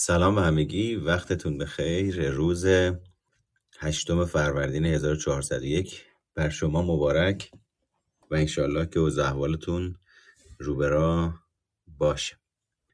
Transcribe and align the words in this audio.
سلام 0.00 0.34
به 0.34 0.42
همگی 0.42 0.94
وقتتون 0.94 1.58
بخیر. 1.58 2.30
روز 2.30 2.66
هشتم 3.78 4.24
فروردین 4.24 4.84
1401 4.84 6.04
بر 6.34 6.48
شما 6.48 6.82
مبارک 6.82 7.50
و 8.30 8.34
انشالله 8.34 8.86
که 8.86 9.00
اوضاع 9.00 9.26
احوالتون 9.26 9.96
روبرا 10.58 11.34
باشه. 11.98 12.36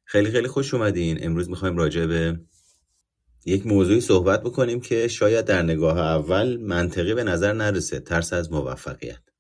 خیلی 0.05 0.31
خیلی 0.31 0.49
خوش 0.49 0.75
اومدین. 0.75 1.19
امروز 1.25 1.51
می‌خوایم 1.51 1.77
راجع 1.77 2.07
به 2.07 2.41
یک 3.47 3.67
موضوعی 3.67 4.01
صحبت 4.01 4.43
بکنیم 4.43 4.81
که 4.81 5.09
شاید 5.09 5.45
در 5.45 5.63
نگاه 5.63 5.99
اول 5.99 6.57
منطقی 6.57 7.15
به 7.15 7.25
نظر 7.25 7.53
نرسه 7.53 8.01
ترس 8.01 8.33
از 8.33 8.53
موفقیت. 8.53 9.34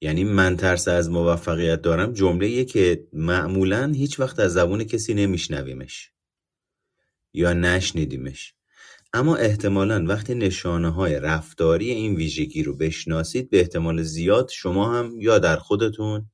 یعنی 0.00 0.24
من 0.24 0.56
ترس 0.56 0.88
از 0.88 1.10
موفقیت 1.10 1.82
دارم 1.82 2.12
جمله 2.12 2.64
که 2.64 3.08
معمولا 3.12 3.92
هیچ 3.96 4.20
وقت 4.20 4.38
از 4.38 4.52
زبون 4.52 4.84
کسی 4.84 5.14
نمیشنویمش 5.14 6.12
یا 7.34 7.52
نشنیدیمش. 7.52 8.54
اما 9.12 9.36
احتمالا 9.36 10.04
وقتی 10.06 10.34
نشانه 10.34 10.90
های 10.90 11.20
رفتاری 11.20 11.90
این 11.90 12.14
ویژگی 12.14 12.62
رو 12.62 12.76
بشناسید 12.76 13.50
به 13.50 13.60
احتمال 13.60 14.02
زیاد 14.02 14.48
شما 14.48 14.98
هم 14.98 15.20
یا 15.20 15.38
در 15.38 15.56
خودتون 15.56 16.30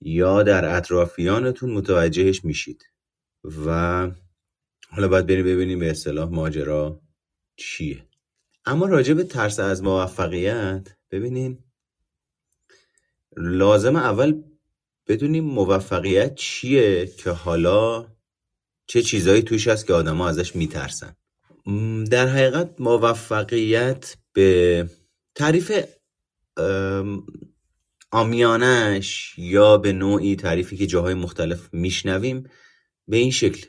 یا 0.00 0.42
در 0.42 0.76
اطرافیانتون 0.76 1.70
متوجهش 1.70 2.44
میشید. 2.44 2.84
و 3.66 4.10
حالا 4.90 5.08
باید 5.08 5.26
بریم 5.26 5.44
ببینیم 5.44 5.78
به 5.78 5.90
اصطلاح 5.90 6.30
ماجرا 6.30 7.00
چیه. 7.56 8.06
اما 8.64 8.86
راجع 8.86 9.14
به 9.14 9.24
ترس 9.24 9.60
از 9.60 9.82
موفقیت 9.82 10.88
ببینیم 11.10 11.69
لازم 13.40 13.96
اول 13.96 14.42
بدونیم 15.08 15.44
موفقیت 15.44 16.34
چیه 16.34 17.06
که 17.06 17.30
حالا 17.30 18.06
چه 18.86 19.02
چیزایی 19.02 19.42
توش 19.42 19.68
هست 19.68 19.86
که 19.86 19.92
آدما 19.92 20.28
ازش 20.28 20.56
میترسن. 20.56 21.16
در 22.10 22.28
حقیقت 22.28 22.80
موفقیت 22.80 24.16
به 24.32 24.90
تعریف 25.34 25.84
آمیانش 28.10 29.34
یا 29.38 29.76
به 29.76 29.92
نوعی 29.92 30.36
تعریفی 30.36 30.76
که 30.76 30.86
جاهای 30.86 31.14
مختلف 31.14 31.74
میشنویم 31.74 32.50
به 33.08 33.16
این 33.16 33.30
شکل 33.30 33.66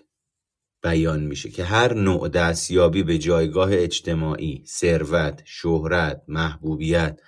بیان 0.83 1.23
میشه 1.23 1.49
که 1.49 1.63
هر 1.63 1.93
نوع 1.93 2.29
دستیابی 2.29 3.03
به 3.03 3.17
جایگاه 3.17 3.69
اجتماعی، 3.73 4.63
ثروت، 4.67 5.41
شهرت، 5.45 6.21
محبوبیت، 6.27 7.19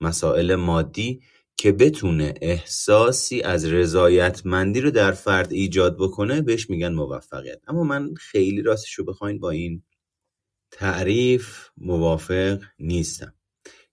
مسائل 0.00 0.54
مادی 0.54 1.22
که 1.60 1.72
بتونه 1.72 2.34
احساسی 2.40 3.42
از 3.42 3.64
رضایتمندی 3.64 4.80
رو 4.80 4.90
در 4.90 5.12
فرد 5.12 5.52
ایجاد 5.52 5.96
بکنه 5.98 6.42
بهش 6.42 6.70
میگن 6.70 6.92
موفقیت. 6.92 7.60
اما 7.68 7.84
من 7.84 8.14
خیلی 8.14 8.62
راستش 8.62 8.94
رو 8.94 9.04
بخواین 9.04 9.38
با 9.38 9.50
این 9.50 9.82
تعریف 10.70 11.68
موافق 11.76 12.62
نیستم. 12.78 13.34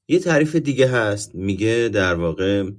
یه 0.07 0.19
تعریف 0.19 0.55
دیگه 0.55 0.87
هست 0.87 1.35
میگه 1.35 1.89
در 1.93 2.15
واقع 2.15 2.71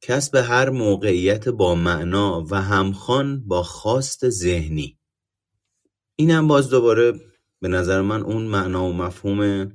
کسب 0.00 0.36
هر 0.36 0.70
موقعیت 0.70 1.48
با 1.48 1.74
معنا 1.74 2.46
و 2.50 2.62
همخوان 2.62 3.44
با 3.46 3.62
خواست 3.62 4.28
ذهنی. 4.28 4.98
اینم 6.16 6.48
باز 6.48 6.70
دوباره 6.70 7.12
به 7.60 7.68
نظر 7.68 8.00
من 8.00 8.22
اون 8.22 8.42
معنا 8.42 8.88
و 8.88 8.92
مفهوم 8.92 9.72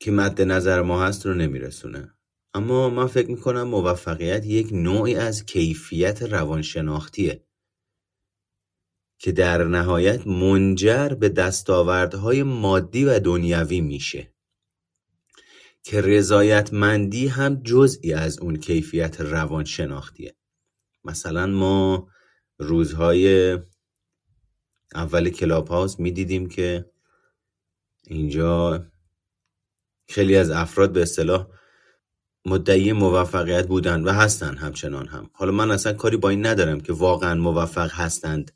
که 0.00 0.10
مد 0.10 0.42
نظر 0.42 0.82
ما 0.82 1.04
هست 1.04 1.26
رو 1.26 1.34
نمیرسونه. 1.34 2.14
اما 2.54 2.90
من 2.90 3.06
فکر 3.06 3.30
می‌کنم 3.30 3.62
موفقیت 3.62 4.46
یک 4.46 4.68
نوعی 4.72 5.14
از 5.14 5.44
کیفیت 5.44 6.22
روانشناختیه 6.22 7.44
که 9.18 9.32
در 9.32 9.64
نهایت 9.64 10.26
منجر 10.26 11.08
به 11.08 11.28
دستاوردهای 11.28 12.42
مادی 12.42 13.04
و 13.04 13.18
دنیوی 13.18 13.80
میشه 13.80 14.32
که 15.82 16.00
رضایتمندی 16.00 17.26
هم 17.26 17.62
جزئی 17.62 18.12
از 18.12 18.38
اون 18.38 18.56
کیفیت 18.56 19.20
روانشناختیه. 19.20 20.36
مثلا 21.04 21.46
ما 21.46 22.08
روزهای 22.58 23.58
اول 24.94 25.30
کلاب 25.30 25.68
هاوس 25.68 25.98
می‌دیدیم 25.98 26.48
که 26.48 26.90
اینجا 28.06 28.84
خیلی 30.08 30.36
از 30.36 30.50
افراد 30.50 30.92
به 30.92 31.02
اصطلاح 31.02 31.48
مدعی 32.46 32.92
موفقیت 32.92 33.66
بودن 33.66 34.02
و 34.02 34.10
هستن 34.10 34.56
همچنان 34.56 35.08
هم. 35.08 35.30
حالا 35.32 35.52
من 35.52 35.70
اصلا 35.70 35.92
کاری 35.92 36.16
با 36.16 36.28
این 36.28 36.46
ندارم 36.46 36.80
که 36.80 36.92
واقعا 36.92 37.34
موفق 37.34 37.90
هستند 37.92 38.50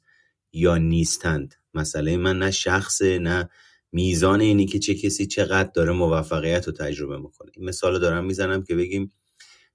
یا 0.52 0.76
نیستند. 0.76 1.54
مسئله 1.74 2.16
من 2.16 2.38
نه 2.38 2.50
شخصه 2.50 3.18
نه 3.18 3.48
میزان 3.92 4.40
اینی 4.40 4.66
که 4.66 4.78
چه 4.78 4.94
کسی 4.94 5.26
چقدر 5.26 5.70
داره 5.74 5.92
موفقیت 5.92 6.66
رو 6.66 6.72
تجربه 6.72 7.18
می‌کنه. 7.18 7.50
این 7.56 7.68
مثال 7.68 7.98
دارم 7.98 8.24
می‌زنم 8.24 8.62
که 8.62 8.74
بگیم 8.74 9.12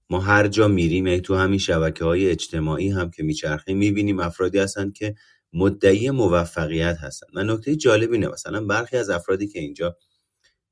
ما 0.10 0.20
هر 0.20 0.48
جا 0.48 0.68
میریم 0.68 1.20
تو 1.20 1.36
همین 1.36 1.60
شبکه 1.60 2.06
های 2.06 2.30
اجتماعی 2.30 2.90
هم 2.90 3.12
که 3.12 3.24
میچرخیم 3.24 3.78
می‌بینیم 3.78 4.20
افرادی 4.20 4.60
هستند 4.60 4.94
که 4.94 5.16
مدعی 5.54 6.10
موفقیت 6.10 6.98
هستن. 6.98 7.28
و 7.36 7.44
نکته 7.44 7.76
جالب 7.76 8.12
اینه 8.12 8.28
مثلا 8.28 8.66
برخی 8.66 8.98
از 8.98 9.10
افرادی 9.10 9.48
که 9.48 9.60
اینجا 9.60 9.98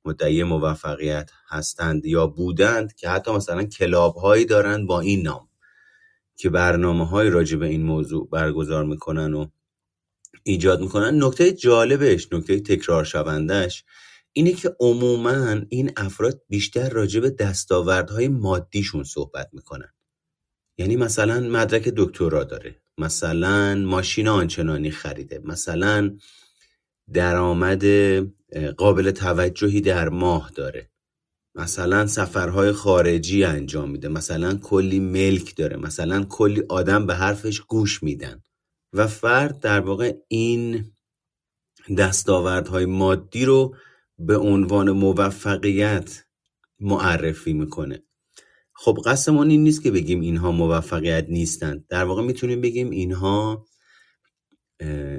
مدعی 0.05 0.43
موفقیت 0.43 1.31
هستند 1.47 2.05
یا 2.05 2.27
بودند 2.27 2.95
که 2.95 3.09
حتی 3.09 3.31
مثلا 3.31 3.63
کلاب 3.63 4.15
هایی 4.15 4.45
دارند 4.45 4.87
با 4.87 4.99
این 4.99 5.21
نام 5.21 5.49
که 6.35 6.49
برنامه 6.49 7.07
های 7.07 7.29
راجع 7.29 7.57
به 7.57 7.65
این 7.67 7.83
موضوع 7.83 8.29
برگزار 8.29 8.85
می‌کنن 8.85 9.33
و 9.33 9.47
ایجاد 10.43 10.81
می‌کنن. 10.81 11.23
نکته 11.23 11.51
جالبش 11.51 12.33
نکته 12.33 12.59
تکرار 12.59 13.03
شوندهش 13.03 13.83
اینه 14.33 14.53
که 14.53 14.75
عموما 14.79 15.61
این 15.69 15.91
افراد 15.97 16.41
بیشتر 16.49 16.89
راجع 16.89 17.19
به 17.19 17.29
دستاوردهای 17.29 18.27
مادیشون 18.27 19.03
صحبت 19.03 19.49
می‌کنن. 19.53 19.93
یعنی 20.77 20.95
مثلا 20.95 21.39
مدرک 21.39 21.93
دکترا 21.97 22.43
داره 22.43 22.81
مثلا 22.97 23.75
ماشین 23.75 24.27
آنچنانی 24.27 24.91
خریده 24.91 25.41
مثلا 25.43 26.17
درآمد 27.13 27.83
قابل 28.77 29.11
توجهی 29.11 29.81
در 29.81 30.09
ماه 30.09 30.51
داره. 30.55 30.89
مثلا 31.55 32.07
سفرهای 32.07 32.71
خارجی 32.71 33.43
انجام 33.43 33.91
میده 33.91 34.07
مثلا 34.07 34.57
کلی 34.57 34.99
ملک 34.99 35.55
داره 35.55 35.77
مثلا 35.77 36.23
کلی 36.23 36.63
آدم 36.69 37.05
به 37.05 37.15
حرفش 37.15 37.59
گوش 37.59 38.03
میدن. 38.03 38.43
و 38.93 39.07
فرد 39.07 39.59
در 39.59 39.79
واقع 39.79 40.13
این 40.27 40.91
دستاوردهای 41.97 42.85
مادی 42.85 43.45
رو 43.45 43.75
به 44.17 44.37
عنوان 44.37 44.91
موفقیت 44.91 46.23
معرفی 46.79 47.53
می‌کنه. 47.53 48.03
خب 48.73 48.97
قصدمون 49.05 49.49
این 49.49 49.63
نیست 49.63 49.83
که 49.83 49.91
بگیم 49.91 50.21
اینها 50.21 50.51
موفقیت 50.51 51.25
نیستند 51.29 51.85
در 51.89 52.03
واقع 52.03 52.21
می‌تونیم 52.21 52.61
بگیم 52.61 52.89
اینها 52.89 53.65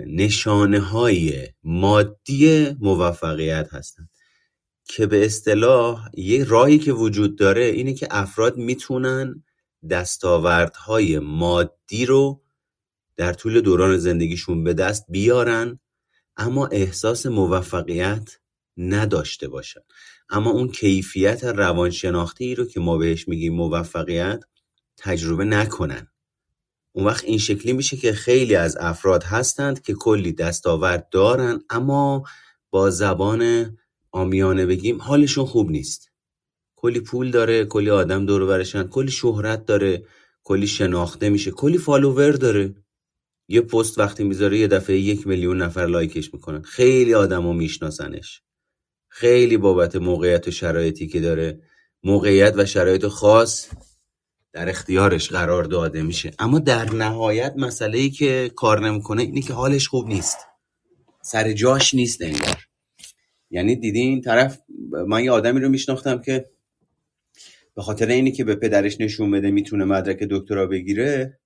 نشانه 0.06 0.80
های 0.80 1.48
مادی 1.62 2.76
موفقیت 2.80 3.68
هستند 3.74 4.10
که 4.84 5.06
به 5.06 5.24
اصطلاح 5.24 6.08
یه 6.14 6.44
راهی 6.44 6.78
که 6.78 6.92
وجود 6.92 7.38
داره 7.38 7.64
اینه 7.64 7.94
که 7.94 8.08
افراد 8.10 8.56
می‌تونن 8.56 9.44
دستاوردهای 9.90 11.18
مادی 11.18 12.06
رو 12.06 12.42
در 13.16 13.32
طول 13.32 13.60
دوران 13.60 13.98
زندگیشون 13.98 14.64
به 14.64 14.74
دست 14.74 15.04
بیارن 15.08 15.80
اما 16.36 16.66
احساس 16.66 17.26
موفقیت 17.26 18.30
نداشته 18.76 19.48
باشن. 19.48 19.80
اما 20.30 20.50
اون 20.50 20.68
کیفیت 20.68 21.44
روانشناختی 21.44 22.54
رو 22.54 22.64
که 22.64 22.80
ما 22.80 22.98
بهش 22.98 23.28
میگیم 23.28 23.54
موفقیت 23.54 24.44
تجربه 24.96 25.44
نکنن. 25.44 26.09
اون 26.92 27.06
وقت 27.06 27.24
این 27.24 27.38
شکلی 27.38 27.72
میشه 27.72 27.96
که 27.96 28.12
خیلی 28.12 28.54
از 28.54 28.76
افراد 28.80 29.22
هستند 29.22 29.82
که 29.82 29.94
کلی 29.94 30.32
دستاورد 30.32 31.08
دارن 31.08 31.60
اما 31.70 32.24
با 32.70 32.90
زبان 32.90 33.76
عامیانه 34.12 34.66
بگیم 34.66 35.02
حالشون 35.02 35.44
خوب 35.44 35.70
نیست. 35.70 36.10
کلی 36.76 37.00
پول 37.00 37.30
داره 37.30 37.64
کلی 37.64 37.90
آدم 37.90 38.26
دور 38.26 38.46
برشن 38.46 38.82
کلی 38.82 39.10
شهرت 39.10 39.66
داره 39.66 40.04
کلی 40.44 40.66
شناخته 40.66 41.28
میشه 41.28 41.50
کلی 41.50 41.78
follower 41.78 42.32
داره. 42.32 42.74
یه 43.48 43.60
پست 43.60 43.98
وقتی 43.98 44.24
می‌ذاره 44.24 44.58
یه 44.58 44.66
دفعه 44.68 44.98
یک 44.98 45.26
میلیون 45.26 45.62
نفر 45.62 45.86
like 45.86 46.18
ش 46.18 46.34
می‌کنن. 46.34 46.62
خیلی 46.62 47.14
آدما 47.14 47.52
میشناسنش. 47.52 48.42
خیلی 49.08 49.56
بابت 49.56 49.96
موقعیت 49.96 50.48
و 50.48 50.50
شرایطی 50.50 51.06
که 51.06 51.20
داره. 51.20 51.60
موقعیت 52.02 52.54
و 52.56 52.66
شرایط 52.66 53.06
خاص 53.06 53.68
در 54.52 54.68
اختیارش 54.68 55.28
قرار 55.28 55.64
داده 55.64 56.02
میشه. 56.02 56.30
اما 56.38 56.58
در 56.58 56.94
نهایت 56.94 57.54
مسئله 57.56 57.98
ای 57.98 58.10
که 58.10 58.50
کار 58.56 58.88
نمی‌کنه 58.88 59.22
اینه 59.22 59.42
که 59.42 59.52
حالش 59.52 59.88
خوب 59.88 60.08
نیست. 60.08 60.38
سر 61.22 61.52
جاش 61.52 61.94
نیست 61.94 62.22
انگار. 62.22 62.66
یعنی 63.50 63.76
دیدی 63.76 64.00
این 64.00 64.20
طرف 64.20 64.60
من 65.06 65.24
یه 65.24 65.30
آدمی 65.30 65.60
رو 65.60 65.68
میشناختم 65.68 66.20
که 66.20 66.50
به 67.74 67.82
خاطر 67.82 68.06
اینی 68.06 68.32
که 68.32 68.44
به 68.44 68.54
پدرش 68.54 69.00
نشون 69.00 69.30
بده 69.30 69.50
می‌تونه 69.50 69.84
مدرک 69.84 70.18
دکترا 70.18 70.66
بگیره 70.66 71.40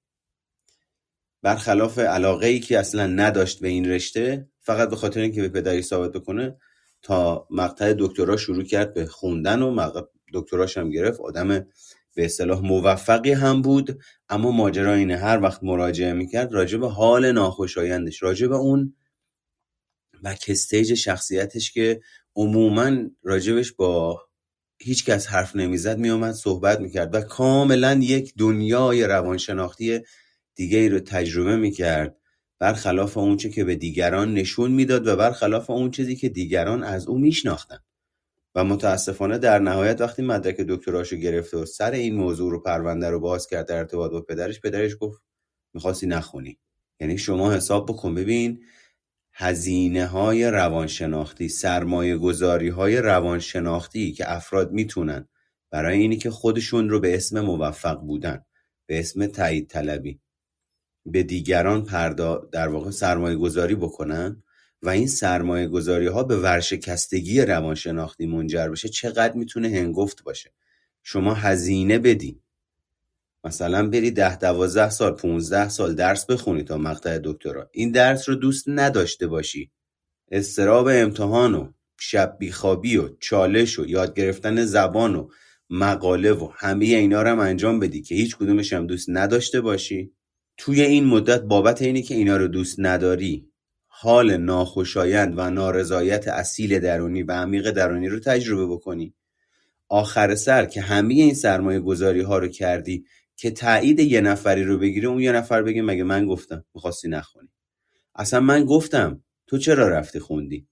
برخلاف 1.43 1.99
علاقه 1.99 2.47
ای 2.47 2.61
که 2.61 2.79
اصلا 2.79 3.07
نداشت 3.07 3.61
به 3.61 3.69
این 3.69 3.91
رشته 3.91 4.49
فقط 4.61 4.91
به 4.91 4.97
خاطر 4.97 5.21
اینکه 5.21 5.43
به 5.43 5.49
پدری 5.49 5.83
ثابت 5.83 6.13
بکنه 6.13 6.57
تا 7.03 7.47
مقطع 7.51 7.95
دکترا 7.99 8.37
شروع 8.37 8.65
کرد 8.65 8.95
به 8.95 9.07
خوندن 9.07 9.63
و 9.63 9.71
مقطع 9.71 10.01
دکتراش 10.35 10.79
هم 10.79 10.91
گرفت. 10.91 11.21
آدم 11.21 11.67
به 12.15 12.25
اصطلاح 12.25 12.61
موفقی 12.61 13.33
هم 13.33 13.63
بود 13.63 14.03
اما 14.29 14.51
ماجرا 14.51 14.95
اینه 14.95 15.17
هر 15.17 15.43
وقت 15.43 15.65
مراجعه 15.65 16.13
می‌کرد 16.13 16.53
راجع 16.53 16.79
به 16.79 16.89
حال 16.89 17.33
ناخوشایندش 17.33 18.23
راجع 18.23 18.47
به 18.47 18.57
اون 18.57 18.95
بک 20.25 20.45
استیج 20.49 20.95
شخصیتش 20.95 21.73
که 21.73 22.01
عموما 22.37 22.93
راجبش 23.23 23.73
با 23.73 24.21
هیچ 24.79 25.05
کس 25.05 25.27
حرف 25.27 25.57
نمی‌زد 25.57 25.99
میومد 25.99 26.35
صحبت 26.35 26.81
می‌کرد 26.81 27.15
و 27.15 27.21
کاملا 27.21 28.01
یک 28.03 28.35
دنیای 28.39 29.05
روانشناختی 29.05 30.01
دیگه 30.55 30.79
ای 30.79 30.89
رو 30.89 31.01
تجربه 31.01 31.57
می‌کرد 31.57 32.17
برخلاف 32.59 33.19
اون 33.19 33.37
چه 33.37 33.51
که 33.51 33.65
به 33.65 33.75
دیگران 33.77 34.35
نشون 34.35 34.71
می‌داد 34.71 35.07
و 35.07 35.17
برخلاف 35.17 35.71
اون 35.71 35.91
چیزی 35.91 36.17
که 36.17 36.29
دیگران 36.29 36.83
از 36.85 37.07
او 37.07 37.19
میشناختن. 37.19 37.79
و 38.55 38.65
متاسفانه 38.65 39.39
در 39.39 39.59
نهایت 39.59 40.01
وقتی 40.01 40.23
مدرک 40.23 40.57
دکتراشو 40.57 41.17
گرفته 41.17 41.57
و 41.57 41.67
سر 41.67 41.91
این 41.91 42.15
موضوع 42.15 42.51
رو 42.51 42.63
پرونده 42.63 43.11
رو 43.11 43.21
باز 43.21 43.47
کرد 43.47 43.69
در 43.69 43.77
ارتباط 43.79 44.11
با 44.11 44.21
پدرش 44.21 44.61
پدرش 44.61 44.97
گفت 45.01 45.23
می‌خواستی 45.75 46.07
نخونی. 46.07 46.59
یعنی 47.01 47.19
شما 47.19 47.53
حساب 47.53 47.87
بکن 47.89 48.15
ببین 48.15 48.65
هزینه 49.33 50.07
های 50.07 50.51
روانشناختی 50.51 51.49
سرمایه 51.49 52.17
گذاری 52.17 52.69
های 52.69 52.97
روانشناختی 52.97 54.13
که 54.13 54.33
افراد 54.33 54.73
می‌تونن 54.73 55.29
برای 55.71 55.99
اینی 55.99 56.17
که 56.17 56.31
خودشون 56.31 56.89
رو 56.89 57.01
به 57.01 57.15
اسم 57.15 57.41
موفق 57.41 58.01
بودن 58.01 58.45
به 58.87 58.99
اسم 58.99 59.27
تایید 59.27 59.69
طلبی 59.69 60.21
به 61.07 61.23
دیگران 61.23 61.85
پردا 61.85 62.49
در 62.53 62.69
واقع 62.69 62.91
سرمایه 62.91 63.37
گذاری 63.37 63.75
بکنن؟ 63.75 64.44
و 64.85 64.89
این 64.89 65.07
سرمایه 65.07 65.69
گذاری 65.69 66.07
ها 66.07 66.23
به 66.23 66.37
ورشکستگی 66.37 67.41
روانشناختی 67.41 68.27
منجر 68.27 68.69
بشه 68.69 68.89
چقدر 68.89 69.35
می‌تونه 69.35 69.69
هنگفت 69.69 70.25
باشه؟ 70.25 70.53
شما 71.03 71.35
هزینه 71.35 71.99
بدی 71.99 72.41
مثلا 73.45 73.89
بری 73.89 74.11
ده 74.11 74.37
دوازده 74.39 74.91
سال 74.91 75.13
15 75.13 75.69
سال 75.69 75.95
درس 75.95 76.27
بخونی 76.27 76.63
تا 76.63 76.79
مقطع 76.79 77.19
دکترا. 77.25 77.69
این 77.73 77.91
درس 77.91 78.29
رو 78.29 78.35
دوست 78.35 78.65
نداشته 78.67 79.27
باشی. 79.27 79.71
استراب 80.31 80.89
امتحان 80.91 81.55
و 81.55 81.73
شب 82.01 82.37
بیخوابی 82.39 82.97
و 82.97 83.09
چالش 83.21 83.79
و 83.79 83.87
یاد 83.87 84.15
گرفتن 84.15 84.65
زبان 84.65 85.17
و 85.17 85.29
مقاله 85.71 86.33
و 86.33 86.51
همه 86.55 86.85
اینا 86.85 87.23
رو 87.23 87.29
هم 87.29 87.39
انجام 87.39 87.81
بدی 87.81 88.03
که 88.03 88.15
هیچ 88.15 88.37
کدومش 88.37 88.73
هم 88.73 88.87
دوست 88.87 89.07
نداشته 89.11 89.61
باشی. 89.61 90.13
توی 90.57 90.83
این 90.83 91.05
مدت 91.05 91.43
بابت 91.43 91.83
اینی 91.83 92.03
که 92.03 92.15
اینا 92.15 92.37
رو 92.37 92.49
دوست 92.49 92.77
نداری. 92.79 93.49
حال 94.05 94.37
ناخوشایند 94.37 95.35
و 95.37 95.51
نارضایت 95.51 96.29
اصیل 96.29 96.79
درونی 96.79 97.23
و 97.23 97.33
عمیق 97.33 97.71
درونی 97.71 98.09
رو 98.09 98.21
تجربه 98.21 98.67
بکنی. 98.67 99.15
آخر 99.89 100.35
سر 100.35 100.65
که 100.65 100.81
همه 100.81 101.15
این 101.15 101.35
سرمایه 101.35 101.81
گذاری 101.81 102.21
ها 102.21 102.39
رو 102.39 102.49
کردی 102.49 103.05
که 103.37 103.51
تایید 103.51 104.01
یه 104.01 104.21
نفری 104.21 104.65
رو 104.65 104.79
بگیره 104.79 105.09
اون 105.09 105.21
یه 105.21 105.33
نفر 105.33 105.63
بگه 105.63 105.83
مگه 105.83 106.05
من 106.05 106.27
گفتم 106.27 106.65
می‌خواستی 106.75 107.09
نخونی. 107.09 107.49
اصلا 108.15 108.41
من 108.41 108.65
گفتم 108.65 109.25
تو 109.47 109.59
چرا 109.59 109.89
رفتی 109.89 110.19
خوندی؟ 110.19 110.69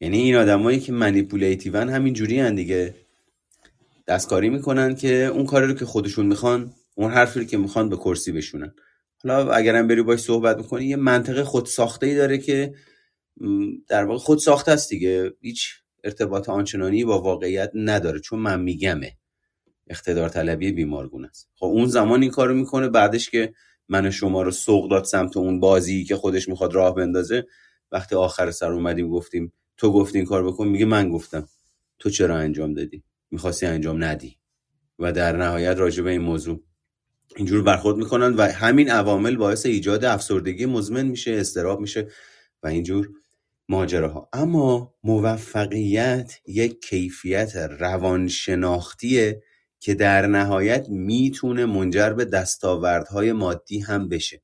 یعنی 0.00 0.18
این 0.18 0.36
آدمایی 0.36 0.80
که 0.80 0.92
منیپولیتیون 0.92 1.88
همین 1.88 2.14
جوری 2.14 2.50
دیگه. 2.50 2.94
دستکاری 4.06 4.50
می‌کنن 4.50 4.94
که 4.94 5.24
اون 5.24 5.46
کاری 5.46 5.66
رو 5.66 5.74
که 5.74 5.84
خودشون 5.84 6.26
می‌خوان 6.26 6.72
اون 6.94 7.10
حرفی 7.10 7.40
رو 7.40 7.46
که 7.46 7.58
می‌خوان 7.58 7.88
به 7.88 7.96
کرسی 7.96 8.32
بشونن. 8.32 8.74
حالا 9.30 9.52
اگرم 9.52 9.86
بری 9.86 10.02
باش 10.02 10.20
صحبت 10.20 10.56
می‌کنی 10.56 10.84
یه 10.84 10.96
منطقه 10.96 11.44
خود 11.44 11.66
ساخته 11.66 12.06
ای 12.06 12.14
داره 12.14 12.38
که 12.38 12.74
در 13.88 14.04
واقع 14.04 14.18
خود 14.18 14.38
ساخته 14.38 14.72
است 14.72 14.90
دیگه. 14.90 15.32
هیچ 15.40 15.68
ارتباط 16.04 16.48
آنچنانی 16.48 17.04
با 17.04 17.22
واقعیت 17.22 17.70
نداره. 17.74 18.20
چون 18.20 18.38
من 18.38 18.60
میگمه. 18.60 19.16
اقتدار 19.86 20.28
طلبی 20.28 20.72
بیمارگون 20.72 21.24
است. 21.24 21.48
خب 21.54 21.66
اون 21.66 21.86
زمان 21.86 22.22
این 22.22 22.30
کارو 22.30 22.54
می‌کنه 22.54 22.88
بعدش 22.88 23.30
که 23.30 23.52
من 23.88 24.10
شما 24.10 24.42
رو 24.42 24.50
سوق 24.50 24.90
داد 24.90 25.04
سمت 25.04 25.36
اون 25.36 25.60
بازی 25.60 26.04
که 26.04 26.16
خودش 26.16 26.48
می‌خواد 26.48 26.74
راه 26.74 26.94
بندازه 26.94 27.46
وقتی 27.92 28.14
آخر 28.14 28.50
سر 28.50 28.72
اومدیم 28.72 29.08
گفتیم 29.08 29.52
تو 29.76 29.92
گفتی 29.92 30.18
این 30.18 30.26
کار 30.26 30.46
بکن 30.46 30.68
میگه 30.68 30.84
من 30.84 31.10
گفتم. 31.10 31.48
تو 31.98 32.10
چرا 32.10 32.36
انجام 32.36 32.74
دادی؟ 32.74 33.04
می‌خواستی 33.30 33.66
انجام 33.66 34.04
ندی. 34.04 34.38
و 34.98 35.12
در 35.12 35.36
نهایت 35.36 35.76
راجع 35.76 36.02
به 36.02 36.10
این 36.10 36.20
موضوع 36.20 36.62
اینجور 37.36 37.62
برخورد 37.62 37.96
می‌کنن 37.96 38.34
و 38.34 38.42
همین 38.42 38.90
عوامل 38.90 39.36
باعث 39.36 39.66
ایجاد 39.66 40.04
افسردگی 40.04 40.66
مزمن 40.66 41.06
میشه 41.06 41.32
استراب 41.32 41.80
میشه 41.80 42.08
و 42.62 42.66
اینجور 42.66 43.08
ماجراها. 43.68 44.28
اما 44.32 44.94
موفقیت 45.04 46.38
یک 46.46 46.80
کیفیت 46.80 47.56
روانشناختیه 47.56 49.42
که 49.80 49.94
در 49.94 50.26
نهایت 50.26 50.88
می‌تونه 50.88 51.66
منجر 51.66 52.12
به 52.12 52.24
دستاوردهای 52.24 53.32
مادی 53.32 53.80
هم 53.80 54.08
بشه 54.08 54.42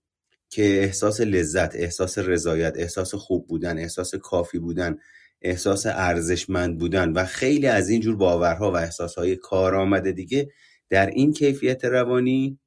که 0.50 0.62
احساس 0.62 1.20
لذت 1.20 1.76
احساس 1.76 2.18
رضایت 2.18 2.72
احساس 2.76 3.14
خوب 3.14 3.46
بودن 3.48 3.78
احساس 3.78 4.14
کافی 4.14 4.58
بودن 4.58 4.98
احساس 5.42 5.86
ارزشمند 5.86 6.78
بودن 6.78 7.12
و 7.12 7.24
خیلی 7.24 7.66
از 7.66 7.88
این 7.88 8.00
جور 8.00 8.16
باورها 8.16 8.72
و 8.72 8.76
احساسهای 8.76 9.36
کارآمد 9.36 10.10
دیگه 10.10 10.48
در 10.90 11.06
این 11.06 11.32
کیفیت 11.32 11.84
روانی 11.84 12.58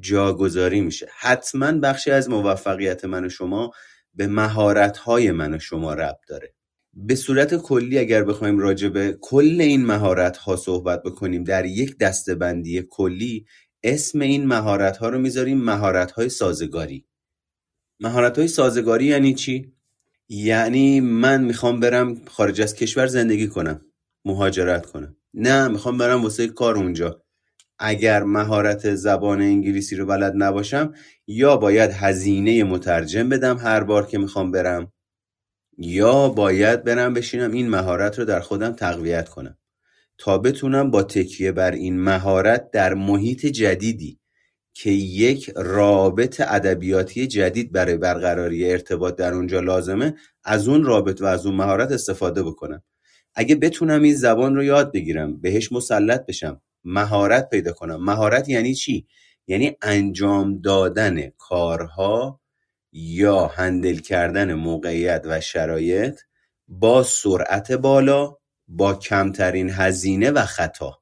جاگذاری 0.00 0.80
میشه. 0.80 1.08
حتما 1.18 1.72
بخشی 1.72 2.10
از 2.10 2.30
موفقیت 2.30 3.04
من 3.04 3.24
و 3.24 3.28
شما 3.28 3.70
به 4.14 4.26
مهارت‌های 4.26 5.30
من 5.30 5.54
و 5.54 5.58
شما 5.58 5.94
ربط 5.94 6.20
داره. 6.28 6.54
به 6.92 7.14
صورت 7.14 7.54
کلی 7.54 7.98
اگر 7.98 8.24
بخوایم 8.24 8.58
راجع 8.58 8.88
به 8.88 9.18
کل 9.20 9.56
این 9.60 9.86
مهارت 9.86 10.36
ها 10.36 10.56
صحبت 10.56 11.02
بکنیم 11.02 11.44
در 11.44 11.64
یک 11.66 11.98
دستبندی 11.98 12.82
کلی 12.90 13.46
اسم 13.82 14.20
این 14.20 14.46
مهارت 14.46 14.96
ها 14.96 15.08
رو 15.08 15.18
می‌ذاریم 15.18 15.58
مهارت 15.58 16.10
های 16.10 16.28
سازگاری. 16.28 17.06
مهارت 18.00 18.38
های 18.38 18.48
سازگاری 18.48 19.04
یعنی 19.04 19.34
چی؟ 19.34 19.72
یعنی 20.28 21.00
من 21.00 21.44
می‌خوام 21.44 21.80
برم 21.80 22.24
خارج 22.24 22.60
از 22.60 22.74
کشور 22.74 23.06
زندگی 23.06 23.48
کنم 23.48 23.80
مهاجرت 24.24 24.86
کنم. 24.86 25.16
نه 25.34 25.68
می‌خوام 25.68 25.98
برم 25.98 26.22
واسه 26.22 26.48
کار 26.48 26.76
اونجا. 26.76 27.25
اگر 27.78 28.22
مهارت 28.22 28.94
زبان 28.94 29.40
انگلیسی 29.40 29.96
رو 29.96 30.06
بلد 30.06 30.32
نباشم 30.36 30.94
یا 31.26 31.56
باید 31.56 31.90
هزینه 31.90 32.64
مترجم 32.64 33.28
بدم 33.28 33.58
هر 33.58 33.84
بار 33.84 34.06
که 34.06 34.18
می‌خوام 34.18 34.50
برم 34.50 34.92
یا 35.78 36.28
باید 36.28 36.84
برم 36.84 37.14
بشینم 37.14 37.52
این 37.52 37.68
مهارت 37.68 38.18
رو 38.18 38.24
در 38.24 38.40
خودم 38.40 38.72
تقویت 38.72 39.28
کنم. 39.28 39.58
تا 40.18 40.38
بتونم 40.38 40.90
با 40.90 41.02
تکیه 41.02 41.52
بر 41.52 41.70
این 41.70 42.00
مهارت 42.00 42.70
در 42.70 42.94
محیط 42.94 43.46
جدیدی 43.46 44.20
که 44.74 44.90
یک 44.90 45.52
رابط 45.56 46.40
ادبیاتی 46.40 47.26
جدید 47.26 47.72
برای 47.72 47.96
برقراری 47.96 48.70
ارتباط 48.70 49.16
در 49.16 49.34
اونجا 49.34 49.60
لازمه 49.60 50.14
از 50.44 50.68
اون 50.68 50.84
رابط 50.84 51.20
و 51.20 51.24
از 51.24 51.46
اون 51.46 51.54
مهارت 51.54 51.92
استفاده 51.92 52.42
بکنم. 52.42 52.82
اگه 53.34 53.54
بتونم 53.54 54.02
این 54.02 54.14
زبان 54.14 54.54
رو 54.56 54.64
یاد 54.64 54.92
بگیرم 54.92 55.40
بهش 55.40 55.72
مسلط 55.72 56.26
بشم. 56.26 56.60
مهارت 56.86 57.50
پیدا 57.50 57.72
کنم. 57.72 58.04
مهارت 58.04 58.48
یعنی 58.48 58.74
چی؟ 58.74 59.06
یعنی 59.46 59.76
انجام 59.82 60.60
دادن 60.60 61.30
کارها 61.38 62.40
یا 62.92 63.46
هندل 63.46 63.98
کردن 63.98 64.54
موقعیت 64.54 65.22
و 65.24 65.40
شرایط 65.40 66.20
با 66.68 67.02
سرعت 67.02 67.72
بالا 67.72 68.36
با 68.68 68.94
کمترین 68.94 69.70
هزینه 69.70 70.30
و 70.30 70.44
خطا. 70.44 70.98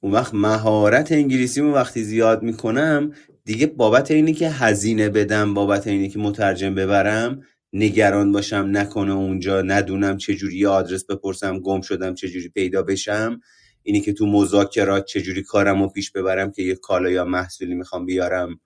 اون 0.00 0.12
وقت 0.12 0.34
مهارت 0.34 1.12
انگلیسیمو 1.12 1.74
وقتی 1.74 2.04
زیاد 2.04 2.42
می‌کنم 2.42 3.12
دیگه 3.44 3.66
بابت 3.66 4.10
اینی 4.10 4.34
که 4.34 4.50
هزینه 4.50 5.08
بدم 5.08 5.54
بابت 5.54 5.86
اینی 5.86 6.08
که 6.08 6.18
مترجم 6.18 6.74
ببرم 6.74 7.42
نگران 7.72 8.32
باشم 8.32 8.68
نکنه 8.72 9.12
اونجا 9.12 9.62
ندونم 9.62 10.16
چجوری 10.16 10.66
آدرس 10.66 11.04
بپرسم 11.04 11.58
گم 11.58 11.80
شدم 11.80 12.14
چجوری 12.14 12.48
پیدا 12.48 12.82
بشم. 12.82 13.40
اینی 13.82 14.00
که 14.00 14.12
تو 14.12 14.26
مذاکرات 14.26 15.04
چجوری 15.04 15.42
کارم 15.42 15.82
رو 15.82 15.88
پیش 15.88 16.10
ببرم 16.10 16.50
که 16.52 16.62
یه 16.62 16.74
کالا 16.74 17.10
یا 17.10 17.24
محصولی 17.24 17.74
می‌خوام 17.74 18.06
بیارم؟ 18.06 18.60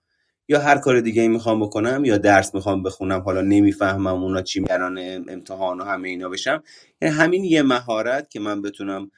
یا 0.49 0.59
هر 0.59 0.77
کار 0.77 0.99
دیگه 1.01 1.21
ای 1.21 1.27
می‌خوام 1.27 1.59
بکنم 1.59 2.05
یا 2.05 2.17
درس 2.17 2.55
می‌خوام 2.55 2.83
بخونم 2.83 3.19
حالا 3.19 3.41
نمی‌فهمم 3.41 4.23
اونا 4.23 4.41
چی 4.41 4.59
میگن 4.59 4.97
امتحان 5.29 5.81
و 5.81 5.83
همه 5.83 6.09
اینا 6.09 6.29
بشم. 6.29 6.63
یعنی 7.01 7.15
همین 7.15 7.43
یه 7.43 7.61
مهارت 7.61 8.29
که 8.29 8.39
من 8.39 8.61
بتونم 8.61 9.11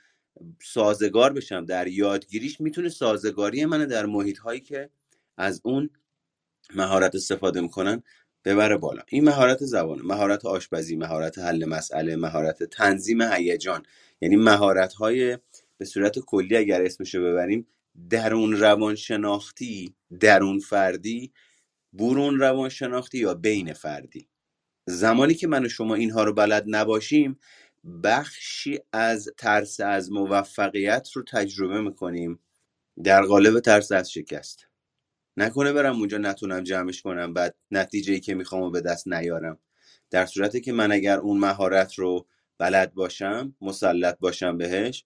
سازگار 0.64 1.34
بشم. 1.34 1.66
در 1.66 1.88
یادگیریش 1.88 2.62
می‌تونه 2.62 2.90
سازگاری 2.90 3.66
من 3.66 3.86
در 3.86 4.06
محیط 4.06 4.38
هایی 4.38 4.60
که 4.60 4.90
از 5.38 5.62
اون 5.64 5.90
مهارت 6.76 7.16
استفاده 7.16 7.62
می‌کنن 7.62 8.04
ببره 8.46 8.78
بالا. 8.78 9.02
این 9.08 9.24
مهارت 9.24 9.58
زبان 9.58 10.00
مهارت 10.04 10.46
آشپزی 10.46 10.96
مهارت 10.96 11.40
حل 11.40 11.66
مسئله 11.66 12.16
مهارت 12.16 12.64
تنظیم 12.64 13.22
هیجان. 13.22 13.84
یعنی 14.22 14.36
مهارت 14.36 14.94
های 14.94 15.38
به 15.80 15.86
صورت 15.86 16.20
کلی 16.20 16.58
اگر 16.58 16.84
اسمشو 16.84 17.24
ببریم 17.24 17.68
درون 18.12 18.54
روانشناختی 18.58 19.96
درون 20.22 20.60
فردی 20.60 21.34
برون 21.94 22.40
روانشناختی 22.40 23.18
یا 23.18 23.34
بین 23.34 23.74
فردی. 23.74 24.30
زمانی 24.88 25.34
که 25.34 25.48
من 25.48 25.66
و 25.66 25.70
شما 25.70 25.96
اینها 25.96 26.24
رو 26.24 26.34
بلد 26.34 26.64
نباشیم 26.68 27.40
بخشی 28.04 28.80
از 28.94 29.30
ترس 29.38 29.80
از 29.80 30.12
موفقیت 30.12 31.10
رو 31.14 31.24
تجربه 31.24 31.82
می‌کنیم. 31.82 32.40
در 33.04 33.22
قالب 33.22 33.60
ترس 33.60 33.92
از 33.92 34.12
شکست. 34.12 34.68
نکنه 35.38 35.74
برم 35.74 36.00
اونجا 36.00 36.18
نتونم 36.18 36.64
جمعش 36.64 37.02
کنم 37.02 37.34
بعد 37.34 37.56
نتیجه 37.72 38.14
ای 38.14 38.20
که 38.20 38.36
می‌خوام 38.36 38.72
به 38.72 38.82
دست 38.82 39.08
نیارم. 39.08 39.60
در 40.12 40.26
صورتی 40.26 40.62
که 40.62 40.74
من 40.74 40.92
اگر 40.92 41.20
اون 41.20 41.40
مهارت 41.40 41.94
رو 41.96 42.28
بلد 42.58 42.94
باشم 42.94 43.56
مسلط 43.62 44.20
باشم 44.20 44.58
بهش 44.58 45.06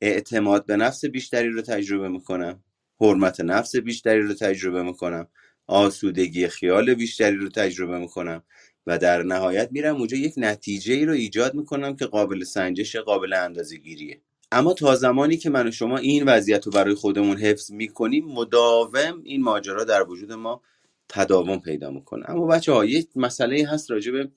اعتماد 0.00 0.66
به 0.66 0.76
نفس 0.76 1.04
بیشتری 1.04 1.48
رو 1.48 1.62
تجربه 1.62 2.08
می‌کنم. 2.08 2.62
حرمت 3.00 3.40
نفس 3.40 3.76
بیشتری 3.76 4.22
رو 4.22 4.34
تجربه 4.34 4.82
می‌کنم. 4.82 5.28
آسودگی 5.66 6.48
خیال 6.48 6.94
بیشتری 6.94 7.36
رو 7.36 7.48
تجربه 7.48 7.98
می‌کنم. 7.98 8.42
و 8.86 8.98
در 8.98 9.22
نهایت 9.22 9.68
میرم 9.72 9.96
اونجا 9.96 10.16
یک 10.16 10.34
نتیجه 10.36 10.94
ای 10.94 11.04
رو 11.04 11.12
ایجاد 11.12 11.54
می‌کنم 11.54 11.96
که 11.96 12.06
قابل 12.06 12.44
سنجش 12.44 12.96
قابل 12.96 13.32
اندازه 13.32 13.76
گیریه 13.76 14.20
اما 14.52 14.72
تا 14.72 14.96
زمانی 14.96 15.36
که 15.36 15.50
من 15.50 15.68
و 15.68 15.70
شما 15.70 15.98
این 15.98 16.24
وضعیت 16.24 16.66
رو 16.66 16.72
برای 16.72 16.94
خودمون 16.94 17.36
حفظ 17.36 17.72
می‌کنیم 17.72 18.24
مداوم 18.24 19.20
این 19.24 19.42
ماجرا 19.42 19.84
در 19.84 20.08
وجود 20.08 20.32
ما 20.32 20.62
تداوم 21.08 21.58
پیدا 21.58 21.90
می‌کنه. 21.90 22.30
اما 22.30 22.46
بچه 22.46 22.72
ها 22.72 22.84
یک 22.84 23.08
مسئله 23.16 23.68
هست 23.68 23.90
راجع 23.90 24.12
به 24.12 24.30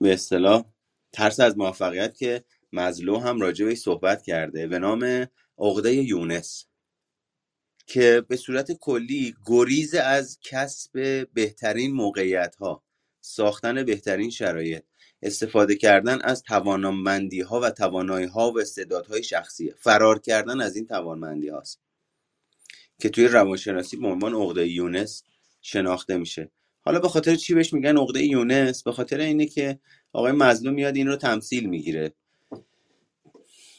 به 0.00 0.12
اصطلاح 0.12 0.64
ترس 1.12 1.40
از 1.40 1.58
موفقیت 1.58 2.16
که 2.16 2.44
مزلو 2.74 3.18
هم 3.18 3.40
راجع 3.40 3.64
بهش 3.64 3.78
صحبت 3.78 4.22
کرده 4.22 4.66
به 4.66 4.78
نام 4.78 5.26
عقده 5.58 5.94
یونس 5.94 6.66
که 7.86 8.24
به 8.28 8.36
صورت 8.36 8.72
کلی 8.72 9.34
گریز 9.46 9.94
از 9.94 10.38
کسب 10.42 11.26
بهترین 11.34 11.92
موقعیت 11.92 12.56
ها 12.56 12.82
ساختن 13.20 13.84
بهترین 13.84 14.30
شرایط 14.30 14.82
استفاده 15.22 15.76
کردن 15.76 16.20
از 16.22 16.42
توانمندی 16.42 17.40
ها 17.40 17.60
و 17.60 17.70
توانایی 17.70 18.26
ها 18.26 18.52
و 18.52 18.60
استعدادهای 18.60 19.22
شخصی 19.22 19.72
فرار 19.78 20.18
کردن 20.18 20.60
از 20.60 20.76
این 20.76 20.86
توانمندی 20.86 21.48
هاست 21.48 21.80
که 23.00 23.08
توی 23.08 23.28
روانشناسی 23.28 23.96
به 23.96 24.06
عنوان 24.06 24.34
عقده 24.34 24.68
یونس 24.68 25.22
شناخته 25.60 26.16
میشه. 26.16 26.50
حالا 26.80 27.00
به 27.00 27.08
خاطر 27.08 27.36
چی 27.36 27.54
بهش 27.54 27.72
میگن 27.72 27.96
عقده 27.96 28.22
یونس؟ 28.22 28.82
به 28.82 28.92
خاطر 28.92 29.20
اینه 29.20 29.46
که 29.46 29.78
آقای 30.12 30.32
مظلوم 30.32 30.74
میاد 30.74 30.96
این 30.96 31.06
رو 31.06 31.16
تمثیل 31.16 31.68
می‌گیره. 31.68 32.14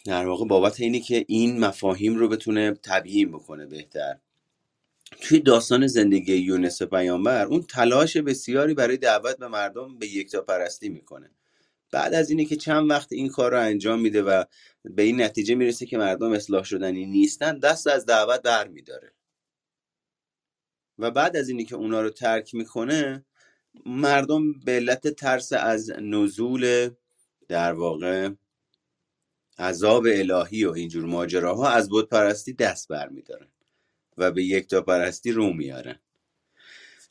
در 0.05 0.27
واقع 0.27 0.45
بابت 0.45 0.79
اینه 0.79 0.99
که 0.99 1.25
این 1.27 1.59
مفاهیم 1.59 2.15
رو 2.15 2.27
بتونه 2.27 2.71
تبیین 2.71 3.31
بکنه 3.31 3.65
بهتر. 3.65 4.17
توی 5.21 5.39
داستان 5.39 5.87
زندگی 5.87 6.35
یونس 6.35 6.81
پیامبر 6.81 7.45
اون 7.45 7.61
تلاش 7.61 8.17
بسیاری 8.17 8.73
برای 8.73 8.97
دعوت 8.97 9.37
به 9.37 9.47
مردم 9.47 9.97
به 9.97 10.07
یکتا 10.07 10.41
پرستی 10.41 10.89
می‌کنه. 10.89 11.31
بعد 11.91 12.13
از 12.13 12.29
اینه 12.29 12.45
که 12.45 12.55
چند 12.55 12.89
وقت 12.89 13.13
این 13.13 13.29
کار 13.29 13.51
رو 13.51 13.59
انجام 13.59 14.01
میده 14.01 14.21
و 14.23 14.43
به 14.83 15.03
این 15.03 15.21
نتیجه 15.21 15.55
می‌رسه 15.55 15.85
که 15.85 15.97
مردم 15.97 16.31
اصلاح 16.31 16.63
شدنی 16.63 17.05
نیستن 17.05 17.59
دست 17.59 17.87
از 17.87 18.05
دعوت 18.05 18.41
بر 18.41 18.67
میداره. 18.67 19.13
و 20.99 21.11
بعد 21.11 21.37
از 21.37 21.49
اینی 21.49 21.65
که 21.65 21.75
اونا 21.75 22.01
رو 22.01 22.09
ترک 22.09 22.55
می‌کنه 22.55 23.25
مردم 23.85 24.53
به 24.53 24.71
علت 24.71 25.07
ترس 25.07 25.53
از 25.53 25.91
نزول 26.01 26.89
در 27.47 27.73
واقع 27.73 28.29
عذاب 29.59 30.05
الهی 30.09 30.65
و 30.65 30.71
اینجور 30.71 31.05
ماجراها 31.05 31.69
از 31.69 31.89
بود 31.89 32.09
پرستی 32.09 32.53
دست 32.53 32.87
برمیدارن 32.87 33.47
و 34.17 34.31
به 34.31 34.43
یکتا 34.43 34.81
پرستی 34.81 35.31
رو 35.31 35.53
میارن. 35.53 35.99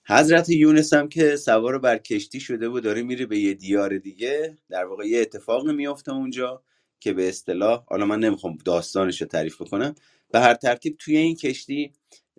حضرت 0.06 0.48
یونس 0.48 0.92
هم 0.92 1.08
که 1.08 1.36
سوار 1.36 1.78
بر 1.78 1.98
کشتی 1.98 2.40
شده 2.40 2.68
و 2.68 2.80
داره 2.80 3.02
میره 3.02 3.26
به 3.26 3.38
یه 3.38 3.54
دیار 3.54 3.98
دیگه. 3.98 4.58
در 4.68 4.84
واقع 4.84 5.06
یه 5.06 5.20
اتفاق 5.20 5.68
میفته 5.68 6.12
اونجا 6.12 6.62
که 7.00 7.12
به 7.12 7.28
اصطلاح 7.28 7.84
حالا 7.86 8.06
من 8.06 8.20
نمی‌خوام 8.20 8.58
داستانش 8.64 9.20
رو 9.20 9.26
تعریف 9.26 9.62
بکنم. 9.62 9.94
به 10.32 10.40
هر 10.40 10.54
ترتیب 10.54 10.96
توی 10.98 11.16
این 11.16 11.36
کشتی 11.36 11.92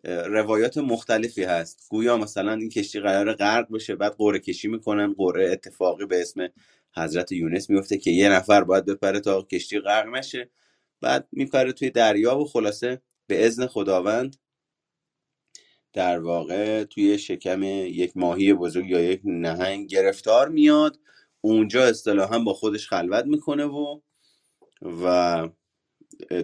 روایات 0.05 0.77
مختلفی 0.77 1.43
هست. 1.43 1.87
گویا 1.89 2.17
مثلا 2.17 2.53
این 2.53 2.69
کشتی 2.69 2.99
قرار 2.99 3.33
غرق 3.33 3.71
بشه 3.71 3.95
بعد 3.95 4.15
قرعه 4.17 4.39
کشی 4.39 4.67
می‌کنن 4.67 5.13
قرعه 5.13 5.51
اتفاقی 5.51 6.05
به 6.05 6.21
اسم 6.21 6.47
حضرت 6.95 7.31
یونس 7.31 7.69
میفته 7.69 7.97
که 7.97 8.11
یه 8.11 8.29
نفر 8.29 8.63
باید 8.63 8.85
بپره 8.85 9.19
تا 9.19 9.41
کشتی 9.41 9.79
غرق 9.79 10.07
نشه. 10.07 10.49
بعد 11.01 11.27
میپره 11.31 11.71
توی 11.73 11.89
دریا 11.89 12.39
و 12.39 12.45
خلاصه 12.45 13.01
به 13.27 13.45
اذن 13.45 13.67
خداوند 13.67 14.35
در 15.93 16.19
واقع 16.19 16.83
توی 16.83 17.17
شکم 17.17 17.63
یک 17.63 18.17
ماهی 18.17 18.53
بزرگ 18.53 18.89
یا 18.89 19.01
یک 19.01 19.21
نهنگ 19.23 19.87
گرفتار 19.89 20.49
میاد. 20.49 20.99
اونجا 21.41 21.83
اصطلاحا 21.85 22.39
با 22.39 22.53
خودش 22.53 22.87
خلوت 22.87 23.25
می‌کنه 23.25 23.65
و 23.65 23.99
و 25.03 25.49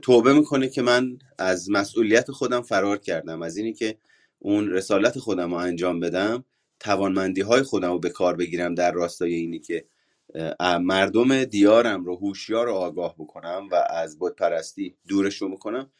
توبه 0.01 0.33
می‌کنه 0.33 0.69
که 0.69 0.81
من 0.81 1.19
از 1.37 1.69
مسئولیت 1.71 2.31
خودم 2.31 2.61
فرار 2.61 2.97
کردم 2.97 3.41
از 3.41 3.57
اینی 3.57 3.73
که 3.73 3.97
اون 4.39 4.69
رسالت 4.69 5.19
خودم 5.19 5.51
رو 5.53 5.57
انجام 5.57 5.99
بدم 5.99 6.45
توانمندی 6.79 7.41
های 7.41 7.61
خودم 7.61 7.91
رو 7.91 7.99
به 7.99 8.09
کار 8.09 8.35
بگیرم 8.35 8.75
در 8.75 8.91
راستای 8.91 9.33
اینی 9.33 9.59
که 9.59 9.85
مردم 10.61 11.43
دیارم 11.43 12.05
رو 12.05 12.15
هوشیار 12.15 12.69
و 12.69 12.73
آگاه 12.73 13.15
بکنم 13.17 13.67
و 13.71 13.75
از 13.89 14.19
بود 14.19 14.35
پرستی 14.35 14.95
دورشون 15.07 15.51
بکنم 15.51 15.91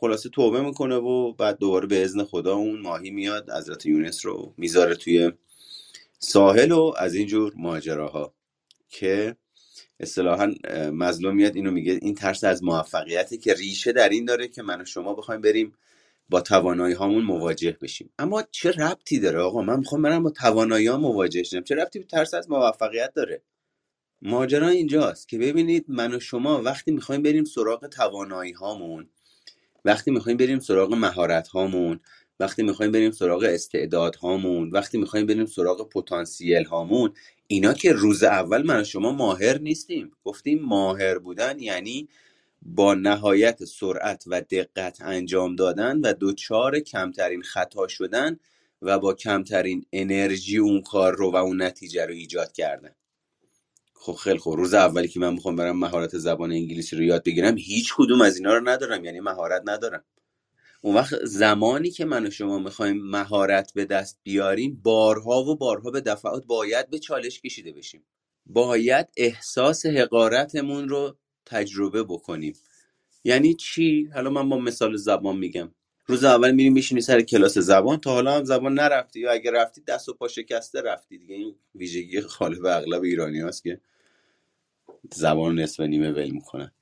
خلاصه 0.00 0.28
توبه 0.28 0.60
می‌کنه 0.60 0.96
و 0.96 1.32
بعد 1.32 1.58
دوباره 1.58 1.86
به 1.86 2.04
ازن 2.04 2.24
خدا 2.24 2.54
اون 2.54 2.80
ماهی 2.80 3.10
میاد 3.10 3.50
حضرت 3.50 3.86
یونس 3.86 4.26
رو 4.26 4.54
می‌ذاره 4.56 4.94
توی 4.94 5.32
ساحل 6.18 6.72
و 6.72 6.92
از 6.98 7.14
اینجور 7.14 7.52
ماجراها 7.56 8.34
که 8.88 9.36
اصطلاحا 10.04 10.54
مظلوم 10.92 11.36
میاد 11.36 11.56
اینو 11.56 11.70
میگه. 11.70 11.98
این 12.02 12.14
ترس 12.14 12.44
از 12.44 12.64
موفقیتی 12.64 13.38
که 13.38 13.54
ریشه 13.54 13.92
در 13.92 14.08
این 14.08 14.24
داره 14.24 14.48
که 14.48 14.62
من 14.62 14.80
و 14.80 14.84
شما 14.84 15.14
بخوایم 15.14 15.40
بریم 15.40 15.72
با 16.28 16.40
توانایی 16.40 16.94
هامون 16.94 17.24
مواجه 17.24 17.76
بشیم. 17.82 18.10
اما 18.18 18.44
چه 18.50 18.70
ربطی 18.70 19.20
داره 19.20 19.38
آقا؟ 19.38 19.62
من 19.62 19.78
می‌خوام 19.78 20.02
برم 20.02 20.22
با 20.22 20.30
توانایی 20.30 20.86
ها 20.86 20.96
مواجه 20.96 21.42
شم. 21.42 21.62
چه 21.62 21.74
ربطی 21.74 21.98
به 21.98 22.04
ترس 22.04 22.34
از 22.34 22.50
موفقیت 22.50 23.12
داره؟ 23.14 23.42
ماجرا 24.22 24.68
اینجاست 24.68 25.28
که 25.28 25.38
ببینید 25.38 25.84
من 25.88 26.14
و 26.14 26.20
شما 26.20 26.62
وقتی 26.62 26.92
می‌خوایم 26.92 27.22
بریم 27.22 27.44
سراغ 27.44 27.86
توانایی 27.86 28.52
هامون 28.52 29.08
وقتی 29.84 30.10
می‌خوایم 30.10 30.36
بریم 30.38 30.58
سراغ 30.58 30.94
مهارت 30.94 31.48
هامون 31.48 32.00
وقتی 32.40 32.62
می‌خوایم 32.62 32.92
بریم 32.92 33.10
سراغ 33.10 33.44
استعداد 33.44 34.14
هامون 34.14 34.70
وقتی 34.70 34.98
می‌خوایم 34.98 35.26
بریم 35.26 35.46
سراغ 35.46 35.88
پتانسیل 35.88 36.64
هامون 36.64 37.12
اینا 37.46 37.74
که 37.74 37.92
روز 37.92 38.22
اول 38.24 38.62
من 38.66 38.80
و 38.80 38.84
شما 38.84 39.12
ماهر 39.12 39.58
نیستیم. 39.58 40.12
گفتیم 40.24 40.62
ماهر 40.62 41.18
بودن 41.18 41.60
یعنی 41.60 42.08
با 42.62 42.94
نهایت 42.94 43.64
سرعت 43.64 44.24
و 44.26 44.40
دقت 44.40 45.02
انجام 45.02 45.56
دادن 45.56 46.00
و 46.00 46.12
دوچار 46.12 46.80
کمترین 46.80 47.42
خطا 47.42 47.88
شدن 47.88 48.38
و 48.82 48.98
با 48.98 49.14
کمترین 49.14 49.86
انرژی 49.92 50.58
اون 50.58 50.82
کار 50.82 51.14
رو 51.16 51.32
و 51.32 51.36
اون 51.36 51.62
نتیجه 51.62 52.06
رو 52.06 52.12
ایجاد 52.12 52.52
کردن. 52.52 52.94
خب 53.94 54.12
خیلی 54.12 54.38
خوب. 54.38 54.56
روز 54.56 54.74
اولی 54.74 55.08
که 55.08 55.20
من 55.20 55.34
می‌خوام 55.34 55.56
برم 55.56 55.78
مهارت 55.78 56.18
زبان 56.18 56.52
انگلیسی 56.52 56.96
رو 56.96 57.02
یاد 57.02 57.24
بگیرم 57.24 57.58
هیچ 57.58 57.94
کدوم 57.96 58.20
از 58.20 58.36
اینا 58.36 58.54
رو 58.54 58.68
ندارم 58.68 59.04
یعنی 59.04 59.20
مهارت 59.20 59.62
ندارم. 59.66 60.04
اون 60.84 60.94
وقت 60.94 61.24
زمانی 61.24 61.90
که 61.90 62.04
من 62.04 62.26
و 62.26 62.30
شما 62.30 62.58
می‌خوایم 62.58 62.96
مهارت 62.96 63.72
به 63.74 63.84
دست 63.84 64.20
بیاریم 64.22 64.80
بارها 64.82 65.44
و 65.44 65.56
بارها 65.56 65.90
به 65.90 66.00
دفعات 66.00 66.46
باید 66.46 66.90
به 66.90 66.98
چالش 66.98 67.40
کشیده 67.40 67.72
بشیم. 67.72 68.04
باید 68.46 69.06
احساس 69.16 69.86
حقارتمون 69.86 70.88
رو 70.88 71.16
تجربه 71.46 72.02
بکنیم. 72.02 72.52
یعنی 73.24 73.54
چی؟ 73.54 74.10
حالا 74.14 74.30
من 74.30 74.48
با 74.48 74.58
مثال 74.58 74.96
زبان 74.96 75.36
میگم. 75.36 75.70
روز 76.06 76.24
اول 76.24 76.50
میری 76.50 76.70
میشینی 76.70 77.00
سر 77.00 77.20
کلاس 77.20 77.58
زبان 77.58 77.96
تا 77.96 78.12
حالا 78.12 78.36
هم 78.36 78.44
زبان 78.44 78.74
نرفتی 78.74 79.20
یا 79.20 79.32
اگه 79.32 79.50
رفتی 79.50 79.80
دست 79.80 80.08
و 80.08 80.14
پا 80.14 80.28
شکسته 80.28 80.82
رفتی 80.82 81.18
دیگه. 81.18 81.34
این 81.34 81.54
ویژگی 81.74 82.20
غالب 82.20 82.66
اغلب 82.66 83.02
ایرانی 83.02 83.40
هست 83.40 83.62
که 83.62 83.80
زبان 85.14 85.60
نصف 85.60 85.80
نیمه 85.80 86.12
ول 86.12 86.30
می‌کنن 86.30 86.72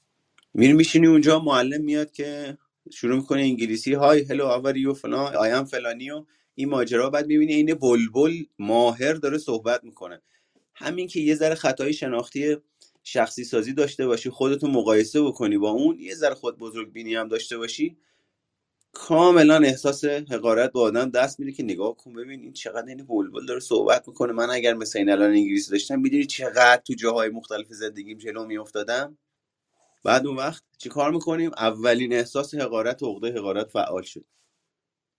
میری 0.54 0.72
میشینی 0.72 1.06
اونجا 1.06 1.38
معلم 1.38 1.84
میاد 1.84 2.12
که 2.12 2.58
شروع 2.90 3.16
می‌کنه 3.16 3.40
انگلیسی 3.40 3.92
های 3.92 4.22
هلو 4.22 4.44
آوریو 4.46 4.94
فلان 4.94 5.36
آیم 5.36 5.64
فلانی 5.64 6.10
و 6.10 6.24
این 6.54 6.68
ماجرا. 6.68 7.10
بعد 7.10 7.26
می‌بینی 7.26 7.54
این 7.54 7.74
بلبل 7.74 8.32
ماهر 8.58 9.12
داره 9.14 9.38
صحبت 9.38 9.84
می‌کنه. 9.84 10.22
همین 10.74 11.08
که 11.08 11.20
یه 11.20 11.34
ذره 11.34 11.54
خطای 11.54 11.92
شناختی 11.92 12.56
شخصی 13.02 13.44
سازی 13.44 13.72
داشته 13.72 14.06
باشی 14.06 14.30
خودتو 14.30 14.68
مقایسه 14.68 15.22
بکنی 15.22 15.58
با 15.58 15.70
اون 15.70 15.98
یه 16.00 16.14
ذره 16.14 16.34
خود 16.34 16.58
بزرگ 16.58 16.92
بینی 16.92 17.14
هم 17.14 17.28
داشته 17.28 17.58
باشی 17.58 17.96
کاملا 18.92 19.56
احساس 19.56 20.04
حقارت 20.04 20.72
به 20.72 20.80
آدم 20.80 21.10
دست 21.10 21.40
میده 21.40 21.52
که 21.52 21.62
نگاه 21.62 21.96
کن 21.96 22.12
ببین 22.12 22.40
این 22.40 22.52
چقدر 22.52 22.88
این 22.88 23.06
بلبل 23.06 23.46
داره 23.46 23.60
صحبت 23.60 24.08
می‌کنه. 24.08 24.32
من 24.32 24.50
اگر 24.50 24.74
مثل 24.74 24.98
این 24.98 25.10
الان 25.10 25.30
انگلیسی 25.30 25.70
داشتم 25.70 26.00
می‌دونی 26.00 26.26
چقدر 26.26 26.82
تو 26.86 26.94
جاهای 26.94 27.28
مختلف 27.28 27.66
زندگیم 27.70 28.18
جلو 28.18 28.46
میافتادم؟ 28.46 29.18
بعد 30.04 30.26
اون 30.26 30.36
وقت 30.36 30.62
چی 30.78 30.88
کار 30.88 31.10
می‌کنیم؟ 31.10 31.50
اولین 31.56 32.12
احساس 32.12 32.54
حقارت 32.54 33.02
و 33.02 33.06
عقده 33.12 33.38
حقارت 33.38 33.68
فعال 33.68 34.02
شد. 34.02 34.24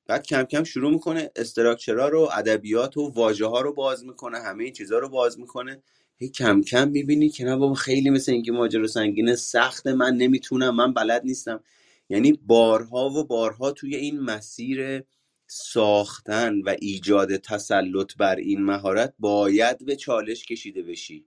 بعد 0.08 0.25
کم 0.28 0.44
کم 0.44 0.63
شروع 0.63 0.92
می‌کنه 0.92 1.32
استراکچرها 1.36 2.08
رو 2.08 2.30
ادبیات 2.34 2.98
و 2.98 3.12
واژه 3.16 3.46
ها 3.46 3.62
رو 3.62 3.74
باز 3.74 4.06
می‌کنه 4.06 4.40
همه 4.40 4.63
این 4.63 4.74
چیزها 4.74 5.00
رو 5.00 5.10
باز 5.10 5.40
می‌کنه. 5.40 5.84
هی 6.18 6.30
کم 6.30 6.62
کم 6.62 6.90
می‌بینی 6.90 7.30
که 7.30 7.46
نه 7.46 7.56
بابا 7.56 7.74
خیلی 7.74 8.10
مثل 8.10 8.32
اینکه 8.32 8.52
ماجرا 8.52 8.88
سنگینه 8.88 9.36
سخت 9.36 9.88
من 9.88 10.13
نمی‌تونم 10.18 10.75
من 10.75 10.94
بلد 10.94 11.22
نیستم. 11.25 11.63
یعنی 12.10 12.34
بارها 12.34 13.10
و 13.10 13.24
بارها 13.24 13.72
توی 13.72 13.96
این 13.96 14.20
مسیر 14.20 15.04
ساختن 15.48 16.62
و 16.62 16.75
ایجاد 16.80 17.38
تسلط 17.38 18.18
بر 18.18 18.36
این 18.36 18.62
مهارت 18.62 19.13
باید 19.20 19.86
به 19.86 19.96
چالش 19.96 20.46
کشیده 20.46 20.84
بشی. 20.84 21.25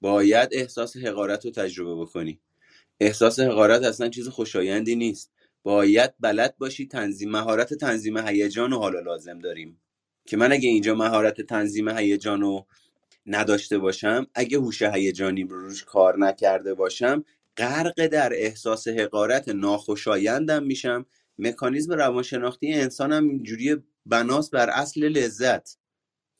باید 0.00 0.48
احساس 0.52 0.96
حقارت 0.96 1.44
رو 1.44 1.50
تجربه 1.50 2.02
بکنی. 2.02 2.40
احساس 3.00 3.40
حقارت 3.40 3.82
اصلا 3.84 4.08
چیز 4.08 4.28
خوشایندی 4.28 4.96
نیست. 4.96 5.32
باید 5.62 6.14
بلد 6.20 6.58
باشی 6.58 6.86
تنظیم 6.86 7.30
مهارت 7.30 7.74
تنظیم 7.74 8.18
هیجان 8.18 8.70
رو 8.70 8.78
حالا 8.78 9.00
لازم 9.00 9.38
داریم. 9.38 9.80
که 10.26 10.36
من 10.36 10.52
اگه 10.52 10.68
اینجا 10.68 10.94
مهارت 10.94 11.40
تنظیم 11.40 11.88
هیجان 11.88 12.40
رو 12.40 12.66
نداشته 13.26 13.78
باشم 13.78 14.26
اگه 14.34 14.58
هوش 14.58 14.82
هیجانی 14.82 15.44
رو 15.44 15.60
روش 15.60 15.84
کار 15.84 16.18
نکرده 16.18 16.74
باشم 16.74 17.24
غرق 17.56 18.06
در 18.06 18.32
احساس 18.34 18.88
حقارت 18.88 19.48
ناخوشایندم 19.48 20.62
میشم. 20.64 21.06
مکانیزم 21.38 21.92
روانشناختی 21.92 22.72
انسانم 22.74 23.28
اینجوری 23.28 23.76
بناس 24.06 24.50
بر 24.50 24.70
اصل 24.70 25.04
لذت. 25.04 25.78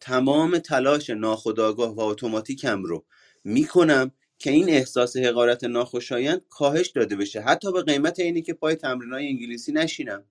تمام 0.01 0.59
تلاش 0.59 1.11
ناخودآگاه 1.11 1.95
و 1.95 2.01
اتوماتیکم 2.01 2.83
رو 2.85 3.07
می‌کنم 3.45 4.13
که 4.39 4.51
این 4.51 4.69
احساس 4.69 5.17
حقارت 5.17 5.65
ناخوشایند 5.65 6.43
کاهش 6.51 6.89
داده 6.89 7.17
بشه. 7.17 7.41
حتی 7.41 7.73
به 7.73 7.83
قیمت 7.83 8.21
اینی 8.21 8.43
که 8.43 8.53
پای 8.53 8.75
تمرینای 8.75 9.27
انگلیسی 9.27 9.73
نشینم. 9.73 10.25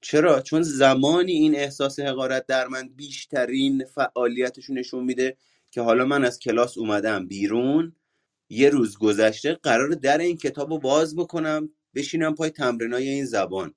چرا؟ 0.00 0.40
چون 0.40 0.62
زمانی 0.62 1.32
این 1.32 1.54
احساس 1.56 2.00
حقارت 2.00 2.46
در 2.46 2.68
من 2.68 2.88
بیشترین 2.88 3.84
فعالیتش 3.84 4.64
رو 4.64 4.74
نشون 4.74 5.04
میده 5.04 5.36
که 5.70 5.80
حالا 5.80 6.04
من 6.04 6.24
از 6.24 6.38
کلاس 6.38 6.78
اومدم 6.78 7.26
بیرون. 7.28 7.96
یه 8.48 8.68
روز 8.68 8.98
گذشته 8.98 9.54
قرار 9.54 9.88
در 9.88 10.18
این 10.18 10.36
کتاب 10.36 10.70
رو 10.70 10.78
باز 10.78 11.16
بکنم 11.16 11.70
بشینم 11.94 12.34
پای 12.34 12.50
تمرینای 12.50 13.08
این 13.08 13.24
زبان. 13.24 13.74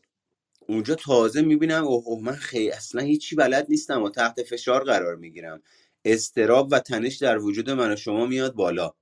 اونجا 0.68 0.96
تازه 0.96 1.42
می‌بینم 1.42 1.86
اوه 1.86 2.04
اوه 2.08 2.24
من 2.24 2.36
خیلی 2.36 2.72
اصلا 2.72 3.02
هیچی 3.02 3.36
بلد 3.36 3.66
نیستم 3.70 4.04
و 4.04 4.10
تحت 4.10 4.44
فشار 4.44 4.84
قرار 4.84 5.16
می‌گیرم. 5.16 5.62
استراب 6.06 6.70
و 6.72 6.80
تنش 6.80 7.16
در 7.18 7.38
وجود 7.38 7.70
من 7.70 7.94
و 7.94 7.96
شما 7.96 8.26
میاد 8.26 8.54
بالا. 8.54 8.94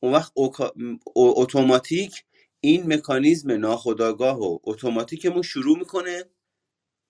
اون 0.00 0.12
وقت 0.12 0.32
اوکا- 0.38 0.72
او- 1.14 1.40
اتوماتیک 1.42 2.24
این 2.60 2.94
مکانیزم 2.94 3.52
ناخودآگاه 3.52 4.40
و 4.40 4.58
اتوماتیکمون 4.64 5.42
شروع 5.42 5.78
می‌کنه 5.78 6.24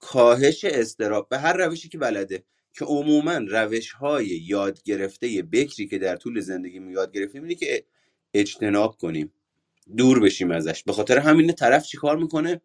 کاهش 0.01 0.65
استراب 0.65 1.29
به 1.29 1.39
هر 1.39 1.53
روشی 1.57 1.89
که 1.89 1.99
بلده 1.99 2.45
که 2.75 2.85
عموما 2.85 3.39
روش 3.49 3.93
های 3.93 4.27
یاد 4.27 4.83
گرفته 4.83 5.43
بکری 5.53 5.89
که 5.89 5.99
در 5.99 6.17
طول 6.17 6.41
زندگی 6.41 6.81
یاد 6.93 7.13
گرفتیم 7.13 7.43
اینه 7.43 7.55
که 7.55 7.85
اجتناب 8.35 8.97
کنیم 8.97 9.33
دور 9.97 10.21
بشیم 10.21 10.51
ازش. 10.51 10.85
به 10.85 10.93
خاطر 10.93 11.19
همین 11.19 11.53
طرف 11.53 11.87
چیکار 11.87 12.19
می‌کنه؟ 12.19 12.61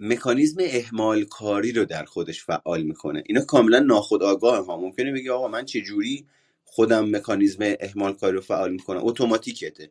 مکانیزم 0.00 0.58
اهمال 0.64 1.24
کاری 1.24 1.72
رو 1.72 1.84
در 1.84 2.04
خودش 2.04 2.44
فعال 2.44 2.82
می‌کنه. 2.82 3.24
اینا 3.26 3.40
کاملا 3.42 3.78
ناخودآگاه 3.78 4.66
ها 4.66 4.76
ممکنه 4.80 5.12
بگی 5.12 5.30
آقا 5.30 5.48
من 5.48 5.64
چه 5.64 5.80
جوری 5.80 6.26
خودم 6.70 7.16
مکانیزم 7.16 7.74
اهمال 7.80 8.12
کاری 8.12 8.36
رو 8.36 8.40
فعال 8.40 8.72
می‌کنم. 8.72 9.00
اتوماتیکته. 9.02 9.90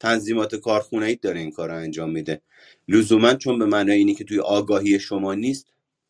تنظیمات 0.00 0.54
کارخونه 0.54 1.06
ای 1.06 1.16
داره 1.16 1.40
این 1.40 1.50
کار 1.50 1.68
رو 1.68 1.76
انجام 1.76 2.10
میده. 2.10 2.42
لزوما 2.88 3.34
چون 3.34 3.58
به 3.58 3.66
معنای 3.66 3.98
اینی 3.98 4.14
که 4.14 4.24
توی 4.24 4.40
آگاهی 4.40 5.00
شما 5.00 5.34
نیست 5.34 5.66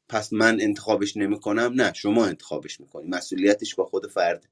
پس 0.09 0.33
من 0.33 0.61
انتخابش 0.61 1.17
نمی‌کنم. 1.17 1.73
نه 1.75 1.93
شما 1.93 2.27
انتخابش 2.27 2.81
می‌کنی. 2.81 3.09
مسئولیتش 3.09 3.75
با 3.75 3.85
خود 3.85 4.07
فرد. 4.07 4.49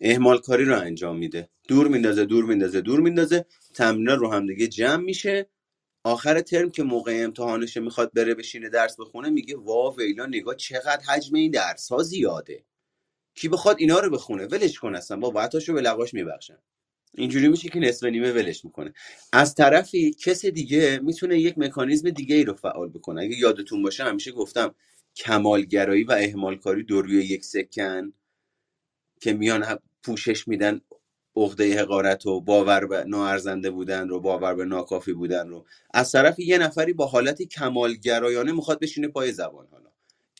اهمال 0.00 0.38
کاری 0.38 0.64
رو 0.64 0.80
انجام 0.80 1.18
میده. 1.18 1.48
دور 1.68 1.88
میندازه 1.88 2.24
دور 2.24 2.44
میندازه 2.44 2.80
دور 2.80 3.00
میندازه. 3.00 3.46
تمرینات 3.74 4.18
رو 4.18 4.32
همدیگه 4.32 4.66
جمع 4.68 5.04
میشه. 5.04 5.46
آخر 6.04 6.40
ترم 6.40 6.70
که 6.70 6.82
موقع 6.82 7.24
امتحانشه 7.24 7.80
می‌خواد 7.80 8.12
بره 8.12 8.34
بشینه 8.34 8.68
درس 8.68 9.00
بخونه 9.00 9.30
میگه 9.30 9.56
وا 9.56 9.90
ویلا 9.90 10.26
نگاه 10.26 10.54
چقدر 10.56 11.02
حجم 11.08 11.36
این 11.36 11.50
درس 11.50 11.92
ها 11.92 12.02
زیاده. 12.02 12.64
کی 13.36 13.48
بخواد 13.48 13.76
اینا 13.78 14.00
رو 14.00 14.10
بخونه؟ 14.10 14.46
ولش 14.46 14.78
کن 14.78 14.94
اصلا. 14.94 15.16
با 15.16 15.30
بعداشو 15.30 15.72
به 15.74 15.80
لقاش 15.80 16.14
میبخشن 16.14 16.58
اینجوری 17.14 17.48
میشه 17.48 17.68
که 17.68 17.78
نصف 17.78 18.04
نیمه 18.04 18.32
ولش 18.32 18.64
می‌کنه. 18.64 18.92
از 19.32 19.54
طرفی 19.54 20.14
کس 20.14 20.46
دیگه 20.46 21.00
می‌تونه 21.02 21.38
یک 21.38 21.58
مکانیزم 21.58 22.10
دیگه 22.10 22.36
ای 22.36 22.44
رو 22.44 22.54
فعال 22.54 22.88
بکنه. 22.88 23.22
اگه 23.22 23.38
یادتون 23.38 23.82
باشه 23.82 24.04
همیشه 24.04 24.32
گفتم 24.32 24.74
کمالگرایی 25.16 26.04
و 26.04 26.12
اهمالکاری 26.12 26.82
دو 26.82 27.02
روی 27.02 27.24
یک 27.24 27.44
سکن 27.44 28.12
که 29.20 29.32
میان 29.32 29.78
پوشش 30.02 30.48
میدن 30.48 30.80
عقده 31.36 31.80
حقارت 31.80 32.26
و 32.26 32.40
باور 32.40 32.86
به 32.86 33.04
ناارزنده 33.04 33.70
بودن 33.70 34.08
رو 34.08 34.20
باور 34.20 34.54
به 34.54 34.64
ناکافی 34.64 35.12
بودن 35.12 35.48
رو. 35.48 35.66
از 35.94 36.12
طرف 36.12 36.38
یه 36.38 36.58
نفری 36.58 36.92
با 36.92 37.06
حالتی 37.06 37.46
کمالگرایانه 37.46 38.52
می‌خواد 38.52 38.80
بشینه 38.80 39.08
پای 39.08 39.32
زبان 39.32 39.66
حالا. 39.70 39.90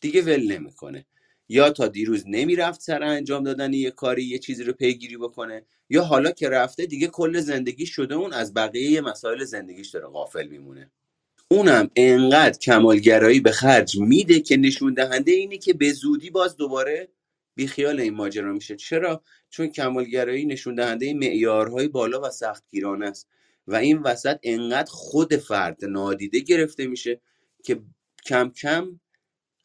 دیگه 0.01 0.23
ول 0.23 0.53
نمی‌کنه. 0.53 1.07
یا 1.49 1.71
تا 1.71 1.89
دیروز 1.89 2.25
نمی‌رفت 2.27 2.81
سر 2.81 3.03
انجام 3.03 3.45
دادن 3.45 3.73
یه 3.73 3.91
کاری 3.91 4.25
یه 4.25 4.39
چیزی 4.39 4.65
رو 4.65 4.73
پیگیری 4.73 5.17
بکنه 5.17 5.67
یا 5.91 6.03
حالا 6.03 6.31
که 6.31 6.49
رفته 6.49 6.87
دیگه 6.87 7.07
کل 7.07 7.41
زندگی 7.41 7.87
شده 7.87 8.15
اون 8.15 8.33
از 8.33 8.55
بقیه 8.55 9.01
مسائل 9.01 9.45
زندگیش 9.45 9.89
داره 9.89 10.07
غافل 10.07 10.47
میمونه. 10.47 10.91
اونم 11.49 11.91
انقدر 11.97 12.59
کمالگرایی 12.59 13.41
به 13.41 13.51
خرج 13.51 13.99
میده 13.99 14.41
که 14.41 14.57
نشون 14.57 14.95
دهنده 14.95 15.33
اینه 15.33 15.59
که 15.59 15.75
به 15.75 15.93
زودی 15.93 16.31
باز 16.31 16.57
دوباره 16.57 17.09
بیخیال 17.55 18.01
این 18.01 18.15
ماجرا 18.15 18.53
میشه. 18.53 18.77
چرا؟ 18.77 19.23
چون 19.51 19.67
کمالگرایی 19.67 20.47
نشون 20.47 20.75
دهنده 20.75 21.15
معیارهای 21.15 21.89
بالا 21.89 22.21
و 22.21 22.31
سختگیرانه 22.31 23.07
است 23.07 23.29
و 23.67 23.75
این 23.75 23.99
وسط 23.99 24.39
انقدر 24.43 24.91
خود 24.91 25.37
فرد 25.37 25.85
نادیده 25.85 26.39
گرفته 26.39 26.87
میشه 26.87 27.21
که 27.65 27.83
کم 28.27 28.51
کم 28.51 29.01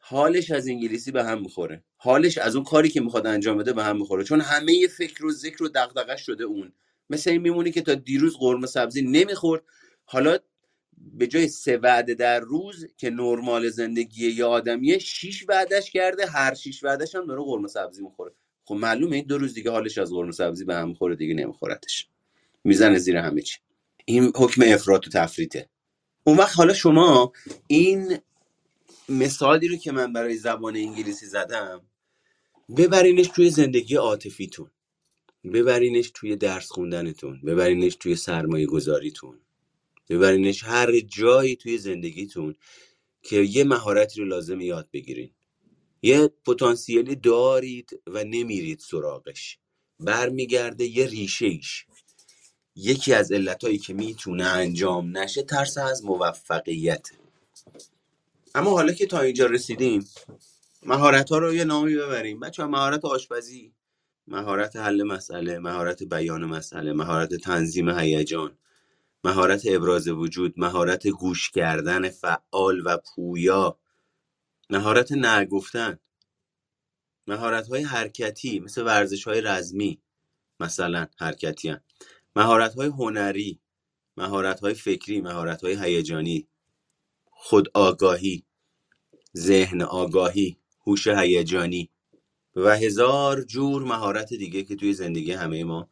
حالش 0.04 0.50
از 0.50 0.68
انگلیسی 0.68 1.10
به 1.10 1.24
هم 1.24 1.40
می‌خوره. 1.40 1.84
حالش 1.96 2.38
از 2.38 2.56
اون 2.56 2.64
کاری 2.64 2.88
که 2.88 3.00
می‌خواد 3.00 3.26
انجام 3.26 3.58
بده 3.58 3.72
به 3.72 3.84
هم 3.84 3.96
می‌خوره. 3.96 4.24
چون 4.24 4.40
همه 4.40 4.86
فکر 4.86 5.26
و 5.26 5.32
ذکر 5.32 5.62
و 5.62 5.68
دغدغه 5.68 6.16
شده 6.16 6.44
اون. 6.44 6.72
مثل 7.10 7.30
این 7.30 7.40
میمونی 7.42 7.70
که 7.70 7.82
تا 7.82 7.94
دیروز 7.94 8.36
قرمه 8.36 8.66
سبزی 8.66 9.02
نمی‌خورد. 9.02 9.62
حالا 10.04 10.38
به 11.14 11.26
جای 11.26 11.48
سه 11.48 11.76
وعده 11.76 12.14
در 12.14 12.40
روز 12.40 12.86
که 12.96 13.10
نرمال 13.10 13.68
زندگی 13.68 14.30
یه 14.30 14.44
آدمیه 14.44 14.98
شیش 14.98 15.44
وعدش 15.48 15.90
کرده 15.90 16.26
هر 16.26 16.54
شیش 16.54 16.84
وعدش 16.84 17.14
هم 17.14 17.26
داره 17.26 17.42
قرمه 17.42 17.68
سبزی 17.68 18.02
می‌خوره. 18.02 18.32
خب 18.64 18.74
معلومه 18.74 19.16
این 19.16 19.24
دو 19.26 19.38
روز 19.38 19.54
دیگه 19.54 19.70
حالش 19.70 19.98
از 19.98 20.10
قرمه 20.10 20.32
سبزی 20.32 20.64
به 20.64 20.74
هم 20.74 20.88
می‌خوره 20.88 21.16
دیگه 21.16 21.34
نمیخورتش 21.34 22.08
می‌زنه 22.64 22.98
زیر 22.98 23.16
همه 23.16 23.42
چی. 23.42 23.58
این 24.04 24.32
حکم 24.36 24.62
افراط 24.66 25.06
و 25.06 25.10
تفریطه. 25.10 25.68
اون 26.24 26.36
وقت 26.36 26.56
حالا 26.56 26.74
شما 26.74 27.32
این 27.66 28.18
مثالی 29.08 29.68
رو 29.68 29.76
که 29.76 29.92
من 29.92 30.12
برای 30.12 30.36
زبان 30.36 30.76
انگلیسی 30.76 31.26
زدم 31.26 31.90
ببرینش 32.76 33.28
توی 33.28 33.50
زندگی 33.50 33.96
عاطفیتون. 33.96 34.70
ببرینش 35.54 36.10
توی 36.14 36.36
درس 36.36 36.68
خوندنتون. 36.70 37.40
ببرینش 37.40 37.96
توی 37.96 38.16
سرمایه 38.16 38.66
گذاریتون 38.66 39.40
ببرینش 40.10 40.64
هر 40.64 41.00
جایی 41.00 41.56
توی 41.56 41.78
زندگیتون 41.78 42.54
که 43.22 43.36
یه 43.36 43.64
مهارتی 43.64 44.20
رو 44.20 44.26
لازم 44.26 44.60
یاد 44.60 44.88
بگیرین. 44.92 45.30
یه 46.02 46.28
پتانسیلی 46.28 47.16
دارید 47.16 48.02
و 48.06 48.24
نمیرید 48.24 48.78
سراغش. 48.78 49.58
برمیگرده 50.00 50.84
یه 50.84 51.06
ریشه 51.06 51.46
ایش 51.46 51.86
یکی 52.76 53.14
از 53.14 53.32
علتهایی 53.32 53.78
که 53.78 53.94
می‌تونه 53.94 54.44
انجام 54.44 55.18
نشه 55.18 55.42
ترس 55.42 55.78
از 55.78 56.04
موفقیت. 56.04 57.08
اما 58.54 58.70
حالا 58.70 58.92
که 58.92 59.06
تا 59.06 59.20
اینجا 59.20 59.46
رسیدیم 59.46 60.08
مهارت 60.82 61.30
ها 61.30 61.38
رو 61.38 61.54
یه 61.54 61.64
نامی 61.64 61.94
ببریم. 61.94 62.40
بچه 62.40 62.64
مهارت 62.64 63.04
آشپزی. 63.04 63.72
مهارت 64.26 64.76
حل 64.76 65.02
مسئله 65.02 65.58
مهارت 65.58 66.02
بیان 66.02 66.44
مسئله 66.44 66.92
مهارت 66.92 67.34
تنظیم 67.34 67.88
هیجان 67.88 68.58
مهارت 69.24 69.62
ابراز 69.66 70.08
وجود 70.08 70.54
مهارت 70.56 71.06
گوش 71.06 71.50
کردن 71.50 72.08
فعال 72.08 72.82
و 72.86 72.98
پویا 72.98 73.78
مهارت 74.70 75.12
نگفتن 75.12 75.98
مهارت 77.26 77.68
های 77.68 77.82
حرکتی 77.82 78.60
مثل 78.60 78.82
ورزش 78.82 79.24
های 79.24 79.40
رزمی 79.40 80.02
مثلا 80.60 81.06
حرکتی 81.18 81.68
هم. 81.68 81.80
مهارت 82.36 82.74
های 82.74 82.88
هنری 82.88 83.60
مهارت 84.16 84.60
های 84.60 84.74
فکری 84.74 85.20
مهارت 85.20 85.64
های 85.64 85.74
هیجانی. 85.84 86.48
خود 87.44 87.68
آگاهی 87.74 88.44
ذهن 89.36 89.82
آگاهی 89.82 90.58
هوش 90.86 91.06
هیجانی 91.06 91.90
و 92.56 92.76
هزار 92.76 93.42
جور 93.42 93.82
مهارت 93.82 94.34
دیگه 94.34 94.62
که 94.62 94.76
توی 94.76 94.92
زندگی 94.92 95.32
همه 95.32 95.64
ما 95.64 95.88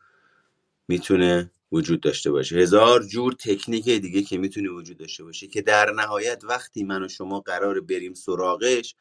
می‌تونه 0.89 1.51
وجود 1.73 2.01
داشته 2.01 2.31
باشه. 2.31 2.57
هزار 2.57 3.03
جور 3.03 3.33
تکنیک 3.33 3.89
دیگه 3.89 4.23
که 4.23 4.39
می‌تونه 4.39 4.71
وجود 4.71 4.97
داشته 4.99 5.25
باشه 5.25 5.47
که 5.47 5.63
در 5.63 5.91
نهایت 5.93 6.45
وقتی 6.45 6.85
من 6.85 7.03
و 7.05 7.09
شما 7.09 7.41
قرار 7.41 7.81
بریم 7.81 8.15
سراغش 8.15 8.95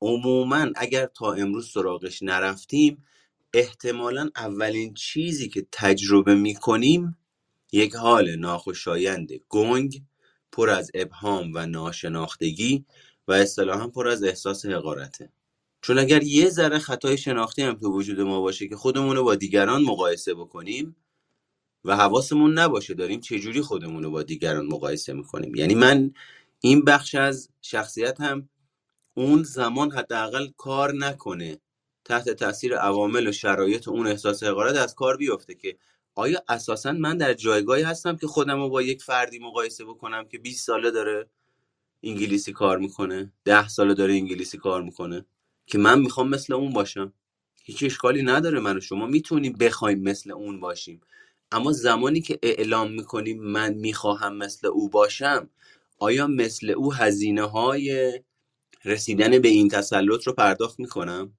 عموما 0.00 0.66
اگر 0.76 1.06
تا 1.06 1.32
امروز 1.32 1.70
سراغش 1.72 2.22
نرفتیم 2.22 3.04
احتمالا 3.52 4.30
اولین 4.36 4.94
چیزی 4.94 5.48
که 5.48 5.66
تجربه 5.72 6.34
می‌کنیم 6.34 7.18
یک 7.72 7.94
حال 7.94 8.36
ناخوشایند 8.36 9.30
گنگ 9.48 10.02
پر 10.54 10.70
از 10.70 10.90
ابهام 10.94 11.50
و 11.54 11.66
ناشناختگی 11.66 12.84
و 13.28 13.32
اصطلاحا 13.32 13.88
پر 13.88 14.08
از 14.08 14.22
احساس 14.22 14.66
حقارته. 14.66 15.32
چون 15.82 15.98
اگر 15.98 16.22
یه 16.22 16.50
ذره 16.50 16.78
خطای 16.78 17.18
شناختی 17.18 17.62
هم 17.62 17.74
تو 17.74 17.92
وجود 17.92 18.20
ما 18.20 18.40
باشه 18.40 18.68
که 18.68 18.76
خودمون 18.76 19.16
رو 19.16 19.24
با 19.24 19.34
دیگران 19.34 19.82
مقایسه 19.82 20.34
بکنیم 20.34 20.96
و 21.84 21.96
حواسمون 21.96 22.58
نباشه 22.58 22.94
داریم 22.94 23.20
چجوری 23.20 23.60
خودمون 23.60 24.02
رو 24.02 24.10
با 24.10 24.22
دیگران 24.22 24.66
مقایسه 24.66 25.12
می‌کنیم. 25.12 25.54
یعنی 25.54 25.74
من 25.74 26.14
این 26.60 26.84
بخش 26.84 27.14
از 27.14 27.48
شخصیت 27.62 28.20
هم 28.20 28.48
اون 29.14 29.42
زمان 29.42 29.90
حداقل 29.90 30.48
کار 30.56 30.94
نکنه 30.94 31.58
تحت 32.04 32.30
تاثیر 32.30 32.76
عوامل 32.76 33.28
و 33.28 33.32
شرایط 33.32 33.88
اون 33.88 34.06
احساس 34.06 34.42
حقارت 34.42 34.76
از 34.76 34.94
کار 34.94 35.16
بیفته 35.16 35.54
که 35.54 35.76
آیا 36.14 36.42
اساسا 36.48 36.92
من 36.92 37.16
در 37.16 37.34
جایگاهی 37.34 37.82
هستم 37.82 38.16
که 38.16 38.26
خودم 38.26 38.60
رو 38.60 38.68
با 38.68 38.82
یک 38.82 39.02
فردی 39.02 39.38
مقایسه 39.38 39.84
بکنم 39.84 40.24
که 40.28 40.38
20 40.38 40.66
ساله 40.66 40.90
داره 40.90 41.28
انگلیسی 42.02 42.52
کار 42.52 42.78
می‌کنه 42.78 43.32
ده 43.44 43.68
ساله 43.68 43.94
داره 43.94 44.14
انگلیسی 44.14 44.58
کار 44.58 44.82
می‌کنه 44.82 45.24
که 45.66 45.78
من 45.78 46.00
می‌خوام 46.00 46.28
مثل 46.28 46.52
اون 46.52 46.72
باشم؟ 46.72 47.12
هیچ 47.64 47.82
اشکالی 47.82 48.22
نداره 48.22 48.60
من 48.60 48.76
و 48.76 48.80
شما 48.80 49.06
می‌تونیم 49.06 49.52
بخوایم 49.52 50.02
مثل 50.02 50.30
اون 50.30 50.60
باشیم. 50.60 51.00
اما 51.52 51.72
زمانی 51.72 52.20
که 52.20 52.38
اعلام 52.42 52.92
می‌کنیم 52.92 53.42
من 53.42 53.74
می‌خواهم 53.74 54.36
مثل 54.36 54.66
او 54.66 54.90
باشم 54.90 55.50
آیا 55.98 56.26
مثل 56.26 56.70
او 56.70 56.94
هزینه 56.94 57.42
های 57.42 58.12
رسیدن 58.84 59.38
به 59.38 59.48
این 59.48 59.68
تسلط 59.68 60.26
رو 60.26 60.32
پرداخت 60.32 60.80
می‌کنم؟ 60.80 61.38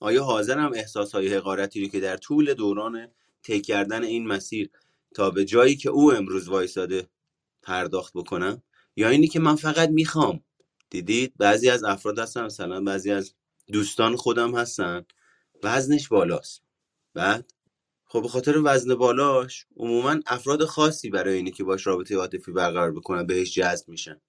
آیا 0.00 0.24
حاضرم 0.24 0.72
احساس 0.74 1.14
های 1.14 1.34
حقارتی 1.34 1.82
رو 1.82 1.88
که 1.88 2.00
در 2.00 2.16
طول 2.16 2.54
دوران 2.54 3.08
طی 3.44 3.60
کردن 3.60 4.04
این 4.04 4.26
مسیر 4.26 4.70
تا 5.14 5.30
به 5.30 5.44
جایی 5.44 5.76
که 5.76 5.90
او 5.90 6.12
امروز 6.12 6.48
وایساده 6.48 7.08
پرداخت 7.62 8.12
بکنم؟ 8.14 8.62
یا 8.96 9.08
اینی 9.08 9.28
که 9.28 9.40
من 9.40 9.56
فقط 9.56 9.88
می‌خوام؟ 9.88 10.40
دیدید؟ 10.90 11.32
بعضی 11.36 11.70
از 11.70 11.84
افراد 11.84 12.18
هستن 12.18 12.44
مثلا 12.44 12.80
بعضی 12.80 13.10
از 13.10 13.34
دوستان 13.72 14.16
خودم 14.16 14.54
هستن. 14.54 15.04
وزنش 15.62 16.08
بالاست. 16.08 16.62
بعد؟ 17.14 17.52
خب 18.04 18.22
به 18.22 18.28
خاطر 18.28 18.60
وزن 18.64 18.94
بالاش 18.94 19.66
عموما 19.76 20.16
افراد 20.26 20.64
خاصی 20.64 21.10
برای 21.10 21.34
اینی 21.34 21.50
که 21.50 21.64
باش 21.64 21.86
رابطه 21.86 22.16
عاطفی 22.16 22.52
برقرار 22.52 22.92
بکنن 22.92 23.26
بهش 23.26 23.54
جذب 23.54 23.88
میشن. 23.88 24.20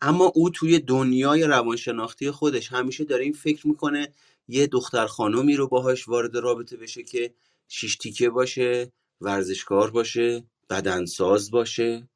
اما 0.00 0.24
او 0.34 0.50
توی 0.50 0.78
دنیای 0.78 1.42
روانشناختی 1.42 2.30
خودش 2.30 2.72
همیشه 2.72 3.04
داره 3.04 3.24
این 3.24 3.32
فکر 3.32 3.68
می‌کنه 3.68 4.12
یه 4.48 4.66
دختر 4.66 5.06
خانومی 5.06 5.56
رو 5.56 5.68
باهاش 5.68 6.08
وارد 6.08 6.36
رابطه 6.36 6.76
بشه 6.76 7.02
که 7.02 7.34
شیش 7.68 7.96
تیکه 7.96 8.30
باشه 8.30 8.92
ورزشکار 9.20 9.90
باشه 9.90 10.44
بدنساز 10.70 11.50
باشه 11.50 12.08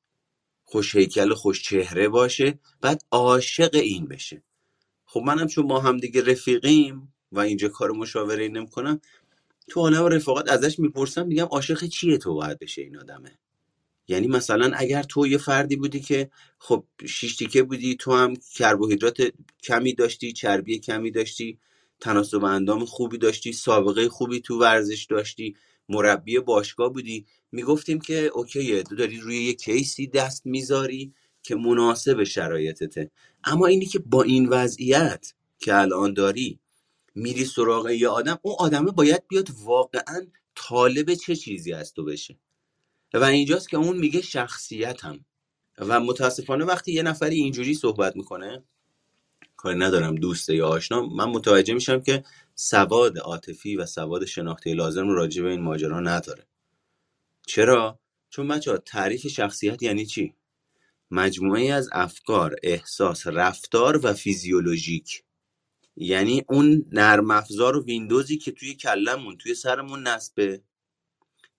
خوش 0.64 0.96
هیکل 0.96 1.34
خوش 1.34 1.62
چهره 1.62 2.08
باشه 2.08 2.58
بعد 2.80 3.04
عاشق 3.10 3.70
این 3.74 4.06
بشه. 4.06 4.42
خب 5.06 5.20
منم 5.20 5.46
چون 5.46 5.66
ما 5.66 5.80
هم 5.80 5.96
دیگه 5.96 6.24
رفیقیم 6.24 7.14
و 7.32 7.40
اینجا 7.40 7.68
کار 7.68 7.90
مشاوره 7.90 8.48
نمی‌کنم 8.48 9.00
تو 9.68 9.80
عالم 9.80 10.04
رفاقت 10.04 10.48
ازش 10.50 10.78
می‌پرسم 10.78 11.26
میگم 11.26 11.44
عاشق 11.44 11.84
چیه 11.84 12.18
تو 12.18 12.34
باید 12.34 12.58
بشه 12.58 12.82
این 12.82 12.96
آدمه؟ 12.96 13.38
یعنی 14.08 14.26
مثلا 14.26 14.70
اگر 14.74 15.02
تو 15.02 15.26
یه 15.26 15.38
فردی 15.38 15.76
بودی 15.76 16.00
که 16.00 16.30
خب 16.58 16.84
شیش 17.06 17.36
تیکه 17.36 17.62
بودی 17.62 17.96
تو 17.96 18.12
هم 18.16 18.34
کربوهیدرات 18.54 19.32
کمی 19.62 19.94
داشتی 19.94 20.32
چربی 20.32 20.78
کمی 20.78 21.10
داشتی 21.10 21.58
تناسب 22.00 22.44
اندام 22.44 22.84
خوبی 22.84 23.18
داشتی 23.18 23.52
سابقه 23.52 24.08
خوبی 24.08 24.40
تو 24.40 24.58
ورزش 24.58 25.04
داشتی 25.04 25.56
مربی 25.88 26.38
باشگاه 26.38 26.92
بودی. 26.92 27.26
می‌گفتیم 27.52 28.00
که 28.00 28.30
اوکیه 28.34 28.82
تو 28.82 28.96
داری 28.96 29.20
روی 29.20 29.44
یه 29.44 29.54
کیسی 29.54 30.06
دست 30.06 30.46
می‌ذاری 30.46 31.12
که 31.42 31.54
مناسب 31.54 32.24
شرایطته. 32.24 33.10
اما 33.44 33.66
اینی 33.66 33.86
که 33.86 33.98
با 33.98 34.22
این 34.22 34.48
وضعیت 34.48 35.32
که 35.58 35.74
الان 35.74 36.14
داری 36.14 36.58
میری 37.14 37.44
سراغ 37.44 37.90
یه 37.90 38.08
آدم 38.08 38.38
اون 38.42 38.54
آدمه 38.58 38.90
باید 38.90 39.22
بیاد 39.28 39.48
واقعا 39.64 40.26
طالب 40.54 41.14
چه 41.14 41.36
چیزی 41.36 41.72
از 41.72 41.92
تو 41.92 42.04
بشه؟ 42.04 42.38
و 43.14 43.24
اینجاست 43.24 43.68
که 43.68 43.76
اون 43.76 43.96
میگه 43.96 44.20
شخصیتم. 44.20 45.24
و 45.78 46.00
متاسفانه 46.00 46.64
وقتی 46.64 46.92
یه 46.92 47.02
نفری 47.02 47.36
اینجوری 47.36 47.74
صحبت 47.74 48.16
می‌کنه 48.16 48.64
کاری 49.58 49.78
ندارم 49.78 50.14
دوسته 50.14 50.56
یا 50.56 50.68
آشنا. 50.68 51.06
من 51.06 51.24
متوجه 51.24 51.74
میشم 51.74 52.00
که 52.00 52.24
سواد 52.54 53.18
عاطفی 53.18 53.76
و 53.76 53.86
سواد 53.86 54.24
شناختی 54.24 54.74
لازم 54.74 55.08
رو 55.08 55.14
راجع 55.14 55.42
به 55.42 55.50
این 55.50 55.60
ماجرا 55.60 56.00
نداره. 56.00 56.46
چرا؟ 57.46 58.00
چون 58.30 58.48
بچه 58.48 58.78
تعریف 58.78 59.26
شخصیت 59.26 59.82
یعنی 59.82 60.06
چی؟ 60.06 60.34
مجموعه 61.10 61.72
از 61.72 61.88
افکار 61.92 62.56
احساس 62.62 63.26
رفتار 63.26 64.06
و 64.06 64.12
فیزیولوژیک. 64.12 65.24
یعنی 65.96 66.44
اون 66.48 66.86
نرم 66.92 67.30
افزار 67.30 67.76
و 67.76 67.84
ویندوزی 67.84 68.38
که 68.38 68.52
توی 68.52 68.74
کلمون 68.74 69.36
توی 69.36 69.54
سرمون 69.54 70.06
نصبه 70.06 70.62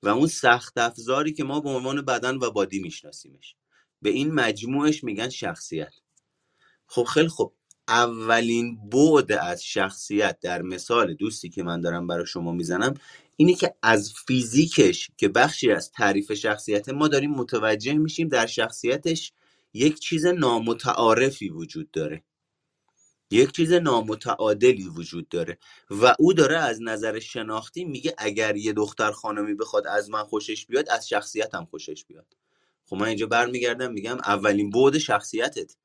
و 0.04 0.10
اون 0.10 0.28
سخت 0.28 0.78
افزاری 0.78 1.34
که 1.34 1.44
ما 1.44 1.60
به 1.60 1.70
عنوان 1.70 2.02
بدن 2.02 2.36
و 2.36 2.52
بادی 2.52 2.80
میشناسیمش. 2.80 3.56
به 4.02 4.10
این 4.10 4.32
مجموعش 4.32 5.04
میگن 5.04 5.30
شخصیت. 5.30 5.94
خب 6.88 7.04
خیلی 7.04 7.28
خب 7.30 7.54
اولین 7.90 8.90
بعد 8.90 9.32
از 9.32 9.64
شخصیت 9.64 10.40
در 10.42 10.62
مثال 10.62 11.14
دوستی 11.14 11.50
که 11.50 11.64
من 11.64 11.82
دارم 11.82 12.08
برای 12.08 12.26
شما 12.26 12.52
می‌زنم 12.52 12.94
اینه 13.36 13.54
که 13.54 13.76
از 13.84 14.14
فیزیکش 14.28 15.12
که 15.18 15.28
بخشی 15.28 15.72
از 15.72 15.92
تعریف 15.92 16.34
شخصیت 16.34 16.90
ما 16.90 17.08
داریم 17.08 17.32
متوجه 17.32 17.94
میشیم 17.94 18.28
در 18.28 18.46
شخصیتش 18.46 19.34
یک 19.74 20.00
چیز 20.00 20.26
نامتعارفی 20.26 21.50
وجود 21.50 21.92
داره. 21.92 22.24
یک 23.32 23.52
چیز 23.52 23.74
نامتعادلی 23.74 24.88
وجود 24.88 25.30
داره 25.30 25.58
و 25.90 26.16
او 26.20 26.34
داره 26.34 26.58
از 26.58 26.82
نظر 26.82 27.20
شناختی 27.20 27.86
میگه 27.86 28.16
اگر 28.18 28.56
یه 28.56 28.74
دختر 28.74 29.12
خانمی 29.12 29.54
بخواد 29.54 29.88
از 29.88 30.10
من 30.10 30.24
خوشش 30.24 30.66
بیاد 30.66 30.90
از 30.90 31.10
شخصیتم 31.10 31.66
خوشش 31.66 32.06
بیاد. 32.06 32.36
خب 32.86 32.96
من 32.96 33.08
اینجا 33.08 33.28
برمیگردم 33.28 33.92
میگم 33.92 34.18
اولین 34.18 34.70
بعد 34.70 34.98
شخصیتت 34.98 35.76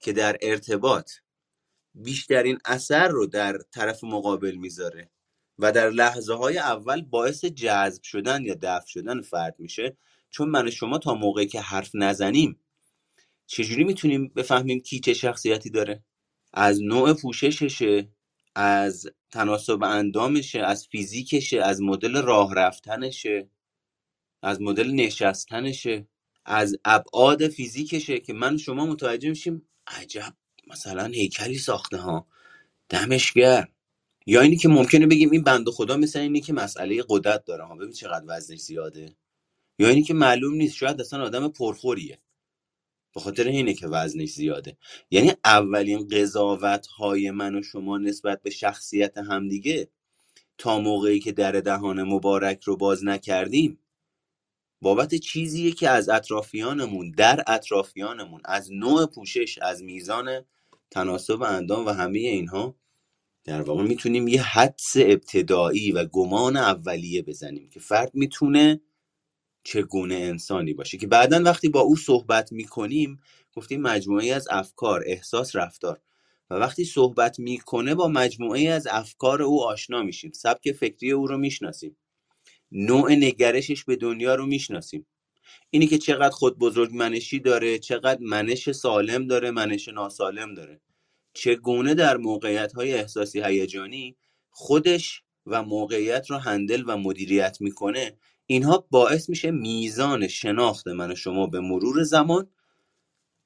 که 0.00 0.12
در 0.12 0.38
ارتباط 0.42 1.10
بیشترین 1.94 2.58
اثر 2.64 3.08
رو 3.08 3.26
در 3.26 3.58
طرف 3.58 4.04
مقابل 4.04 4.54
می‌ذاره 4.54 5.10
و 5.58 5.72
در 5.72 5.90
لحظه 5.90 6.34
های 6.34 6.58
اول 6.58 7.02
باعث 7.02 7.44
جذب 7.44 8.02
شدن 8.02 8.44
یا 8.44 8.54
دفع 8.62 8.86
شدن 8.86 9.22
فرد 9.22 9.56
میشه. 9.58 9.96
چون 10.30 10.48
من 10.48 10.68
و 10.68 10.70
شما 10.70 10.98
تا 10.98 11.14
موقعی 11.14 11.46
که 11.46 11.60
حرف 11.60 11.90
نزنیم 11.94 12.60
چجوری 13.46 13.84
می‌تونیم 13.84 14.28
بفهمیم 14.28 14.80
کی 14.80 15.00
چه 15.00 15.14
شخصیتی 15.14 15.70
داره؟ 15.70 16.04
از 16.52 16.82
نوع 16.82 17.12
پوشششه 17.14 18.08
از 18.54 19.06
تناسب 19.30 19.82
اندامشه 19.82 20.60
از 20.60 20.86
فیزیکشه 20.86 21.62
از 21.62 21.82
مدل 21.82 22.22
راه 22.22 22.54
رفتنشه 22.54 23.50
از 24.42 24.60
مدل 24.60 24.90
نشستنشه 24.90 26.08
از 26.44 26.76
ابعاد 26.84 27.48
فیزیکشه 27.48 28.20
که 28.20 28.32
من 28.32 28.56
شما 28.56 28.86
متوجه 28.86 29.28
میشیم 29.28 29.68
عجب 29.86 30.34
مثلا 30.72 31.06
هیکلی 31.06 31.58
ساخته 31.58 31.96
ها. 31.96 32.26
دمش 32.88 33.32
گرم. 33.32 33.68
یا 34.26 34.40
اینی 34.40 34.56
که 34.56 34.68
ممکنه 34.68 35.06
بگیم 35.06 35.30
این 35.30 35.42
بنده 35.42 35.70
خدا 35.70 35.96
مثل 35.96 36.18
اینی 36.18 36.40
که 36.40 36.52
مسئله 36.52 37.04
قدرت 37.08 37.44
داره. 37.44 37.64
ها 37.64 37.76
ببین 37.76 37.92
چقدر 37.92 38.24
وزنش 38.28 38.58
زیاده. 38.60 39.16
یا 39.78 39.88
اینی 39.88 40.02
که 40.02 40.14
معلوم 40.14 40.54
نیست 40.54 40.76
شاید 40.76 41.00
اصلا 41.00 41.22
آدم 41.24 41.48
پرخوریه. 41.48 42.18
به 43.14 43.20
خاطر 43.20 43.44
اینه 43.44 43.74
که 43.74 43.88
وزنش 43.88 44.30
زیاده. 44.32 44.76
یعنی 45.10 45.32
اولین 45.44 46.08
قضاوت 46.08 46.86
های 46.86 47.30
من 47.30 47.54
و 47.54 47.62
شما 47.62 47.98
نسبت 47.98 48.42
به 48.42 48.50
شخصیت 48.50 49.18
همدیگه 49.18 49.88
تا 50.58 50.78
موقعی 50.78 51.20
که 51.20 51.32
در 51.32 51.52
دهان 51.52 52.02
مبارک 52.02 52.62
رو 52.62 52.76
باز 52.76 53.04
نکردیم 53.04 53.78
بابت 54.82 55.14
چیزیه 55.14 55.72
که 55.72 55.88
از 55.90 56.08
اطرافیانمون 56.08 57.10
در 57.10 57.44
اطرافیانمون 57.46 58.40
از 58.44 58.72
نوع 58.72 59.06
پوشش 59.06 59.58
از 59.58 59.82
میزان 59.82 60.44
تناسب 60.90 61.42
اندام 61.42 61.86
و 61.86 61.90
همه 61.90 62.18
اینها 62.18 62.76
در 63.44 63.62
واقع 63.62 63.82
می‌تونیم 63.82 64.28
یه 64.28 64.42
حدس 64.42 64.96
ابتدایی 64.96 65.92
و 65.92 66.04
گمان 66.04 66.56
اولیه 66.56 67.22
بزنیم 67.22 67.70
که 67.70 67.80
فرد 67.80 68.10
می‌تونه 68.14 68.80
چگونه 69.64 70.14
انسانی 70.14 70.74
باشه. 70.74 70.98
که 70.98 71.06
بعدا 71.06 71.42
وقتی 71.42 71.68
با 71.68 71.80
او 71.80 71.96
صحبت 71.96 72.52
می‌کنیم 72.52 73.20
گفتیم 73.56 73.80
مجموعه 73.80 74.32
از 74.34 74.48
افکار 74.50 75.02
احساس 75.06 75.56
رفتار. 75.56 76.00
و 76.50 76.54
وقتی 76.54 76.84
صحبت 76.84 77.38
می‌کنه 77.38 77.94
با 77.94 78.08
مجموعه 78.08 78.68
از 78.68 78.86
افکار 78.90 79.42
او 79.42 79.64
آشنا 79.64 80.02
میشیم. 80.02 80.32
سبک 80.32 80.72
فکری 80.72 81.12
او 81.12 81.26
رو 81.26 81.38
می‌شناسیم. 81.38 81.96
نوع 82.72 83.12
نگرشش 83.12 83.84
به 83.84 83.96
دنیا 83.96 84.34
رو 84.34 84.46
می‌شناسیم. 84.46 85.06
اینی 85.70 85.86
که 85.86 85.98
چقدر 85.98 86.30
خود 86.30 86.58
بزرگ 86.58 86.90
منشی 86.94 87.40
داره 87.40 87.78
چقدر 87.78 88.20
منش 88.20 88.70
سالم 88.70 89.26
داره 89.26 89.50
منش 89.50 89.88
ناسالم 89.88 90.54
داره. 90.54 90.80
چگونه 91.34 91.94
در 91.94 92.16
موقعیت 92.16 92.72
های 92.72 92.94
احساسی 92.94 93.42
هیجانی 93.44 94.16
خودش 94.50 95.22
و 95.46 95.62
موقعیت 95.62 96.30
رو 96.30 96.36
هندل 96.36 96.84
و 96.86 96.96
مدیریت 96.96 97.56
می‌کنه 97.60 98.16
اینها 98.46 98.86
باعث 98.90 99.28
میشه 99.28 99.50
میزان 99.50 100.28
شناخت 100.28 100.88
من 100.88 101.12
و 101.12 101.14
شما 101.14 101.46
به 101.46 101.60
مرور 101.60 102.02
زمان 102.02 102.50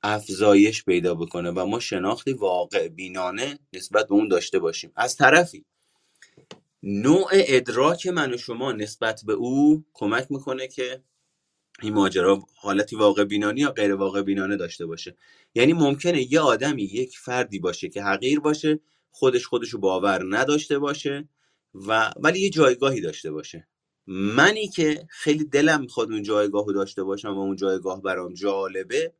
افزایش 0.02 0.84
پیدا 0.84 1.14
بکنه 1.14 1.50
و 1.50 1.66
ما 1.66 1.80
شناختی 1.80 2.32
واقع 2.32 2.88
بینانه 2.88 3.58
نسبت 3.72 4.08
به 4.08 4.14
اون 4.14 4.28
داشته 4.28 4.58
باشیم. 4.58 4.92
از 4.96 5.16
طرفی 5.16 5.64
نوع 6.82 7.28
ادراک 7.32 8.06
من 8.06 8.34
و 8.34 8.36
شما 8.36 8.72
نسبت 8.72 9.20
به 9.26 9.32
او 9.32 9.84
کمک 9.94 10.26
می‌کنه 10.30 10.68
که 10.68 11.02
این 11.82 11.94
ماجرا 11.94 12.42
حالتی 12.56 12.96
واقع 12.96 13.24
بینانی 13.24 13.60
یا 13.60 13.70
غیر 13.70 13.94
واقع 13.94 14.22
بینانه 14.22 14.56
داشته 14.56 14.86
باشه. 14.86 15.16
یعنی 15.54 15.72
ممکنه 15.72 16.32
یه 16.32 16.40
آدمی 16.40 16.82
یک 16.82 17.18
فردی 17.18 17.58
باشه 17.58 17.88
که 17.88 18.02
حقیر 18.02 18.40
باشه 18.40 18.80
خودش 19.10 19.46
خودشو 19.46 19.78
باور 19.78 20.36
نداشته 20.36 20.78
باشه 20.78 21.28
و 21.74 22.12
ولی 22.16 22.40
یه 22.40 22.50
جایگاهی 22.50 23.00
داشته 23.00 23.30
باشه. 23.32 23.68
منی 24.06 24.68
که 24.68 25.06
خیلی 25.10 25.44
دلم 25.44 25.80
می‌خواد 25.80 26.12
اون 26.12 26.22
جایگاه 26.22 26.66
رو 26.66 26.72
داشته 26.72 27.02
باشم 27.02 27.36
و 27.36 27.40
اون 27.40 27.56
جایگاه 27.56 28.02
برام 28.02 28.34
جالبه 28.34 29.14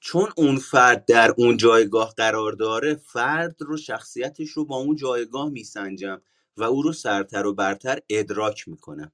چون 0.00 0.28
اون 0.36 0.56
فرد 0.56 1.04
در 1.04 1.34
اون 1.38 1.56
جایگاه 1.56 2.14
قرار 2.16 2.52
داره 2.52 2.94
فرد 2.94 3.56
رو 3.62 3.76
شخصیتش 3.76 4.50
رو 4.50 4.64
با 4.64 4.76
اون 4.76 4.96
جایگاه 4.96 5.50
میسنجم 5.50 6.20
و 6.56 6.62
او 6.62 6.82
رو 6.82 6.92
سرتر 6.92 7.46
و 7.46 7.54
برتر 7.54 7.98
ادراک 8.10 8.68
می‌کنم. 8.68 9.12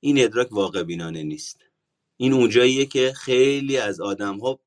این 0.00 0.24
ادراک 0.24 0.52
واقع 0.52 0.82
بینانه 0.82 1.22
نیست. 1.22 1.60
این 2.16 2.32
اونجاییه 2.32 2.86
که 2.86 3.12
خیلی 3.16 3.76
از 3.76 4.00
آدم 4.00 4.38
ها 4.38 4.60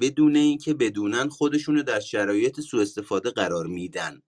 بدون 0.00 0.36
اینکه 0.36 0.74
بدونن 0.74 1.28
خودشونو 1.28 1.82
در 1.82 2.00
شرایط 2.00 2.60
سوء 2.60 2.82
استفاده 2.82 3.30
قرار 3.30 3.66
میدن. 3.66 4.22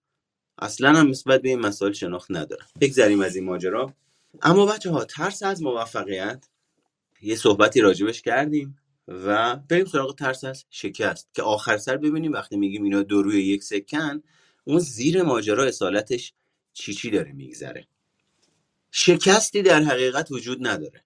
اصلا 0.58 0.92
هم 0.92 1.08
نسبت 1.08 1.42
به 1.42 1.48
این 1.48 1.58
مسائل 1.58 1.92
شناخت 1.92 2.30
ندارن. 2.30 2.66
بگذریم 2.80 3.20
از 3.20 3.36
این 3.36 3.44
ماجرا. 3.44 3.94
اما 4.42 4.66
بچه 4.66 4.90
ها 4.90 5.04
ترس 5.04 5.42
از 5.42 5.62
موفقیت. 5.62 6.48
یه 7.22 7.36
صحبتی 7.36 7.80
راجبش 7.80 8.22
کردیم 8.22 8.78
و 9.08 9.56
بریم 9.56 9.84
سراغ 9.84 10.14
ترس 10.14 10.44
از 10.44 10.64
شکست 10.70 11.28
که 11.34 11.42
آخر 11.42 11.76
سر 11.76 11.96
ببینیم 11.96 12.32
وقتی 12.32 12.56
میگیم 12.56 12.84
اینا 12.84 13.02
دو 13.02 13.22
روی 13.22 13.42
یک 13.42 13.64
سکن 13.64 14.22
اون 14.64 14.78
زیر 14.78 15.22
ماجرا 15.22 15.64
اصالتش 15.64 16.32
چی 16.72 16.94
چی 16.94 17.10
داره 17.10 17.32
میگذره. 17.32 17.86
شکستی 19.00 19.62
در 19.62 19.82
حقیقت 19.82 20.30
وجود 20.30 20.66
نداره. 20.66 21.04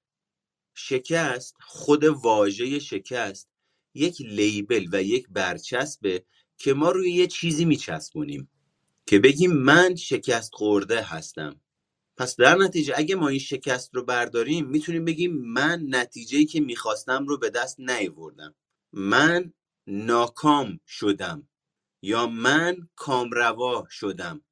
شکست 0.75 1.57
خود 1.61 2.05
واژه 2.05 2.79
شکست 2.79 3.49
یک 3.95 4.21
لیبل 4.21 4.87
و 4.93 5.03
یک 5.03 5.27
برچسبه 5.31 6.25
که 6.59 6.75
ما 6.75 6.91
روی 6.91 7.13
یه 7.13 7.27
چیزی 7.27 7.65
میچسبونیم 7.65 8.51
که 9.07 9.19
بگیم 9.19 9.53
من 9.53 9.95
شکست 9.95 10.55
خورده 10.55 11.03
هستم. 11.03 11.61
پس 12.17 12.37
در 12.37 12.57
نتیجه 12.57 12.95
اگه 12.97 13.15
ما 13.15 13.29
این 13.29 13.39
شکست 13.39 13.95
رو 13.95 14.05
برداریم 14.05 14.67
می‌تونیم 14.67 15.05
بگیم 15.05 15.33
من 15.33 15.87
نتیجه 15.89 16.45
که 16.45 16.61
می‌خواستم 16.61 17.27
رو 17.27 17.39
به 17.39 17.51
دست 17.51 17.81
نیاوردم. 17.81 18.55
من 18.93 19.53
ناکام 19.87 20.81
شدم 20.87 21.49
یا 22.03 22.27
من 22.27 22.89
کامروا 22.97 23.87
شدم. 23.91 24.43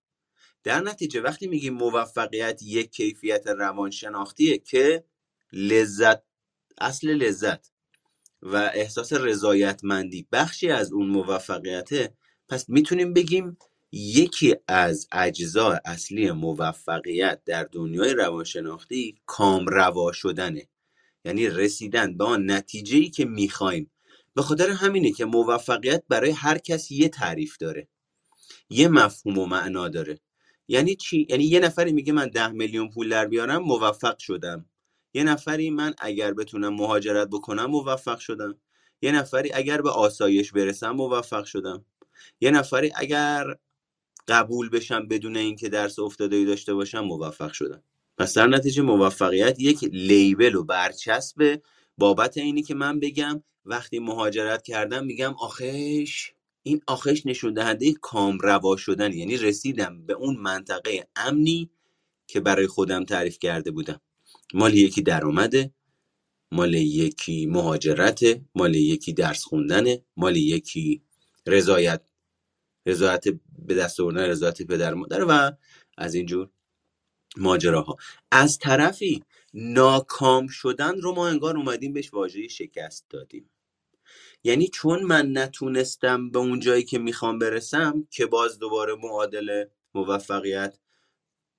در 0.64 0.81
نتیجه 0.81 1.20
وقتی 1.20 1.46
میگیم 1.46 1.75
موفقیت 1.75 2.62
یک 2.62 2.90
کیفیت 2.90 3.46
روانشناختیه 3.46 4.59
که 4.59 5.05
لذت 5.53 6.23
اصل 6.81 7.09
لذت 7.09 7.70
و 8.42 8.57
احساس 8.75 9.12
رضایتمندی 9.12 10.27
بخشی 10.33 10.70
از 10.70 10.92
اون 10.92 11.07
موفقیته 11.07 12.14
پس 12.49 12.68
می‌تونیم 12.68 13.12
بگیم 13.12 13.59
یکی 13.92 14.57
از 14.68 15.09
اجزا 15.12 15.81
اصلی 15.85 16.31
موفقیت 16.31 17.40
در 17.46 17.64
دنیای 17.64 18.14
روانشناختی 18.14 19.20
کامروا 19.27 20.12
شدنه. 20.12 20.68
یعنی 21.25 21.49
رسیدن 21.49 22.16
به 22.16 22.25
آن 22.25 22.51
نتیجه 22.51 22.96
ای 22.96 23.11
که 23.11 23.25
می‌خوایم. 23.25 23.90
به 24.35 24.42
خاطر 24.42 24.70
همینه 24.70 25.12
که 25.12 25.25
موفقیت 25.25 26.03
برای 26.09 26.31
هر 26.31 26.59
کس 26.59 26.90
یه 26.90 27.09
تعریف 27.09 27.57
داره. 27.57 27.88
یه 28.70 28.88
مفهوم 28.88 29.38
و 29.38 29.46
معنا 29.46 29.88
داره. 29.88 30.20
یعنی 30.70 30.94
چی؟ 30.96 31.26
یعنی 31.30 31.44
یه 31.44 31.61
نفری 31.61 31.92
میگه 31.92 32.12
من 32.12 32.28
ده 32.28 32.48
میلیون 32.48 32.88
پول 32.90 33.09
در 33.09 33.26
بیارم 33.26 33.62
موفق 33.62 34.18
شدم. 34.18 34.66
یه 35.14 35.24
نفری 35.24 35.70
من 35.70 35.94
اگر 35.98 36.35
بتونم 36.35 36.74
مهاجرت 36.74 37.28
بکنم 37.28 37.64
موفق 37.66 38.18
شدم. 38.18 38.61
یه 39.02 39.12
نفری 39.12 39.52
اگر 39.52 39.83
به 39.83 39.90
آسایش 39.90 40.52
برسم 40.52 40.90
موفق 40.90 41.44
شدم. 41.44 41.85
یه 42.40 42.50
نفری 42.50 42.92
اگر 42.94 43.44
قبول 44.28 44.68
بشم 44.68 45.09
بدون 45.09 45.37
اینکه 45.37 45.68
درس 45.68 45.98
افتاده 45.98 46.44
داشته 46.44 46.74
باشم 46.74 47.00
موفق 47.00 47.52
شدم. 47.52 47.83
پس 48.18 48.35
در 48.35 48.46
نتیجه 48.46 48.83
موفقیت 48.83 49.61
یک 49.61 49.85
لیبل 49.85 50.54
و 50.54 50.64
برچسبه 50.64 51.62
بابت 51.98 52.38
اینی 52.38 52.62
که 52.62 52.74
من 52.74 53.00
بگم 53.00 53.42
وقتی 53.64 53.98
مهاجرت 53.98 54.62
کردم 54.62 55.04
میگم 55.04 55.35
آخش! 55.40 56.33
این 56.62 56.81
آخش 56.87 57.27
نشون 57.27 57.55
دهنده 57.55 57.92
کام 57.92 58.38
روا 58.38 58.77
شدن 58.77 59.12
یعنی 59.12 59.37
رسیدم 59.37 60.07
به 60.07 60.12
اون 60.12 60.37
منطقه 60.37 61.09
امنی 61.16 61.70
که 62.27 62.40
برای 62.40 62.66
خودم 62.66 63.05
تعریف 63.05 63.38
کرده 63.38 63.70
بودم. 63.70 64.01
مال 64.55 64.75
یکی 64.75 65.03
درآمده 65.03 65.75
مال 66.53 66.75
یکی 66.75 67.46
مهاجرت 67.46 68.20
مال 68.55 68.75
یکی 68.75 69.12
درس 69.12 69.44
خوندنه 69.44 70.05
مال 70.16 70.37
یکی 70.37 71.03
رضایت 71.46 72.03
رضایت 72.87 73.25
به 73.59 73.75
دست 73.75 74.01
آوردن 74.01 74.23
رضایت 74.25 74.62
پدر 74.62 74.94
مادر 74.94 75.25
و 75.29 75.53
از 75.99 76.14
اینجور 76.14 76.51
ماجراها. 77.37 77.96
از 78.33 78.59
طرفی 78.59 79.25
ناکام 79.55 80.46
شدن 80.46 81.01
رو 81.01 81.14
ما 81.14 81.29
انگار 81.29 81.57
اومدیم 81.57 81.92
بهش 81.92 82.14
واژه 82.14 82.49
شکست 82.49 83.07
دادیم. 83.11 83.51
یعنی 84.44 84.68
چون 84.68 85.03
من 85.03 85.38
نتونستم 85.38 86.31
به 86.31 86.38
اون 86.38 86.61
جایی 86.61 86.85
که 86.85 86.98
می‌خوام 86.98 87.38
برسم 87.38 88.07
که 88.11 88.26
باز 88.26 88.59
دوباره 88.59 88.94
معادل 88.94 89.64
موفقیت 89.94 90.79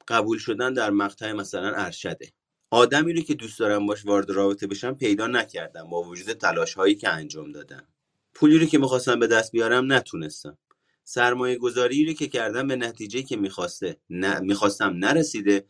قبول 0.07 0.37
شدن 0.37 0.73
در 0.73 0.89
مقطع 0.89 1.31
مثلا 1.31 1.73
ارشده. 1.75 2.31
آدمی 2.69 3.13
رو 3.13 3.21
که 3.21 3.33
دوست 3.33 3.59
دارم 3.59 3.85
باش 3.85 4.05
وارد 4.05 4.29
رابطه 4.29 4.67
بشم 4.67 4.95
پیدا 4.95 5.27
نکردم 5.27 5.89
با 5.89 6.03
وجود 6.03 6.33
تلاش 6.33 6.73
هایی 6.73 6.95
که 6.95 7.09
انجام 7.09 7.51
دادم. 7.51 7.87
پولی 8.33 8.59
رو 8.59 8.65
که 8.65 8.77
می‌خواستم 8.77 9.19
به 9.19 9.27
دست 9.27 9.51
بیارم 9.51 9.93
نتونستم. 9.93 10.57
سرمایه 11.03 11.57
گذاری 11.57 12.05
رو 12.05 12.13
که 12.13 12.27
کردم 12.27 12.67
به 12.67 12.75
نتیجه 12.75 13.23
که 13.23 13.37
می‌خواسته 13.37 13.97
نه 14.09 14.39
می‌خواستم 14.39 14.93
نرسیده 14.97 15.65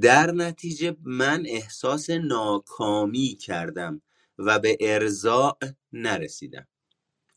در 0.00 0.32
نتیجه 0.32 0.96
من 1.02 1.42
احساس 1.46 2.10
ناکامی 2.10 3.38
کردم. 3.40 4.02
و 4.38 4.58
به 4.58 4.76
ارضاع 4.80 5.58
نرسیدم. 5.92 6.66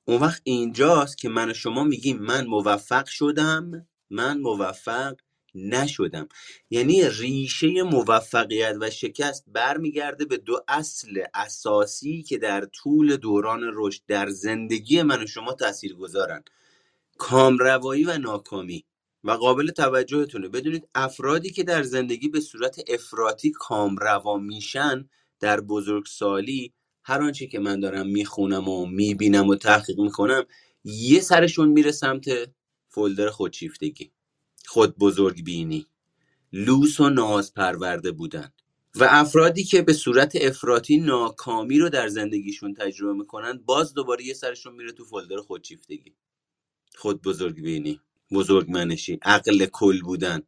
اون 0.05 0.21
وقت 0.21 0.41
اینجاست 0.43 1.17
که 1.17 1.29
من 1.29 1.51
و 1.51 1.53
شما 1.53 1.83
میگیم 1.83 2.17
من 2.17 2.47
موفق 2.47 3.05
شدم 3.05 3.87
من 4.09 4.39
موفق 4.39 5.15
نشدم. 5.55 6.27
یعنی 6.69 7.09
ریشه 7.09 7.83
موفقیت 7.83 8.75
و 8.81 8.89
شکست 8.89 9.43
برمیگرده 9.47 10.25
به 10.25 10.37
دو 10.37 10.61
اصل 10.67 11.23
اساسی 11.33 12.23
که 12.23 12.37
در 12.37 12.65
طول 12.65 13.15
دوران 13.17 13.71
رشد 13.73 14.01
در 14.07 14.29
زندگی 14.29 15.01
من 15.01 15.23
و 15.23 15.27
شما 15.27 15.53
تاثیر 15.53 15.95
گذارن 15.95 16.43
کامروایی 17.17 18.03
و 18.03 18.17
ناکامی. 18.17 18.85
و 19.25 19.31
قابل 19.31 19.71
توجهتونه. 19.71 20.49
بدونید 20.49 20.87
افرادی 20.95 21.49
که 21.49 21.63
در 21.63 21.83
زندگی 21.83 22.29
به 22.29 22.39
صورت 22.39 22.79
افراطی 22.87 23.51
کامروا 23.51 24.37
میشن 24.37 25.09
در 25.39 25.61
بزرگسالی 25.61 26.73
هر 27.05 27.21
آنچه 27.21 27.47
که 27.47 27.59
من 27.59 27.79
دارم 27.79 28.07
می‌خونم 28.07 28.69
و 28.69 28.85
می‌بینم 28.85 29.47
و 29.47 29.55
تحقیق 29.55 29.99
می‌کنم 29.99 30.45
یه 30.83 31.21
سرشون 31.21 31.69
میره 31.69 31.91
سمت 31.91 32.25
فولدر 32.89 33.29
خودشیفتگی 33.29 34.11
خود 34.65 34.97
بزرگ 34.97 35.43
بینی 35.43 35.87
لوس 36.53 36.99
و 36.99 37.09
ناز 37.09 37.53
پرورده 37.53 38.11
بودن. 38.11 38.53
و 38.95 39.07
افرادی 39.09 39.63
که 39.63 39.81
به 39.81 39.93
صورت 39.93 40.33
افراطی 40.41 40.97
ناکامی 40.97 41.79
رو 41.79 41.89
در 41.89 42.07
زندگیشون 42.07 42.73
تجربه 42.73 43.13
می‌کنن 43.13 43.57
باز 43.65 43.93
دوباره 43.93 44.25
یه 44.25 44.33
سرشون 44.33 44.75
میره 44.75 44.91
تو 44.91 45.05
فولدر 45.05 45.37
خودشیفتگی. 45.37 46.15
خود 46.95 47.21
بزرگ 47.21 47.61
بینی 47.61 48.01
بزرگ 48.31 48.71
منشی 48.71 49.19
عقل 49.21 49.65
کل 49.65 50.01
بودن 50.01 50.41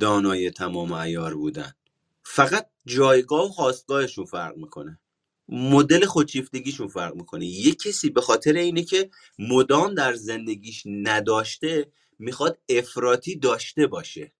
دانای 0.00 0.50
تمام 0.50 0.92
ایار 0.92 1.34
بودن. 1.34 1.74
فقط 2.22 2.70
جایگاه 2.86 3.46
و 3.46 3.48
خواستگاهشون 3.48 4.24
فرق 4.24 4.56
می‌کنه. 4.56 5.00
مدل 5.48 6.04
خودشیفتگیشون 6.04 6.88
فرق 6.88 7.14
می‌کنه. 7.14 7.46
یه 7.46 7.74
کسی 7.74 8.10
به 8.10 8.20
خاطر 8.20 8.52
اینه 8.52 8.84
که 8.84 9.10
مدام 9.38 9.94
در 9.94 10.14
زندگیش 10.14 10.82
نداشته 10.86 11.92
می‌خواد 12.18 12.58
افراطی 12.68 13.36
داشته 13.36 13.86
باشه. 13.86 14.32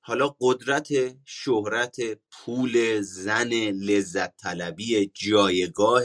حالا 0.00 0.36
قدرت 0.40 0.88
شهرت 1.24 1.96
پول 2.30 3.00
زن 3.00 3.50
لذت 3.70 4.36
طلبی 4.36 5.10
جایگاه 5.14 6.04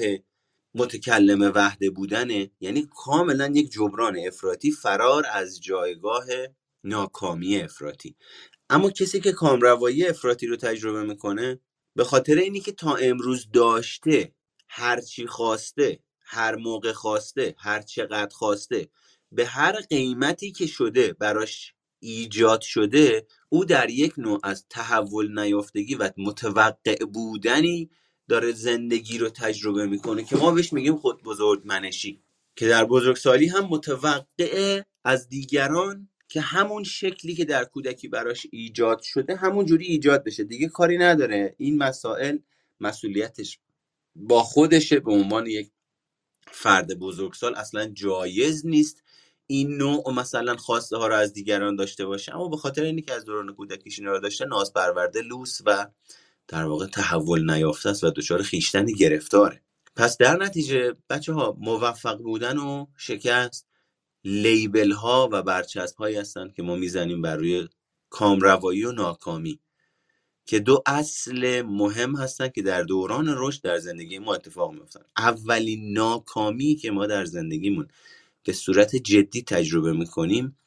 متکلم 0.76 1.52
وحده 1.56 1.90
بودنه 1.90 2.52
یعنی 2.60 2.88
کاملا 2.96 3.52
یک 3.56 3.72
جبران 3.72 4.18
افراطی 4.28 4.72
فرار 4.72 5.26
از 5.34 5.62
جایگاه 5.62 6.26
ناکامی 6.84 7.58
افراطی. 7.58 8.16
اما 8.70 8.90
کسی 8.90 9.20
که 9.20 9.32
کامروایی 9.32 10.08
افراطی 10.08 10.48
رو 10.48 10.56
تجربه 10.56 11.04
می‌کنه 11.04 11.60
به 11.96 12.04
خاطر 12.04 12.36
اینی 12.36 12.60
که 12.60 12.72
تا 12.72 12.96
امروز 12.96 13.48
داشته 13.54 14.34
هر 14.70 15.02
چی 15.02 15.28
خواسته 15.28 16.00
هر 16.22 16.56
موقع 16.56 16.92
خواسته 16.92 17.56
هر 17.58 17.82
چقدر 17.82 18.36
خواسته 18.36 18.90
به 19.32 19.46
هر 19.46 19.82
قیمتی 19.82 20.52
که 20.52 20.68
شده 20.68 21.14
براش 21.14 21.74
ایجاد 22.00 22.62
شده 22.62 23.28
او 23.50 23.66
در 23.66 23.90
یک 23.90 24.14
نوع 24.18 24.40
از 24.44 24.66
تحول 24.70 25.40
نیافتگی 25.40 25.96
و 25.96 26.10
متوقع 26.18 27.06
بودنی 27.14 27.90
داره 28.30 28.52
زندگی 28.52 29.18
رو 29.18 29.30
تجربه 29.30 29.86
می‌کنه 29.86 30.24
که 30.24 30.36
ما 30.36 30.52
بهش 30.52 30.74
میگیم 30.74 30.96
خود 30.96 31.24
بزرگ 31.24 31.62
منشی 31.66 32.24
که 32.56 32.68
در 32.68 32.86
بزرگسالی 32.86 33.48
هم 33.48 33.66
متوقع 33.66 34.82
از 35.04 35.30
دیگران 35.30 36.10
که 36.30 36.42
همون 36.42 36.84
شکلی 36.84 37.36
که 37.36 37.46
در 37.46 37.66
کودکی 37.66 38.08
براش 38.08 38.48
ایجاد 38.52 39.02
شده 39.02 39.36
همون 39.36 39.66
جوری 39.66 39.86
ایجاد 39.86 40.24
بشه. 40.24 40.44
دیگه 40.44 40.68
کاری 40.68 40.98
نداره. 40.98 41.56
این 41.58 41.78
مسائل 41.78 42.38
مسئولیتش 42.80 43.60
با 44.18 44.44
خودشه 44.44 45.00
به 45.00 45.12
عنوان 45.14 45.48
یک 45.48 45.72
فرد 46.52 47.00
بزرگسال 47.00 47.56
اصلا 47.56 47.86
جایز 47.88 48.66
نیست 48.66 49.04
این 49.48 49.78
نوع 49.78 50.14
مثلا 50.14 50.58
خواسته 50.58 50.98
ها 50.98 51.08
رو 51.08 51.16
از 51.16 51.34
دیگران 51.34 51.76
داشته 51.76 52.06
باشه. 52.06 52.36
اما 52.36 52.48
به 52.48 52.58
خاطر 52.58 52.84
اینی 52.84 53.02
که 53.02 53.14
از 53.14 53.26
دوران 53.26 53.56
کودکیش 53.56 54.00
اینا 54.00 54.12
رو 54.12 54.20
داشته 54.20 54.46
ناز 54.46 54.74
پرورده 54.74 55.22
لوس 55.22 55.60
و 55.66 55.88
در 56.48 56.66
واقع 56.66 56.88
تحول 56.88 57.52
نیافته 57.52 57.90
است 57.90 58.04
و 58.04 58.12
دچار 58.12 58.44
خیشتنی 58.44 58.94
گرفتاره. 58.94 59.64
پس 59.96 60.18
در 60.18 60.38
نتیجه 60.38 60.94
بچه 61.10 61.34
ها 61.34 61.58
موفق 61.60 62.18
بودن 62.18 62.58
و 62.58 62.88
شکست 62.98 63.68
لیبل 64.26 64.92
ها 64.92 65.30
و 65.32 65.44
برچسب 65.44 65.98
هایی 65.98 66.16
هستند 66.18 66.54
که 66.54 66.64
ما 66.64 66.76
می‌زنیم 66.76 67.22
بر 67.22 67.36
روی 67.36 67.70
کامروایی 68.10 68.86
و 68.86 68.92
ناکامی. 68.92 69.60
که 70.48 70.60
دو 70.60 70.84
اصل 70.86 71.62
مهم 71.62 72.16
هستند 72.16 72.54
که 72.54 72.62
در 72.62 72.84
دوران 72.84 73.36
رشد 73.38 73.62
در 73.62 73.80
زندگی 73.80 74.20
ما 74.20 74.36
اتفاق 74.36 74.74
میفتن 74.74 75.02
اولین 75.18 75.94
ناکامی 75.94 76.76
که 76.76 76.92
ما 76.92 77.08
در 77.08 77.26
زندگیمون 77.26 77.88
به 78.44 78.54
صورت 78.54 78.96
جدی 78.96 79.42
تجربه 79.42 79.94
می‌کنیم 79.94 80.58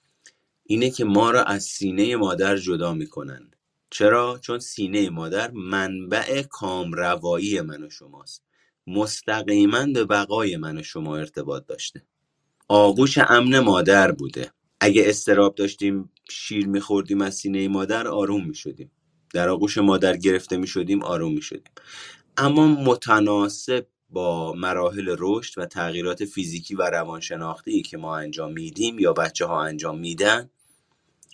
اینه 0.67 0.91
که 0.91 1.05
ما 1.05 1.31
را 1.31 1.45
از 1.45 1.65
سینه 1.65 2.17
مادر 2.17 2.57
جدا 2.57 2.95
می‌کنند 2.95 3.57
چرا؟ 3.91 4.39
چون 4.43 4.59
سینه 4.59 5.11
مادر 5.11 5.51
منبع 5.51 6.43
کامروایی 6.43 7.61
من 7.61 7.83
و 7.85 7.91
شماست. 7.91 8.45
مستقیما 8.87 9.87
به 9.87 10.05
بقای 10.05 10.57
من 10.57 10.79
و 10.79 10.83
شما 10.83 11.17
ارتباط 11.17 11.67
داشته. 11.67 12.03
آغوش 12.69 13.19
امن 13.19 13.59
مادر 13.61 14.13
بوده. 14.13 14.53
اگه 14.81 15.03
استراب 15.07 15.55
داشتیم 15.55 16.13
شیر 16.31 16.69
میخوردیم 16.69 17.21
از 17.21 17.35
سینه 17.35 17.69
مادر 17.69 18.09
آروم 18.09 18.47
می‌شدیم. 18.47 18.91
در 19.35 19.49
آغوش 19.49 19.79
مادر 19.79 20.17
گرفته 20.17 20.57
می‌شدیم 20.57 21.03
آروم 21.03 21.33
می‌شدیم. 21.33 21.73
اما 22.37 22.67
متناسب 22.67 23.87
با 24.11 24.53
مراحل 24.53 25.17
رشد 25.19 25.59
و 25.59 25.67
تغییرات 25.67 26.25
فیزیکی 26.25 26.75
و 26.75 26.83
روانشناختی 26.83 27.83
که 27.83 27.97
ما 27.97 28.17
انجام 28.17 28.53
میدیم 28.53 28.99
یا 28.99 29.13
بچه 29.13 29.47
ها 29.47 29.63
انجام 29.65 29.99
میدن 29.99 30.51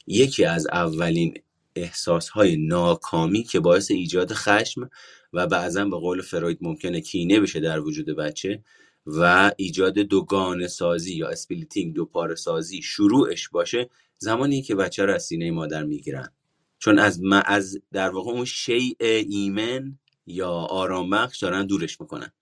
یکی 0.06 0.44
از 0.44 0.66
اولین 0.66 1.34
احساس 1.76 2.28
های 2.28 2.56
ناکامی 2.56 3.42
که 3.42 3.60
باعث 3.60 3.90
ایجاد 3.90 4.32
خشم 4.32 4.90
و 5.32 5.46
بعضا 5.46 5.84
به 5.84 5.96
قول 5.96 6.22
فروید 6.22 6.58
ممکنه 6.60 7.00
کینه 7.00 7.40
بشه 7.40 7.60
در 7.60 7.80
وجود 7.80 8.06
بچه 8.06 8.62
و 9.06 9.52
ایجاد 9.56 9.98
دوگانه 9.98 10.68
سازی 10.68 11.16
یا 11.16 11.28
splitting 11.28 11.94
دو 11.94 12.04
پاره 12.04 12.34
سازی 12.34 12.82
شروعش 12.82 13.48
باشه 13.48 13.90
زمانی 14.18 14.62
که 14.62 14.74
بچه 14.74 15.04
رو 15.04 15.14
از 15.14 15.24
سینه 15.24 15.50
مادر 15.50 15.84
می‌گیرن. 15.84 16.32
چون 16.78 16.98
از 16.98 17.22
ما 17.22 17.36
از 17.36 17.78
در 17.92 18.10
واقع 18.10 18.30
اون 18.30 18.44
شیء 18.44 18.96
ایمن 19.00 19.98
یا 20.26 20.50
آرام 20.50 21.10
بخش 21.10 21.38
دارن 21.38 21.66
دورش 21.66 22.00
می‌کنن. 22.00 22.32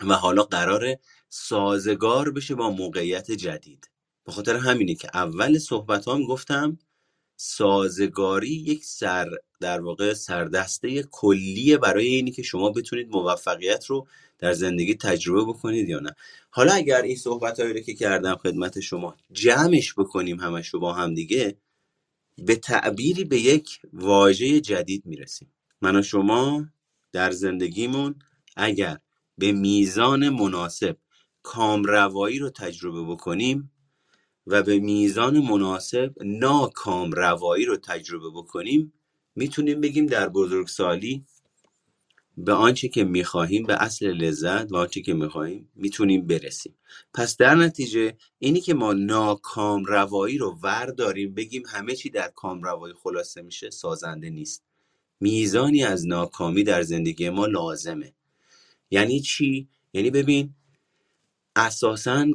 و 0.00 0.14
حالا 0.14 0.42
قراره 0.42 1.00
سازگار 1.28 2.30
بشه 2.30 2.54
با 2.54 2.70
موقعیت 2.70 3.30
جدید. 3.30 3.90
به 4.24 4.32
خاطر 4.32 4.56
همینه 4.56 4.94
که 4.94 5.10
اول 5.14 5.58
صحبت 5.58 6.08
هم 6.08 6.24
گفتم 6.24 6.78
سازگاری 7.36 8.50
یک 8.50 8.84
سر 8.84 9.28
در 9.60 9.80
واقع 9.80 10.14
سردسته 10.14 11.02
کلیه 11.02 11.78
برای 11.78 12.06
اینی 12.06 12.30
که 12.30 12.42
شما 12.42 12.70
بتونید 12.70 13.08
موفقیت 13.08 13.86
رو 13.86 14.06
در 14.38 14.52
زندگی 14.52 14.94
تجربه 14.94 15.44
بکنید 15.44 15.88
یا 15.88 16.00
نه. 16.00 16.14
حالا 16.50 16.72
اگر 16.72 17.02
این 17.02 17.16
صحبت 17.16 17.60
رو 17.60 17.80
که 17.80 17.94
کردم 17.94 18.36
خدمت 18.36 18.80
شما 18.80 19.16
جمعش 19.32 19.94
بکنیم 19.94 20.40
همش 20.40 20.68
رو 20.68 20.80
با 20.80 20.92
هم 20.92 21.14
دیگه 21.14 21.56
به 22.38 22.56
تعبیری 22.56 23.24
به 23.24 23.40
یک 23.40 23.80
واژه 23.92 24.60
جدید 24.60 25.06
می‌رسیم. 25.06 25.52
من 25.82 25.96
و 25.96 26.02
شما 26.02 26.66
در 27.12 27.30
زندگیمون 27.30 28.14
اگر 28.56 28.98
به 29.38 29.52
میزان 29.52 30.28
مناسب 30.28 30.96
کامروایی 31.42 32.38
رو 32.38 32.50
تجربه 32.50 33.02
بکنیم 33.04 33.72
و 34.46 34.62
به 34.62 34.78
میزان 34.78 35.38
مناسب 35.38 36.14
ناکام 36.24 37.12
روایی 37.12 37.64
رو 37.64 37.76
تجربه 37.76 38.30
بکنیم 38.30 38.92
می‌تونیم 39.36 39.80
بگیم 39.80 40.06
در 40.06 40.28
بزرگسالی 40.28 41.26
به 42.36 42.52
آنچه 42.52 42.88
که 42.88 43.04
می‌خواهیم 43.04 43.66
به 43.66 43.82
اصل 43.82 44.06
لذت 44.06 44.72
و 44.72 44.76
آنچه 44.76 45.00
که 45.00 45.14
می‌خواهیم 45.14 45.68
می‌تونیم 45.74 46.26
برسیم. 46.26 46.74
پس 47.14 47.36
در 47.36 47.54
نتیجه 47.54 48.16
اینی 48.38 48.60
که 48.60 48.74
ما 48.74 48.92
ناکام 48.92 49.84
روایی 49.84 50.38
رو 50.38 50.58
ورداریم 50.62 51.34
بگیم 51.34 51.62
همه 51.66 51.94
چی 51.94 52.10
در 52.10 52.28
کام 52.28 52.62
روایی 52.62 52.94
خلاصه 52.94 53.42
میشه 53.42 53.70
سازنده 53.70 54.30
نیست. 54.30 54.64
میزانی 55.20 55.84
از 55.84 56.06
ناکامی 56.06 56.62
در 56.62 56.82
زندگی 56.82 57.30
ما 57.30 57.46
لازمه. 57.46 58.14
یعنی 58.90 59.20
چی؟ 59.20 59.68
یعنی 59.92 60.10
ببین 60.10 60.54
اساسا 61.56 62.26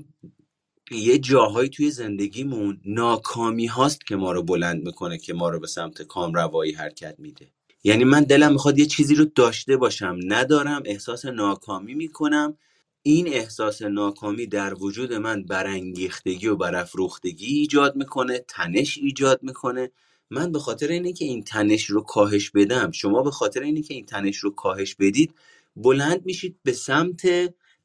یه 0.91 1.17
جاهایی 1.17 1.69
توی 1.69 1.91
زندگیمون 1.91 2.81
ناکامی 2.85 3.65
هاست 3.65 4.05
که 4.07 4.15
ما 4.15 4.31
رو 4.31 4.43
بلند 4.43 4.83
می‌کنه 4.85 5.17
که 5.17 5.33
ما 5.33 5.49
رو 5.49 5.59
به 5.59 5.67
سمت 5.67 6.01
کام 6.01 6.33
روایی 6.33 6.71
حرکت 6.71 7.15
میده. 7.19 7.54
یعنی 7.85 8.03
من 8.03 8.23
دلم 8.23 8.51
می‌خواد 8.51 8.79
یه 8.79 8.85
چیزی 8.85 9.15
رو 9.15 9.25
داشته 9.25 9.77
باشم. 9.77 10.19
ندارم 10.27 10.83
احساس 10.85 11.25
ناکامی 11.25 11.93
می‌کنم. 11.93 12.57
این 13.03 13.27
احساس 13.27 13.81
ناکامی 13.81 14.47
در 14.47 14.73
وجود 14.73 15.13
من 15.13 15.43
برانگیختگی 15.43 16.47
و 16.47 16.55
برافروختگی 16.55 17.45
ایجاد 17.45 17.95
می‌کنه 17.95 18.45
تنش 18.47 18.97
ایجاد 18.97 19.43
می‌کنه. 19.43 19.91
من 20.31 20.51
به 20.51 20.59
خاطر 20.59 20.87
اینه 20.87 21.13
که 21.13 21.25
این 21.25 21.43
تنش 21.43 21.85
رو 21.85 22.01
کاهش 22.01 22.49
بدم 22.49 22.91
شما 22.91 23.21
به 23.23 23.31
خاطر 23.31 23.61
اینه 23.61 23.81
که 23.81 23.93
این 23.93 24.05
تنش 24.05 24.37
رو 24.37 24.51
کاهش 24.51 24.95
بدید 24.95 25.35
بلند 25.75 26.25
میشید 26.25 26.59
به 26.63 26.73
سمت 26.73 27.21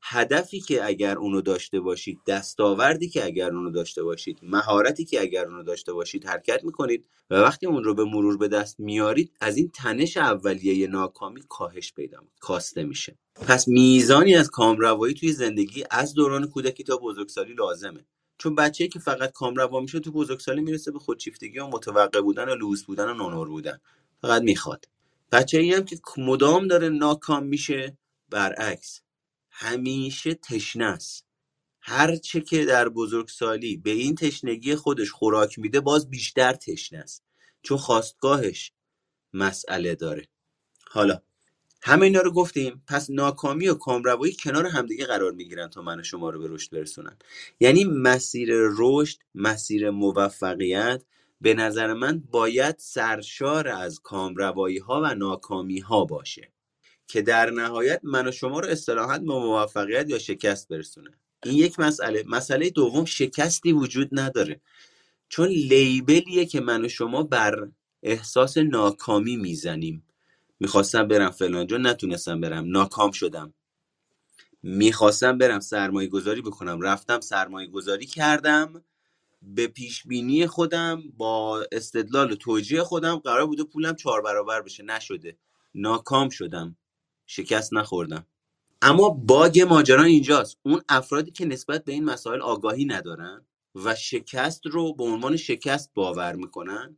هدفی 0.03 0.61
که 0.61 0.87
اگر 0.87 1.19
اونو 1.19 1.41
داشته 1.41 1.81
باشید 1.81 2.21
دستاوردی 2.27 3.09
که 3.09 3.25
اگر 3.25 3.51
اونو 3.51 3.71
داشته 3.71 4.03
باشید 4.03 4.39
مهارتی 4.43 5.05
که 5.05 5.21
اگر 5.21 5.47
اونو 5.47 5.63
داشته 5.63 5.93
باشید 5.93 6.27
حرکت 6.27 6.65
می‌کنید 6.65 7.05
و 7.31 7.35
وقتی 7.35 7.67
اون 7.67 7.85
رو 7.85 7.95
به 7.95 8.05
مرور 8.05 8.37
به 8.37 8.49
دست 8.49 8.81
میارید 8.81 9.33
از 9.41 9.57
این 9.57 9.71
تنش 9.75 10.17
اولیه 10.17 10.87
ناکامی 10.87 11.43
کاهش 11.49 11.93
پیدا 11.93 12.19
کاسته 12.41 12.85
میشه. 12.85 13.19
پس 13.49 13.69
میزانی 13.69 14.35
از 14.35 14.51
کامروایی 14.51 15.15
توی 15.15 15.33
زندگی 15.33 15.85
از 15.91 16.15
دوران 16.15 16.47
کودکی 16.47 16.85
تا 16.85 16.97
بزرگسالی 16.97 17.55
لازمه. 17.55 18.07
چون 18.39 18.55
بچه‌ای 18.55 18.91
که 18.91 18.99
فقط 18.99 19.33
کامروا 19.33 19.81
میشه 19.81 20.01
تو 20.01 20.13
بزرگسالی 20.13 20.61
می‌رسه 20.61 20.91
به 20.91 20.99
خودشیفتگی 20.99 21.59
و 21.59 21.67
متوقع 21.67 22.21
بودن 22.21 22.49
و 22.49 22.55
لوس 22.55 22.85
بودن 22.85 23.09
و 23.09 23.15
نونور 23.15 23.49
بودن. 23.49 23.79
فقط 24.23 24.43
می‌خواد. 24.43 24.89
بچه‌ای 25.33 25.75
هم 25.75 25.85
که 25.85 25.99
مدام 26.19 26.67
داره 26.67 26.89
ناکام 26.89 27.45
میشه 27.45 27.99
برعکس. 28.31 29.01
همیشه 29.63 30.35
تشنه 30.35 30.85
است. 30.85 31.27
هر 31.81 32.17
چه 32.17 32.41
که 32.41 32.65
در 32.65 32.89
بزرگسالی 32.89 33.77
به 33.77 33.91
این 33.91 34.15
تشنگی 34.15 34.75
خودش 34.75 35.11
خوراک 35.11 35.59
میده 35.59 35.81
باز 35.81 36.11
بیشتر 36.11 36.53
تشنه 36.53 36.99
است. 36.99 37.25
چون 37.63 37.79
خواستگاهش 37.79 38.73
مسئله 39.33 39.95
داره. 39.95 40.29
حالا 40.91 41.23
همه 41.83 42.03
اینا 42.03 42.21
رو 42.21 42.33
گفتیم 42.33 42.83
پس 42.87 43.11
ناکامی 43.11 43.69
و 43.69 43.75
کامروایی 43.75 44.35
کنار 44.35 44.67
همدیگه 44.67 45.07
قرار 45.07 45.33
می‌گیرن 45.33 45.69
تا 45.69 45.83
من 45.83 46.01
و 46.01 46.03
شما 46.03 46.31
رو 46.31 46.41
به 46.41 46.49
رشد 46.49 46.71
برسونن. 46.71 47.17
یعنی 47.61 47.85
مسیر 47.85 48.49
رشد 48.53 49.19
مسیر 49.35 49.91
موفقیت 49.91 51.03
به 51.41 51.55
نظر 51.55 51.93
من 51.93 52.23
باید 52.31 52.79
سرشار 52.79 53.69
از 53.69 54.01
کامروایی 54.01 54.79
ها 54.79 55.01
و 55.05 55.15
ناکامی 55.15 55.79
ها 55.79 56.05
باشه. 56.05 56.53
که 57.11 57.23
در 57.23 57.51
نهایت 57.51 58.01
من 58.03 58.29
و 58.29 58.33
شما 58.33 58.61
رو 58.61 58.69
اصطلاحا 58.69 59.19
موفقیت 59.19 60.11
یا 60.11 60.19
شکست 60.19 60.69
برسونه. 60.69 61.11
این 61.45 61.55
یک 61.55 61.81
مسئله. 61.81 62.25
مسئله 62.27 62.71
دوم 62.71 63.05
شکستی 63.05 63.73
وجود 63.73 64.09
نداره. 64.13 64.61
چون 65.29 65.49
لیبلیه 65.49 66.47
که 66.47 66.61
من 66.61 66.85
و 66.85 66.89
شما 66.89 67.23
بر 67.23 67.69
احساس 68.03 68.59
ناکامی 68.59 69.37
می‌زنیم. 69.37 70.07
می‌خواستم 70.61 71.09
برم 71.09 71.31
فلانجا 71.31 71.77
نتونستم 71.77 72.41
برم. 72.41 72.71
ناکام 72.71 73.11
شدم. 73.11 73.55
می‌خواستم 74.63 75.39
برم 75.39 75.61
سرمایه 75.61 76.09
گذاری 76.09 76.43
بکنم. 76.43 76.81
رفتم 76.81 77.21
سرمایه 77.21 77.69
گذاری 77.69 78.07
کردم. 78.07 78.85
به 79.43 79.67
پیش 79.67 80.07
بینی 80.07 80.47
خودم 80.47 81.03
با 81.17 81.67
استدلال 81.73 82.33
و 82.33 82.37
توجیه 82.37 82.83
خودم 82.83 83.17
قرار 83.17 83.47
بوده 83.47 83.65
پولم 83.65 83.97
چهار 83.97 84.23
برابر 84.23 84.63
بشه. 84.63 84.83
نشده. 84.83 85.37
ناکام 85.75 86.29
شدم. 86.29 86.77
شکست 87.33 87.75
نخوردم. 87.75 88.27
اما 88.83 89.09
باگ 89.09 89.61
ماجرا 89.61 90.03
اینجاست. 90.03 90.59
اون 90.63 90.81
افرادی 90.89 91.31
که 91.31 91.45
نسبت 91.45 91.85
به 91.85 91.93
این 91.93 92.05
مسائل 92.05 92.41
آگاهی 92.41 92.85
ندارن 92.85 93.47
و 93.75 93.95
شکست 93.95 94.67
رو 94.67 94.95
به 94.95 95.05
عنوان 95.05 95.37
شکست 95.37 95.91
باور 95.95 96.37
می‌کنن 96.37 96.97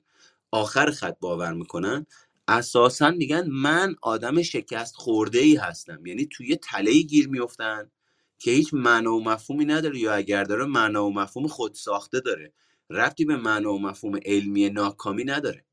آخر 0.51 0.91
خط 0.91 1.17
باور 1.21 1.53
می‌کنن 1.53 2.07
اساسا 2.49 3.11
میگن 3.11 3.47
من 3.49 3.95
آدم 4.03 4.43
شکست 4.43 4.95
خورده 4.97 5.39
ای 5.39 5.57
هستم. 5.57 6.07
یعنی 6.07 6.27
توی 6.27 6.57
تله 6.57 7.03
گیر 7.03 7.29
میفتن 7.29 7.91
که 8.39 8.51
هیچ 8.51 8.75
معنا 8.75 9.15
و 9.15 9.25
مفهومی 9.25 9.65
نداره 9.65 9.99
یا 9.99 10.15
اگر 10.15 10.45
داره 10.45 10.65
معنا 10.65 11.07
و 11.07 11.15
مفهوم 11.15 11.49
خود 11.49 11.75
ساخته 11.75 12.21
داره. 12.21 12.53
ربطی 12.91 13.25
به 13.25 13.37
معنا 13.37 13.73
و 13.73 13.83
مفهوم 13.83 14.19
علمی 14.25 14.71
ناکامی 14.71 15.25
نداره. 15.25 15.65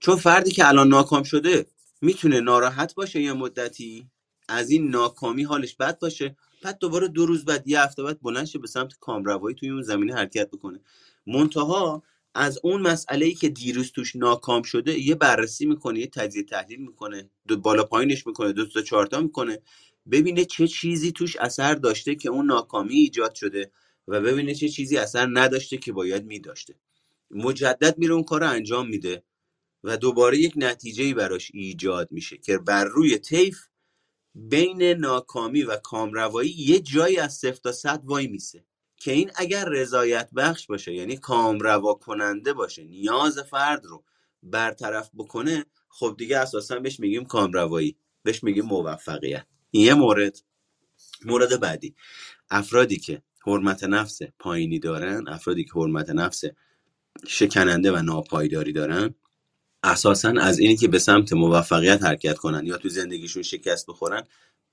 چون 0.00 0.16
فردی 0.16 0.50
که 0.50 0.68
الان 0.68 0.88
ناکام 0.88 1.22
شده 1.22 1.66
می‌تونه 2.04 2.40
ناراحت 2.40 2.94
باشه 2.94 3.20
یه 3.20 3.32
مدتی؟ 3.32 4.06
از 4.48 4.70
این 4.70 4.90
ناکامی 4.90 5.42
حالش 5.42 5.74
بد 5.74 5.98
باشه 5.98 6.36
بعد 6.62 6.78
دوباره 6.78 7.08
دو 7.08 7.26
روز 7.26 7.44
بعد 7.44 7.68
یه 7.68 7.80
هفته 7.80 8.02
بعد 8.02 8.22
بلند 8.22 8.44
شه 8.44 8.58
به 8.58 8.66
سمت 8.66 8.92
کامروایی 9.00 9.56
توی 9.56 9.70
اون 9.70 9.82
زمینه 9.82 10.14
حرکت 10.14 10.50
بکنه. 10.50 10.80
منتها 11.26 12.02
از 12.34 12.58
اون 12.62 12.82
مسئله 12.82 13.26
ای 13.26 13.34
که 13.34 13.48
دیروز 13.48 13.92
توش 13.92 14.16
ناکام 14.16 14.62
شده 14.62 14.98
یه 14.98 15.14
بررسی 15.14 15.66
می‌کنه 15.66 16.00
یه 16.00 16.06
تجزیه 16.06 16.42
تحلیل 16.42 16.80
می‌کنه 16.80 17.30
دو 17.48 17.56
بالا 17.56 17.84
پایینش 17.84 18.26
می‌کنه 18.26 18.52
دو 18.52 18.66
تا 18.66 18.82
چهار 18.82 19.06
تا 19.06 19.20
می‌کنه 19.20 19.58
ببینه 20.10 20.44
چه 20.44 20.68
چیزی 20.68 21.12
توش 21.12 21.36
اثر 21.36 21.74
داشته 21.74 22.14
که 22.14 22.28
اون 22.28 22.46
ناکامی 22.46 22.94
ایجاد 22.94 23.34
شده 23.34 23.70
و 24.08 24.20
ببینه 24.20 24.54
چه 24.54 24.68
چیزی 24.68 24.96
اثر 24.96 25.28
نداشته 25.32 25.76
که 25.76 25.92
باید 25.92 26.24
میداشته. 26.24 26.74
مجدد 27.30 27.98
میره 27.98 28.14
اون 28.14 28.24
کار 28.24 28.44
انجام 28.44 28.88
میده. 28.88 29.22
و 29.84 29.96
دوباره 29.96 30.38
یک 30.38 30.52
نتیجه 30.56 31.14
براش 31.14 31.50
ایجاد 31.54 32.08
میشه 32.12 32.38
که 32.38 32.58
بر 32.58 32.84
روی 32.84 33.18
طیف 33.18 33.58
بین 34.34 34.82
ناکامی 34.82 35.62
و 35.62 35.76
کامروایی 35.76 36.50
یه 36.50 36.80
جایی 36.80 37.16
از 37.18 37.34
صفر 37.34 37.56
تا 37.56 37.72
صد 37.72 38.02
وای 38.04 38.26
میسه 38.26 38.64
که 38.96 39.12
این 39.12 39.30
اگر 39.34 39.64
رضایت 39.68 40.30
بخش 40.36 40.66
باشه 40.66 40.94
یعنی 40.94 41.16
کامروا 41.16 41.94
کننده 41.94 42.52
باشه 42.52 42.84
نیاز 42.84 43.38
فرد 43.38 43.84
رو 43.84 44.04
برطرف 44.42 45.10
بکنه 45.14 45.64
خب 45.88 46.14
دیگه 46.18 46.38
اساسا 46.38 46.78
بهش 46.78 47.00
میگیم 47.00 47.24
کامروایی 47.24 47.96
بهش 48.22 48.44
میگیم 48.44 48.64
موفقیت. 48.64 49.46
این 49.70 49.86
یه 49.86 49.94
مورد. 49.94 50.38
مورد 51.24 51.60
بعدی. 51.60 51.94
افرادی 52.50 52.96
که 52.96 53.22
حرمت 53.46 53.84
نفس 53.84 54.18
پایینی 54.38 54.78
دارن 54.78 55.28
افرادی 55.28 55.64
که 55.64 55.70
حرمت 55.74 56.10
نفس 56.10 56.44
شکننده 57.26 57.92
و 57.92 58.02
ناپایداری 58.02 58.72
دارن 58.72 59.14
اساسا 59.84 60.30
از 60.40 60.60
اینی 60.60 60.76
که 60.76 60.88
به 60.88 61.00
سمت 61.00 61.34
موفقیت 61.34 62.04
حرکت 62.04 62.38
کنن 62.38 62.66
یا 62.66 62.78
تو 62.78 62.90
زندگیشون 62.90 63.42
شکست 63.42 63.86
بخورن 63.86 64.24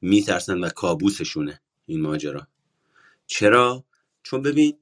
میترسن 0.01 0.59
و 0.59 0.69
کابوسشونه 0.69 1.61
این 1.87 2.01
ماجرا. 2.01 2.47
چرا؟ 3.27 3.85
چون 4.23 4.41
ببین 4.41 4.77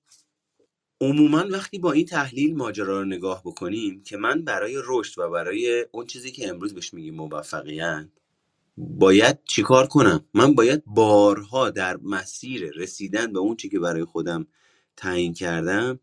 عموما 1.01 1.45
وقتی 1.51 1.79
با 1.79 1.91
این 1.91 2.05
تحلیل 2.05 2.57
ماجرا 2.57 2.99
رو 2.99 3.05
نگاه 3.05 3.41
بکنیم 3.45 4.03
که 4.03 4.17
من 4.17 4.43
برای 4.43 4.77
رشد 4.85 5.19
و 5.21 5.29
برای 5.29 5.85
اون 5.91 6.05
چیزی 6.07 6.31
که 6.31 6.49
امروز 6.49 6.73
بهش 6.73 6.93
میگیم 6.93 7.15
موفقیت 7.15 8.09
باید 8.77 9.39
چیکار 9.45 9.87
کنم؟ 9.87 10.25
من 10.33 10.55
باید 10.55 10.83
بارها 10.85 11.69
در 11.69 11.97
مسیر 11.97 12.71
رسیدن 12.75 13.33
به 13.33 13.39
اون 13.39 13.55
چی 13.55 13.69
که 13.69 13.79
برای 13.79 14.05
خودم 14.05 14.47
تعیین 14.97 15.33
کردم 15.33 15.99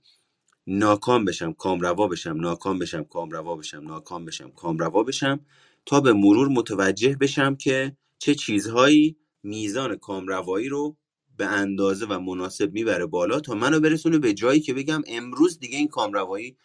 ناکام 0.66 1.26
بشم 1.26 1.52
کامروا 1.52 2.08
بشم 2.08 2.36
ناکام 2.40 2.80
بشم 2.80 3.04
کامروا 3.04 3.56
بشم 3.56 3.78
ناکام 3.88 4.26
بشم 4.26 4.50
کامروا 4.50 5.04
بشم 5.04 5.40
تا 5.86 6.00
به 6.00 6.14
مرور 6.14 6.48
متوجه 6.48 7.16
بشم 7.20 7.56
که 7.56 7.96
چه 8.18 8.36
چیزهایی 8.36 9.16
میزان 9.44 9.96
کامروایی 9.96 10.68
رو 10.70 10.96
به 11.38 11.46
اندازه 11.46 12.06
و 12.06 12.20
مناسب 12.20 12.72
می‌بره 12.72 13.06
بالا 13.06 13.40
تا 13.40 13.54
منو 13.54 13.80
برسونه 13.80 14.18
به 14.18 14.34
جایی 14.34 14.60
که 14.60 14.74
بگم 14.74 15.02
امروز 15.08 15.58
دیگه 15.58 15.78
این 15.78 15.88
کامروایی 15.88 16.56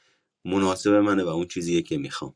مناسب 0.45 0.91
منه 0.93 1.23
و 1.23 1.27
اون 1.27 1.47
چیزیه 1.47 1.81
که 1.81 1.97
می‌خوام. 1.97 2.35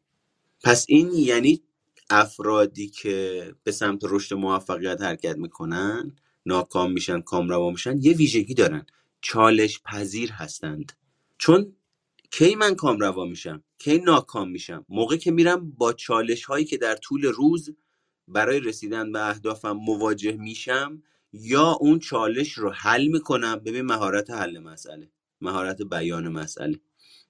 پس 0.63 0.85
این 0.89 1.11
یعنی 1.15 1.63
افرادی 2.09 2.89
که 2.89 3.43
به 3.63 3.71
سمت 3.71 4.01
رشد 4.03 4.35
موفقیت 4.35 5.01
حرکت 5.01 5.37
می‌کنن 5.37 6.15
ناکام 6.45 6.91
میشن 6.91 7.21
کامروا 7.21 7.71
میشن 7.71 7.97
یه 8.01 8.13
ویژگی 8.13 8.53
دارن. 8.53 8.85
چالش 9.21 9.81
پذیر 9.85 10.31
هستند. 10.31 10.93
چون 11.37 11.75
کی 12.31 12.55
من 12.55 12.75
کامروا 12.75 13.25
میشم 13.25 13.63
کی 13.79 13.97
ناکام 13.97 14.49
میشم 14.49 14.85
موقع 14.89 15.17
که 15.17 15.31
میرم 15.31 15.71
با 15.71 15.93
چالش 15.93 16.45
هایی 16.45 16.65
که 16.65 16.77
در 16.77 16.95
طول 16.95 17.25
روز 17.25 17.75
برای 18.27 18.59
رسیدن 18.59 19.11
به 19.11 19.29
اهدافم 19.29 19.71
مواجه 19.71 20.31
میشم 20.31 21.03
یا 21.33 21.71
اون 21.71 21.99
چالش 21.99 22.51
رو 22.53 22.71
حل 22.71 23.07
می‌کنم. 23.07 23.55
ببین 23.55 23.81
مهارت 23.85 24.29
حل 24.31 24.59
مسئله 24.59 25.11
مهارت 25.41 25.81
بیان 25.81 26.27
مسئله 26.27 26.79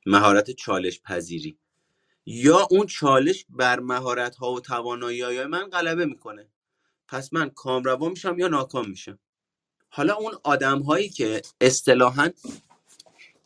مهارت 0.05 0.51
چالش 0.51 1.01
پذیری 1.01 1.59
یا 2.25 2.67
اون 2.71 2.87
چالش 2.87 3.45
بر 3.49 3.79
مهارت 3.79 4.35
ها 4.35 4.53
و 4.53 4.59
توانایی 4.59 5.21
های 5.21 5.45
من 5.45 5.69
غلبه 5.69 6.05
می‌کنه. 6.05 6.49
پس 7.07 7.33
من 7.33 7.49
کامروا 7.49 8.09
میشم 8.09 8.39
یا 8.39 8.47
ناکام 8.47 8.89
میشم؟ 8.89 9.19
حالا 9.89 10.15
اون 10.15 10.33
آدم 10.43 10.79
هایی 10.81 11.09
که 11.09 11.41
اصطلاحا 11.61 12.29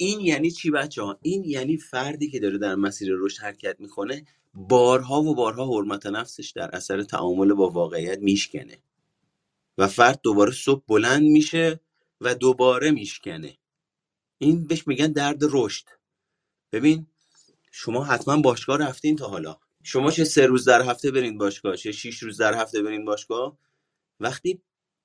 این 0.01 0.19
یعنی 0.19 0.51
چی 0.51 0.71
بچه 0.71 1.01
ها؟ 1.03 1.19
این 1.21 1.43
یعنی 1.43 1.77
فردی 1.77 2.29
که 2.29 2.39
داره 2.39 2.57
در 2.57 2.75
مسیر 2.75 3.13
رشد 3.17 3.41
حرکت 3.41 3.79
می‌کنه 3.79 4.25
بارها 4.53 5.21
و 5.21 5.35
بارها 5.35 5.65
حرمت 5.67 6.05
نفسش 6.05 6.51
در 6.55 6.75
اثر 6.75 7.03
تعامل 7.03 7.53
با 7.53 7.69
واقعیت 7.69 8.19
میشکنه. 8.19 8.77
و 9.77 9.87
فرد 9.87 10.19
دوباره 10.23 10.51
صبح 10.51 10.83
بلند 10.87 11.23
میشه 11.23 11.79
و 12.21 12.35
دوباره 12.35 12.91
میشکنه. 12.91 13.57
این 14.37 14.67
بهش 14.67 14.87
میگن 14.87 15.11
درد 15.11 15.39
رشد. 15.41 15.85
ببین 16.71 17.07
شما 17.71 18.03
حتما 18.03 18.37
باشگاه 18.41 18.77
رفتین 18.77 19.15
تا 19.15 19.27
حالا. 19.27 19.57
شما 19.83 20.11
چه 20.11 20.23
سه 20.23 20.45
روز 20.45 20.65
در 20.65 20.81
هفته 20.81 21.11
برین 21.11 21.37
باشگاه 21.37 21.75
چه 21.75 21.91
شیش 21.91 22.23
روز 22.23 22.37
در 22.37 22.53
هفته 22.53 22.81
برین 22.81 23.05
باشگاه. 23.05 23.57
وقتی 24.19 24.61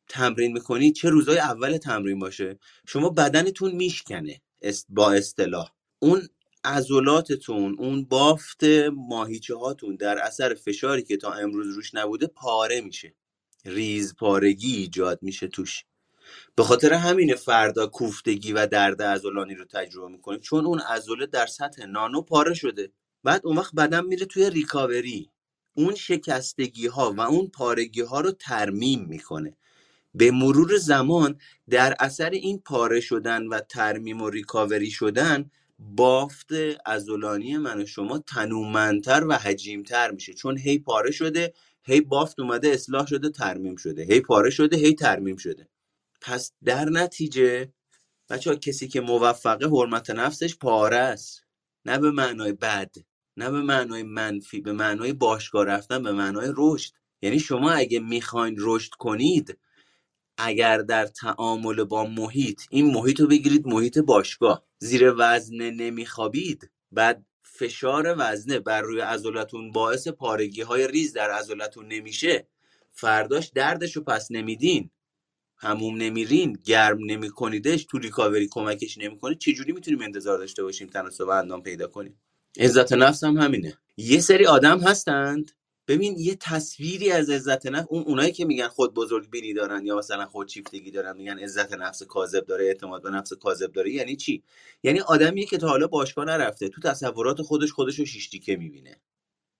تمرین 0.09 0.53
می‌کنید 0.53 0.95
چه 0.95 1.11
روزای 1.11 1.39
اول 1.39 1.77
تمرین 1.77 2.19
باشه؟ 2.19 2.59
شما 2.87 3.09
بدنتون 3.09 3.73
میشکنه. 3.73 4.41
است- 4.65 4.87
با 4.91 5.13
اصطلاح. 5.13 5.71
اون 6.01 6.29
عضلاتتون 6.65 7.77
اون 7.81 8.07
بافت 8.07 8.65
ماهیچه 8.95 9.57
هاتون 9.57 9.97
در 9.97 10.19
اثر 10.19 10.55
فشاری 10.55 11.05
که 11.05 11.19
تا 11.19 11.33
امروز 11.33 11.77
روش 11.77 11.97
نبوده 11.97 12.29
پاره 12.29 12.83
میشه. 12.83 13.15
ریز 13.67 14.17
پارگی 14.17 14.77
ایجاد 14.77 15.21
میشه 15.23 15.49
توش. 15.49 15.85
به 16.57 16.65
خاطر 16.65 16.93
همین 16.93 17.35
فردا 17.35 17.87
کوفتگی 17.87 18.53
و 18.53 18.67
درد 18.67 19.03
عضلانی 19.03 19.55
رو 19.55 19.65
تجربه 19.65 20.09
می‌کنید 20.09 20.41
چون 20.41 20.67
اون 20.67 20.81
عضله 20.81 21.27
در 21.27 21.47
سطح 21.47 21.87
نانو 21.87 22.23
پاره 22.23 22.55
شده. 22.55 22.93
بعد 23.25 23.41
اون 23.47 23.57
وقت 23.59 23.75
بدن 23.75 24.07
میره 24.07 24.27
توی 24.27 24.51
ریکاوری. 24.51 25.31
اون 25.77 25.95
شکستگی 25.95 26.87
ها 26.87 27.13
و 27.13 27.21
اون 27.21 27.49
پارگی 27.49 28.01
ها 28.03 28.21
رو 28.21 28.33
ترمیم 28.33 29.05
می‌کنه. 29.09 29.57
به 30.15 30.31
مرور 30.31 30.77
زمان 30.77 31.39
در 31.71 31.97
اثر 32.01 32.31
این 32.31 32.59
پاره 32.59 33.01
شدن 33.01 33.47
و 33.47 33.61
ترمیم 33.61 34.23
و 34.23 34.31
ریکاوری 34.31 34.91
شدن 34.91 35.51
بافت 35.79 36.49
ازولانی 36.87 37.59
من 37.59 37.83
و 37.83 37.87
شما 37.87 38.19
تنومندتر 38.19 39.25
و 39.29 39.33
حجیمتر 39.39 40.11
میشه. 40.11 40.35
چون 40.35 40.59
هی 40.59 40.79
پاره 40.79 41.11
شده 41.11 41.55
هی 41.83 42.01
بافت 42.01 42.41
اومده 42.41 42.69
اصلاح 42.69 43.07
شده 43.07 43.31
ترمیم 43.31 43.77
شده. 43.77 44.03
هی 44.05 44.21
پاره 44.21 44.51
شده 44.51 44.77
هی 44.77 44.95
ترمیم 44.95 45.37
شده. 45.37 45.69
پس 46.21 46.53
در 46.65 46.85
نتیجه 46.85 47.73
بچه 48.31 48.57
کسی 48.57 48.89
که 48.89 49.01
موفقه 49.01 49.67
حرمت 49.69 50.11
نفسش 50.11 50.57
پاره 50.57 50.97
است. 50.99 51.43
نه 51.87 51.99
به 51.99 52.11
معنای 52.11 52.53
بد 52.53 52.95
نه 53.37 53.51
به 53.51 53.63
معنای 53.63 54.03
منفی 54.03 54.61
به 54.61 54.73
معنای 54.73 55.13
باشگاه 55.13 55.67
رفتن 55.67 56.03
به 56.03 56.13
معنای 56.13 56.53
رشد. 56.57 56.93
یعنی 57.23 57.39
شما 57.39 57.73
اگه 57.73 58.01
می‌خواین 58.01 58.57
رشد 58.59 58.91
کنید 58.91 59.59
اگر 60.39 60.79
در 60.79 61.07
تعامل 61.07 61.85
با 61.85 62.05
محیط 62.07 62.63
این 62.71 62.87
محیط 62.87 63.21
رو 63.21 63.27
بگیرید 63.27 63.67
محیط 63.67 63.99
باشگاه. 63.99 64.65
زیر 64.79 65.15
وزنه 65.19 65.71
نمیخوابید 65.71 66.71
بعد 66.93 67.25
فشار 67.43 68.15
وزنه 68.19 68.59
بر 68.59 68.83
روی 68.83 69.01
عضلاتون 69.01 69.73
باعث 69.73 70.09
پارگی 70.09 70.63
های 70.63 70.89
ریز 70.89 71.13
در 71.13 71.31
عضلاتون 71.31 71.87
نمیشه. 71.89 72.47
فرداش 72.93 73.51
دردش 73.55 73.97
رو 73.97 74.03
پس 74.03 74.31
نمیدین. 74.31 74.91
هموم 75.57 75.97
نمیرین 75.97 76.59
گرم 76.65 76.99
نمیکنیدش 77.07 77.85
تو 77.85 77.99
ریکاوری 77.99 78.49
کمکش 78.49 78.99
نمی‌کنید. 78.99 79.39
چجوری 79.39 79.73
می‌تونیم 79.73 80.03
انتظار 80.03 80.39
داشته 80.39 80.63
باشیم 80.63 80.89
تناسب 80.89 81.29
اندام 81.29 81.63
پیدا 81.63 81.87
کنیم؟ 81.87 82.21
عزت 82.59 82.93
نفس 82.93 83.25
هم 83.25 83.37
همینه. 83.37 83.79
یه 83.97 84.21
سری 84.21 84.47
آدم 84.47 84.79
هستند 84.81 85.51
ببین 85.89 86.17
یه 86.19 86.37
تصویری 86.41 87.11
از 87.13 87.31
عزت 87.31 87.67
نفس 87.67 87.87
اون 87.91 88.03
اونایی 88.03 88.33
که 88.33 88.45
میگن 88.45 88.69
خود 88.69 88.95
بزرگ 88.95 89.31
بینی 89.31 89.55
دارن 89.55 89.87
یا 89.87 89.97
مثلا 89.97 90.27
خود 90.27 90.49
شیفتگی 90.49 90.91
دارن 90.91 91.17
میگن 91.17 91.39
عزت 91.39 91.73
نفس 91.73 92.03
کاذب 92.03 92.47
داره 92.47 92.65
اعتماد 92.65 93.03
به 93.03 93.11
نفس 93.11 93.33
کاذب 93.33 93.73
داره 93.73 93.91
یعنی 93.93 94.17
چی؟ 94.17 94.43
یعنی 94.83 95.01
آدمی 95.01 95.47
که 95.47 95.59
تا 95.59 95.69
حالا 95.69 95.87
باشگاه 95.87 96.25
نرفته 96.25 96.69
تو 96.69 96.81
تصورات 96.81 97.43
خودش 97.43 97.73
خودش 97.73 97.99
رو 97.99 98.07
شیش 98.07 98.29
تیکه 98.29 98.57
می‌بینه. 98.57 99.01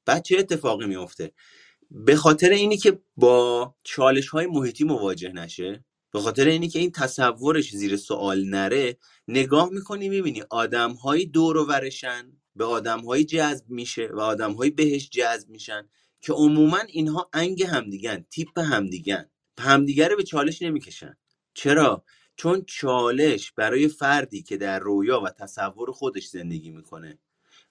بعد 0.07 0.23
چه 0.23 0.39
اتفاقی 0.39 0.87
میفته 0.87 1.33
به 1.91 2.17
خاطر 2.17 2.51
اینی 2.51 2.77
که 2.77 3.01
با 3.17 3.75
چالش 3.85 4.29
های 4.29 4.47
محیطی 4.47 4.85
مواجه 4.85 5.33
نشه 5.33 5.85
به 6.13 6.21
خاطر 6.21 6.47
اینی 6.47 6.69
که 6.69 6.79
این 6.79 6.93
تصورش 6.93 7.71
زیر 7.71 7.97
سوال 7.97 8.45
نره 8.45 8.97
نگاه 9.29 9.71
می‌کنی 9.71 10.09
می‌بینی 10.09 10.43
آدم 10.51 10.93
های 10.93 11.27
دور 11.27 11.57
و 11.57 11.65
ورشن 11.67 12.33
به 12.57 12.65
آدم 12.65 13.01
های 13.01 13.25
جذب 13.25 13.71
میشه 13.71 14.07
و 14.13 14.21
آدم 14.21 14.53
های 14.53 14.71
بهش 14.71 15.11
جذب 15.11 15.49
میشن. 15.51 15.89
که 16.25 16.33
عموما 16.33 16.79
اینها 16.89 17.31
انگ 17.33 17.63
همدیگن 17.63 18.25
تیپ 18.31 18.59
همدیگن 18.59 19.31
همدیگه 19.61 20.09
رو 20.09 20.17
به 20.17 20.23
چالش 20.23 20.63
نمی‌کشن. 20.63 21.17
چرا؟ 21.55 22.05
چون 22.37 22.65
چالش 22.67 23.53
برای 23.53 23.89
فردی 23.89 24.43
که 24.43 24.57
در 24.57 24.79
رویا 24.79 25.21
و 25.21 25.31
تصور 25.31 25.93
خودش 25.93 26.27
زندگی 26.27 26.71
می‌کنه 26.71 27.19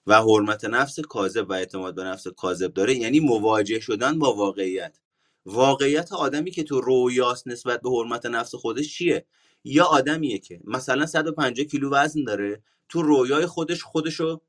و 0.06 0.22
حرمت 0.22 0.64
نفس 0.64 1.00
کاذب 1.00 1.50
و 1.50 1.52
اعتماد 1.52 1.94
به 1.94 2.04
نفس 2.04 2.28
کاذب 2.28 2.74
داره 2.74 2.94
یعنی 2.94 3.20
مواجه 3.20 3.80
شدن 3.80 4.18
با 4.18 4.34
واقعیت. 4.34 4.98
واقعیت 5.46 6.12
آدمی 6.12 6.50
که 6.50 6.62
تو 6.62 6.80
رویاست 6.80 7.48
نسبت 7.48 7.80
به 7.80 7.90
حرمت 7.90 8.26
نفس 8.26 8.54
خودش 8.54 8.94
چیه؟ 8.94 9.26
یا 9.64 9.84
آدمیه 9.84 10.38
که 10.38 10.60
مثلا 10.64 11.06
150 11.06 11.66
کیلو 11.66 11.90
وزن 11.90 12.24
داره 12.24 12.62
تو 12.88 13.02
رویای 13.02 13.46
خودش 13.46 13.82
خودشو 13.82 14.40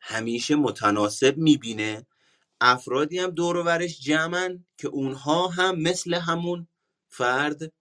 همیشه 0.00 0.56
متناسب 0.56 1.36
می‌بینه 1.36 2.06
افرادی 2.60 3.18
هم 3.18 3.30
دور 3.30 3.56
و 3.56 3.64
برش 3.64 4.00
جمعن 4.00 4.64
که 4.78 4.88
اونها 4.88 5.48
هم 5.48 5.80
مثل 5.80 6.14
همون 6.14 6.68
فرد 7.08 7.72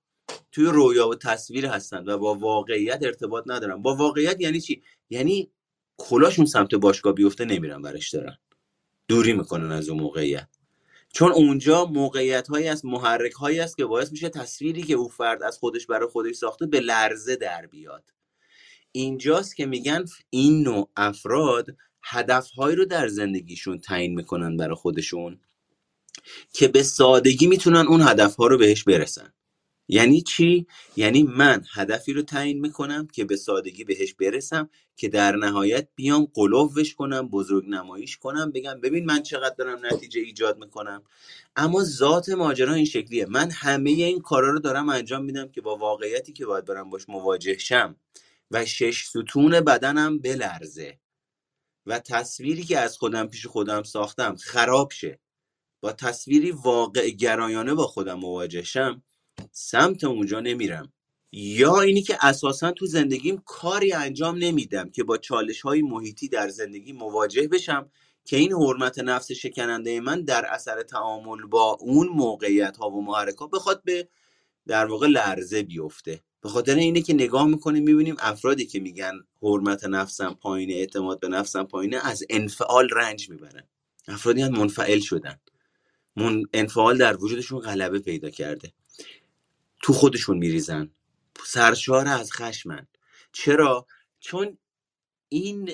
توی 0.51 0.65
رویا 0.65 1.07
و 1.09 1.15
تصویر 1.15 1.65
هستن 1.65 2.09
و 2.09 2.17
با 2.17 2.36
واقعیت 2.36 2.99
ارتباط 3.03 3.43
ندارن. 3.47 3.82
با 3.82 3.95
واقعیت 3.95 4.41
یعنی 4.41 4.61
چی؟ 4.61 4.84
یعنی 5.09 5.51
کلاشون 5.97 6.45
سمت 6.45 6.75
باشگاه 6.75 7.13
بیفته 7.13 7.45
نمیرن 7.45 7.82
برش 7.82 8.09
دارن. 8.09 8.38
دوری 9.07 9.34
می‌کنن 9.34 9.71
از 9.71 9.89
اون 9.89 9.99
موقعیت. 9.99 10.47
چون 11.13 11.32
اونجا 11.32 11.86
موقعیت 11.86 12.47
هایی 12.47 12.67
از 12.67 12.86
محرک 12.86 13.32
هایی 13.32 13.59
است 13.59 13.77
که 13.77 13.86
باعث 13.86 14.11
میشه 14.11 14.30
تصویری 14.30 14.84
که 14.84 14.93
او 14.93 15.09
فرد 15.09 15.43
از 15.43 15.57
خودش 15.57 15.86
برای 15.86 16.09
خودش 16.09 16.36
ساخته 16.36 16.65
به 16.65 16.80
لرزه 16.80 17.36
در 17.36 17.65
بیاد. 17.65 18.03
اینجاست 18.91 19.55
که 19.55 19.65
میگن 19.65 20.05
این 20.30 20.63
نوع 20.63 20.89
افراد 20.97 21.67
هدفهایی 22.04 22.76
رو 22.76 22.86
در 22.86 23.08
زندگیشون 23.08 23.80
تعیین 23.80 24.16
می‌کنن 24.16 24.58
برای 24.58 24.76
خودشون 24.76 25.39
که 26.54 26.68
به 26.68 26.84
سادگی 26.84 27.47
می‌تونن 27.47 27.88
اون 27.88 28.02
هدفها 28.02 28.47
رو 28.47 28.58
بهش 28.58 28.84
برسن. 28.84 29.34
یعنی 29.91 30.22
چی؟ 30.22 30.68
یعنی 30.97 31.24
من 31.24 31.64
هدفی 31.74 32.14
رو 32.14 32.22
تعیین 32.22 32.60
می‌کنم 32.60 33.08
که 33.08 33.26
به 33.26 33.36
سادگی 33.36 33.84
بهش 33.84 34.14
برسم 34.14 34.70
که 34.95 35.10
در 35.10 35.36
نهایت 35.36 35.88
بیام 35.95 36.28
قلوش 36.34 36.95
کنم 36.95 37.28
بزرگ 37.28 37.70
نماییش 37.70 38.18
کنم 38.18 38.52
بگم 38.52 38.82
ببین 38.82 39.06
من 39.06 39.24
چقدر 39.24 39.56
دارم 39.56 39.86
نتیجه 39.86 40.22
ایجاد 40.22 40.58
می‌کنم. 40.58 41.04
اما 41.56 41.84
ذات 41.84 42.30
ماجرا 42.30 42.74
این 42.74 42.86
شکلیه. 42.86 43.26
من 43.26 43.52
همه 43.52 43.89
این 43.89 44.22
کارا 44.22 44.52
رو 44.52 44.60
دارم 44.60 44.89
انجام 44.89 45.26
میدم 45.26 45.47
که 45.47 45.62
با 45.62 45.76
واقعیتی 45.76 46.34
که 46.34 46.45
باید 46.45 46.66
برم 46.66 46.89
باش 46.89 47.10
مواجه 47.10 47.58
شم 47.58 47.95
و 48.52 48.66
شش 48.66 49.06
ستون 49.06 49.60
بدنم 49.62 50.20
بلرزه. 50.20 51.00
و 51.89 51.99
تصویری 51.99 52.63
که 52.63 52.79
از 52.79 52.97
خودم 52.97 53.27
پیش 53.27 53.45
خودم 53.45 53.83
ساختم 53.83 54.35
خراب 54.35 54.91
شه. 54.91 55.19
با 55.81 55.91
تصویری 55.91 56.51
واقع 56.51 57.09
گرایانه 57.09 57.73
با 57.73 57.87
خودم 57.87 58.19
مواجه 58.19 58.63
شم 58.63 59.03
سمت 59.51 60.03
اونجا 60.03 60.39
نمیرم. 60.39 60.93
یا 61.31 61.81
اینی 61.81 62.01
که 62.01 62.17
اساسا 62.21 62.71
تو 62.71 62.85
زندگیم 62.85 63.41
کاری 63.45 63.93
انجام 63.93 64.37
نمیدم 64.37 64.89
که 64.89 65.03
با 65.03 65.17
چالش 65.17 65.61
های 65.61 65.81
محیطی 65.81 66.27
در 66.27 66.49
زندگی 66.49 66.93
مواجه 66.93 67.47
بشم 67.47 67.91
که 68.25 68.37
این 68.37 68.53
حرمت 68.53 68.99
نفس 68.99 69.31
شکننده 69.31 69.99
من 69.99 70.21
در 70.21 70.45
اثر 70.45 70.83
تعامل 70.83 71.45
با 71.45 71.77
اون 71.79 72.07
موقعیت 72.07 72.77
ها 72.77 72.89
و 72.89 73.05
محرکات 73.05 73.49
بخواد 73.49 73.83
به 73.83 74.09
در 74.67 74.85
واقع 74.85 75.07
لرزه 75.07 75.63
بیفته. 75.63 76.23
به 76.41 76.49
خاطر 76.49 76.75
اینه 76.75 77.01
که 77.01 77.13
نگاه 77.13 77.47
می‌کنیم 77.47 77.83
می‌بینیم 77.83 78.15
افرادی 78.19 78.65
که 78.65 78.79
میگن 78.79 79.13
حرمت 79.41 79.83
نفسم 79.83 80.33
پایینه 80.33 80.73
اعتماد 80.73 81.19
به 81.19 81.27
نفسم 81.27 81.63
پایینه 81.63 82.07
از 82.07 82.23
انفعال 82.29 82.89
رنج 82.89 83.29
می‌برن. 83.29 83.63
افرادی 84.07 84.41
هم 84.41 84.51
منفعل 84.51 84.99
شدن. 84.99 85.39
من 86.15 86.43
انفعال 86.53 86.97
در 86.97 87.17
وجودشون 87.17 87.59
غلبه 87.59 87.99
پیدا 87.99 88.29
کرده. 88.29 88.73
تو 89.81 89.93
خودشون 89.93 90.37
میریزن. 90.37 90.91
سرشار 91.45 92.07
از 92.07 92.31
خشمن. 92.33 92.87
چرا؟ 93.31 93.87
چون 94.19 94.57
این 95.29 95.71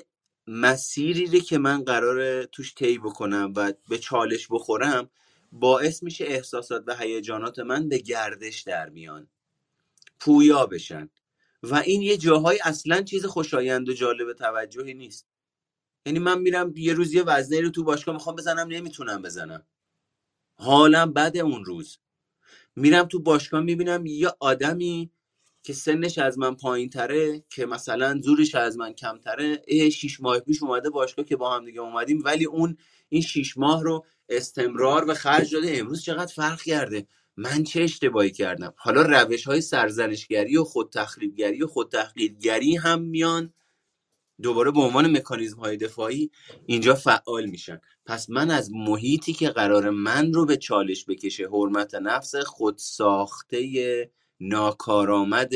مسیری 0.47 1.41
که 1.41 1.57
من 1.57 1.83
قرار 1.83 2.43
توش 2.43 2.73
طی 2.75 2.97
بکنم 2.97 3.53
و 3.55 3.73
به 3.89 3.97
چالش 3.97 4.47
بخورم 4.51 5.09
باعث 5.51 6.03
میشه 6.03 6.25
احساسات 6.25 6.83
و 6.87 6.95
هیجانات 6.95 7.59
من 7.59 7.89
به 7.89 7.97
گردش 7.97 8.61
در 8.61 8.89
میان. 8.89 9.27
پویا 10.19 10.65
بشن. 10.65 11.09
و 11.63 11.75
این 11.75 12.01
یه 12.01 12.17
جاهای 12.17 12.59
اصلا 12.63 13.01
چیز 13.01 13.25
خوشایند 13.25 13.89
و 13.89 13.93
جالب 13.93 14.33
توجهی 14.33 14.93
نیست. 14.93 15.27
یعنی 16.05 16.19
من 16.19 16.41
میرم 16.41 16.73
یه 16.75 16.93
روز 16.93 17.13
یه 17.13 17.23
وزنه 17.23 17.61
رو 17.61 17.69
تو 17.69 17.83
باشگاه 17.83 18.15
می‌خوام 18.15 18.35
بزنم 18.35 18.67
نمی‌تونم 18.67 19.21
بزنم. 19.21 19.65
حالم 20.55 21.13
بده 21.13 21.39
اون 21.39 21.65
روز. 21.65 21.97
میرم 22.75 23.05
تو 23.05 23.19
باشگاه 23.19 23.61
می‌بینم 23.61 24.05
یه 24.05 24.31
آدمی 24.39 25.11
که 25.63 25.73
سنش 25.73 26.17
از 26.17 26.37
من 26.37 26.55
پایین 26.55 26.89
تره 26.89 27.43
که 27.49 27.65
مثلا 27.65 28.21
زورش 28.21 28.55
از 28.55 28.77
من 28.77 28.93
کمتره. 28.93 29.61
اه 29.67 29.89
شیش 29.89 30.21
ماه 30.21 30.39
پیش 30.39 30.63
اومده 30.63 30.89
باشگاه 30.89 31.25
که 31.25 31.35
با 31.35 31.55
هم 31.55 31.65
دیگه 31.65 31.79
اومدیم 31.81 32.21
ولی 32.25 32.45
اون 32.45 32.77
این 33.09 33.21
شیش 33.21 33.57
ماه 33.57 33.83
رو 33.83 34.05
استمرار 34.29 35.09
و 35.09 35.13
خرج 35.13 35.53
داده. 35.53 35.77
امروز 35.77 36.03
چقدر 36.03 36.33
فرق 36.33 36.61
کرده؟ 36.61 37.07
من 37.37 37.63
چه 37.63 37.81
اشتباهی 37.81 38.31
کردم؟ 38.31 38.73
حالا 38.77 39.01
روش 39.01 39.43
های 39.43 39.61
سرزنشگری 39.61 40.57
و 40.57 40.63
خود 40.63 40.91
تخریبگری 40.91 41.63
و 41.63 41.67
خود 41.67 41.91
تحقیرگری 41.91 42.75
هم 42.75 43.01
میان. 43.01 43.53
دوباره 44.41 44.71
به 44.71 44.79
عنوان 44.79 45.17
مکانیزم 45.17 45.59
های 45.59 45.77
دفاعی 45.77 46.31
اینجا 46.65 46.95
فعال 46.95 47.45
میشن. 47.45 47.81
پس 48.05 48.29
من 48.29 48.51
از 48.51 48.71
محیطی 48.73 49.33
که 49.33 49.49
قرار 49.49 49.89
من 49.89 50.33
رو 50.33 50.45
به 50.45 50.57
چالش 50.57 51.05
بکشه 51.05 51.47
حرمت 51.47 51.95
نفس 51.95 52.35
خود 52.35 52.77
ساخته 52.77 54.11
ناکارآمد 54.39 55.51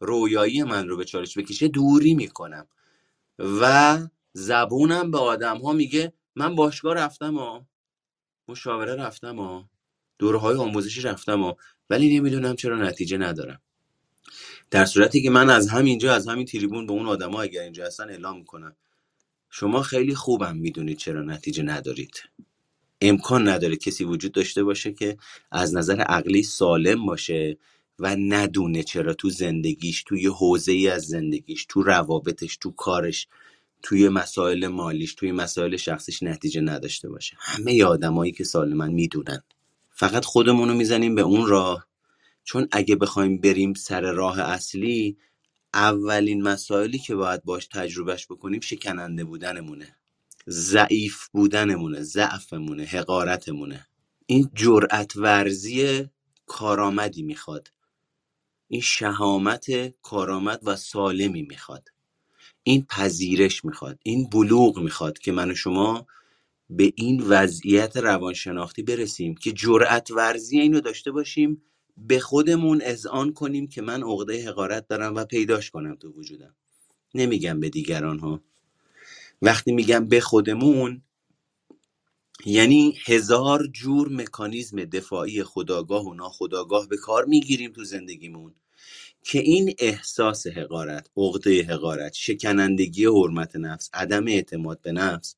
رویایی 0.00 0.62
من 0.62 0.88
رو 0.88 0.96
به 0.96 1.04
چالش 1.04 1.38
بکشه 1.38 1.68
دوری 1.68 2.14
می‌کنم. 2.14 2.68
و 3.38 3.98
زبونم 4.32 5.10
به 5.10 5.18
آدم 5.18 5.58
ها 5.58 5.72
میگه 5.72 6.12
من 6.36 6.54
باشگاه 6.54 6.94
رفتم 6.94 7.34
ها. 7.34 7.66
مشاوره 8.48 8.94
رفتم 8.94 9.36
ها. 9.38 9.68
دوره 10.18 10.38
های 10.38 10.56
آموزشی 10.56 11.00
رفتم 11.00 11.42
ها 11.42 11.56
ولی 11.90 12.18
نمی‌دونم 12.18 12.56
چرا 12.56 12.82
نتیجه 12.82 13.18
ندارم. 13.18 13.60
در 14.70 14.84
صورتی 14.84 15.22
که 15.22 15.30
من 15.30 15.50
از 15.50 15.68
همینجا 15.68 16.14
از 16.14 16.28
همین 16.28 16.46
تریبون 16.46 16.86
به 16.86 16.92
اون 16.92 17.06
آدما 17.06 17.42
اگر 17.42 17.62
اینجا 17.62 17.86
هستن 17.86 18.10
اعلام 18.10 18.38
می‌کنم. 18.38 18.76
شما 19.50 19.82
خیلی 19.82 20.14
خوبم 20.14 20.56
می‌دونید 20.56 20.98
چرا 20.98 21.22
نتیجه 21.22 21.62
ندارید. 21.62 22.22
امکان 23.00 23.48
نداره 23.48 23.76
کسی 23.76 24.04
وجود 24.04 24.32
داشته 24.32 24.64
باشه 24.64 24.92
که 24.92 25.16
از 25.50 25.74
نظر 25.74 26.00
عقلی 26.00 26.42
سالم 26.42 27.06
باشه 27.06 27.58
و 27.98 28.16
ندونه 28.16 28.82
چرا 28.82 29.14
تو 29.14 29.30
زندگیش 29.30 30.02
توی 30.02 30.26
حوزه 30.26 30.72
ای 30.72 30.88
از 30.88 31.02
زندگیش 31.02 31.66
تو 31.68 31.82
روابطش 31.82 32.56
تو 32.56 32.70
کارش 32.70 33.28
توی 33.82 34.08
مسائل 34.08 34.66
مالیش 34.66 35.14
توی 35.14 35.32
مسائل 35.32 35.76
شخصیش 35.76 36.22
نتیجه 36.22 36.60
نداشته 36.60 37.08
باشه. 37.08 37.36
همه 37.40 37.84
آدمایی 37.84 38.32
که 38.32 38.44
سالمن 38.44 38.92
می‌دونن. 38.92 39.42
فقط 39.94 40.24
خودمون 40.24 40.68
رو 40.68 40.74
می‌زنیم 40.74 41.14
به 41.14 41.22
اون 41.22 41.46
راه. 41.46 41.86
چون 42.44 42.68
اگه 42.72 42.96
بخوایم 42.96 43.38
بریم 43.38 43.74
سر 43.74 44.00
راه 44.00 44.40
اصلی 44.40 45.16
اولین 45.74 46.42
مسائلی 46.42 46.98
که 46.98 47.14
باید 47.14 47.44
باش 47.44 47.66
تجربهش 47.66 48.26
بکنیم 48.26 48.60
شکننده 48.60 49.24
بودنمونه. 49.24 49.96
ضعیف 50.48 51.28
بودنمونه 51.28 52.02
ضعفمونه 52.02 52.84
حقارتمونه. 52.84 53.86
این 54.26 54.50
جرأت 54.54 55.16
ورزی 55.16 56.08
کارآمدی 56.46 57.22
می‌خواد. 57.22 57.72
این 58.68 58.80
شهامت 58.80 59.66
کارآمد 60.02 60.60
و 60.62 60.76
سالمی 60.76 61.42
می‌خواد. 61.42 61.88
این 62.62 62.86
پذیرش 62.90 63.64
می‌خواد. 63.64 63.98
این 64.02 64.30
بلوغ 64.30 64.78
می‌خواد 64.78 65.18
که 65.18 65.32
من 65.32 65.50
و 65.50 65.54
شما 65.54 66.06
به 66.70 66.92
این 66.96 67.22
وضعیت 67.28 67.96
روانشناختی 67.96 68.82
برسیم 68.82 69.34
که 69.34 69.52
جرأت 69.52 70.10
ورزی 70.10 70.60
اینو 70.60 70.80
داشته 70.80 71.10
باشیم 71.10 71.62
به 71.96 72.20
خودمون 72.20 72.82
اذعان 72.84 73.32
کنیم 73.32 73.66
که 73.66 73.82
من 73.82 74.02
عقده 74.02 74.48
حقارت 74.48 74.88
دارم 74.88 75.14
و 75.14 75.24
پیداش 75.24 75.70
کنم 75.70 75.96
تو 75.96 76.08
وجودم. 76.08 76.56
نمیگم 77.14 77.60
به 77.60 77.68
دیگران 77.68 78.18
ها 78.18 78.40
وقتی 79.42 79.72
میگم 79.72 80.04
به 80.08 80.20
خودمون 80.20 81.02
یعنی 82.46 82.98
هزار 83.04 83.66
جور 83.66 84.08
مکانیزم 84.08 84.84
دفاعی 84.84 85.42
خداگاه 85.42 86.06
و 86.06 86.14
ناخداگاه 86.14 86.88
به 86.88 86.96
کار 86.96 87.24
می‌گیریم 87.24 87.72
تو 87.72 87.84
زندگیمون 87.84 88.54
که 89.22 89.38
این 89.38 89.74
احساس 89.78 90.46
حقارت 90.46 91.10
عقده 91.16 91.62
حقارت 91.62 92.14
شکنندگی 92.14 93.04
حرمت 93.06 93.56
نفس 93.56 93.90
عدم 93.94 94.26
اعتماد 94.28 94.80
به 94.82 94.92
نفس 94.92 95.36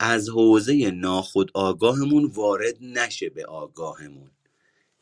از 0.00 0.28
حوزه 0.28 0.90
ناخود 0.90 1.50
آگاهمون 1.54 2.24
وارد 2.24 2.74
نشه 2.80 3.30
به 3.30 3.46
آگاهمون. 3.46 4.30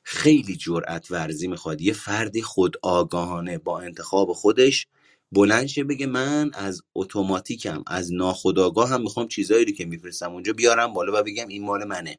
خیلی 0.03 0.57
جرأت 0.57 1.11
ورزی 1.11 1.49
می‌خواد. 1.49 1.81
یه 1.81 1.93
فردی 1.93 2.43
خود 2.43 2.77
آگاهانه 2.83 3.59
با 3.59 3.81
انتخاب 3.81 4.33
خودش 4.33 4.87
بلند 5.33 5.67
شه 5.67 5.85
بگه 5.85 6.07
من 6.07 6.51
از 6.55 6.83
اتوماتیکم 6.95 7.83
از 7.87 8.13
ناخودآگاه 8.13 8.89
هم 8.89 9.03
می‌خوام 9.03 9.29
چیزایی 9.29 9.65
رو 9.65 9.73
که 9.73 9.85
میفرستم 9.85 10.33
اونجا 10.33 10.53
بیارم 10.53 10.93
بالا 10.93 11.21
و 11.21 11.23
بگم 11.23 11.49
این 11.49 11.65
مال 11.65 11.85
منه. 11.85 12.19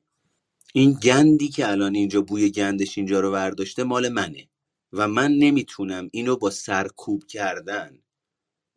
این 0.74 0.94
گندی 0.94 1.50
که 1.50 1.70
الان 1.70 1.96
اینجا 1.96 2.22
بوی 2.22 2.52
گندش 2.52 2.98
اینجا 2.98 3.20
رو 3.20 3.32
برداشته 3.32 3.84
مال 3.84 4.10
منه 4.10 4.50
و 4.94 5.08
من 5.08 5.32
نمی‌تونم 5.32 6.10
اینو 6.14 6.36
با 6.38 6.50
سرکوب 6.50 7.26
کردن 7.26 8.00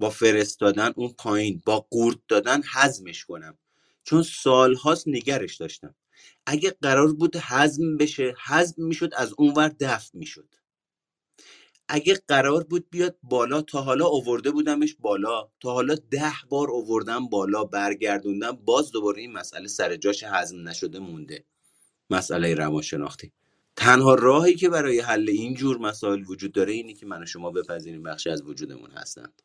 با 0.01 0.11
فرستادن 0.11 0.93
اون 0.97 1.15
پایین 1.19 1.63
با 1.67 1.87
قورت 1.91 2.19
دادن 2.29 2.63
هضمش 2.67 3.25
کنم. 3.25 3.59
چون 4.05 4.23
سالهاست 4.23 5.09
نگرش 5.09 5.57
داشتم. 5.57 5.95
اگه 6.47 6.71
قرار 6.83 7.13
بود 7.13 7.37
هضم 7.41 7.97
بشه 7.97 8.35
هضم 8.39 8.85
می‌شد 8.85 9.11
از 9.17 9.35
اونور 9.39 9.69
دفع 9.69 10.19
می‌شد. 10.19 10.55
اگه 11.89 12.23
قرار 12.29 12.65
بود 12.65 12.91
بیاد 12.91 13.17
بالا 13.23 13.63
تا 13.63 13.83
حالا 13.83 14.07
اوورده 14.07 14.51
بودمش 14.51 14.97
بالا. 15.01 15.49
تا 15.61 15.73
حالا 15.73 15.95
ده 15.95 16.33
بار 16.49 16.71
اووردم 16.71 17.29
بالا 17.29 17.65
برگردوندم 17.65 18.53
باز 18.53 18.91
دوباره 18.91 19.21
این 19.21 19.33
مسئله 19.33 19.69
سر 19.69 19.97
جاش 19.97 20.25
هضم 20.25 20.69
نشده 20.69 20.99
مونده. 20.99 21.45
مسئله 22.11 22.55
روانشناختی. 22.55 23.33
تنها 23.77 24.15
راهی 24.15 24.55
که 24.55 24.69
برای 24.69 25.01
حل 25.01 25.29
این 25.29 25.55
جور 25.55 25.79
مسائل 25.79 26.25
وجود 26.29 26.53
داره 26.53 26.73
اینه 26.73 26.95
که 26.95 27.07
من 27.07 27.23
و 27.23 27.27
شما 27.27 27.51
بپذیریم 27.51 28.03
بخشی 28.03 28.31
از 28.31 28.43
وجودمون 28.43 28.91
هستند. 28.91 29.43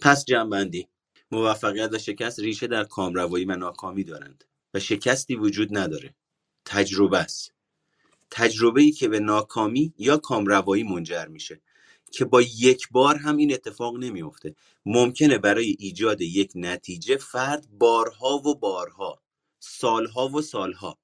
پس 0.00 0.24
جنبندی. 0.24 0.88
موفقیت 1.34 1.90
و 1.92 1.98
شکست 1.98 2.40
ریشه 2.40 2.66
در 2.66 2.84
کامروایی 2.84 3.44
و 3.44 3.56
ناکامی 3.56 4.04
دارند 4.04 4.44
و 4.74 4.80
شکستی 4.80 5.36
وجود 5.36 5.78
نداره. 5.78 6.14
تجربه 6.64 7.18
است. 7.18 7.52
تجربه 8.30 8.82
ای 8.82 8.90
که 8.90 9.08
به 9.08 9.20
ناکامی 9.20 9.94
یا 9.98 10.16
کامروایی 10.16 10.82
منجر 10.82 11.26
میشه 11.26 11.60
که 12.12 12.24
با 12.24 12.42
یک 12.42 12.88
بار 12.90 13.16
هم 13.16 13.36
این 13.36 13.52
اتفاق 13.52 13.96
نمیفته 13.96 14.54
ممکنه 14.86 15.38
برای 15.38 15.76
ایجاد 15.78 16.20
یک 16.20 16.52
نتیجه 16.54 17.16
فرد 17.16 17.66
بارها 17.78 18.36
و 18.36 18.54
بارها 18.54 19.22
سالها 19.60 20.28
و 20.28 20.42
سالها 20.42 20.98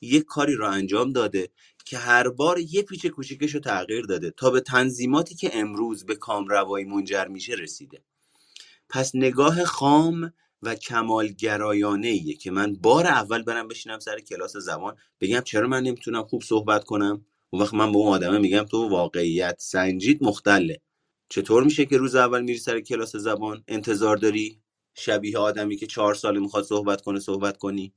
یک 0.00 0.24
کاری 0.24 0.54
را 0.56 0.70
انجام 0.70 1.12
داده 1.12 1.48
که 1.84 1.98
هر 1.98 2.28
بار 2.28 2.58
یه 2.58 2.82
پیچ 2.82 3.06
کوچیکش 3.06 3.54
رو 3.54 3.60
تغییر 3.60 4.04
داده 4.06 4.30
تا 4.30 4.50
به 4.50 4.60
تنظیماتی 4.60 5.34
که 5.34 5.50
امروز 5.58 6.06
به 6.06 6.14
کامروایی 6.14 6.84
منجر 6.84 7.28
میشه 7.28 7.52
رسیده. 7.54 8.02
پس 8.92 9.14
نگاه 9.14 9.64
خام 9.64 10.32
و 10.62 10.74
کمالگرایانه 10.74 12.08
ایه 12.08 12.34
که 12.34 12.50
من 12.50 12.72
بار 12.72 13.06
اول 13.06 13.42
برم 13.42 13.68
بشینم 13.68 13.98
سر 13.98 14.20
کلاس 14.20 14.56
زبان 14.56 14.96
بگم 15.20 15.40
چرا 15.40 15.68
من 15.68 15.82
نمی‌تونم 15.82 16.24
خوب 16.24 16.42
صحبت 16.42 16.84
کنم؟ 16.84 17.26
اون 17.50 17.62
وقت 17.62 17.74
من 17.74 17.92
به 17.92 17.98
اون 17.98 18.08
آدمه 18.08 18.38
میگم 18.38 18.62
تو 18.62 18.88
واقعیت 18.88 19.56
سنجید 19.58 20.24
مختله. 20.24 20.80
چطور 21.28 21.64
میشه 21.64 21.86
که 21.86 21.96
روز 21.98 22.14
اول 22.14 22.42
میری 22.42 22.58
سر 22.58 22.80
کلاس 22.80 23.16
زبان؟ 23.16 23.64
انتظار 23.68 24.16
داری؟ 24.16 24.60
شبیه 24.94 25.38
آدمی 25.38 25.76
که 25.76 25.86
چهار 25.86 26.14
ساله 26.14 26.40
می‌خواد 26.40 26.64
صحبت 26.64 27.00
کنه 27.00 27.20
صحبت 27.20 27.56
کنی. 27.56 27.94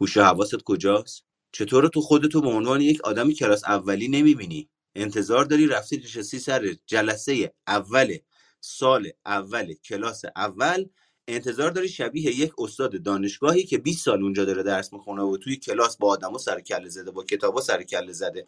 هوش 0.00 0.16
و 0.16 0.22
حواست 0.22 0.62
کجاست؟ 0.62 1.24
چطور 1.52 1.88
تو 1.88 2.00
خودتو 2.00 2.40
به 2.40 2.48
عنوان 2.48 2.80
یک 2.80 3.00
آدمی 3.04 3.34
کلاس 3.34 3.64
اولی 3.64 4.08
نمی‌بینی؟ 4.08 4.68
انتظار 4.94 5.44
داری 5.44 5.66
رفتی 5.66 5.96
نشستی 5.96 6.38
سر 6.38 6.74
جلسه 6.86 7.52
اول 7.66 8.16
سال 8.64 9.10
اول 9.26 9.74
کلاس 9.74 10.24
اول 10.36 10.86
انتظار 11.28 11.70
داری 11.70 11.88
شبیه 11.88 12.40
یک 12.40 12.52
استاد 12.58 13.02
دانشگاهی 13.02 13.64
که 13.64 13.78
20 13.78 14.04
سال 14.04 14.22
اونجا 14.22 14.44
داره 14.44 14.62
درس 14.62 14.92
می‌خونه 14.92 15.22
و 15.22 15.36
توی 15.36 15.56
کلاس 15.56 15.96
با 15.96 16.08
آدما 16.08 16.38
سر 16.38 16.60
کله 16.60 16.88
زده 16.88 17.10
با 17.10 17.24
کتابا 17.24 17.60
سر 17.60 17.82
کله 17.82 18.12
زده 18.12 18.46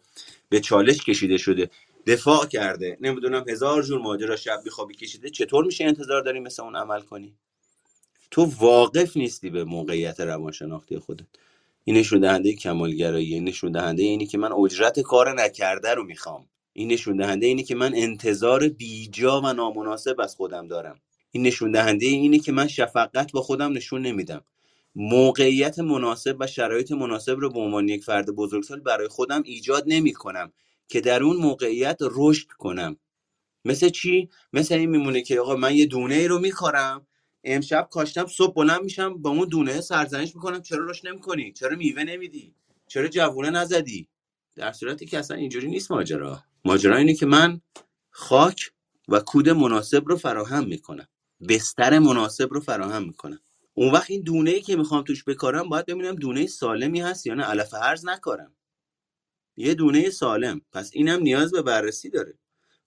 به 0.49 0.59
چالش 0.59 0.97
کشیده 0.97 1.37
شده 1.37 1.69
دفاع 2.07 2.45
کرده. 2.45 2.97
نمی‌دونم 3.01 3.49
هزار 3.49 3.83
جور 3.83 4.01
ماجرا 4.01 4.35
شب 4.35 4.61
بیخوابی 4.63 4.95
کشیده. 4.95 5.29
چطور 5.29 5.65
میشه 5.65 5.83
انتظار 5.83 6.21
داری 6.21 6.39
مثل 6.39 6.63
اون 6.63 6.75
عمل 6.75 7.01
کنی؟ 7.01 7.35
تو 8.31 8.43
واقف 8.59 9.17
نیستی 9.17 9.49
به 9.49 9.63
موقعیت 9.63 10.19
روانشناختی 10.19 10.99
خودت. 10.99 11.25
این 11.83 11.97
نشون 11.97 12.19
دهنده 12.19 12.53
کمالگرایی 12.53 13.39
نشون 13.39 13.71
دهنده 13.71 14.03
اینی 14.03 14.27
که 14.27 14.37
من 14.37 14.51
اجرت 14.51 14.99
کار 14.99 15.33
نکرده 15.41 15.93
رو 15.93 16.03
می‌خوام. 16.03 16.47
این 16.77 16.91
نشون 16.91 17.17
دهنده 17.17 17.45
اینی 17.45 17.63
که 17.63 17.75
من 17.75 17.95
انتظار 17.95 18.67
بیجا 18.69 19.41
و 19.41 19.53
نامناسب 19.53 20.19
از 20.19 20.35
خودم 20.35 20.67
دارم. 20.67 20.99
این 21.31 21.43
نشون 21.43 21.71
دهنده 21.71 22.05
اینی 22.05 22.39
که 22.39 22.51
من 22.51 22.67
شفقت 22.67 23.31
با 23.31 23.41
خودم 23.41 23.73
نشون 23.73 24.01
نمیدم. 24.01 24.45
موقعیت 24.95 25.79
مناسب 25.79 26.37
و 26.39 26.47
شرایط 26.47 26.91
مناسب 26.91 27.39
رو 27.39 27.49
به 27.49 27.59
عنوان 27.59 27.89
یک 27.89 28.03
فرد 28.03 28.29
بزرگسال 28.29 28.79
برای 28.79 29.07
خودم 29.07 29.43
ایجاد 29.45 29.83
نمی 29.87 30.13
کنم 30.13 30.53
که 30.87 31.01
در 31.01 31.23
اون 31.23 31.37
موقعیت 31.37 31.97
رشد 32.01 32.47
کنم. 32.47 32.97
مثل 33.65 33.89
چی؟ 33.89 34.29
مثل 34.53 34.75
این 34.75 34.89
میمونه 34.89 35.21
که 35.21 35.39
آقا 35.39 35.55
من 35.55 35.75
یه 35.75 35.85
دونه 35.85 36.15
ای 36.15 36.27
رو 36.27 36.39
می‌خورم 36.39 37.07
امشب 37.43 37.87
کاشتم 37.91 38.25
صبح 38.25 38.53
بلند 38.53 38.81
میشم 38.81 39.21
با 39.21 39.29
اون 39.29 39.47
دونه 39.47 39.81
سرزنش 39.81 40.35
می‌کنم 40.35 40.61
چرا 40.61 40.85
رشد 40.89 41.07
نمی‌کنی؟ 41.07 41.51
چرا 41.51 41.75
میوه 41.75 42.03
نمیدی؟ 42.03 42.55
چرا 42.87 43.07
جوونه 43.07 43.49
نزدی؟ 43.49 44.07
در 44.55 44.71
صورتی 44.71 45.05
که 45.05 45.19
اصلا 45.19 45.37
اینجوری 45.37 45.67
نیست 45.67 45.91
ماجرا. 45.91 46.39
ماجرا 46.65 46.95
اینه 46.97 47.13
که 47.13 47.25
من 47.25 47.61
خاک 48.11 48.71
و 49.07 49.19
کود 49.19 49.49
مناسب 49.49 50.03
رو 50.07 50.17
فراهم 50.17 50.67
می‌کنم. 50.67 51.07
بستر 51.49 51.99
مناسب 51.99 52.53
رو 52.53 52.59
فراهم 52.61 53.03
می‌کنم. 53.03 53.39
اون 53.73 53.91
وقت 53.91 54.11
این 54.11 54.21
دونه 54.21 54.51
ای 54.51 54.61
که 54.61 54.75
می‌خوام 54.75 55.03
توش 55.03 55.23
بکارم 55.23 55.69
باید 55.69 55.85
ببینم 55.85 56.15
دونه 56.15 56.47
سالمی 56.47 57.01
هست 57.01 57.27
یا 57.27 57.33
نه. 57.33 57.43
علف 57.43 57.73
هرز 57.73 58.05
نکارم. 58.05 58.55
یه 59.57 59.73
دونه 59.73 60.09
سالم. 60.09 60.61
پس 60.71 60.89
اینم 60.93 61.21
نیاز 61.21 61.51
به 61.51 61.61
بررسی 61.61 62.09
داره. 62.09 62.39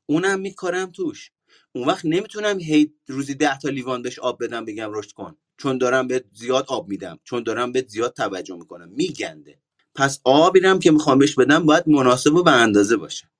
اونم 0.06 0.40
میکارم 0.40 0.90
توش. 0.90 1.30
اون 1.72 1.88
وقت 1.88 2.04
نمی‌تونم 2.04 2.60
هی 2.60 2.94
روزی 3.08 3.34
ده 3.34 3.58
تا 3.58 3.68
لیوان 3.68 4.02
بهش 4.02 4.18
آب 4.18 4.44
بدم 4.44 4.64
بگم 4.64 4.92
رشد 4.92 5.12
کن. 5.12 5.36
چون 5.56 5.78
دارم 5.78 6.06
به 6.06 6.24
زیاد 6.32 6.64
آب 6.68 6.88
میدم. 6.88 7.18
چون 7.24 7.42
دارم 7.42 7.72
به 7.72 7.86
زیاد 7.88 8.14
توجه 8.14 8.56
می‌کنم. 8.56 8.88
میگنده. 8.88 9.58
پس 9.94 10.20
آبی 10.24 10.60
که 10.82 10.90
می‌خوام 10.90 11.18
بهش 11.18 11.34
بدم 11.34 11.66
باید 11.66 11.88
مناسب 11.88 12.34
و 12.34 12.42
به 12.42 12.52
اندازه 12.52 12.96
باشه. 12.96 13.30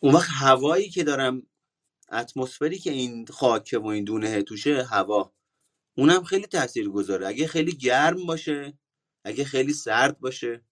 اون 0.00 0.14
وقت 0.14 0.28
هوایی 0.30 0.90
که 0.90 1.04
دارم 1.04 1.42
اتمسفری 2.12 2.78
که 2.78 2.90
این 2.92 3.26
خاکه 3.26 3.78
و 3.78 3.86
این 3.86 4.04
دونه 4.04 4.42
توشه 4.42 4.84
هوا 4.84 5.32
اونم 5.98 6.24
خیلی 6.24 6.46
تاثیر 6.46 6.88
گذاره 6.88 7.28
اگه 7.28 7.46
خیلی 7.46 7.72
گرم 7.72 8.26
باشه 8.26 8.78
اگه 9.24 9.44
خیلی 9.44 9.72
سرد 9.72 10.20
باشه 10.20 10.64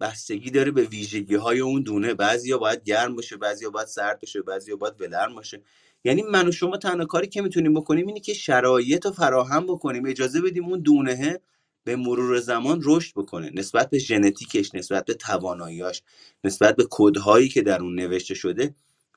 بستگی 0.00 0.50
داره 0.50 0.70
به 0.70 0.82
ویژگی 0.82 1.34
های 1.34 1.60
اون 1.60 1.82
دونه. 1.82 2.14
بعضیا 2.14 2.58
باید 2.58 2.84
گرم 2.84 3.16
باشه 3.16 3.36
بعضیا 3.36 3.70
باید 3.70 3.88
سرد 3.88 4.20
باشه 4.20 4.42
بعضیا 4.42 4.76
باید 4.76 5.00
ولرم 5.00 5.34
باشه. 5.34 5.62
یعنی 6.04 6.22
من 6.22 6.48
و 6.48 6.52
شما 6.52 6.76
تنها 6.76 7.06
کاری 7.06 7.26
که 7.28 7.42
می‌تونیم 7.42 7.74
بکنیم 7.74 8.06
اینه 8.06 8.20
که 8.20 8.34
شرایط 8.34 9.06
رو 9.06 9.12
فراهم 9.12 9.66
بکنیم. 9.66 10.06
اجازه 10.06 10.40
بدیم 10.40 10.64
اون 10.64 10.80
دونه 10.80 11.40
به 11.84 11.96
مرور 11.96 12.40
زمان 12.40 12.80
رشد 12.84 13.12
بکنه. 13.16 13.50
نسبت 13.54 13.90
به 13.90 13.98
ژنتیکش 13.98 14.74
نسبت 14.74 15.04
به 15.04 15.14
تواناییاش 15.14 16.02
نسبت 16.44 16.76
به 16.76 16.86
کدهایی 16.90 17.48
که 17.48 17.62
در 17.62 17.82
اون 17.82 17.94
نوشته 18.00 18.34
شده 18.34 18.74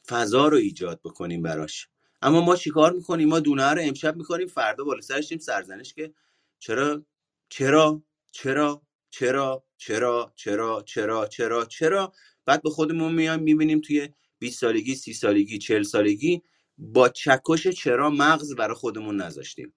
فضا 0.07 0.47
رو 0.47 0.57
ایجاد 0.57 0.99
بکنیم 1.05 1.41
براش. 1.41 1.87
اما 2.21 2.41
ما 2.41 2.55
چیکار 2.55 2.93
می‌کنیم؟ 2.93 3.29
ما 3.29 3.39
دونه 3.39 3.63
رو 3.71 3.81
امشب 3.81 4.15
می‌کنیم 4.15 4.47
فردا 4.47 4.83
بالا 4.83 5.01
سرش 5.01 5.37
سرزنش 5.37 5.93
که 5.93 6.13
چرا 6.59 7.03
چرا 7.49 8.03
چرا 8.31 8.81
چرا 9.11 9.63
چرا 9.77 10.33
چرا 10.35 10.83
چرا 10.87 11.27
چرا 11.27 11.65
چرا؟ 11.65 12.13
بعد 12.45 12.63
به 12.63 12.69
خودمون 12.69 13.13
میایم 13.15 13.39
می‌بینیم 13.43 13.81
توی 13.81 14.09
20 14.39 14.59
سالگی 14.61 14.95
30 14.95 15.13
سالگی 15.13 15.57
40 15.57 15.83
سالگی 15.83 16.43
با 16.77 17.09
چکش 17.09 17.67
چرا 17.67 18.09
مغز 18.09 18.55
برای 18.55 18.75
خودمون 18.75 19.21
نذاشتیم. 19.21 19.73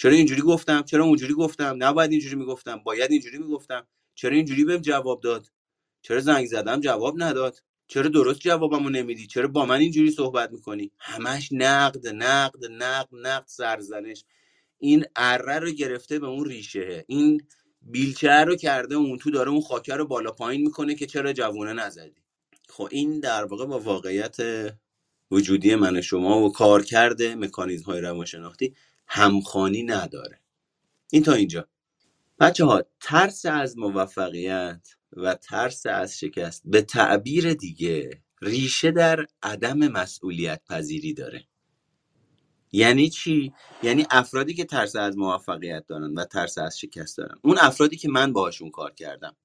چرا 0.00 0.12
اینجوری 0.12 0.42
گفتم؟ 0.42 0.82
چرا 0.82 1.04
اونجوری 1.04 1.34
گفتم؟ 1.34 1.76
نباید 1.78 2.10
اینجوری 2.10 2.36
می‌گفتم. 2.36 2.76
باید 2.84 3.10
اینجوری 3.10 3.38
می‌گفتم. 3.38 3.86
چرا 4.14 4.30
اینجوری 4.30 4.64
بهم 4.64 4.80
جواب 4.80 5.20
داد؟ 5.20 5.46
چرا 6.02 6.20
زنگ 6.20 6.46
زدم؟ 6.46 6.80
جواب 6.80 7.22
نداد. 7.22 7.62
چرا 7.86 8.08
درست 8.08 8.40
جوابمو 8.40 8.90
نمیدی؟ 8.90 9.26
چرا 9.26 9.48
با 9.48 9.66
من 9.66 9.80
اینجوری 9.80 10.10
صحبت 10.10 10.52
می‌کنی؟ 10.52 10.90
همش 10.98 11.48
نقد 11.52 12.08
نقد 12.08 12.64
نقد 12.70 13.08
نقد 13.12 13.46
سرزنش. 13.46 14.24
این 14.78 15.04
اره 15.16 15.58
رو 15.58 15.70
گرفته 15.70 16.18
به 16.18 16.26
اون 16.26 16.44
ریشه. 16.44 17.04
این 17.08 17.40
بیلچه 17.82 18.44
رو 18.44 18.56
کرده 18.56 18.94
اون 18.94 19.18
تو 19.18 19.30
داره 19.30 19.50
اون 19.50 19.60
خاکه 19.60 19.94
رو 19.94 20.06
بالا 20.06 20.30
پایین 20.30 20.60
می‌کنه 20.60 20.94
که 20.94 21.06
چرا 21.06 21.32
جوونه 21.32 21.72
نزدی. 21.72 22.22
خب 22.68 22.88
این 22.90 23.20
در 23.20 23.44
واقع 23.44 23.66
با 23.66 23.78
واقعیت 23.78 24.36
وجودی 25.30 25.74
من 25.74 26.00
شما 26.00 26.42
و 26.42 26.52
کار 26.52 26.82
کرده 26.82 27.34
مکانیزم 27.34 27.84
های 27.84 28.00
روانشناختی 28.00 28.74
همخوانی 29.12 29.82
نداره. 29.82 30.40
این 31.12 31.22
تا 31.22 31.32
اینجا. 31.32 31.68
بچه 32.40 32.64
ها 32.64 32.82
ترس 33.00 33.46
از 33.46 33.78
موفقیت 33.78 34.88
و 35.12 35.34
ترس 35.34 35.86
از 35.86 36.18
شکست 36.18 36.62
به 36.64 36.82
تعبیر 36.82 37.54
دیگه 37.54 38.22
ریشه 38.42 38.90
در 38.90 39.26
عدم 39.42 39.78
مسئولیت 39.78 40.62
پذیری 40.68 41.14
داره. 41.14 41.44
یعنی 42.72 43.08
چی؟ 43.08 43.52
یعنی 43.82 44.06
افرادی 44.10 44.54
که 44.54 44.64
ترس 44.64 44.96
از 44.96 45.18
موفقیت 45.18 45.86
دارن 45.86 46.14
و 46.14 46.24
ترس 46.24 46.58
از 46.58 46.78
شکست 46.78 47.18
دارن. 47.18 47.38
اون 47.42 47.58
افرادی 47.60 47.96
که 47.96 48.08
من 48.08 48.32
باهاشون 48.32 48.70
کار 48.70 48.94
کردم. 48.94 49.36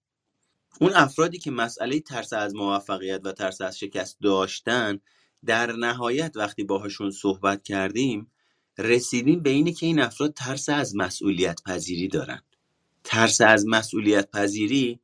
اون 0.82 0.94
افرادی 0.94 1.38
که 1.38 1.52
مسئله 1.52 2.00
ترس 2.00 2.34
از 2.34 2.56
موفقیت 2.56 3.22
و 3.24 3.32
ترس 3.32 3.62
از 3.62 3.80
شکست 3.80 4.18
داشتن 4.22 5.00
در 5.46 5.72
نهایت 5.72 6.32
وقتی 6.36 6.64
باهاشون 6.64 7.12
صحبت 7.12 7.64
کردیم 7.64 8.32
رسیدیم 8.78 9.40
به 9.40 9.50
اینه 9.50 9.72
که 9.72 9.86
این 9.86 10.00
افراد 10.00 10.34
ترس 10.34 10.70
از 10.70 10.96
مسئولیت 10.96 11.62
پذیری 11.64 12.08
دارن. 12.08 12.42
ترس 13.04 13.42
از 13.42 13.66
مسئولیت 13.68 14.32
پذیری 14.32 15.00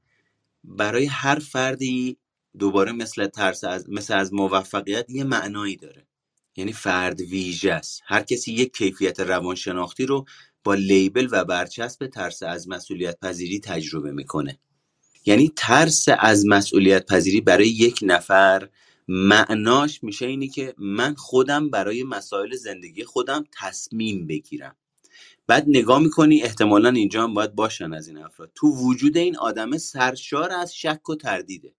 برای 0.64 1.06
هر 1.06 1.40
فردی 1.40 2.18
دوباره 2.60 2.92
مثل 2.92 3.28
ترس 3.28 3.64
از 3.64 3.90
مثل 3.90 4.14
از 4.14 4.34
موفقیت 4.34 5.10
یه 5.10 5.24
معنایی 5.24 5.76
داره. 5.76 6.08
یعنی 6.56 6.74
فرد 6.74 7.22
ویژه 7.22 7.72
است. 7.72 8.02
هر 8.06 8.22
کسی 8.22 8.54
یک 8.54 8.78
کیفیت 8.78 9.20
روانشناختی 9.20 10.06
رو 10.06 10.26
با 10.64 10.74
لیبل 10.74 11.28
و 11.32 11.46
برچسب 11.46 12.08
ترس 12.08 12.44
از 12.44 12.68
مسئولیت 12.68 13.20
پذیری 13.20 13.60
تجربه 13.60 14.12
می‌کنه. 14.12 14.60
یعنی 15.26 15.52
ترس 15.56 16.06
از 16.20 16.46
مسئولیت 16.48 17.06
پذیری 17.06 17.42
برای 17.42 17.68
یک 17.68 18.00
نفر 18.02 18.70
معناش 19.08 20.04
میشه 20.04 20.26
اینی 20.26 20.48
که 20.48 20.74
من 20.78 21.16
خودم 21.16 21.70
برای 21.70 22.04
مسائل 22.04 22.56
زندگی 22.56 23.04
خودم 23.04 23.44
تصمیم 23.60 24.28
بگیرم. 24.28 24.76
بعد 25.48 25.66
نگاه 25.68 26.00
می‌کنی 26.00 26.44
احتمالا 26.44 26.90
اینجا 26.90 27.24
هم 27.24 27.34
باید 27.34 27.56
باشن 27.56 27.94
از 27.94 28.08
این 28.08 28.18
افراد. 28.18 28.52
تو 28.56 28.68
وجود 28.68 29.18
این 29.18 29.38
آدمه 29.38 29.78
سرشار 29.78 30.52
از 30.52 30.76
شک 30.76 31.10
و 31.10 31.16
تردیده. 31.16 31.76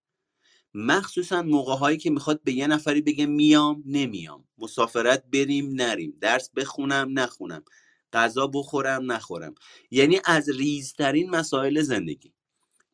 مخصوصا 0.75 1.43
موقع 1.43 1.75
هایی 1.75 1.99
که 1.99 2.11
می‌خواد 2.11 2.43
به 2.45 2.53
یه 2.53 2.66
نفری 2.66 3.01
بگه 3.01 3.27
میام 3.27 3.83
نمیام. 3.87 4.45
مسافرت 4.59 5.25
بریم 5.33 5.70
نریم. 5.75 6.16
درس 6.20 6.51
بخونم 6.51 7.18
نخونم. 7.18 7.64
غذا 8.12 8.47
بخورم 8.47 9.12
نخورم. 9.12 9.55
یعنی 9.91 10.20
از 10.25 10.49
ریزترین 10.49 11.31
مسائل 11.31 11.83
زندگی 11.83 12.33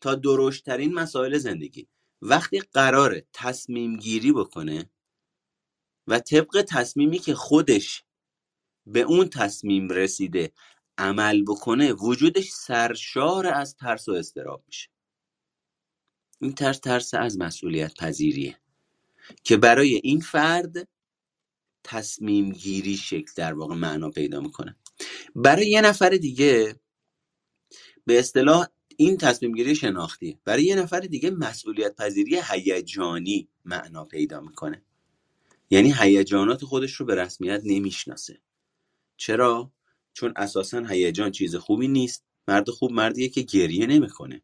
تا 0.01 0.15
درشترین 0.15 0.95
مسائل 0.95 1.39
زندگی. 1.39 1.89
وقتی 2.23 2.61
قراره 2.61 3.27
تصمیم 3.33 3.97
گیری 3.97 4.33
بکنه 4.33 4.91
و 6.07 6.19
طبق 6.19 6.65
تصمیمی 6.69 7.19
که 7.19 7.35
خودش 7.35 8.05
به 8.87 9.01
اون 9.01 9.29
تصمیم 9.29 9.89
رسیده 9.89 10.53
عمل 10.99 11.45
بکنه 11.45 11.93
وجودش 11.93 12.51
سرشار 12.51 13.47
از 13.47 13.77
ترس 13.77 14.09
و 14.09 14.13
استراب 14.13 14.65
میشه. 14.67 14.89
این 16.41 16.53
ترس 16.55 16.79
ترس 16.79 17.15
از 17.15 17.39
مسئولیت 17.39 17.95
پذیریه 17.95 18.61
که 19.45 19.57
برای 19.57 20.01
این 20.05 20.21
فرد 20.21 20.89
تصمیم 21.85 22.53
گیری 22.53 22.97
شکل 22.97 23.33
در 23.37 23.55
واقع 23.55 23.75
معنا 23.75 24.11
پیدا 24.11 24.41
می‌کنه. 24.41 24.77
برای 25.35 25.71
یه 25.71 25.81
نفر 25.81 26.11
دیگه 26.11 26.81
به 28.07 28.19
اصطلاح 28.19 28.67
این 29.01 29.17
تصمیم 29.17 29.53
گیری 29.53 29.75
شناختیه. 29.75 30.39
برای 30.45 30.65
یه 30.65 30.75
نفر 30.75 31.01
دیگه 31.01 31.31
مسئولیت 31.31 31.97
پذیری 31.97 32.41
هیجانی 32.51 33.49
معنا 33.65 34.05
پیدا 34.05 34.41
می‌کنه. 34.41 34.83
یعنی 35.71 35.95
هیجانات 35.99 36.65
خودش 36.65 36.93
رو 36.93 37.07
به 37.07 37.15
رسمیت 37.15 37.61
نمی‌شناسه. 37.65 38.39
چرا؟ 39.17 39.73
چون 40.13 40.33
اساسا 40.37 40.85
هیجان 40.85 41.31
چیز 41.31 41.57
خوبی 41.57 41.89
نیست. 41.89 42.25
مرد 42.49 42.71
خوب 42.71 42.93
مردیه 42.93 43.29
که 43.29 43.43
گریه 43.43 43.87
نمی‌کنه. 43.87 44.43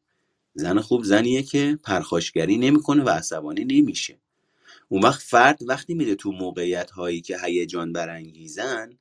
زن 0.54 0.80
خوب 0.80 1.04
زنیه 1.04 1.42
که 1.42 1.78
پرخاشگری 1.84 2.56
نمی‌کنه 2.56 3.02
و 3.02 3.08
عصبانی 3.08 3.64
نمیشه. 3.64 4.20
اون 4.88 5.02
وقت 5.02 5.22
فرد 5.22 5.58
وقتی 5.68 5.94
میره 5.94 6.14
تو 6.14 6.32
موقعیت 6.32 6.90
هایی 6.90 7.20
که 7.20 7.38
هیجان 7.44 7.92
برانگیزن 7.92 8.98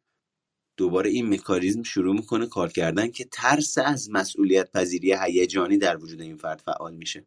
دوباره 0.78 1.10
این 1.10 1.34
مکانیزم 1.34 1.84
شروع 1.84 2.16
می‌کنه 2.16 2.48
کار 2.48 2.72
کردن 2.72 3.12
که 3.12 3.26
ترس 3.32 3.78
از 3.78 4.10
مسئولیت 4.12 4.72
پذیری 4.72 5.14
هیجانی 5.14 5.78
در 5.78 5.98
وجود 5.98 6.22
این 6.22 6.38
فرد 6.38 6.62
فعال 6.66 6.96
میشه. 6.96 7.26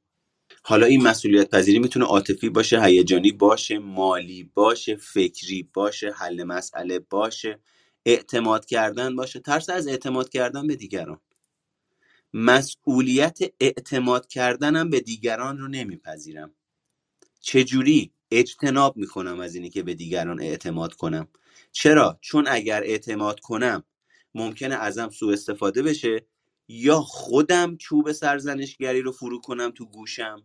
حالا 0.62 0.86
این 0.86 1.02
مسئولیت 1.02 1.50
پذیری 1.50 1.78
می‌تونه 1.78 2.04
عاطفی 2.04 2.48
باشه 2.48 2.82
هیجانی 2.82 3.32
باشه 3.32 3.78
مالی 3.78 4.50
باشه 4.54 4.96
فکری 4.96 5.70
باشه 5.74 6.10
حل 6.10 6.44
مسئله 6.44 6.98
باشه 6.98 7.58
اعتماد 8.06 8.64
کردن 8.64 9.16
باشه. 9.16 9.40
ترس 9.40 9.70
از 9.70 9.88
اعتماد 9.88 10.28
کردن 10.28 10.66
به 10.66 10.76
دیگران. 10.76 11.20
مسئولیت 12.34 13.38
اعتماد 13.60 14.26
کردنم 14.26 14.90
به 14.90 15.00
دیگران 15.00 15.58
رو 15.58 15.68
نمیپذیرم. 15.68 16.54
چجوری؟ 17.40 18.12
اجتناب 18.30 18.96
می‌کنم 18.96 19.40
از 19.40 19.54
اینی 19.54 19.70
که 19.70 19.82
به 19.82 19.94
دیگران 19.94 20.40
اعتماد 20.40 20.94
کنم. 20.94 21.28
چرا؟ 21.78 22.18
چون 22.20 22.46
اگر 22.48 22.82
اعتماد 22.84 23.40
کنم 23.40 23.84
ممکنه 24.34 24.74
ازم 24.74 25.10
سوء 25.10 25.32
استفاده 25.32 25.82
بشه 25.82 26.26
یا 26.68 27.00
خودم 27.00 27.76
چوب 27.76 28.12
سرزنشگری 28.12 29.02
رو 29.02 29.12
فرو 29.12 29.40
کنم 29.40 29.70
تو 29.70 29.86
گوشم؟ 29.86 30.42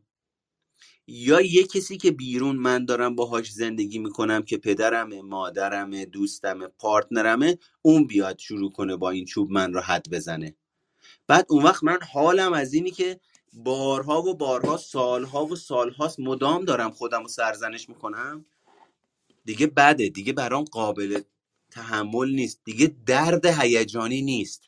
یا 1.08 1.42
یه 1.42 1.64
کسی 1.68 1.98
که 1.98 2.12
بیرون 2.12 2.56
من 2.56 2.86
دارم 2.86 3.16
باهاش 3.16 3.52
زندگی 3.52 4.00
می‌کنم 4.00 4.42
که 4.44 4.58
پدرمه 4.58 5.22
مادرمه 5.22 6.06
دوستمه 6.06 6.68
پارتنرمه 6.68 7.58
اون 7.82 8.08
بیاد 8.08 8.40
شروع 8.40 8.72
کنه 8.72 8.96
با 8.96 9.10
این 9.10 9.26
چوب 9.26 9.52
من 9.52 9.74
رو 9.74 9.82
حد 9.82 10.10
بزنه. 10.12 10.56
بعد 11.28 11.46
اون 11.50 11.64
وقت 11.64 11.84
من 11.84 12.00
حالم 12.14 12.54
از 12.54 12.74
اینی 12.74 12.92
که 12.92 13.20
بارها 13.54 14.22
و 14.22 14.36
بارها 14.36 14.78
سالها 14.78 15.46
و 15.46 15.56
سالهاست 15.56 16.20
مدام 16.20 16.66
دارم 16.66 16.92
خودم 16.92 17.22
رو 17.24 17.28
سرزنش 17.30 17.90
می‌کنم. 17.90 18.46
دیگه 19.46 19.68
بده 19.68 20.10
دیگه 20.10 20.34
برام 20.34 20.64
قابل 20.64 21.22
تحمل 21.72 22.32
نیست 22.32 22.62
دیگه 22.66 22.96
درد 23.06 23.46
هیجانی 23.46 24.22
نیست. 24.22 24.64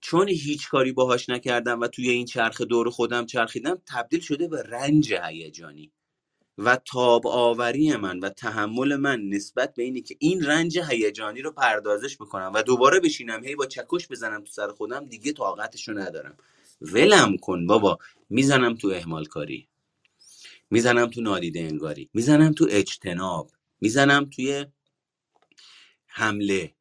چون 0.00 0.28
هیچ 0.28 0.68
کاری 0.68 0.92
باهاش 0.92 1.28
نکردم 1.28 1.80
و 1.80 1.86
توی 1.86 2.10
این 2.10 2.26
چرخ 2.26 2.60
دور 2.60 2.90
خودم 2.90 3.26
چرخیدم 3.26 3.82
تبدیل 3.86 4.20
شده 4.20 4.48
به 4.48 4.62
رنج 4.62 5.14
هیجانی 5.14 5.92
و 6.58 6.76
تاب 6.76 7.26
آوری 7.26 7.96
من 7.96 8.18
و 8.20 8.28
تحمل 8.28 8.96
من 8.96 9.20
نسبت 9.28 9.74
به 9.74 9.82
اینی 9.82 10.02
که 10.02 10.16
این 10.18 10.44
رنج 10.44 10.78
هیجانی 10.78 11.42
رو 11.42 11.52
پردازش 11.52 12.16
بکنم 12.16 12.52
و 12.54 12.62
دوباره 12.62 13.00
بشینم 13.00 13.44
هی 13.44 13.54
با 13.54 13.66
چکش 13.66 14.08
بزنم 14.08 14.40
تو 14.44 14.52
سر 14.52 14.68
خودم 14.68 15.04
دیگه 15.04 15.32
طاقتشو 15.32 15.92
ندارم. 15.92 16.36
ولم 16.80 17.36
کن 17.36 17.66
بابا. 17.66 17.98
می‌زنم 18.30 18.74
تو 18.74 18.88
اهمال 18.88 19.24
کاری 19.24 19.68
می‌زنم 20.70 21.06
تو 21.06 21.20
نادیده 21.20 21.60
انگاری. 21.60 22.10
می‌زنم 22.14 22.52
تو 22.52 22.66
اجتناب. 22.70 23.50
می‌زنم 23.80 24.24
توی 24.24 24.66
حمله. 26.06 26.74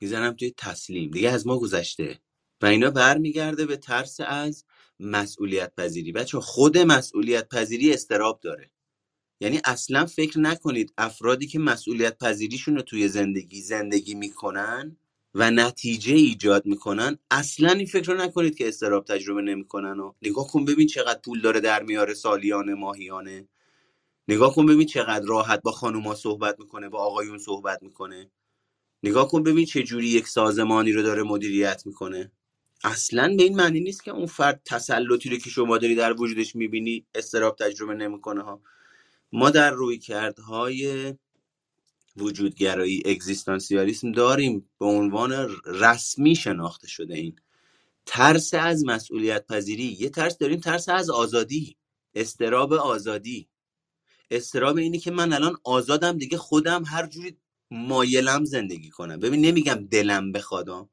می‌زنم 0.00 0.32
توی 0.32 0.54
تسلیم. 0.56 1.10
دیگه 1.10 1.30
از 1.30 1.46
ما 1.46 1.58
گذشته. 1.58 2.20
و 2.62 2.66
اینا 2.66 2.90
برمیگرده 2.90 3.66
به 3.66 3.76
ترس 3.76 4.20
از 4.20 4.64
مسئولیت 5.00 5.74
پذیری 5.74 6.12
بچه 6.12 6.40
خود 6.40 6.78
مسئولیت 6.78 7.48
پذیری 7.48 7.92
استراب 7.92 8.40
داره. 8.40 8.70
یعنی 9.40 9.60
اصلا 9.64 10.06
فکر 10.06 10.38
نکنید 10.38 10.92
افرادی 10.98 11.46
که 11.46 11.58
مسئولیت 11.58 12.18
پذیریشون 12.18 12.76
رو 12.76 12.82
توی 12.82 13.08
زندگی 13.08 13.60
زندگی 13.60 14.14
می‌کنن 14.14 14.96
و 15.34 15.50
نتیجه 15.50 16.14
ایجاد 16.14 16.66
می‌کنن 16.66 17.18
اصلا 17.30 17.72
این 17.72 17.86
فکر 17.86 18.12
رو 18.12 18.18
نکنید 18.20 18.56
که 18.56 18.68
استراب 18.68 19.04
تجربه 19.04 19.42
نمی‌کنن 19.42 20.00
و 20.00 20.12
نگاه 20.22 20.48
کن 20.48 20.64
ببین 20.64 20.86
چقدر 20.86 21.20
پول 21.24 21.40
داره 21.40 21.60
در 21.60 21.82
میاره 21.82 22.14
سالیانه 22.14 22.74
ماهیانه. 22.74 23.48
نگاه 24.32 24.54
کن 24.54 24.66
ببین 24.66 24.86
چقدر 24.86 25.24
راحت 25.26 25.62
با 25.62 25.72
خانوما 25.72 26.14
صحبت 26.14 26.58
می‌کنه 26.58 26.88
با 26.88 26.98
آقایون 26.98 27.38
صحبت 27.38 27.82
می‌کنه. 27.82 28.30
نگاه 29.02 29.28
کن 29.28 29.42
ببین 29.42 29.66
چه 29.66 29.82
جوری 29.82 30.08
یک 30.08 30.28
سازمانی 30.28 30.92
رو 30.92 31.02
داره 31.02 31.22
مدیریت 31.22 31.82
می‌کنه. 31.86 32.32
اصلا 32.84 33.34
به 33.36 33.42
این 33.42 33.56
معنی 33.56 33.80
نیست 33.80 34.04
که 34.04 34.10
اون 34.10 34.26
فرد 34.26 34.62
تسلطی 34.64 35.30
رو 35.30 35.36
که 35.36 35.50
شما 35.50 35.78
داری 35.78 35.94
در 35.94 36.20
وجودش 36.20 36.56
می‌بینی 36.56 37.06
استراب 37.14 37.56
تجربه 37.56 37.94
نمی‌کنه 37.94 38.42
ها. 38.42 38.62
ما 39.32 39.50
در 39.50 39.70
رویکردهای 39.70 41.14
وجودگرایی 42.16 43.02
اگزیستانسیالیسم 43.04 44.12
داریم 44.12 44.70
به 44.78 44.86
عنوان 44.86 45.56
رسمی 45.64 46.36
شناخته 46.36 46.88
شده 46.88 47.14
این. 47.14 47.36
ترس 48.06 48.54
از 48.54 48.84
مسئولیت 48.84 49.46
پذیری 49.46 49.96
یه 50.00 50.08
ترس 50.08 50.38
داریم 50.38 50.60
ترس 50.60 50.88
از 50.88 51.10
آزادی 51.10 51.76
استراب 52.14 52.72
آزادی. 52.72 53.48
استراب 54.32 54.78
اینی 54.78 54.98
که 55.00 55.12
من 55.12 55.34
الان 55.34 55.56
آزادم 55.64 56.18
دیگه 56.18 56.38
خودم 56.38 56.84
هر 56.86 57.06
جوری 57.08 57.38
مایلم 57.72 58.46
زندگی 58.46 58.90
کنم. 58.90 59.20
ببین 59.20 59.40
نمیگم 59.40 59.88
دلم 59.90 60.32
بخوادم 60.32 60.90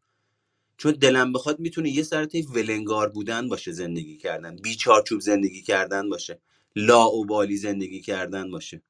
چون 0.77 0.91
دلم 0.91 1.33
بخواد 1.33 1.59
می‌تونه 1.59 1.89
یه 1.91 2.03
سرطه 2.03 2.43
ولنگار 2.43 3.09
بودن 3.09 3.49
باشه 3.49 3.73
زندگی 3.73 4.17
کردن 4.17 4.57
بیچارچوب 4.57 5.21
زندگی 5.21 5.63
کردن 5.63 6.09
باشه 6.09 6.41
لاعبالی 6.77 7.57
زندگی 7.57 8.01
کردن 8.01 8.51
باشه. 8.51 8.83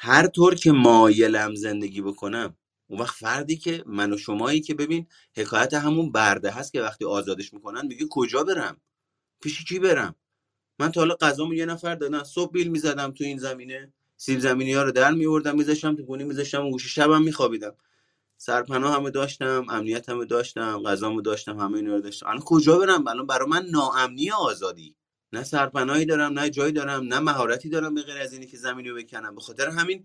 هر 0.00 0.26
طور 0.26 0.54
که 0.54 0.72
مایلم 0.72 1.54
زندگی 1.54 2.02
بکنم 2.02 2.56
اون 2.88 3.00
وقت 3.00 3.16
فردی 3.16 3.56
که 3.56 3.84
من 3.86 4.12
و 4.12 4.18
شمایی 4.18 4.60
که 4.60 4.74
ببین 4.74 5.06
حکایت 5.36 5.74
همون 5.74 6.12
برده 6.12 6.50
هست 6.50 6.72
که 6.72 6.82
وقتی 6.82 7.04
آزادش 7.04 7.54
می‌کنن 7.54 7.86
میگه 7.86 8.06
کجا 8.10 8.44
برم؟ 8.44 8.80
پیش 9.42 9.64
کی 9.64 9.78
برم؟ 9.78 10.14
من 10.78 10.92
تا 10.92 11.00
حالا 11.00 11.14
غذامو 11.14 11.54
یه 11.54 11.66
نفر 11.66 11.94
دادن 11.94 12.22
صبح 12.22 12.52
بیل 12.52 12.68
می‌زدم 12.68 13.10
تو 13.10 13.24
این 13.24 13.38
زمینه. 13.38 13.92
سیب 14.16 14.38
زمینی 14.38 14.72
ها 14.72 14.82
رو 14.82 14.92
در 14.92 15.10
میوردم 15.10 15.56
میذاشتم 15.56 15.96
تو 15.96 16.02
گونی 16.02 16.24
میذاشتم 16.24 16.66
و 16.66 16.70
گوشه 16.70 16.88
شبم 16.88 17.22
میخوابیدم. 17.22 17.74
سرپناه 18.36 18.94
همه 18.94 19.10
داشتم 19.10 19.66
امنیت 19.70 20.08
همه 20.08 20.24
داشتم 20.24 20.82
غذامو 20.82 21.20
داشتم 21.20 21.58
همه 21.58 21.76
اینا 21.76 21.94
رو 21.94 22.00
داشتم. 22.00 22.26
الان 22.26 22.40
کجا 22.40 22.78
برم؟ 22.78 23.08
الان 23.08 23.26
برای 23.26 23.48
من 23.48 23.66
ناامنی 23.66 24.30
آزادی. 24.30 24.96
نه 25.32 25.44
سرپناهی 25.44 26.04
دارم 26.04 26.38
نه 26.38 26.50
جایی 26.50 26.72
دارم 26.72 27.04
نه 27.04 27.18
مهارتی 27.18 27.68
دارم 27.68 27.94
به 27.94 28.02
غیر 28.02 28.18
از 28.18 28.32
اینی 28.32 28.46
که 28.46 28.56
زمینی 28.56 28.88
رو 28.88 28.96
بکنم. 28.96 29.34
به 29.34 29.40
خاطر 29.40 29.68
همین 29.68 30.04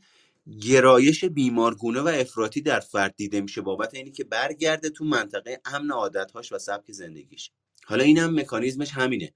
گرایش 0.62 1.26
بیمارگونه 1.26 2.02
و 2.02 2.08
افراطی 2.08 2.62
در 2.62 2.80
فرد 2.80 3.16
دیده 3.16 3.42
میشه. 3.42 3.62
بابت 3.62 3.94
اینی 3.94 4.12
که 4.12 4.24
برگرده 4.24 4.90
تو 4.90 5.06
منطقه 5.06 5.62
امن 5.66 5.92
عادتهاش 5.92 6.52
و 6.52 6.58
سبک 6.58 6.92
زندگیش. 6.92 7.52
حالا 7.86 8.04
اینم 8.04 8.40
مکانیزمش 8.40 8.92
همینه. 8.92 9.34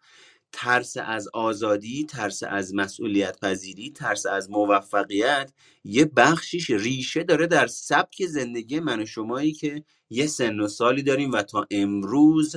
ترس 0.53 0.97
از 0.97 1.27
آزادی 1.33 2.05
ترس 2.05 2.43
از 2.43 2.75
مسئولیت 2.75 3.39
پذیری 3.39 3.91
ترس 3.91 4.25
از 4.25 4.49
موفقیت 4.49 5.51
یه 5.83 6.05
بخشیش 6.05 6.69
ریشه 6.69 7.23
داره 7.23 7.47
در 7.47 7.67
سبک 7.67 8.25
زندگی 8.25 8.79
من 8.79 9.01
و 9.01 9.05
شمایی 9.05 9.51
که 9.51 9.83
یه 10.09 10.27
سن 10.27 10.59
و 10.59 10.67
سالی 10.67 11.03
داریم 11.03 11.31
و 11.31 11.41
تا 11.41 11.67
امروز 11.71 12.55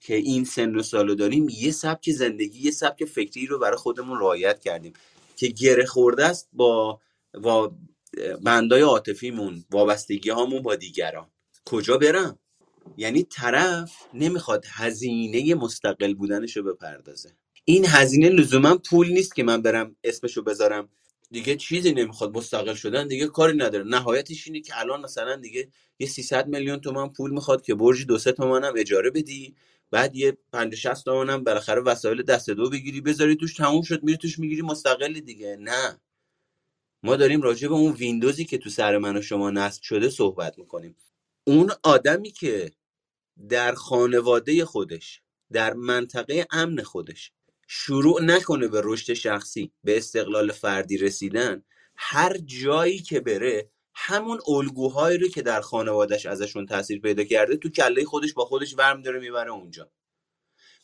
که 0.00 0.14
این 0.14 0.44
سن 0.44 0.76
و 0.76 0.82
سالو 0.82 1.14
داریم 1.14 1.48
یه 1.48 1.70
سبک 1.72 2.10
زندگی 2.10 2.60
یه 2.60 2.70
سبک 2.70 3.04
فکری 3.04 3.46
رو 3.46 3.58
برای 3.58 3.76
خودمون 3.76 4.18
رعایت 4.20 4.60
کردیم 4.60 4.92
که 5.36 5.46
گره 5.46 5.86
خورده 5.86 6.26
است 6.26 6.48
با 6.52 7.00
با 7.42 7.74
بندای 8.44 8.82
عاطفیمون 8.82 9.64
وابستگی 9.70 10.30
هامون 10.30 10.62
با 10.62 10.74
دیگران. 10.74 11.30
کجا 11.64 11.98
برم؟ 11.98 12.38
یعنی 12.96 13.22
طرف 13.22 13.92
نمی‌خواد 14.14 14.64
هزینه 14.68 15.54
مستقل 15.54 16.14
بودنش 16.14 16.56
رو 16.56 16.62
بپردازه. 16.62 17.30
این 17.64 17.86
هزینه 17.86 18.28
لزوما 18.28 18.76
پول 18.76 19.08
نیست 19.08 19.34
که 19.34 19.42
من 19.42 19.62
برم 19.62 19.96
اسمشو 20.04 20.42
بذارم. 20.42 20.88
دیگه 21.30 21.56
چیزی 21.56 21.92
نمی‌خواد 21.92 22.36
مستقل 22.36 22.74
شدن 22.74 23.08
دیگه 23.08 23.26
کاری 23.26 23.58
نداره. 23.58 23.84
نهایتش 23.84 24.46
اینه 24.46 24.60
که 24.60 24.80
الان 24.80 25.00
مثلا 25.00 25.36
دیگه 25.36 25.68
یه 25.98 26.06
300 26.08 26.48
میلیون 26.48 26.80
تومن 26.80 27.08
پول 27.08 27.30
می‌خواد 27.30 27.62
که 27.62 27.74
برج 27.74 28.06
دو 28.06 28.18
سه 28.18 28.32
تومن 28.32 28.64
هم 28.64 28.74
اجاره 28.76 29.10
بدی 29.10 29.54
بعد 29.90 30.16
یه 30.16 30.38
50 30.52 30.76
60 30.76 31.04
تومن 31.04 31.30
هم 31.30 31.44
بالاخره 31.44 31.82
وسایل 31.82 32.22
دست 32.22 32.50
دو 32.50 32.70
بگیری 32.70 33.00
بذاری 33.00 33.36
توش 33.36 33.54
تموم 33.54 33.82
شد 33.82 34.02
میری 34.02 34.18
توش 34.18 34.38
می‌گیری 34.38 34.62
مستقلی 34.62 35.20
دیگه. 35.20 35.56
نه. 35.60 36.00
ما 37.04 37.16
داریم 37.16 37.42
راجع 37.42 37.68
به 37.68 37.74
اون 37.74 37.92
ویندوزی 37.92 38.44
که 38.44 38.58
تو 38.58 38.70
سر 38.70 38.98
من 38.98 39.16
و 39.16 39.22
شما 39.22 39.50
نصب 39.50 39.82
شده 39.82 40.10
صحبت 40.10 40.58
می‌کنیم. 40.58 40.96
اون 41.46 41.72
آدمی 41.82 42.30
که 42.30 42.72
در 43.48 43.74
خانواده 43.74 44.64
خودش 44.64 45.22
در 45.52 45.74
منطقه 45.74 46.46
امن 46.50 46.82
خودش 46.82 47.32
شروع 47.68 48.22
نکنه 48.22 48.68
به 48.68 48.80
رشد 48.84 49.12
شخصی 49.12 49.72
به 49.84 49.96
استقلال 49.96 50.52
فردی 50.52 50.98
رسیدن 50.98 51.62
هر 51.96 52.38
جایی 52.38 52.98
که 52.98 53.20
بره 53.20 53.70
همون 53.94 54.40
الگوهایی 54.48 55.18
رو 55.18 55.28
که 55.28 55.42
در 55.42 55.60
خانوادش 55.60 56.26
ازشون 56.26 56.66
تاثیر 56.66 57.00
پیدا 57.00 57.24
کرده 57.24 57.56
تو 57.56 57.68
کله 57.68 58.04
خودش 58.04 58.32
با 58.32 58.44
خودش 58.44 58.74
ورم 58.78 59.02
داره 59.02 59.20
می‌بره 59.20 59.50
اونجا. 59.50 59.90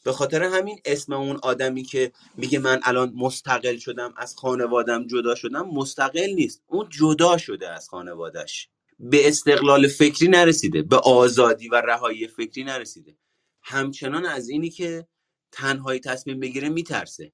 به 0.04 0.12
خاطر 0.12 0.42
همین 0.42 0.80
اسم 0.84 1.12
اون 1.12 1.36
آدمی 1.42 1.82
که 1.82 2.12
میگه 2.36 2.58
من 2.58 2.80
الان 2.82 3.12
مستقل 3.16 3.76
شدم 3.76 4.14
از 4.16 4.36
خانوادم 4.36 5.06
جدا 5.06 5.34
شدم 5.34 5.68
مستقل 5.68 6.30
نیست. 6.34 6.62
اون 6.66 6.88
جدا 6.88 7.38
شده 7.38 7.68
از 7.68 7.88
خانوادش 7.88 8.68
به 8.98 9.28
استقلال 9.28 9.88
فکری 9.88 10.28
نرسیده 10.28 10.82
به 10.82 10.96
آزادی 10.96 11.68
و 11.68 11.74
رهایی 11.74 12.28
فکری 12.28 12.64
نرسیده. 12.64 13.16
همچنان 13.62 14.26
از 14.26 14.48
اینی 14.48 14.70
که 14.70 15.06
تنهایی 15.52 16.00
تصمیم 16.00 16.40
بگیره 16.40 16.68
میترسه. 16.68 17.32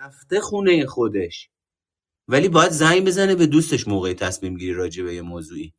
رفته 0.00 0.40
خونه 0.40 0.86
خودش. 0.86 1.50
ولی 2.28 2.48
باید 2.48 2.70
زنگ 2.70 3.04
بزنه 3.04 3.34
به 3.34 3.46
دوستش 3.46 3.88
موقع 3.88 4.12
تصمیم 4.12 4.56
گیری 4.56 4.72
راجع 4.72 5.04
به 5.04 5.14
یه 5.14 5.22
موضوعی. 5.22 5.74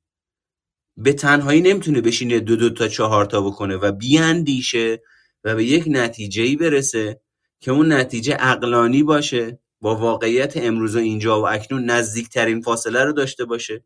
به 0.97 1.13
تنهایی 1.13 1.61
نمی‌تونه 1.61 2.01
بشینه 2.01 2.39
دو 2.39 2.55
دو 2.55 2.69
تا 2.69 2.87
چهار 2.87 3.25
تا 3.25 3.41
بکنه 3.41 3.75
و 3.75 3.91
بیاندیشه 3.91 5.01
و 5.43 5.55
به 5.55 5.65
یک 5.65 5.83
نتیجه 5.87 6.55
برسه 6.55 7.21
که 7.59 7.71
اون 7.71 7.93
نتیجه 7.93 8.37
اقلانی 8.39 9.03
باشه 9.03 9.59
با 9.81 9.95
واقعیت 9.95 10.57
امروز 10.57 10.95
و 10.95 10.99
اینجا 10.99 11.41
و 11.41 11.47
اکنون 11.47 11.85
نزدیکترین 11.85 12.61
فاصله 12.61 13.03
رو 13.03 13.13
داشته 13.13 13.45
باشه. 13.45 13.83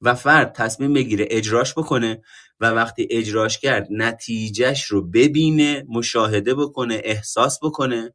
و 0.00 0.14
فرد 0.14 0.52
تصمیم 0.52 0.92
بگیره 0.92 1.26
اجراش 1.30 1.74
بکنه 1.74 2.22
و 2.60 2.70
وقتی 2.70 3.08
اجراش 3.10 3.58
کرد 3.58 3.88
نتیجهش 3.90 4.84
رو 4.84 5.10
ببینه 5.10 5.86
مشاهده 5.88 6.54
بکنه 6.54 7.00
احساس 7.04 7.58
بکنه 7.62 8.14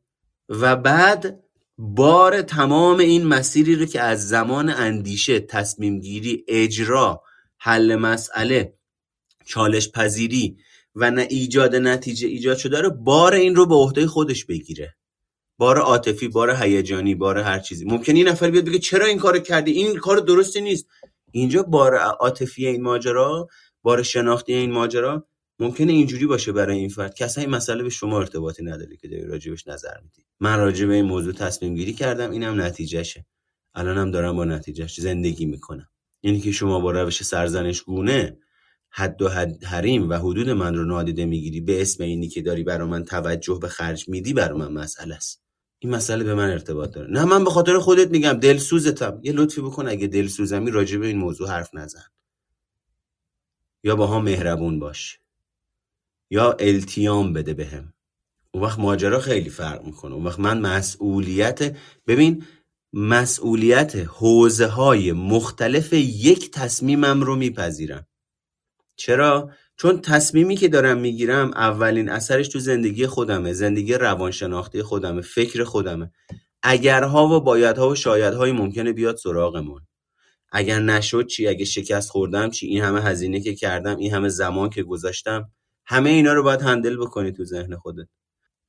و 0.49 0.75
بعد 0.75 1.39
بار 1.77 2.41
تمام 2.41 2.99
این 2.99 3.27
مسیری 3.27 3.75
رو 3.75 3.85
که 3.85 4.01
از 4.01 4.27
زمان 4.27 4.69
اندیشه 4.69 5.39
تصمیم 5.39 5.99
گیری 5.99 6.45
اجرا 6.47 7.21
حل 7.57 7.95
مسئله 7.95 8.73
چالش 9.45 9.91
پذیری 9.91 10.57
و 10.95 11.11
نه 11.11 11.27
ایجاد 11.29 11.75
نتیجه 11.75 12.27
ایجاد 12.27 12.57
شده 12.57 12.81
رو 12.81 12.89
بار 12.91 13.33
این 13.33 13.55
رو 13.55 13.65
به 13.65 13.75
عهده 13.75 14.07
خودش 14.07 14.45
بگیره. 14.45 14.95
بار 15.57 15.77
عاطفی 15.77 16.27
بار 16.27 16.63
هیجانی 16.63 17.15
بار 17.15 17.37
هر 17.37 17.59
چیزی. 17.59 17.85
ممکنه 17.85 18.15
این 18.15 18.27
نفر 18.27 18.51
بیاد 18.51 18.65
بگه 18.65 18.79
چرا 18.79 19.05
این 19.05 19.17
کارو 19.17 19.39
کردی؟ 19.39 19.71
این 19.71 19.97
کار 19.97 20.17
درستی 20.17 20.61
نیست. 20.61 20.87
اینجا 21.35 21.63
بار 21.63 21.95
عاطفی 21.95 22.67
این 22.67 22.81
ماجرا 22.81 23.47
بار 23.83 24.03
شناختی 24.03 24.53
این 24.53 24.71
ماجرا 24.71 25.27
ممکنه 25.59 25.91
اینجوری 25.91 26.25
باشه 26.25 26.51
برای 26.51 26.77
این 26.77 26.89
فرد 26.89 27.13
که 27.13 27.25
اصلا 27.25 27.43
این 27.43 27.55
مسئله 27.55 27.83
به 27.83 27.89
شما 27.89 28.19
ارتباطی 28.19 28.63
نداره 28.63 28.97
که 28.97 29.07
داری 29.07 29.25
راجبش 29.25 29.67
نظر 29.67 29.97
میدی. 30.03 30.25
من 30.39 30.59
راجع 30.59 30.85
به 30.85 30.93
این 30.93 31.05
موضوع 31.05 31.33
تصمیم 31.33 31.75
گیری 31.75 31.93
کردم 31.93 32.31
اینم 32.31 32.61
نتیجهشه. 32.61 33.25
الانم 33.73 34.11
دارم 34.11 34.35
با 34.35 34.45
نتیجهش 34.45 34.99
زندگی 34.99 35.45
می‌کنم. 35.45 35.89
یعنی 36.23 36.39
که 36.39 36.51
شما 36.51 36.79
با 36.79 36.91
روش 36.91 37.23
سرزنش 37.23 37.81
گونه 37.81 38.37
حد 38.89 39.21
و 39.21 39.29
حد 39.29 39.63
حریم 39.63 40.09
و 40.09 40.13
حدود 40.13 40.49
من 40.49 40.75
رو 40.75 40.85
نادیده 40.85 41.25
می‌گیری 41.25 41.61
به 41.61 41.81
اسم 41.81 42.03
اینی 42.03 42.27
که 42.27 42.41
داری 42.41 42.63
برا 42.63 42.87
من 42.87 43.03
توجه 43.03 43.59
به 43.61 43.67
خرج 43.67 44.09
میدی 44.09 44.33
برا 44.33 44.57
من 44.57 44.71
مسئله 44.71 45.15
است. 45.15 45.44
این 45.79 45.95
مسئله 45.95 46.23
به 46.23 46.35
من 46.35 46.49
ارتباط 46.49 46.91
داره. 46.91 47.11
نه 47.11 47.25
من 47.25 47.43
به 47.43 47.49
خاطر 47.49 47.79
خودت 47.79 48.09
میگم 48.11 48.33
دلسوزتم. 48.33 49.19
یه 49.23 49.31
لطفی 49.31 49.61
بکن 49.61 49.87
اگه 49.87 50.07
دلسوزمی 50.07 50.71
راجع 50.71 50.97
به 50.97 51.07
این 51.07 51.17
موضوع 51.17 51.49
حرف 51.49 51.69
نزن. 51.73 52.03
یا 53.83 53.95
با 53.95 54.07
هم 54.07 54.23
مهربون 54.23 54.79
باش. 54.79 55.19
یا 56.29 56.51
التیام 56.59 57.33
بده 57.33 57.53
بهم. 57.53 57.93
اون 58.51 58.63
وقت 58.63 58.79
ماجرا 58.79 59.19
خیلی 59.19 59.49
فرق 59.49 59.85
می‌کنه. 59.85 60.15
اون 60.15 60.23
وقت 60.23 60.39
من 60.39 60.59
مسئولیت 60.59 61.77
ببین 62.07 62.45
مسئولیت 62.93 63.95
حوزه 63.95 64.67
های 64.67 65.11
مختلف 65.11 65.93
یک 65.93 66.51
تصمیمم 66.51 67.21
رو 67.21 67.35
میپذیرم. 67.35 68.07
چرا؟ 68.95 69.51
چون 69.77 70.01
تصمیمی 70.01 70.55
که 70.55 70.67
دارم 70.67 70.97
می‌گیرم 70.97 71.51
اولین 71.51 72.09
اثرش 72.09 72.47
تو 72.47 72.59
زندگی 72.59 73.07
خودمه. 73.07 73.53
زندگی 73.53 73.93
روانشناختی 73.93 74.81
خودمه 74.81 75.21
فکر 75.21 75.63
خودمه. 75.63 76.11
اگرها 76.63 77.27
و 77.27 77.41
بایدها 77.41 77.89
و 77.89 77.95
شایدهایی 77.95 78.53
ممکنه 78.53 78.93
بیاد 78.93 79.15
سراغمون. 79.17 79.81
اگر 80.51 80.79
نشد 80.79 81.27
چی؟ 81.27 81.47
اگه 81.47 81.65
شکست 81.65 82.09
خوردم 82.09 82.49
چی؟ 82.49 82.67
این 82.67 82.83
همه 82.83 83.01
هزینه 83.01 83.39
که 83.39 83.55
کردم 83.55 83.97
این 83.97 84.13
همه 84.13 84.29
زمان 84.29 84.69
که 84.69 84.83
گذاشتم 84.83 85.49
همه 85.85 86.09
اینا 86.09 86.33
رو 86.33 86.43
باید 86.43 86.61
هندل 86.61 86.97
بکنی 86.97 87.31
تو 87.31 87.45
ذهن 87.45 87.75
خودت. 87.75 88.07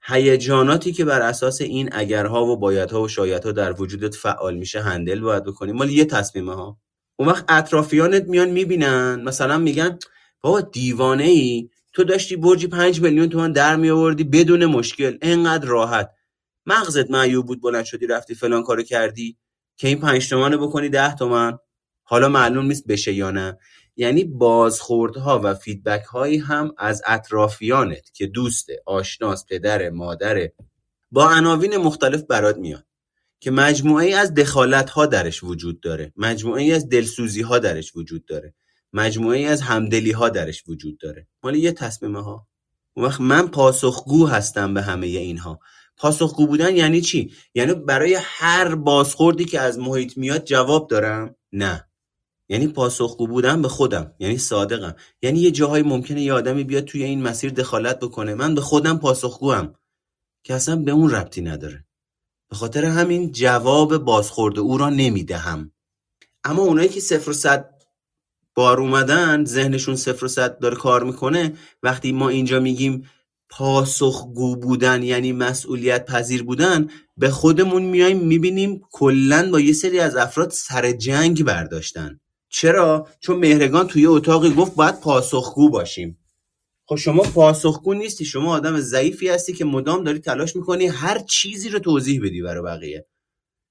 هیجاناتی 0.03 0.93
که 0.93 1.05
بر 1.05 1.23
اساس 1.23 1.61
این 1.61 1.89
اگرها 1.93 2.45
و 2.45 2.57
بایدها 2.57 3.03
و 3.03 3.09
شایدها 3.09 3.53
در 3.53 3.83
وجودت 3.83 4.15
فعال 4.15 4.57
میشه 4.57 4.81
هندل 4.81 5.21
باید 5.21 5.45
بکنی. 5.45 5.73
مال 5.73 5.91
یه 5.91 6.05
تصمیمه 6.05 6.55
ها. 6.55 6.79
اون 7.17 7.29
وقت 7.29 7.45
اطرافیانت 7.49 8.25
میان 8.25 8.51
می‌بینن 8.51 9.23
مثلا 9.25 9.59
میگن 9.59 9.99
بابا 10.47 10.61
دیوانه 10.61 11.25
ای 11.25 11.71
تو 11.93 12.05
داشتی 12.05 12.37
برجی 12.37 12.67
پنج 12.67 13.01
میلیون 13.01 13.29
تومن 13.29 13.53
در 13.53 13.77
می 13.77 13.91
آوردی 13.91 14.25
بدون 14.25 14.67
مشکل. 14.67 15.19
انقدر 15.23 15.67
راحت. 15.67 16.11
مغزت 16.67 17.11
معیوب 17.11 17.47
بود 17.47 17.63
بلند 17.63 17.85
شدی 17.85 18.07
رفتی 18.07 18.35
فلان 18.35 18.63
کارو 18.63 18.83
کردی. 18.83 19.37
که 19.77 19.89
این 19.89 20.01
پنج 20.01 20.29
تومن 20.29 20.57
بکنی 20.57 20.89
ده 20.89 21.15
تومن 21.15 21.59
حالا 22.03 22.29
معلوم 22.29 22.67
نیست 22.67 22.87
بشه 22.87 23.13
یا 23.13 23.31
نه. 23.31 23.59
یعنی 23.97 24.25
بازخوردها 24.25 25.41
و 25.45 25.55
فیدبک 25.55 26.05
هایی 26.05 26.39
هم 26.39 26.75
از 26.79 27.03
اطرافیانت 27.07 28.11
که 28.15 28.27
دوسته 28.27 28.83
آشناس 28.87 29.47
پدر 29.51 29.91
مادره 29.91 30.53
با 31.11 31.31
عناوین 31.31 31.77
مختلف 31.77 32.23
برات 32.23 32.57
میاد. 32.57 32.87
که 33.41 33.51
مجموعه 33.51 34.15
از 34.15 34.35
دخالت 34.35 34.91
ها 34.91 35.07
درش 35.07 35.45
وجود 35.45 35.81
داره. 35.81 36.13
مجموعه 36.17 36.75
از 36.75 36.89
دلسوزی 36.89 37.43
ها 37.43 37.59
درش 37.59 37.97
وجود 37.97 38.25
داره. 38.25 38.55
مجموعه 38.93 39.41
از 39.41 39.63
همدلی 39.63 40.11
ها 40.11 40.29
درش 40.29 40.65
وجود 40.69 40.99
داره. 40.99 41.27
مال 41.43 41.55
یه 41.55 41.73
تصمیمه 41.73 42.23
ها 42.23 42.47
اون 42.95 43.07
وقت 43.07 43.21
من 43.21 43.49
پاسخگو 43.49 44.27
هستم 44.27 44.75
به 44.75 44.83
همه 44.83 45.07
اینها. 45.07 45.61
پاسخگو 45.97 46.47
بودن 46.47 46.77
یعنی 46.77 47.01
چی؟ 47.01 47.33
یعنی 47.55 47.75
برای 47.75 48.19
هر 48.21 48.75
بازخوردی 48.75 49.45
که 49.45 49.61
از 49.61 49.79
محیط 49.79 50.17
میاد 50.19 50.45
جواب 50.45 50.89
دارم 50.89 51.35
نه. 51.53 51.87
یعنی 52.49 52.69
پاسخگو 52.69 53.27
بودن 53.27 53.63
به 53.63 53.69
خودم. 53.69 54.13
یعنی 54.19 54.39
صادقم. 54.39 54.95
یعنی 55.23 55.41
یه 55.41 55.51
جاهایی 55.51 55.83
ممکنه 55.83 56.23
یه 56.23 56.33
آدمی 56.33 56.65
بیاد 56.65 56.85
توی 56.85 57.05
این 57.05 57.23
مسیر 57.23 57.51
دخالت 57.51 58.01
بکنه. 58.01 58.35
من 58.35 58.55
به 58.55 58.61
خودم 58.61 58.99
پاسخگوام. 58.99 59.75
که 60.45 60.55
اصلا 60.55 60.77
به 60.77 60.91
اون 60.91 61.11
ربطی 61.11 61.41
نداره. 61.41 61.85
به 62.49 62.57
خاطر 62.57 62.85
همین 62.85 63.33
جواب 63.33 63.99
بازخورده 63.99 64.61
او 64.61 64.79
را 64.79 64.91
نمی‌دهم. 64.91 65.73
اما 66.45 66.63
اونایی 66.63 66.89
که 66.89 67.01
صفر 67.01 67.31
و 67.31 67.33
صد 67.33 67.76
بار 68.57 68.81
اومدن 68.81 69.45
ذهنشون 69.45 69.97
صفر 69.97 70.25
و 70.25 70.29
صد 70.29 70.59
داره 70.59 70.77
کار 70.77 71.05
می‌کنه. 71.05 71.53
وقتی 71.83 72.13
ما 72.13 72.29
اینجا 72.29 72.61
میگیم 72.61 73.11
پاسخگو 73.51 74.57
بودن 74.57 75.03
یعنی 75.03 75.33
مسئولیت 75.33 76.07
پذیر 76.07 76.43
بودن 76.43 76.89
به 77.17 77.31
خودمون 77.31 77.83
میایم 77.83 78.19
می‌بینیم 78.19 78.81
کلا 78.91 79.51
با 79.51 79.61
یه 79.61 79.73
سری 79.73 80.01
از 80.01 80.17
افراد 80.17 80.51
سر 80.51 80.93
جنگ 80.93 81.45
برداشتن. 81.45 82.21
چرا؟ 82.49 83.09
چون 83.21 83.37
مهرگان 83.37 83.87
توی 83.87 84.07
اتاقی 84.07 84.51
گفت 84.51 84.75
باید 84.75 85.01
پاسخگو 85.01 85.71
باشیم. 85.71 86.19
خب 86.89 86.97
شما 86.97 87.23
پاسخگو 87.23 87.95
نیستی 87.95 88.25
شما 88.25 88.55
آدم 88.55 88.81
ضعیفی 88.81 89.29
هستی 89.29 89.53
که 89.53 89.65
مدام 89.65 90.05
داری 90.05 90.19
تلاش 90.19 90.57
می‌کنی 90.57 90.87
هر 90.87 91.19
چیزی 91.19 91.69
رو 91.69 91.79
توضیح 91.79 92.21
بدی 92.25 92.43
برای 92.43 92.63
بقیه. 92.63 93.07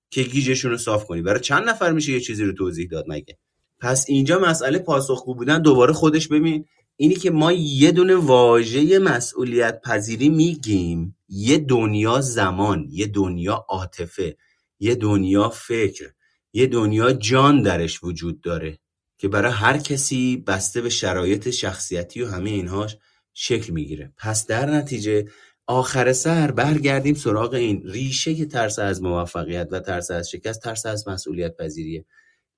که 0.09 0.23
گیجشون 0.23 0.71
رو 0.71 0.77
صاف 0.77 1.05
کنی. 1.05 1.21
برای 1.21 1.39
چند 1.39 1.69
نفر 1.69 1.91
میشه 1.91 2.11
یه 2.11 2.19
چیزی 2.19 2.43
رو 2.43 2.53
توضیح 2.53 2.87
داد 2.91 3.05
مگه؟ 3.07 3.37
پس 3.79 4.05
اینجا 4.07 4.39
مسئله 4.39 4.79
پاسخگو 4.79 5.35
بودن 5.35 5.61
دوباره 5.61 5.93
خودش 5.93 6.27
ببین. 6.27 6.65
اینی 6.97 7.15
که 7.15 7.31
ما 7.31 7.51
یه 7.51 7.91
دونه 7.91 8.15
واژه 8.15 8.99
مسئولیت 8.99 9.81
پذیری 9.81 10.29
میگیم. 10.29 11.17
یه 11.29 11.57
دنیا 11.57 12.21
زمان 12.21 12.87
یه 12.89 13.07
دنیا 13.07 13.65
عاطفه 13.69 14.37
یه 14.79 14.95
دنیا 14.95 15.49
فکر 15.49 16.11
یه 16.53 16.67
دنیا 16.67 17.13
جان 17.13 17.61
درش 17.61 18.03
وجود 18.03 18.41
داره 18.41 18.79
که 19.17 19.27
برای 19.27 19.51
هر 19.51 19.77
کسی 19.77 20.43
بسته 20.47 20.81
به 20.81 20.89
شرایط 20.89 21.49
شخصیتی 21.49 22.21
و 22.21 22.27
همه 22.27 22.49
اینهاش 22.49 22.97
شکل 23.33 23.73
می‌گیره. 23.73 24.13
پس 24.17 24.47
در 24.47 24.65
نتیجه 24.65 25.25
آخر 25.67 26.13
سر 26.13 26.51
برگردیم 26.51 27.15
سراغ 27.15 27.53
این 27.53 27.81
ریشه 27.85 28.35
که 28.35 28.45
ترس 28.45 28.79
از 28.79 29.03
موفقیت 29.03 29.67
و 29.71 29.79
ترس 29.79 30.11
از 30.11 30.29
شکست 30.29 30.61
ترس 30.61 30.85
از 30.85 31.07
مسئولیت 31.07 31.57
پذیریه. 31.57 32.05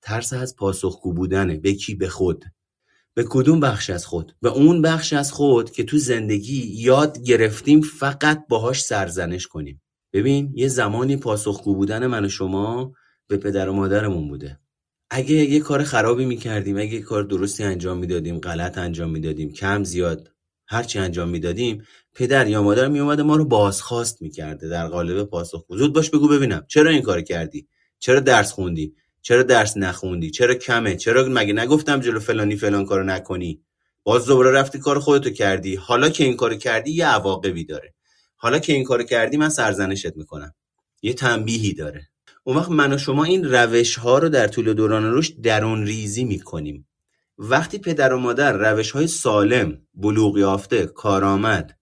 ترس 0.02 0.32
از 0.32 0.56
پاسخگو 0.56 1.12
بودنه 1.12 1.56
به 1.56 1.74
کی 1.74 1.94
به 1.94 2.08
خود. 2.08 2.44
به 3.14 3.24
کدوم 3.28 3.60
بخش 3.60 3.90
از 3.90 4.06
خود؟ 4.06 4.36
به 4.42 4.48
اون 4.48 4.82
بخش 4.82 5.12
از 5.12 5.32
خود 5.32 5.70
که 5.70 5.84
تو 5.84 5.98
زندگی 5.98 6.66
یاد 6.66 7.22
گرفتیم 7.22 7.80
فقط 7.80 8.46
باهاش 8.48 8.82
سرزنش 8.82 9.46
کنیم. 9.46 9.82
ببین 10.12 10.52
یه 10.54 10.68
زمانی 10.68 11.16
پاسخگو 11.16 11.74
بودن 11.74 12.06
من 12.06 12.24
و 12.24 12.28
شما 12.28 12.92
به 13.28 13.36
پدر 13.36 13.68
و 13.68 13.72
مادرمون 13.72 14.28
بوده. 14.28 14.60
اگه 15.10 15.34
یه 15.34 15.60
کار 15.60 15.82
خرابی 15.82 16.24
می‌کردیم 16.24 16.76
اگه 16.76 16.94
یه 16.94 17.00
کار 17.00 17.22
درستی 17.22 17.64
انجام 17.64 17.98
می‌دادیم 17.98 18.38
غلط 18.38 18.78
انجام 18.78 19.10
می‌دادیم 19.10 19.52
کم 19.52 19.84
زیاد 19.84 20.30
هرچی 20.66 20.98
انجام 20.98 21.28
می‌دادیم 21.28 21.82
پدر 22.14 22.48
یا 22.48 22.62
مادر 22.62 22.88
میومده 22.88 23.22
ما 23.22 23.36
رو 23.36 23.44
بازخواست 23.44 24.22
می‌کرده 24.22 24.68
در 24.68 24.88
قالب 24.88 25.24
پاسخ 25.24 25.64
زود 25.68 25.94
باش 25.94 26.10
بگو 26.10 26.28
ببینم 26.28 26.64
چرا 26.68 26.90
این 26.90 27.02
کار 27.02 27.20
کردی؟ 27.20 27.68
چرا 27.98 28.20
درس 28.20 28.52
خوندی؟ 28.52 28.94
چرا 29.22 29.42
درس 29.42 29.76
نخوندی؟ 29.76 30.30
چرا 30.30 30.54
کمه؟ 30.54 30.96
چرا 30.96 31.24
مگه 31.28 31.52
نگفتم 31.52 32.00
جلو 32.00 32.20
فلانی 32.20 32.56
فلان 32.56 32.84
کارو 32.84 33.04
نکنی؟ 33.04 33.60
باز 34.02 34.26
دوباره 34.26 34.50
رفتی 34.50 34.78
کار 34.78 34.98
خودتو 34.98 35.30
کردی. 35.30 35.74
حالا 35.74 36.08
که 36.08 36.24
این 36.24 36.36
کارو 36.36 36.56
کردی 36.56 36.90
یه 36.90 37.06
عواقبی 37.06 37.64
داره. 37.64 37.94
حالا 38.36 38.58
که 38.58 38.72
این 38.72 38.84
کارو 38.84 39.02
کردی 39.02 39.36
من 39.36 39.48
سرزنشت 39.48 40.16
می‌کنم. 40.16 40.54
یه 41.02 41.14
تنبیهی 41.14 41.74
داره. 41.74 42.08
اون 42.44 42.56
وقت 42.56 42.70
من 42.70 42.92
و 42.92 42.98
شما 42.98 43.24
این 43.24 43.44
روش 43.44 43.96
ها 43.96 44.18
رو 44.18 44.28
در 44.28 44.48
طول 44.48 44.74
دوران 44.74 45.14
رشد 45.14 45.40
درون 45.40 45.86
ریزی 45.86 46.24
می‌کنیم. 46.24 46.88
وقتی 47.38 47.78
پدر 47.78 48.12
و 48.12 48.18
مادر 48.18 48.52
روش 48.52 48.90
های 48.90 49.06
سالم 49.06 49.78
بلوغ 49.94 50.38
یافته 50.38 50.86
کارآمد 50.86 51.78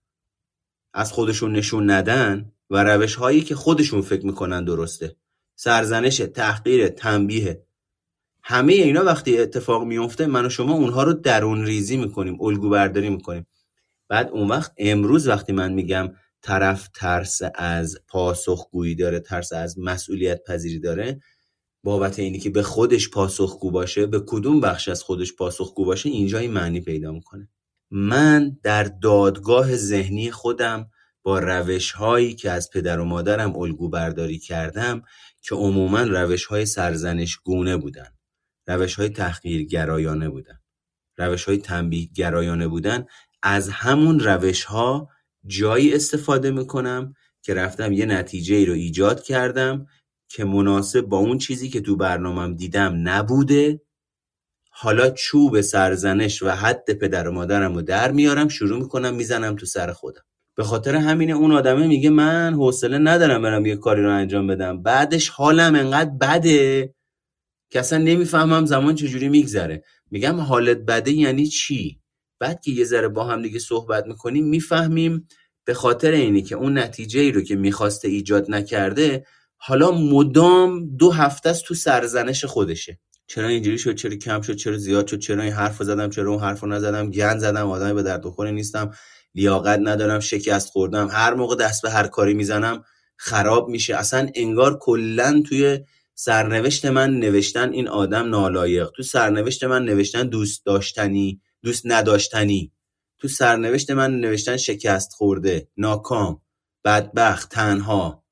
از 0.94 1.12
خودشون 1.12 1.52
نشون 1.52 1.90
ندن 1.90 2.52
و 2.70 2.84
روش 2.84 3.14
هایی 3.14 3.40
که 3.40 3.54
خودشون 3.54 4.02
فکر 4.02 4.26
می‌کنن 4.26 4.64
درسته 4.64 5.16
سرزنش 5.56 6.16
تحقیر 6.16 6.88
تنبیه. 6.88 7.62
همه 8.42 8.72
اینا 8.72 9.04
وقتی 9.04 9.38
اتفاق 9.38 9.84
میفته 9.84 10.26
من 10.26 10.46
و 10.46 10.48
شما 10.48 10.74
اونها 10.74 11.02
رو 11.02 11.12
درون 11.12 11.66
ریزی 11.66 11.96
می‌کنیم 11.96 12.42
الگو 12.42 12.68
برداری 12.68 13.10
می‌کنیم. 13.10 13.46
بعد 14.08 14.30
اون 14.30 14.48
وقت 14.48 14.72
امروز 14.78 15.28
وقتی 15.28 15.52
من 15.52 15.72
میگم 15.72 16.12
طرف 16.42 16.88
ترس 16.94 17.40
از 17.54 17.98
پاسخگویی 18.08 18.94
داره 18.94 19.20
ترس 19.20 19.52
از 19.52 19.78
مسئولیت 19.78 20.44
پذیری 20.44 20.80
داره 20.80 21.20
بابت 21.84 22.18
اینی 22.18 22.38
که 22.38 22.50
به 22.50 22.62
خودش 22.62 23.10
پاسخگو 23.10 23.70
باشه 23.70 24.06
به 24.06 24.22
کدوم 24.26 24.60
بخش 24.60 24.88
از 24.88 25.02
خودش 25.02 25.34
پاسخگو 25.34 25.84
باشه 25.84 26.08
اینجا 26.08 26.38
این 26.38 26.50
معنی 26.50 26.80
پیدا 26.80 27.12
می‌کنه. 27.12 27.48
من 27.90 28.58
در 28.62 28.84
دادگاه 28.84 29.76
ذهنی 29.76 30.30
خودم 30.30 30.90
با 31.22 31.38
روش 31.38 31.92
هایی 31.92 32.34
که 32.34 32.50
از 32.50 32.70
پدر 32.70 33.00
و 33.00 33.04
مادرم 33.04 33.56
الگو 33.56 33.88
برداری 33.88 34.38
کردم 34.38 35.02
که 35.48 35.54
عموما 35.54 36.02
روش 36.02 36.44
های 36.44 36.66
سرزنش 36.66 37.36
گونه 37.36 37.76
بودن. 37.76 38.08
روش 38.66 38.94
های 38.94 39.08
تحقیر 39.08 39.62
گرایانه 39.66 40.28
بودن. 40.28 40.60
روش 41.18 41.44
های 41.44 41.58
تنبیه 41.58 42.08
گرایانه 42.14 42.68
بودن. 42.68 43.06
از 43.42 43.68
همون 43.68 44.20
روش 44.20 44.64
ها 44.64 45.08
جایی 45.46 45.94
استفاده 45.94 46.50
می‌کنم 46.50 47.14
که 47.42 47.54
رفتم 47.54 47.92
یه 47.92 48.06
نتیجه 48.06 48.56
ای 48.56 48.66
رو 48.66 48.72
ایجاد 48.72 49.22
کردم 49.22 49.86
که 50.28 50.44
مناسب 50.44 51.00
با 51.00 51.18
اون 51.18 51.38
چیزی 51.38 51.68
که 51.68 51.80
تو 51.80 51.96
برنامهم 51.96 52.54
دیدم 52.54 53.08
نبوده. 53.08 53.82
حالا 54.70 55.10
چوب 55.10 55.60
سرزنش 55.60 56.42
و 56.42 56.50
حد 56.50 56.92
پدر 56.92 57.28
و 57.28 57.32
مادرم 57.32 57.74
رو 57.74 57.82
در 57.82 58.12
میارم 58.12 58.48
شروع 58.48 58.78
می‌کنم 58.78 59.14
می‌زنم 59.14 59.56
تو 59.56 59.66
سر 59.66 59.92
خودم. 59.92 60.22
به 60.56 60.64
خاطر 60.64 60.94
همینه 60.94 61.32
اون 61.32 61.52
آدمه 61.52 61.86
میگه 61.86 62.10
من 62.10 62.54
حوصله 62.54 62.98
ندارم 62.98 63.42
برم 63.42 63.66
یه 63.66 63.76
کاری 63.76 64.02
رو 64.02 64.12
انجام 64.12 64.46
بدم. 64.46 64.82
بعدش 64.82 65.28
حالم 65.28 65.74
انقدر 65.74 66.10
بده 66.20 66.94
که 67.70 67.80
اصلا 67.80 67.98
نمی‌فهمم 67.98 68.66
زمان 68.66 68.94
چجوری 68.94 69.28
میگذره. 69.28 69.82
میگم 70.10 70.40
حالت 70.40 70.76
بده 70.76 71.12
یعنی 71.12 71.46
چی؟ 71.46 72.00
بعد 72.40 72.60
که 72.60 72.70
یه 72.70 72.84
ذره 72.84 73.08
با 73.08 73.24
هم 73.24 73.42
دیگه 73.42 73.58
صحبت 73.58 74.06
می‌کنیم 74.06 74.44
می‌فهمیم 74.44 75.28
به 75.64 75.74
خاطر 75.74 76.10
اینی 76.10 76.42
که 76.42 76.54
اون 76.54 76.78
نتیجه 76.78 77.20
ای 77.20 77.32
رو 77.32 77.40
که 77.40 77.56
می‌خواسته 77.56 78.08
ایجاد 78.08 78.50
نکرده 78.50 79.26
حالا 79.56 79.90
مدام 79.90 80.96
دو 80.96 81.10
هفته 81.10 81.50
است 81.50 81.64
تو 81.64 81.74
سرزنش 81.74 82.44
خودشه. 82.44 82.98
چرا 83.26 83.48
اینجوری 83.48 83.78
شد؟ 83.78 83.94
چرا 83.94 84.16
کم 84.16 84.40
شد؟ 84.40 84.56
چرا 84.56 84.76
زیاد 84.76 85.06
شد؟ 85.06 85.18
چرا 85.18 85.42
این 85.42 85.52
حرف 85.52 85.82
زدم؟ 85.82 86.10
چرا 86.10 86.30
اون 86.30 86.40
حرف 86.40 86.64
نزدم؟ 86.64 87.10
گند 87.10 87.38
زدم 87.38 87.70
آدمی 87.70 87.92
به 87.92 88.02
درد 88.02 88.40
نیستم. 88.40 88.90
لیاقت 89.36 89.80
ندارم 89.82 90.20
شکست 90.20 90.68
خوردم. 90.68 91.08
هر 91.10 91.34
موقع 91.34 91.56
دست 91.56 91.82
به 91.82 91.90
هر 91.90 92.06
کاری 92.06 92.34
می‌زنم 92.34 92.84
خراب 93.16 93.68
میشه. 93.68 93.96
اصلا 93.96 94.28
انگار 94.34 94.78
کلا 94.78 95.42
توی 95.48 95.78
سرنوشت 96.14 96.86
من 96.86 97.20
نوشتن 97.20 97.72
این 97.72 97.88
آدم 97.88 98.30
نالایق. 98.30 98.90
تو 98.96 99.02
سرنوشت 99.02 99.64
من 99.64 99.84
نوشتن 99.84 100.28
دوست 100.28 100.66
داشتنی 100.66 101.40
دوست 101.62 101.82
نداشتنی. 101.84 102.72
تو 103.18 103.28
سرنوشت 103.28 103.90
من 103.90 104.20
نوشتن 104.20 104.56
شکست 104.56 105.12
خورده 105.12 105.68
ناکام 105.76 106.40
بدبخت 106.84 107.50
تنها. 107.50 108.24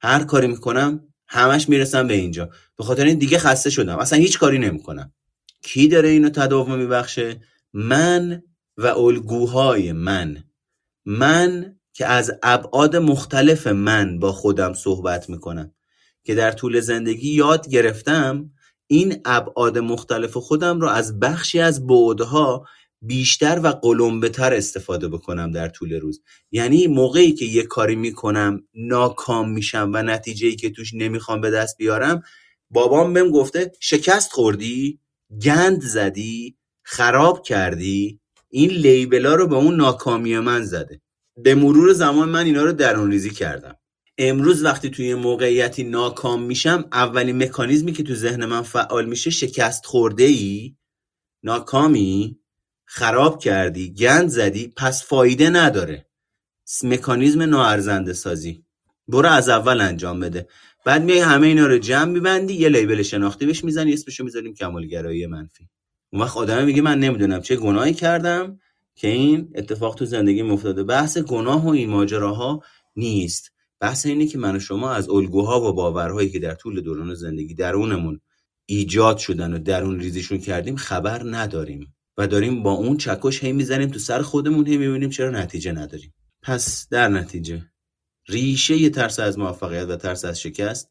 هر 0.00 0.24
کاری 0.24 0.46
می‌کنم 0.46 1.00
همش 1.28 1.68
می‌رسم 1.68 2.06
به 2.06 2.14
اینجا. 2.14 2.50
به 2.76 2.84
خاطر 2.84 3.04
این 3.04 3.18
دیگه 3.18 3.38
خسته 3.38 3.70
شدم. 3.70 3.98
اصلا 3.98 4.18
هیچ 4.18 4.38
کاری 4.38 4.58
نمی‌کنم. 4.58 5.12
کی 5.62 5.88
داره 5.88 6.08
اینو 6.08 6.28
تداوم 6.28 6.78
میبخشه؟ 6.78 7.40
من 7.72 8.42
و 8.76 8.86
الگوهای 8.86 9.92
من. 9.92 10.44
من 11.06 11.76
که 11.92 12.06
از 12.06 12.32
ابعاد 12.42 12.96
مختلف 12.96 13.66
من 13.66 14.18
با 14.18 14.32
خودم 14.32 14.72
صحبت 14.72 15.30
می‌کنم 15.30 15.74
که 16.24 16.34
در 16.34 16.52
طول 16.52 16.80
زندگی 16.80 17.30
یاد 17.30 17.68
گرفتم 17.68 18.50
این 18.86 19.20
ابعاد 19.24 19.78
مختلف 19.78 20.36
خودم 20.36 20.80
رو 20.80 20.88
از 20.88 21.20
بخشی 21.20 21.60
از 21.60 21.86
بعدها 21.86 22.66
بیشتر 23.02 23.60
و 23.62 23.68
قلمبه‌تر 23.68 24.54
استفاده 24.54 25.08
بکنم 25.08 25.50
در 25.50 25.68
طول 25.68 25.92
روز. 25.92 26.22
یعنی 26.50 26.86
موقعی 26.86 27.32
که 27.32 27.44
یه 27.44 27.62
کاری 27.62 27.96
می‌کنم 27.96 28.62
ناکام 28.74 29.50
میشم 29.50 29.90
و 29.94 30.02
نتیجه 30.02 30.52
که 30.52 30.70
توش 30.70 30.94
نمی‌خوام 30.94 31.40
به 31.40 31.50
دست 31.50 31.76
بیارم 31.76 32.22
بابام 32.70 33.12
بهم 33.12 33.30
گفته 33.30 33.72
شکست 33.80 34.32
خوردی 34.32 35.00
گند 35.42 35.82
زدی 35.82 36.56
خراب 36.82 37.42
کردی 37.42 38.20
این 38.50 38.70
لیبلا 38.70 39.34
رو 39.34 39.46
به 39.46 39.56
اون 39.56 39.76
ناکامی 39.76 40.38
من 40.38 40.64
زده. 40.64 41.00
به 41.36 41.54
مرور 41.54 41.92
زمان 41.92 42.28
من 42.28 42.44
اینا 42.44 42.64
رو 42.64 42.72
درون 42.72 43.10
ریزی 43.10 43.30
کردم. 43.30 43.76
امروز 44.18 44.64
وقتی 44.64 44.90
توی 44.90 45.14
موقعیتی 45.14 45.84
ناکام 45.84 46.42
میشم 46.42 46.84
اولین 46.92 47.42
مکانیزمی 47.42 47.92
که 47.92 48.02
تو 48.02 48.14
ذهن 48.14 48.44
من 48.44 48.62
فعال 48.62 49.04
میشه 49.04 49.30
شکست 49.30 49.86
خورده 49.86 50.24
ای 50.24 50.76
ناکامی 51.42 52.38
خراب 52.84 53.38
کردی 53.38 53.94
گند 53.94 54.28
زدی 54.28 54.72
پس 54.76 55.04
فایده 55.04 55.50
نداره. 55.50 56.06
مکانیزم 56.82 57.42
ناارزنده 57.42 58.12
سازی. 58.12 58.64
برو 59.08 59.28
از 59.28 59.48
اول 59.48 59.80
انجام 59.80 60.20
بده. 60.20 60.48
بعد 60.84 61.04
میای 61.04 61.18
همه 61.18 61.46
اینا 61.46 61.66
رو 61.66 61.78
جمع 61.78 62.10
میبندی 62.10 62.54
یه 62.54 62.68
لیبل 62.68 63.02
شناختی 63.02 63.46
بهش 63.46 63.64
می‌زنی 63.64 63.92
اسمشو 63.92 64.24
می‌ذاریم 64.24 64.54
کمالگرایی 64.54 65.26
منفی. 65.26 65.68
اون 66.12 66.22
وقت 66.22 66.36
آدم 66.36 66.64
میگه 66.64 66.82
من 66.82 66.98
نمی‌دونم 66.98 67.40
چه 67.40 67.56
گناهی 67.56 67.94
کردم 67.94 68.58
که 68.94 69.08
این 69.08 69.52
اتفاق 69.54 69.94
تو 69.94 70.04
زندگی 70.04 70.42
افتاده. 70.42 70.84
بحث 70.84 71.18
گناه 71.18 71.64
و 71.64 71.68
این 71.68 71.90
ماجراها 71.90 72.62
نیست. 72.96 73.52
بحث 73.80 74.06
اینه 74.06 74.26
که 74.26 74.38
من 74.38 74.56
و 74.56 74.58
شما 74.58 74.90
از 74.90 75.10
الگوها 75.10 75.60
و 75.60 75.72
باورهایی 75.72 76.30
که 76.30 76.38
در 76.38 76.54
طول 76.54 76.80
دوران 76.80 77.14
زندگی 77.14 77.54
درونمون 77.54 78.20
ایجاد 78.66 79.18
شدن 79.18 79.54
و 79.54 79.58
درون 79.58 80.00
ریزیشون 80.00 80.38
کردیم 80.38 80.76
خبر 80.76 81.22
نداریم 81.24 81.94
و 82.18 82.26
داریم 82.26 82.62
با 82.62 82.72
اون 82.72 82.96
چکش 82.96 83.44
هی 83.44 83.52
می‌زنیم 83.52 83.90
تو 83.90 83.98
سر 83.98 84.22
خودمون 84.22 84.66
هی 84.66 84.76
می‌بینیم 84.76 85.10
چرا 85.10 85.30
نتیجه 85.30 85.72
نداریم. 85.72 86.14
پس 86.42 86.88
در 86.90 87.08
نتیجه 87.08 87.62
ریشه 88.28 88.76
یه 88.76 88.90
ترس 88.90 89.20
از 89.20 89.38
موفقیت 89.38 89.88
و 89.88 89.96
ترس 89.96 90.24
از 90.24 90.40
شکست 90.40 90.90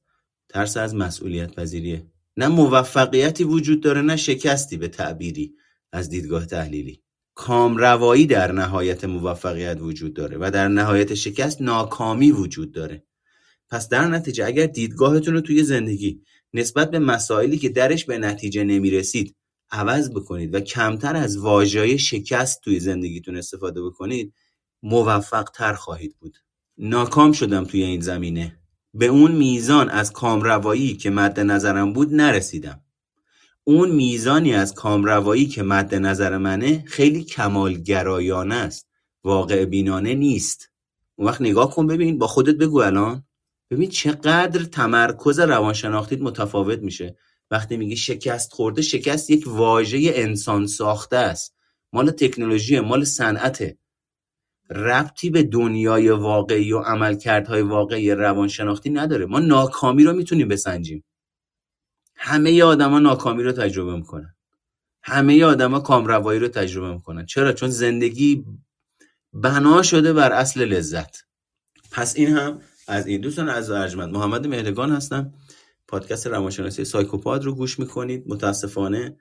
ترس 0.50 0.78
از 0.78 0.96
مسئولیت 0.96 1.56
پذیریه 1.56 2.08
نه 2.38 2.48
موفقیتی 2.48 3.44
وجود 3.44 3.82
داره 3.82 4.02
نه 4.02 4.16
شکستی 4.16 4.78
به 4.78 4.88
تعبیری 4.88 5.56
از 5.92 6.10
دیدگاه 6.10 6.46
تحلیلی. 6.46 7.02
کامروایی 7.36 8.26
در 8.26 8.52
نهایت 8.52 9.06
موفقیت 9.06 9.78
وجود 9.82 10.14
داره 10.14 10.38
و 10.38 10.52
در 10.52 10.68
نهایت 10.68 11.14
شکست 11.14 11.62
ناکامی 11.62 12.32
وجود 12.32 12.72
داره. 12.72 13.04
پس 13.70 13.90
در 13.90 14.08
نتیجه 14.08 14.46
اگر 14.46 14.66
دیدگاهتون 14.66 15.34
رو 15.34 15.42
توی 15.42 15.64
زندگی 15.64 16.22
نسبت 16.54 16.92
به 16.92 17.00
مسائلی 17.00 17.58
که 17.58 17.70
درش 17.70 18.06
به 18.06 18.18
نتیجه 18.18 18.64
نمی‌رسید 18.64 19.36
عوض 19.72 20.10
بکنید 20.10 20.56
و 20.56 20.60
کمتر 20.60 21.16
از 21.16 21.38
واژه 21.38 21.98
شکست 21.98 22.62
توی 22.62 22.80
زندگیتون 22.80 23.38
استفاده 23.38 23.82
بکنید 23.82 24.34
موفق 24.84 25.44
تر 25.44 25.74
خواهید 25.74 26.16
بود. 26.20 26.38
ناکام 26.78 27.32
شدم 27.32 27.66
توی 27.66 27.84
این 27.84 28.02
زمینه. 28.02 28.60
به 28.98 29.06
اون 29.06 29.32
میزان 29.32 29.90
از 29.90 30.14
کامروایی 30.14 30.98
که 30.98 31.10
مد 31.10 31.40
نظرم 31.40 31.94
بود 31.94 32.14
نرسیدم. 32.14 32.82
اون 33.64 33.92
میزانی 33.92 34.54
از 34.54 34.74
کامروایی 34.74 35.46
که 35.46 35.64
مد 35.64 35.96
نظر 35.96 36.38
منه 36.38 36.84
خیلی 36.88 37.24
کمالگرایانه 37.24 38.56
است. 38.56 38.88
واقع 39.24 39.66
بینانه 39.66 40.14
نیست. 40.14 40.70
اون 41.16 41.28
وقت 41.28 41.42
نگاه 41.42 41.72
کن 41.72 41.88
ببین 41.88 42.18
با 42.18 42.28
خودت 42.28 42.56
بگو 42.56 42.80
الان. 42.80 43.24
ببین 43.72 43.90
چقدر 43.90 44.64
تمرکز 44.64 45.40
روانشناختیت 45.40 46.22
متفاوت 46.22 46.80
میشه. 46.80 47.18
وقتی 47.52 47.78
میگی 47.78 47.96
شکست 47.96 48.54
خورده 48.54 48.82
شکست 48.82 49.30
یک 49.30 49.44
واژه 49.48 50.12
انسان 50.16 50.68
ساخته 50.68 51.18
است. 51.18 51.56
مال 51.94 52.12
تکنولوژی 52.12 52.80
مال 52.80 53.04
صنعته 53.04 53.78
ربطی 54.70 55.30
به 55.30 55.44
دنیای 55.44 56.10
واقعی 56.10 56.74
و 56.74 56.80
عملکردهای 56.80 57.62
واقعی 57.62 58.12
روانشناختی 58.12 58.90
نداره. 58.90 59.26
ما 59.26 59.40
ناکامی 59.40 60.04
رو 60.04 60.14
می‌تونیم 60.14 60.48
بسنجیم. 60.48 61.04
همه 62.16 62.64
آدما 62.64 63.00
ناکامی 63.00 63.44
رو 63.44 63.52
تجربه 63.52 63.96
می‌کنن. 63.96 64.36
همه 65.04 65.44
آدما 65.44 65.80
کامروایی 65.80 66.40
رو 66.40 66.48
تجربه 66.48 66.94
می‌کنن. 66.94 67.26
چرا؟ 67.26 67.54
چون 67.54 67.70
زندگی 67.70 68.46
بنا 69.34 69.82
شده 69.82 70.14
بر 70.14 70.32
اصل 70.32 70.66
لذت. 70.66 71.18
پس 71.92 72.16
این 72.16 72.38
هم 72.38 72.62
از 72.88 73.08
این 73.08 73.22
دوستان 73.22 73.50
از 73.50 73.72
ارجمند 73.72 74.14
محمد 74.14 74.48
مهرگان 74.48 74.92
هستم. 74.92 75.34
پادکست 75.88 76.28
روانشناسی 76.28 76.86
سایکوپاد 76.86 77.44
رو 77.44 77.56
گوش 77.56 77.80
می‌کنید. 77.80 78.24
متاسفانه 78.28 79.18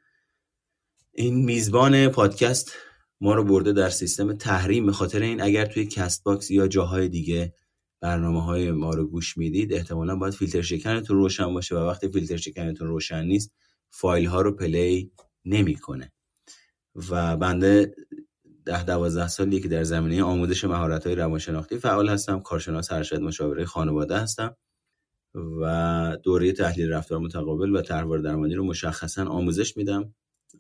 این 1.13 1.45
میزبان 1.45 2.09
پادکست 2.09 2.73
ما 3.21 3.35
رو 3.35 3.45
برده 3.45 3.73
در 3.73 3.91
سیستم 3.91 4.33
تحریم 4.33 4.87
به 4.87 4.93
خاطر 4.93 5.23
این 5.23 5.43
اگر 5.43 5.67
توی 5.67 5.87
Castbox 5.87 6.51
یا 6.51 6.69
جاهای 6.69 7.09
دیگه 7.09 7.55
برنامه 8.01 8.43
های 8.45 8.71
ما 8.71 8.91
رو 8.91 9.07
گوش 9.07 9.37
می‌دید 9.37 9.73
احتمالا 9.73 10.17
باید 10.17 10.35
فیلتر 10.35 10.63
شکنتون 10.63 11.17
روشن 11.17 11.55
باشه 11.55 11.77
و 11.77 11.79
وقتی 11.79 12.09
فیلتر 12.09 12.37
شکنتون 12.37 12.89
روشن 12.89 13.25
نیست 13.25 13.53
فایل 13.91 14.27
ها 14.27 14.41
رو 14.41 14.53
play 14.53 15.13
نمی‌کنه. 15.45 16.13
و 17.11 17.37
بنده 17.37 17.95
ده 18.65 18.85
دوازده 18.85 19.29
سالی 19.29 19.61
که 19.61 19.69
در 19.69 19.83
زمینه 19.83 20.23
آموزش 20.23 20.65
مهارت 20.65 21.07
های 21.07 21.17
روانشناختی 21.17 21.79
فعال 21.79 22.09
هستم. 22.09 22.41
کارشناس 22.41 22.93
ارشد 22.93 23.21
مشاوره 23.21 23.65
خانواده 23.65 24.19
هستم 24.19 24.57
و 25.35 26.17
دوره 26.23 26.53
تحلیل 26.53 26.93
رفتار 26.93 27.19
متقابل 27.19 27.77
و 27.77 27.83
طرحواره 27.83 28.23
درمانی 28.23 28.55
رو 28.55 28.65
مشخصا 28.65 29.25
آموزش 29.25 29.77
میدم. 29.77 30.15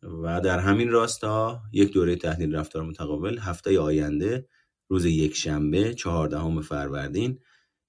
و 0.04 0.40
در 0.40 0.58
همین 0.58 0.90
راستا 0.90 1.62
یک 1.72 1.92
دوره 1.92 2.16
تحلیل 2.16 2.54
رفتار 2.54 2.82
متقابل 2.82 3.38
هفته 3.38 3.80
آینده 3.80 4.48
روز 4.88 5.04
یک 5.04 5.36
شنبه 5.36 5.94
چهاردهم 5.94 6.60
فروردین 6.60 7.38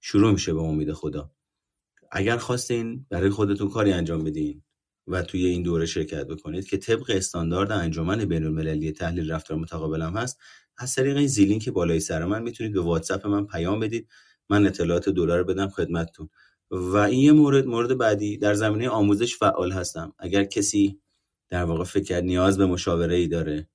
شروع 0.01 0.31
میشه 0.31 0.53
به 0.53 0.61
امید 0.61 0.93
خدا. 0.93 1.31
اگر 2.11 2.37
خواستین 2.37 3.05
برای 3.09 3.29
خودتون 3.29 3.69
کاری 3.69 3.91
انجام 3.91 4.23
بدین 4.23 4.63
و 5.07 5.21
توی 5.21 5.45
این 5.45 5.63
دوره 5.63 5.85
شرکت 5.85 6.27
بکنید 6.27 6.67
که 6.67 6.77
طبق 6.77 7.05
استاندارد 7.09 7.71
انجمن 7.71 8.25
بین 8.25 8.43
المللی 8.43 8.91
تحلیل 8.91 9.31
رفتار 9.31 9.57
متقابل 9.57 10.01
هم 10.01 10.17
هست 10.17 10.39
از 10.77 10.95
طریق 10.95 11.17
این 11.17 11.27
زیلین 11.27 11.59
که 11.59 11.71
بالای 11.71 11.99
سر 11.99 12.25
من 12.25 12.43
می‌تونید 12.43 12.73
به 12.73 12.81
واتساپ 12.81 13.27
من 13.27 13.45
پیام 13.45 13.79
بدید. 13.79 14.07
من 14.49 14.65
اطلاعات 14.65 15.09
دلار 15.09 15.43
بدم 15.43 15.67
خدمتتون. 15.67 16.29
و 16.71 16.95
این 16.97 17.19
یه 17.19 17.31
مورد 17.31 17.65
مورد 17.65 17.97
بعدی 17.97 18.37
در 18.37 18.53
زمینه 18.53 18.89
آموزش 18.89 19.35
فعال 19.35 19.71
هستم. 19.71 20.13
اگر 20.19 20.43
کسی 20.43 20.99
در 21.49 21.63
واقع 21.63 21.83
فکر 21.83 22.21
نیاز 22.21 22.57
به 22.57 22.65
مشاوره 22.65 23.15
ای 23.15 23.27
داره. 23.27 23.69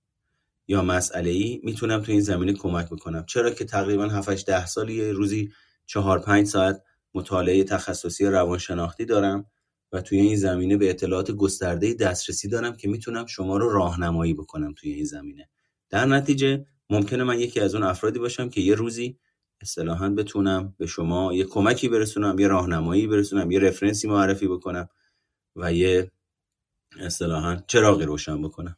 یا 0.69 0.83
مسئله 0.83 1.31
ای 1.31 1.61
می‌تونم 1.65 2.03
تو 2.03 2.13
این 2.13 2.21
زمینه 2.21 2.53
کمک 2.53 2.87
بکنم. 2.87 3.25
چرا 3.27 3.51
که 3.51 3.65
تقریبا 3.65 4.09
7 4.09 4.47
ده 4.47 4.67
سالی 4.67 5.11
روزی 5.11 5.53
4 5.87 6.19
5 6.19 6.47
ساعت 6.47 6.83
مطالعه 7.15 7.65
تخصصی 7.65 8.27
روانشناختی 8.27 9.05
دارم 9.05 9.47
و 9.93 10.01
توی 10.01 10.21
این 10.21 10.37
زمینه 10.37 10.77
به 10.77 10.91
اطلاعات 10.91 11.31
گسترده 11.31 11.95
دسترسی 11.95 12.49
دارم 12.49 12.77
که 12.77 12.89
می‌تونم 12.89 13.27
شما 13.27 13.57
رو 13.57 13.73
راهنمایی 13.73 14.35
بکنم 14.35 14.75
توی 14.77 14.93
این 14.93 15.05
زمینه. 15.05 15.49
در 15.91 16.07
نتیجه 16.07 16.67
ممکنه 16.91 17.25
من 17.25 17.41
یکی 17.41 17.61
از 17.61 17.75
اون 17.75 17.85
افرادی 17.85 18.19
باشم 18.19 18.49
که 18.49 18.61
یه 18.61 18.75
روزی 18.75 19.19
اصطلاحا 19.61 20.09
بتونم 20.09 20.75
به 20.79 20.87
شما 20.87 21.35
یه 21.35 21.45
کمکی 21.45 21.89
برسونم 21.89 22.39
یه 22.39 22.49
راهنمایی 22.49 23.07
برسونم 23.07 23.51
یه 23.51 23.59
رفرنسی 23.59 24.09
معرفی 24.09 24.49
بکنم 24.49 24.89
و 25.57 25.73
یه 25.73 26.11
اصطلاحا 26.99 27.57
چراغی 27.67 28.05
روشن 28.05 28.43
بکنم. 28.43 28.77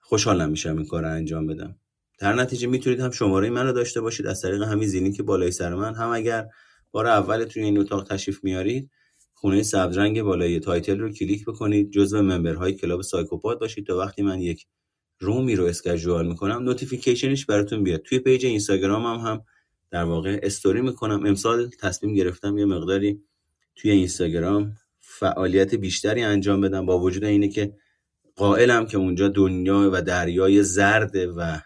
خوشحالم 0.00 0.50
میشم 0.50 0.76
این 0.76 0.86
کار 0.86 1.02
رو 1.02 1.10
انجام 1.10 1.46
بدم. 1.46 1.76
در 2.18 2.34
نتیجه 2.34 2.66
می‌تونید 2.66 3.00
هم 3.00 3.10
شماره 3.10 3.50
من 3.50 3.66
رو 3.66 3.72
داشته 3.72 4.00
باشید. 4.00 4.26
از 4.26 4.42
طریق 4.42 4.62
همین 4.62 4.88
زیلینک 4.88 5.16
که 5.16 5.22
بالای 5.22 5.50
سر 5.50 5.74
من. 5.74 5.94
هم 5.94 6.08
اگر 6.08 6.48
بار 6.90 7.06
اول 7.06 7.44
توی 7.44 7.62
این 7.62 7.78
اتاق 7.78 8.08
تشریف 8.08 8.44
میارید 8.44 8.90
خونه 9.34 9.62
سبزرنگ 9.62 10.22
بالای 10.22 10.60
title 10.60 10.98
رو 10.98 11.12
کلیک 11.12 11.44
بکنید. 11.44 11.90
جزو 11.90 12.22
member 12.22 12.72
های 12.72 12.82
club 12.82 13.02
سایکوپات 13.02 13.58
باشید 13.58 13.86
تا 13.86 13.98
وقتی 13.98 14.22
من 14.22 14.40
یک 14.40 14.66
room 15.18 15.48
ی 15.48 15.56
رو 15.56 15.64
schedule 15.64 16.26
می‌کنم 16.26 16.62
notification 16.62 17.34
ش 17.34 17.46
براتون 17.46 17.84
بیاد. 17.84 18.02
توی 18.02 18.18
page 18.18 18.46
اینستاگرام 18.46 19.06
هم 19.06 19.26
هم 19.26 19.44
در 19.90 20.04
واقع 20.04 20.40
استوری 20.42 20.80
می‌کنم. 20.80 21.26
امسال 21.26 21.70
تصمیم 21.80 22.14
گرفتم 22.14 22.58
یه 22.58 22.64
مقداری 22.64 23.22
توی 23.76 23.90
اینستاگرام 23.90 24.76
فعالیت 25.18 25.74
بیشتری 25.74 26.22
انجام 26.22 26.60
بدم 26.60 26.86
با 26.86 26.98
وجود 26.98 27.24
اینه 27.24 27.48
که 27.48 27.74
قائلم 28.36 28.86
که 28.86 28.96
اونجا 28.96 29.28
دنیا 29.28 29.90
و 29.92 30.02
دریای 30.02 30.62
زرد 30.62 31.16
و 31.16 31.60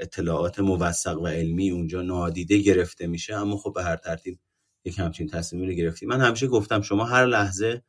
اطلاعات 0.00 0.60
موثق 0.60 1.20
و 1.20 1.26
علمی 1.26 1.70
اونجا 1.70 2.02
نادیده 2.02 2.58
گرفته 2.58 3.06
میشه 3.06 3.34
اما 3.34 3.56
خب 3.56 3.72
به 3.74 3.82
هر 3.82 3.96
ترتیب 3.96 4.38
یک 4.84 4.98
همچین 4.98 5.26
تصمیمی 5.26 5.66
رو 5.66 5.72
گرفتیم 5.72 6.08
من 6.08 6.20
همیشه 6.20 6.46
گفتم 6.46 6.82
شما 6.82 7.04
هر 7.04 7.26
لحظه 7.26 7.82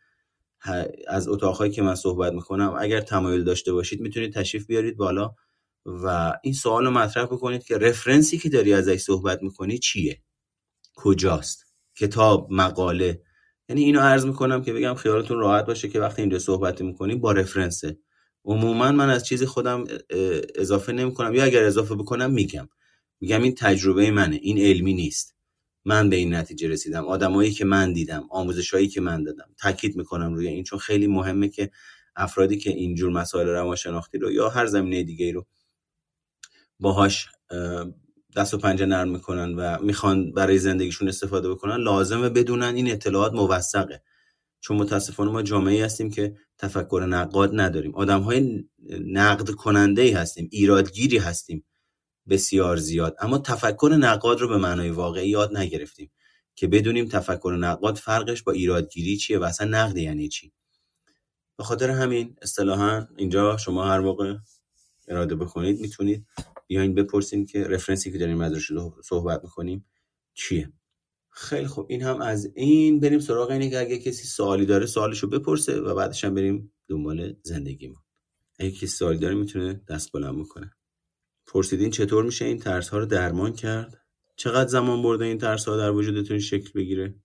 از 1.08 1.28
اتاقهایی 1.28 1.72
که 1.72 1.82
من 1.82 1.96
صحبت 1.96 2.34
می‌کنم 2.34 2.76
اگر 2.80 3.02
تمایل 3.02 3.44
داشته 3.44 3.74
باشید 3.74 4.02
می‌تونید 4.02 4.34
تشریف 4.34 4.68
بیارید 4.68 4.98
بالا 4.98 5.36
و 5.86 6.34
این 6.44 6.54
سوال 6.54 6.86
رو 6.86 6.92
مطرح 6.92 7.26
بکنید 7.26 7.64
که 7.64 7.78
رفرنسی 7.78 8.38
که 8.38 8.50
داری 8.50 8.74
ازش 8.74 8.98
صحبت 8.98 9.44
می‌کنی 9.44 9.78
چیه؟ 9.78 10.22
کجاست؟ 10.96 11.66
کتاب 11.96 12.48
مقاله 12.52 13.22
یعنی 13.72 13.84
اینو 13.84 14.00
عرض 14.00 14.26
می‌کنم 14.26 14.62
که 14.62 14.74
بگم 14.74 14.94
خیالتون 14.94 15.40
راحت 15.40 15.66
باشه 15.66 15.90
که 15.90 16.00
وقتی 16.00 16.22
اینجا 16.22 16.40
صحبت 16.40 16.82
می‌کنیم 16.82 17.20
با 17.20 17.32
رفرنسه. 17.32 17.98
عموما 18.46 18.92
من 18.92 19.10
از 19.10 19.26
چیزی 19.26 19.46
خودم 19.46 19.84
اضافه 20.56 20.94
نمی‌کنم. 20.94 21.34
یا 21.34 21.44
اگر 21.44 21.64
اضافه 21.64 21.96
بکنم 21.96 22.32
میگم. 22.32 22.70
میگم 23.22 23.42
این 23.42 23.56
تجربه 23.56 24.12
منه. 24.12 24.36
این 24.36 24.58
علمی 24.58 24.94
نیست. 24.94 25.36
من 25.86 26.10
به 26.10 26.16
این 26.16 26.34
نتیجه 26.34 26.68
رسیدم. 26.68 27.06
آدمایی 27.06 27.52
که 27.52 27.66
من 27.66 27.94
دیدم 27.94 28.28
آموزشایی 28.30 28.88
که 28.88 29.02
من 29.02 29.24
دادم 29.24 29.50
تاکید 29.60 29.96
می‌کنم 29.96 30.34
روی 30.34 30.48
این 30.48 30.64
چون 30.64 30.80
خیلی 30.80 31.08
مهمه 31.08 31.50
که 31.50 31.72
افرادی 32.16 32.58
که 32.58 32.70
اینجور 32.70 33.12
مسائل 33.12 33.48
روانشناختی 33.48 34.18
رو 34.18 34.32
یا 34.32 34.50
هر 34.50 34.66
زمینه 34.66 35.04
دیگه 35.04 35.32
رو 35.32 35.46
باهاش 36.80 37.28
دست 38.36 38.54
و 38.54 38.58
پنجه 38.58 38.86
نرم 38.86 39.10
می‌کنن 39.10 39.56
و 39.56 39.78
می‌خوان 39.82 40.32
برای 40.32 40.60
زندگیشون 40.60 41.08
استفاده 41.08 41.50
بکنن 41.50 41.76
لازمه 41.76 42.30
بدونن 42.30 42.76
این 42.76 42.92
اطلاعات 42.92 43.34
موثقه. 43.34 44.02
چون 44.60 44.78
متاسفانه 44.78 45.32
ما 45.32 45.42
جامعه 45.42 45.86
هستیم 45.86 46.12
که 46.12 46.36
تفکر 46.58 47.06
نقاد 47.10 47.52
نداریم. 47.54 47.96
آدم 47.96 48.22
های 48.22 48.64
نقد 49.06 49.50
کننده 49.50 50.02
ای 50.02 50.12
هستیم 50.12 50.50
ایرادگیری 50.52 51.18
هستیم 51.18 51.66
بسیار 52.30 52.78
زیاد. 52.78 53.16
اما 53.20 53.38
تفکر 53.38 53.96
نقاد 54.00 54.40
رو 54.40 54.48
به 54.48 54.58
معنای 54.58 54.90
واقعی 54.90 55.30
یاد 55.30 55.58
نگرفتیم 55.58 56.12
که 56.56 56.68
بدونیم 56.68 57.08
تفکر 57.08 57.58
نقاد 57.60 57.96
فرقش 57.96 58.44
با 58.44 58.52
ایرادگیری 58.52 59.18
چیه 59.18 59.40
و 59.40 59.44
اصلا 59.44 59.68
نقد 59.68 59.98
یعنی 59.98 60.28
چی. 60.28 60.54
به 61.58 61.64
خاطر 61.64 61.90
همین 61.90 62.36
اصطلاحا 62.42 63.08
اینجا 63.18 63.58
شما 63.58 63.86
هر 63.86 64.00
موقع 64.00 64.36
اراده 65.08 65.36
بکنید 65.36 65.80
می‌تونید 65.80 66.26
بیاین 66.72 66.94
بپرسیم 66.96 67.46
که 67.46 67.64
رفرنسی 67.64 68.12
که 68.12 68.18
داریم 68.18 68.38
مدرسه 68.38 68.74
صحبت 69.04 69.44
می‌کنیم 69.44 69.86
چیه؟ 70.34 70.74
خیلی 71.30 71.68
خوب. 71.68 71.86
این 71.90 72.02
هم 72.02 72.22
از 72.22 72.52
این. 72.56 73.00
بریم 73.00 73.20
سراغ 73.20 73.52
اینه 73.52 73.70
که 73.70 73.80
اگه 73.80 73.98
کسی 73.98 74.28
سوالی 74.28 74.66
داره 74.66 74.86
سوالشو 74.86 75.28
بپرسه 75.28 75.82
و 75.82 75.96
بعدش 75.96 76.26
هم 76.26 76.36
بریم 76.36 76.74
دنبال 76.88 77.34
زندگی 77.44 77.88
ما 77.88 78.04
اگه 78.60 78.72
کسی 78.72 78.88
سوالی 78.88 79.18
داره 79.18 79.36
می‌تونه 79.36 79.82
دست 79.90 80.12
بلند 80.12 80.40
بکنه. 80.40 80.72
پرسیدین 81.48 81.90
چطور 81.90 82.24
میشه 82.24 82.46
این 82.46 82.60
ترس 82.60 82.90
ها 82.90 82.98
رو 82.98 83.06
درمان 83.06 83.54
کرد؟ 83.54 84.02
چقدر 84.36 84.70
زمان 84.70 85.02
برده 85.04 85.26
این 85.26 85.38
ترس 85.38 85.68
ها 85.68 85.78
در 85.78 85.92
وجودتون 85.92 86.40
شکل 86.40 86.70
بگیره؟ 86.76 87.16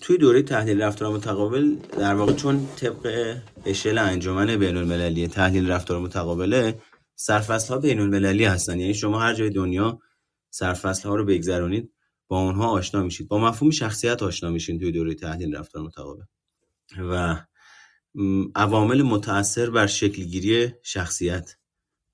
توی 0.00 0.18
دوره 0.18 0.42
تحلیل 0.42 0.82
رفتار 0.82 1.12
متقابل 1.12 1.74
در 1.98 2.14
واقع 2.14 2.32
چون 2.32 2.66
طبق 2.76 3.36
اشل 3.64 3.98
انجمن 3.98 4.56
بین 4.56 4.76
المللی 4.76 5.28
تحلیل 5.28 5.70
رفتار 5.70 6.00
متقابله 6.00 6.78
سرفصل 7.20 7.74
ها 7.74 7.80
بین 7.80 8.00
المللی 8.00 8.44
هستن. 8.44 8.80
یعنی 8.80 8.94
شما 8.94 9.20
هر 9.20 9.34
جای 9.34 9.50
دنیا 9.50 9.98
سرفصل 10.50 11.08
ها 11.08 11.14
رو 11.14 11.24
بگذرونید 11.24 11.92
با 12.28 12.40
اونها 12.40 12.68
آشنا 12.68 13.02
میشید. 13.02 13.28
با 13.28 13.38
مفهوم 13.38 13.70
شخصیت 13.70 14.22
آشنا 14.22 14.50
میشین 14.50 14.78
توی 14.78 14.92
دوره 14.92 15.14
تحلیل 15.14 15.56
رفتار 15.56 15.82
متقابل. 15.82 16.22
و 16.98 17.36
عوامل 18.54 19.02
متاثر 19.02 19.70
بر 19.70 19.86
شکلگیری 19.86 20.72
شخصیت 20.82 21.56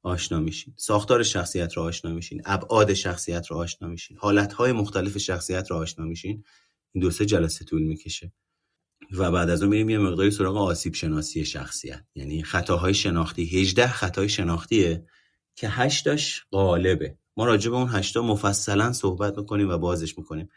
آشنا 0.02 0.40
میشین. 0.40 0.74
ساختار 0.76 1.22
شخصیت 1.22 1.72
رو 1.72 1.82
آشنا 1.82 2.12
میشین. 2.12 2.42
ابعاد 2.44 2.94
شخصیت 2.94 3.46
رو 3.46 3.56
آشنا 3.56 3.88
میشین. 3.88 4.16
حالتهای 4.20 4.72
مختلف 4.72 5.18
شخصیت 5.18 5.70
رو 5.70 5.76
آشنا 5.76 6.04
میشین. 6.04 6.44
این 6.92 7.02
دو 7.02 7.10
سه 7.10 7.26
جلسه 7.26 7.64
طول 7.64 7.82
می‌کشه. 7.82 8.32
و 9.12 9.30
بعد 9.30 9.50
از 9.50 9.62
اون 9.62 9.70
میریم 9.70 9.90
یه 9.90 9.98
مقداری 9.98 10.30
سراغ 10.30 10.56
آسیب 10.56 10.94
شناسی 10.94 11.44
شخصیت. 11.44 12.04
یعنی 12.14 12.42
خطاهای 12.42 12.94
شناختی. 12.94 13.60
18 13.60 13.88
خطای 13.88 14.28
شناختیه 14.28 15.06
که 15.54 15.68
هشتاش 15.68 16.44
غالبه. 16.52 17.18
ما 17.36 17.44
راجع 17.44 17.70
به 17.70 17.76
اون 17.76 17.88
هشتا 17.88 18.22
مفصلا 18.22 18.92
صحبت 18.92 19.38
می‌کنیم 19.38 19.68
و 19.68 19.78
بازش 19.78 20.18
می‌کنیم. 20.18 20.48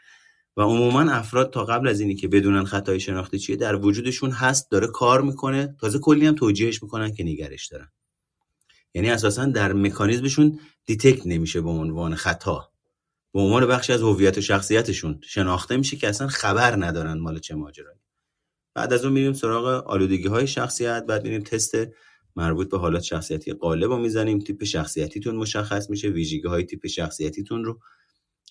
و 0.57 0.61
عموما 0.61 1.11
افراد 1.11 1.53
تا 1.53 1.65
قبل 1.65 1.87
از 1.87 1.99
اینی 1.99 2.15
که 2.15 2.27
بدونن 2.27 2.63
خطای 2.63 2.99
شناختی 2.99 3.39
چیه 3.39 3.55
در 3.55 3.75
وجودشون 3.75 4.31
هست 4.31 4.71
داره 4.71 4.87
کار 4.87 5.21
می‌کنه. 5.21 5.75
تازه 5.81 5.99
کلی 5.99 6.25
هم 6.25 6.35
توجیهش 6.35 6.83
می‌کنن 6.83 7.13
که 7.13 7.23
نگرش 7.23 7.67
دارن. 7.67 7.91
یعنی 8.93 9.09
اساسا 9.09 9.45
در 9.45 9.73
مکانیزمشون 9.73 10.59
detect 10.85 11.27
نمیشه 11.27 11.61
به 11.61 11.69
عنوان 11.69 12.15
خطا. 12.15 12.71
به 13.33 13.39
عنوان 13.39 13.65
بخشی 13.65 13.93
از 13.93 14.01
هویت 14.01 14.37
و 14.37 14.41
شخصیتشون. 14.41 15.19
شناخته 15.23 15.77
میشه 15.77 15.97
که 15.97 16.09
اصلا 16.09 16.27
خبر 16.27 16.85
ندارن 16.85 17.17
مال 17.17 17.39
چه 17.39 17.55
ماجرایی. 17.55 17.99
بعد 18.79 18.93
از 18.93 19.03
اون 19.03 19.13
میریم 19.13 19.33
سراغ 19.33 19.65
آلودگی 19.87 20.27
های 20.27 20.47
شخصیت 20.47 21.05
بعد 21.05 21.23
میریم 21.23 21.41
تست 21.41 21.75
مربوط 22.35 22.69
به 22.69 22.77
حالات 22.77 23.03
شخصیتی 23.03 23.53
قالب 23.53 23.91
رو 23.91 23.97
می‌زنیم. 23.97 24.39
تیپ 24.39 24.63
شخصیتیتون 24.63 25.35
مشخص 25.35 25.89
میشه 25.89 26.07
ویژگی 26.07 26.47
های 26.47 26.63
تیپ 26.63 26.87
شخصیتیتون 26.87 27.65
رو 27.65 27.79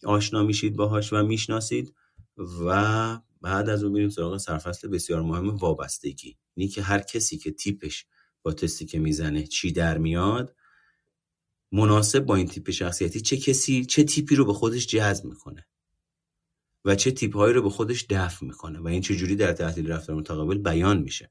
آشنا 0.05 0.43
میشید 0.43 0.77
باهاش 0.77 1.13
و 1.13 1.23
می‌شناسید 1.23 1.95
و 2.65 3.19
بعد 3.41 3.69
از 3.69 3.83
اون 3.83 3.93
میریم 3.93 4.09
سراغ 4.09 4.37
سرفصل 4.37 4.89
بسیار 4.89 5.23
مهم 5.23 5.57
وابستگی. 5.57 6.37
اینی 6.55 6.69
که 6.69 6.83
هر 6.83 6.99
کسی 6.99 7.39
که 7.39 7.51
تیپش 7.51 8.07
با 8.43 8.53
تستی 8.53 8.87
که 8.87 8.99
می‌زنه 8.99 9.43
چی 9.43 9.73
در 9.73 9.99
میاد 9.99 10.55
مناسب 11.73 12.21
با 12.21 12.37
این 12.37 12.47
تیپ 12.47 12.71
شخصیتی 12.71 13.21
چه 13.21 13.37
کسی 13.37 13.85
چه 13.85 14.05
تیپی 14.05 14.35
رو 14.35 14.45
به 14.45 14.53
خودش 14.53 14.87
جذب 14.87 15.25
می‌کنه. 15.25 15.67
و 16.89 16.95
چه 16.95 17.11
تیپ 17.11 17.37
هایی 17.37 17.55
رو 17.55 17.63
به 17.63 17.71
خودش 17.71 18.07
دفع 18.11 18.47
می‌کنه 18.47 18.79
و 18.79 18.89
این 18.89 19.01
چجوری 19.01 19.37
در 19.37 19.53
تحلیل 19.53 19.93
رفتار 19.93 20.17
متقابل 20.17 20.59
بیان 20.59 20.99
میشه. 20.99 21.31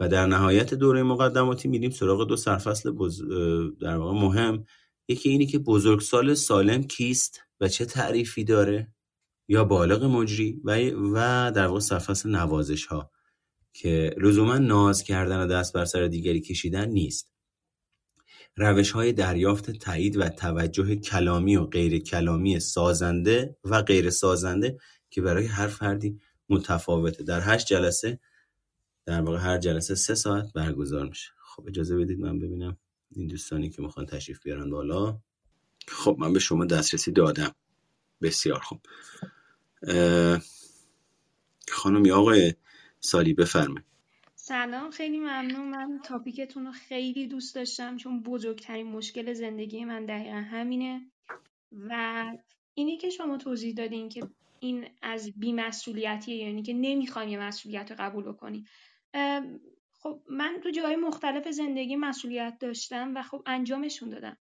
و 0.00 0.08
در 0.08 0.26
نهایت 0.26 0.74
دوره 0.74 1.02
مقدماتی 1.02 1.68
میریم 1.68 1.90
سراغ 1.90 2.28
دو 2.28 2.36
سرفصل 2.36 2.92
در 3.80 3.96
واقع 3.96 4.20
مهم. 4.20 4.64
یکی 5.08 5.28
اینی 5.28 5.46
که 5.46 5.58
بزرگسال 5.58 6.34
سالم 6.34 6.82
کیست 6.82 7.40
و 7.60 7.68
چه 7.68 7.84
تعریفی 7.84 8.44
داره؟ 8.44 8.92
یا 9.48 9.64
بالغ 9.64 10.04
مجری 10.04 10.60
و, 10.64 10.90
و 10.90 11.50
در 11.50 11.66
واقع 11.66 11.80
سرفصل 11.80 12.30
نوازش 12.30 12.86
ها 12.86 13.10
که 13.72 14.14
لزوما 14.16 14.58
ناز 14.58 15.02
کردن 15.02 15.38
و 15.38 15.46
دست 15.46 15.72
بر 15.72 15.84
سر 15.84 16.06
دیگری 16.06 16.40
کشیدن 16.40 16.88
نیست. 16.88 17.32
روش 18.58 18.90
های 18.90 19.12
دریافت 19.12 19.70
تایید 19.70 20.16
و 20.16 20.28
توجه 20.28 20.96
کلامی 20.96 21.56
و 21.56 21.64
غیر 21.64 21.98
کلامی 21.98 22.60
سازنده 22.60 23.56
و 23.64 23.82
غیر 23.82 24.10
سازنده 24.10 24.78
که 25.10 25.22
برای 25.22 25.46
هر 25.46 25.66
فردی 25.66 26.20
متفاوته. 26.48 27.24
در 27.24 27.40
هشت 27.54 27.66
جلسه 27.66 28.20
در 29.06 29.20
واقع 29.20 29.38
هر 29.38 29.58
جلسه 29.58 29.94
سه 29.94 30.14
ساعت 30.14 30.52
برگزار 30.52 31.08
میشه. 31.08 31.30
خب 31.42 31.66
اجازه 31.68 31.96
بدید 31.96 32.20
من 32.20 32.38
ببینم 32.38 32.76
این 33.10 33.26
دوستانی 33.26 33.70
که 33.70 33.82
می‌خوان 33.82 34.06
تشریف 34.06 34.42
بیارن 34.42 34.70
بالا. 34.70 35.20
خب 35.88 36.16
من 36.18 36.32
به 36.32 36.38
شما 36.38 36.64
دسترسی 36.64 37.12
دادم. 37.12 37.54
بسیار 38.22 38.60
خوب. 38.60 38.80
خانم 41.68 42.04
یا 42.04 42.16
آقای 42.16 42.54
سالی 43.00 43.34
بفرمایید. 43.34 43.87
سلام 44.48 44.90
خیلی 44.90 45.18
ممنون. 45.18 45.68
من 45.68 46.00
تاپیکتون 46.04 46.66
رو 46.66 46.72
خیلی 46.72 47.26
دوست 47.26 47.54
داشتم 47.54 47.96
چون 47.96 48.22
بزرگترین 48.22 48.86
مشکل 48.86 49.32
زندگی 49.32 49.84
من 49.84 50.06
دقیقا 50.06 50.36
همینه. 50.36 51.10
و 51.72 52.24
اینی 52.74 52.96
که 52.96 53.10
شما 53.10 53.36
توضیح 53.36 53.74
دادین 53.74 54.08
که 54.08 54.22
این 54.60 54.86
از 55.02 55.32
بیمسئولیتیه 55.36 56.36
یعنی 56.36 56.62
که 56.62 56.72
نمی‌خوایم 56.74 57.28
یه 57.28 57.38
مسئولیت 57.38 57.90
رو 57.90 57.96
قبول 57.98 58.24
بکنیم. 58.24 58.64
خب 59.98 60.20
من 60.30 60.60
تو 60.62 60.70
جای 60.70 60.96
مختلف 60.96 61.48
زندگی 61.48 61.96
مسئولیت 61.96 62.56
داشتم 62.60 63.12
و 63.14 63.22
خب 63.22 63.42
انجامشون 63.46 64.10
دادم. 64.10 64.36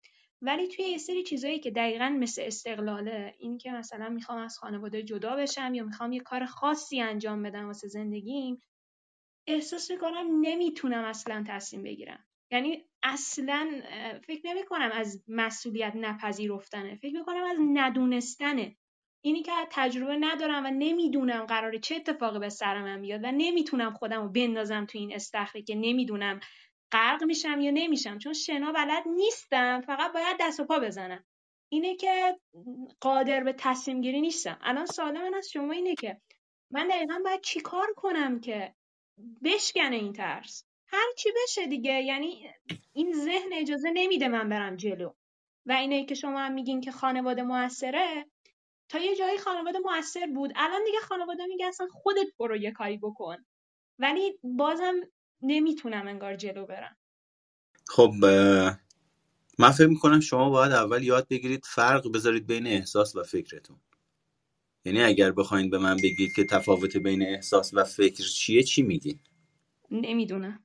ولی 0.41 0.67
توی 0.67 0.85
یه 0.85 0.97
سری 0.97 1.23
چیزایی 1.23 1.59
که 1.59 1.71
دقیقا 1.71 2.09
مثل 2.19 2.41
استقلاله 2.45 3.35
این 3.39 3.57
که 3.57 3.71
مثلا 3.71 4.09
می‌خوام 4.09 4.37
از 4.37 4.57
خانواده 4.57 5.03
جدا 5.03 5.35
بشم 5.35 5.73
یا 5.73 5.83
می‌خوام 5.83 6.13
یه 6.13 6.19
کار 6.19 6.45
خاصی 6.45 7.01
انجام 7.01 7.43
بدم 7.43 7.65
واسه 7.65 7.87
زندگیم 7.87 8.59
احساس 9.47 9.91
می‌کنم 9.91 10.27
نمی‌تونم 10.41 11.03
اصلا 11.03 11.43
تصمیم 11.47 11.83
بگیرم. 11.83 12.25
یعنی 12.51 12.85
اصلا 13.03 13.81
فکر 14.27 14.47
نمی 14.47 14.65
کنم 14.65 14.91
از 14.93 15.23
مسئولیت 15.27 15.93
نپذیرفتنه. 15.95 16.95
فکر 16.95 17.17
می‌کنم 17.17 17.43
از 17.43 17.57
ندونستنه. 17.73 18.75
اینی 19.25 19.43
که 19.43 19.51
تجربه 19.71 20.17
ندارم 20.17 20.65
و 20.65 20.67
نمی‌دونم 20.67 21.45
قراره 21.45 21.79
چه 21.79 21.95
اتفاقی 21.95 22.39
به 22.39 22.49
سر 22.49 22.81
من 22.81 23.01
بیاد 23.01 23.23
و 23.23 23.31
نمی‌تونم 23.31 23.93
خودم 23.93 24.21
رو 24.21 24.29
بندازم 24.29 24.85
تو 24.85 24.97
این 24.97 25.15
استخری 25.15 25.63
که 25.63 25.75
نمی‌دونم 25.75 26.39
غرق 26.91 27.23
میشم 27.23 27.61
یا 27.61 27.71
نمیشم. 27.71 28.17
چون 28.17 28.33
شنا 28.33 28.71
بلد 28.71 29.03
نیستم 29.07 29.81
فقط 29.81 30.13
باید 30.13 30.37
دست 30.39 30.59
و 30.59 30.65
پا 30.65 30.79
بزنم. 30.79 31.23
اینه 31.71 31.95
که 31.95 32.39
قادر 32.99 33.43
به 33.43 33.53
تصمیم 33.53 34.01
گیری 34.01 34.21
نیستم. 34.21 34.57
الان 34.61 34.85
سوال 34.85 35.17
من 35.17 35.33
از 35.33 35.51
شما 35.51 35.73
اینه 35.73 35.95
که 35.95 36.21
من 36.71 36.87
دقیقا 36.87 37.19
باید 37.23 37.41
چیکار 37.41 37.93
کنم 37.95 38.39
که 38.39 38.75
بشکنه 39.43 39.95
این 39.95 40.13
ترس. 40.13 40.65
هر 40.87 41.07
چی 41.17 41.29
بشه 41.43 41.67
دیگه 41.67 42.01
یعنی 42.01 42.49
این 42.93 43.13
ذهن 43.13 43.49
اجازه 43.53 43.91
نمیده 43.93 44.27
من 44.27 44.49
برم 44.49 44.75
جلو. 44.75 45.13
و 45.65 45.71
اینه 45.71 46.05
که 46.05 46.15
شما 46.15 46.39
هم 46.39 46.53
میگین 46.53 46.81
که 46.81 46.91
خانواده 46.91 47.43
موثره. 47.43 48.25
تا 48.89 48.99
یه 48.99 49.15
جایی 49.15 49.37
خانواده 49.37 49.79
موثر 49.79 50.25
بود. 50.25 50.53
الان 50.55 50.83
دیگه 50.85 50.99
خانواده 50.99 51.45
میگه 51.45 51.65
اصلا 51.65 51.87
خودت 51.91 52.27
برو 52.39 52.57
یه 52.57 52.71
کاری 52.71 52.97
بکن. 52.97 53.45
ولی 53.99 54.39
بازم 54.43 54.95
نمی‌تونم 55.41 56.07
انگار 56.07 56.35
جلو 56.35 56.65
برم. 56.65 56.97
خب 57.87 58.11
من 59.59 59.71
فکر 59.71 59.87
می‌کنم 59.87 60.19
شما 60.19 60.49
باید 60.49 60.71
اول 60.71 61.03
یاد 61.03 61.27
بگیرید 61.27 61.65
فرق 61.65 62.11
بذارید 62.11 62.47
بین 62.47 62.67
احساس 62.67 63.15
و 63.15 63.23
فکرتون. 63.23 63.79
یعنی 64.85 65.01
اگر 65.01 65.31
بخواید 65.31 65.71
به 65.71 65.77
من 65.77 65.95
بگید 65.95 66.33
که 66.33 66.43
تفاوت 66.43 66.97
بین 66.97 67.21
احساس 67.21 67.73
و 67.73 67.83
فکر 67.83 68.23
چیه 68.23 68.63
چی 68.63 68.81
میگید 68.81 69.19
نمی‌دونم. 69.91 70.63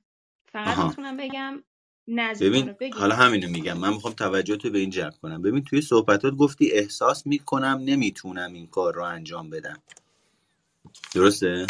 فقط 0.51 0.77
می‌تونم 0.77 1.17
بگم 1.17 1.63
ببین 2.41 2.75
حالا 2.93 3.15
همینو 3.15 3.49
میگم. 3.49 3.77
من 3.77 3.93
می‌خوام 3.93 4.13
توجه 4.13 4.55
تو 4.55 4.69
به 4.69 4.79
این 4.79 4.89
جلب 4.89 5.13
کنم. 5.21 5.41
ببین 5.41 5.63
توی 5.63 5.81
صحبتات 5.81 6.33
گفتی 6.33 6.71
احساس 6.71 7.27
می‌کنم 7.27 7.81
نمی‌تونم 7.85 8.53
این 8.53 8.67
کار 8.67 8.95
رو 8.95 9.03
انجام 9.03 9.49
بدم. 9.49 9.83
درسته؟ 11.15 11.67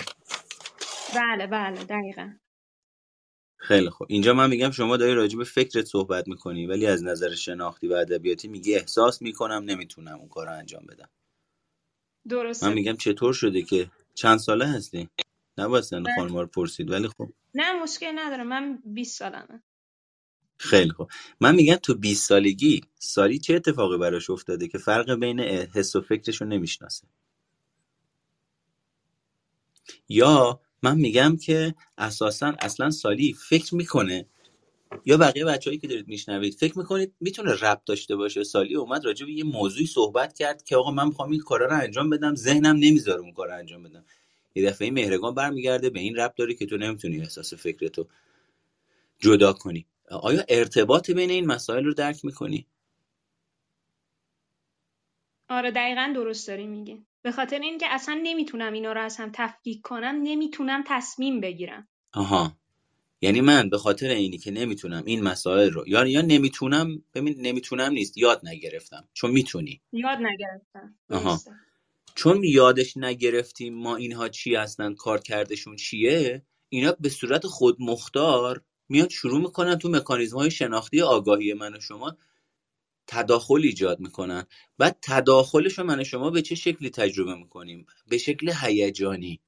بله 1.15 1.47
بله 1.47 1.83
دقیقا. 1.83 2.33
خیلی 3.57 3.89
خوب. 3.89 4.07
اینجا 4.09 4.33
من 4.33 4.49
میگم 4.49 4.71
شما 4.71 4.97
داری 4.97 5.13
راجع 5.13 5.37
به 5.37 5.43
فکرت 5.43 5.85
صحبت 5.85 6.27
می‌کنی 6.27 6.65
ولی 6.65 6.85
از 6.85 7.03
نظر 7.03 7.35
شناختی 7.35 7.87
و 7.87 7.93
ادبیاتی 7.93 8.47
میگی 8.47 8.75
احساس 8.75 9.21
می‌کنم 9.21 9.63
نمی‌تونم 9.65 10.17
اون 10.19 10.27
کار 10.29 10.45
رو 10.45 10.53
انجام 10.53 10.85
بدم. 10.85 11.09
درسته. 12.29 12.67
من 12.67 12.73
میگم 12.73 12.95
چطور 12.95 13.33
شده 13.33 13.61
که 13.61 13.91
چند 14.13 14.39
ساله 14.39 14.67
هستی 14.67 15.09
نباید 15.57 15.83
سن 15.83 16.03
خانم 16.15 16.37
رو 16.37 16.47
پرسید 16.47 16.91
ولی 16.91 17.07
خب. 17.07 17.29
نه 17.55 17.83
مشکل 17.83 18.11
نداره. 18.15 18.43
من 18.43 18.79
20 18.85 19.19
سالمه. 19.19 19.63
خیلی 20.57 20.89
خوب. 20.91 21.09
من 21.39 21.55
میگم 21.55 21.75
تو 21.75 21.95
20 21.95 22.27
سالگی 22.27 22.81
سالی 22.99 23.39
چه 23.39 23.55
اتفاقی 23.55 23.97
براش 23.97 24.29
افتاده 24.29 24.67
که 24.67 24.77
فرق 24.77 25.13
بین 25.13 25.39
حس 25.39 25.95
و 25.95 26.01
فکرش 26.01 26.41
رو 26.41 26.47
نمی‌شناسه؟ 26.47 27.07
یا 30.09 30.59
من 30.83 30.97
میگم 30.97 31.37
که 31.37 31.75
اساسا 31.97 32.53
اصلا 32.59 32.89
سالی 32.89 33.33
فکر 33.49 33.75
می‌کنه 33.75 34.25
یا 35.05 35.17
بقیه 35.17 35.45
بچههایی 35.45 35.79
که 35.79 35.87
دارید 35.87 36.07
میشنوید 36.07 36.53
فکر 36.53 36.77
می‌کنید 36.77 37.13
می‌تونه 37.19 37.51
ربط 37.51 37.81
داشته 37.85 38.15
باشه؟ 38.15 38.43
سالی 38.43 38.75
اومد 38.75 39.05
راجع 39.05 39.25
به 39.25 39.31
یه 39.31 39.43
موضوعی 39.43 39.85
صحبت 39.85 40.33
کرد 40.37 40.63
که 40.63 40.75
آقا 40.75 40.91
من 40.91 41.07
می‌خوام 41.07 41.31
این 41.31 41.39
کارا 41.39 41.65
رو 41.65 41.81
انجام 41.81 42.09
بدم 42.09 42.35
ذهنم 42.35 42.75
نمی‌ذاره 42.75 43.21
اون 43.21 43.33
کار 43.33 43.47
رو 43.47 43.57
انجام 43.57 43.83
بدم. 43.83 44.05
یه 44.55 44.69
دفعه 44.69 44.91
مهرگان 44.91 45.35
برمیگرده 45.35 45.89
به 45.89 45.99
این 45.99 46.15
ربط 46.15 46.35
داره 46.35 46.53
که 46.53 46.65
تو 46.65 46.77
نمی‌تونی 46.77 47.19
احساس 47.19 47.53
فکرتو 47.53 48.07
جدا 49.19 49.53
کنی. 49.53 49.85
آیا 50.09 50.43
ارتباط 50.49 51.11
بین 51.11 51.29
این 51.29 51.45
مسائل 51.45 51.85
رو 51.85 51.93
درک 51.93 52.25
می‌کنی؟ 52.25 52.67
آره 55.49 55.71
دقیقا 55.71 56.11
درست 56.15 56.47
داری 56.47 56.67
میگی. 56.67 57.05
به 57.21 57.31
خاطر 57.31 57.59
اینکه 57.59 57.85
اصلا 57.89 58.19
نمی‌تونم 58.23 58.73
اینا 58.73 58.93
رو 58.93 59.01
از 59.01 59.17
هم 59.17 59.31
تفکیک 59.33 59.81
کنم 59.81 60.19
نمی‌تونم 60.23 60.83
تصمیم 60.87 61.41
بگیرم. 61.41 61.87
آها. 62.13 62.51
یعنی 63.21 63.41
من 63.41 63.69
به 63.69 63.77
خاطر 63.77 64.09
اینی 64.09 64.37
که 64.37 64.51
نمی‌تونم 64.51 65.03
این 65.05 65.23
مسائل 65.23 65.71
رو 65.71 65.87
یا 65.87 66.07
یا 66.07 66.21
نمی‌تونم 66.21 67.03
ببین 67.13 67.41
نمی‌تونم 67.41 67.91
نیست 67.91 68.17
یاد 68.17 68.41
نگرفتم. 68.47 69.07
چون 69.13 69.31
می‌تونی. 69.31 69.81
یاد 69.93 70.17
نگرفتم. 70.17 70.95
آها. 71.09 71.39
چون 72.15 72.43
یادش 72.43 72.97
نگرفتیم 72.97 73.73
ما 73.73 73.95
اینها 73.95 74.29
چی 74.29 74.55
هستن 74.55 74.93
کار 74.93 75.19
کردشون 75.19 75.75
چیه 75.75 76.45
اینا 76.69 76.95
به 76.99 77.09
صورت 77.09 77.47
خودمختار 77.47 78.61
میاد 78.89 79.09
شروع 79.09 79.41
می‌کنن 79.41 79.75
تو 79.75 79.89
مکانیزم 79.89 80.37
های 80.37 80.51
شناختی 80.51 81.01
آگاهی 81.01 81.53
من 81.53 81.75
و 81.75 81.79
شما 81.79 82.17
تداخل 83.07 83.61
ایجاد 83.63 83.99
می‌کنن. 83.99 84.45
بعد 84.77 84.97
تداخلش 85.01 85.79
رو 85.79 85.83
من 85.83 85.99
و 85.99 86.03
شما 86.03 86.29
به 86.29 86.41
چه 86.41 86.55
شکلی 86.55 86.89
تجربه 86.89 87.35
می‌کنیم؟ 87.35 87.85
به 88.07 88.17
شکل 88.17 88.53
هیجانی. 88.61 89.39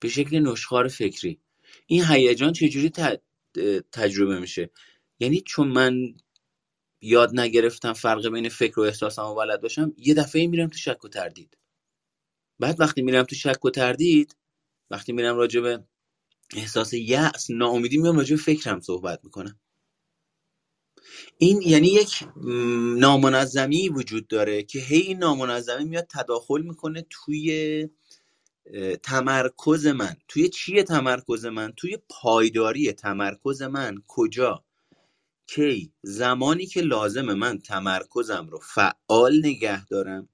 به 0.00 0.08
شکل 0.08 0.38
نشخار 0.38 0.88
فکری. 0.88 1.40
این 1.86 2.04
هیجان 2.04 2.52
چجوری 2.52 2.92
تجربه 3.92 4.40
میشه؟ 4.40 4.70
یعنی 5.20 5.40
چون 5.40 5.68
من 5.68 6.14
یاد 7.00 7.40
نگرفتم 7.40 7.92
فرق 7.92 8.28
بین 8.28 8.48
فکر 8.48 8.80
و 8.80 8.82
احساسم 8.82 9.22
و 9.22 9.34
بلد 9.34 9.60
باشم 9.60 9.92
یه 9.98 10.14
دفعه 10.14 10.46
میرم 10.46 10.68
تو 10.68 10.78
شک 10.78 11.04
و 11.04 11.08
تردید. 11.08 11.58
بعد 12.58 12.80
وقتی 12.80 13.02
میرم 13.02 13.24
تو 13.24 13.34
شک 13.34 13.64
و 13.64 13.70
تردید 13.70 14.36
وقتی 14.90 15.12
میرم 15.12 15.36
راجع 15.36 15.60
به 15.60 15.84
احساس 16.56 16.92
یأس 16.92 17.50
ناامیدی 17.50 17.98
میام 17.98 18.16
راجع 18.16 18.36
به 18.36 18.42
فکرم 18.42 18.80
صحبت 18.80 19.20
می‌کنم. 19.24 19.58
این 21.38 21.62
یعنی 21.62 21.88
یک 21.88 22.24
نامنظمی 22.96 23.88
وجود 23.88 24.28
داره 24.28 24.62
که 24.62 24.78
هی 24.78 25.00
این 25.00 25.18
نامنظمی 25.18 25.84
میاد 25.84 26.06
تداخل 26.10 26.62
می‌کنه 26.62 27.06
توی 27.10 27.88
تمرکز 29.02 29.86
من. 29.86 30.16
توی 30.28 30.48
چیه 30.48 30.82
تمرکز 30.82 31.46
من؟ 31.46 31.72
توی 31.76 31.98
پایداری 32.08 32.92
تمرکز 32.92 33.62
من. 33.62 33.94
کجا؟ 34.06 34.64
کی؟ 35.46 35.92
زمانی 36.02 36.66
که 36.66 36.80
لازمه 36.80 37.34
من 37.34 37.58
تمرکزم 37.58 38.48
رو 38.50 38.58
فعال 38.58 39.38
نگه 39.38 39.86
دارم. 39.86 40.28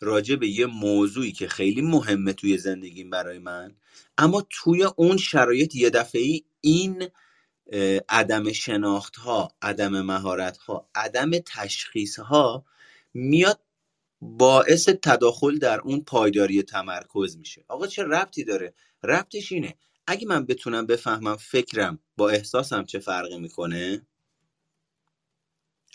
راجع 0.00 0.36
به 0.36 0.48
یه 0.48 0.66
موضوعی 0.66 1.32
که 1.32 1.48
خیلی 1.48 1.82
مهمه 1.82 2.32
توی 2.32 2.58
زندگیم 2.58 3.10
برای 3.10 3.38
من. 3.38 3.76
اما 4.18 4.46
توی 4.50 4.84
اون 4.84 5.16
شرایط 5.16 5.74
یه 5.74 5.90
دفعه 5.90 6.40
این 6.60 7.08
عدم 8.08 8.52
شناخت 8.52 9.16
ها 9.16 9.52
عدم 9.62 10.02
مهارت 10.02 10.56
ها 10.56 10.90
عدم 10.94 11.30
تشخیص 11.46 12.18
ها 12.18 12.64
میاد 13.14 13.60
باعث 14.22 14.88
تداخل 14.88 15.58
در 15.58 15.80
اون 15.80 16.00
پایداری 16.04 16.62
تمرکز 16.62 17.36
میشه. 17.38 17.64
آقا 17.68 17.86
چه 17.86 18.04
ربطی 18.04 18.44
داره؟ 18.44 18.74
ربطش 19.04 19.52
اینه 19.52 19.74
اگه 20.06 20.26
من 20.28 20.46
بتونم 20.46 20.86
بفهمم 20.86 21.36
فکرم 21.36 21.98
با 22.16 22.30
احساسم 22.30 22.84
چه 22.84 22.98
فرقی 22.98 23.38
می‌کنه 23.38 24.02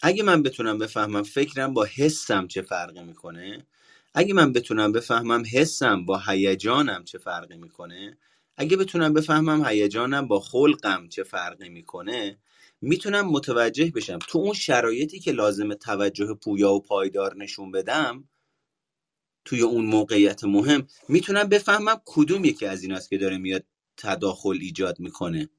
اگه 0.03 0.23
من 0.23 0.43
بتونم 0.43 0.79
بفهمم 0.79 1.23
فکرم 1.23 1.73
با 1.73 1.85
حسم 1.85 2.47
چه 2.47 2.63
فرقی 2.63 3.03
می‌کنه 3.03 3.67
اگه 4.15 4.35
من 4.35 4.53
بتونم 4.53 4.93
بفهمم 4.93 5.43
حسم 5.53 6.05
با 6.05 6.21
هیجانم 6.27 7.05
چه 7.05 7.19
فرقی 7.19 7.57
می‌کنه 7.57 8.17
اگه 8.57 8.77
بتونم 8.77 9.13
بفهمم 9.13 9.65
هیجانم 9.65 10.29
با 10.29 10.39
خلقم 10.39 11.09
چه 11.09 11.23
فرقی 11.23 11.69
می‌کنه 11.69 12.39
می‌تونم 12.85 13.29
متوجه 13.29 13.91
بشم. 13.95 14.19
تو 14.19 14.39
اون 14.39 14.53
شرایطی 14.53 15.19
که 15.19 15.31
لازم 15.31 15.73
توجه 15.73 16.33
پویا 16.33 16.73
و 16.73 16.81
پایدار 16.81 17.35
نشون 17.37 17.71
بدم 17.71 18.29
توی 19.45 19.61
اون 19.61 19.85
موقعیت 19.85 20.43
مهم 20.43 20.87
می‌تونم 21.09 21.43
بفهمم 21.43 22.01
کدوم 22.05 22.45
یکی 22.45 22.65
از 22.65 22.83
ایناست 22.83 23.09
که 23.09 23.17
داره 23.17 23.37
میاد 23.37 23.65
تداخل 23.97 24.57
ایجاد 24.61 24.99
می‌کنه. 24.99 25.49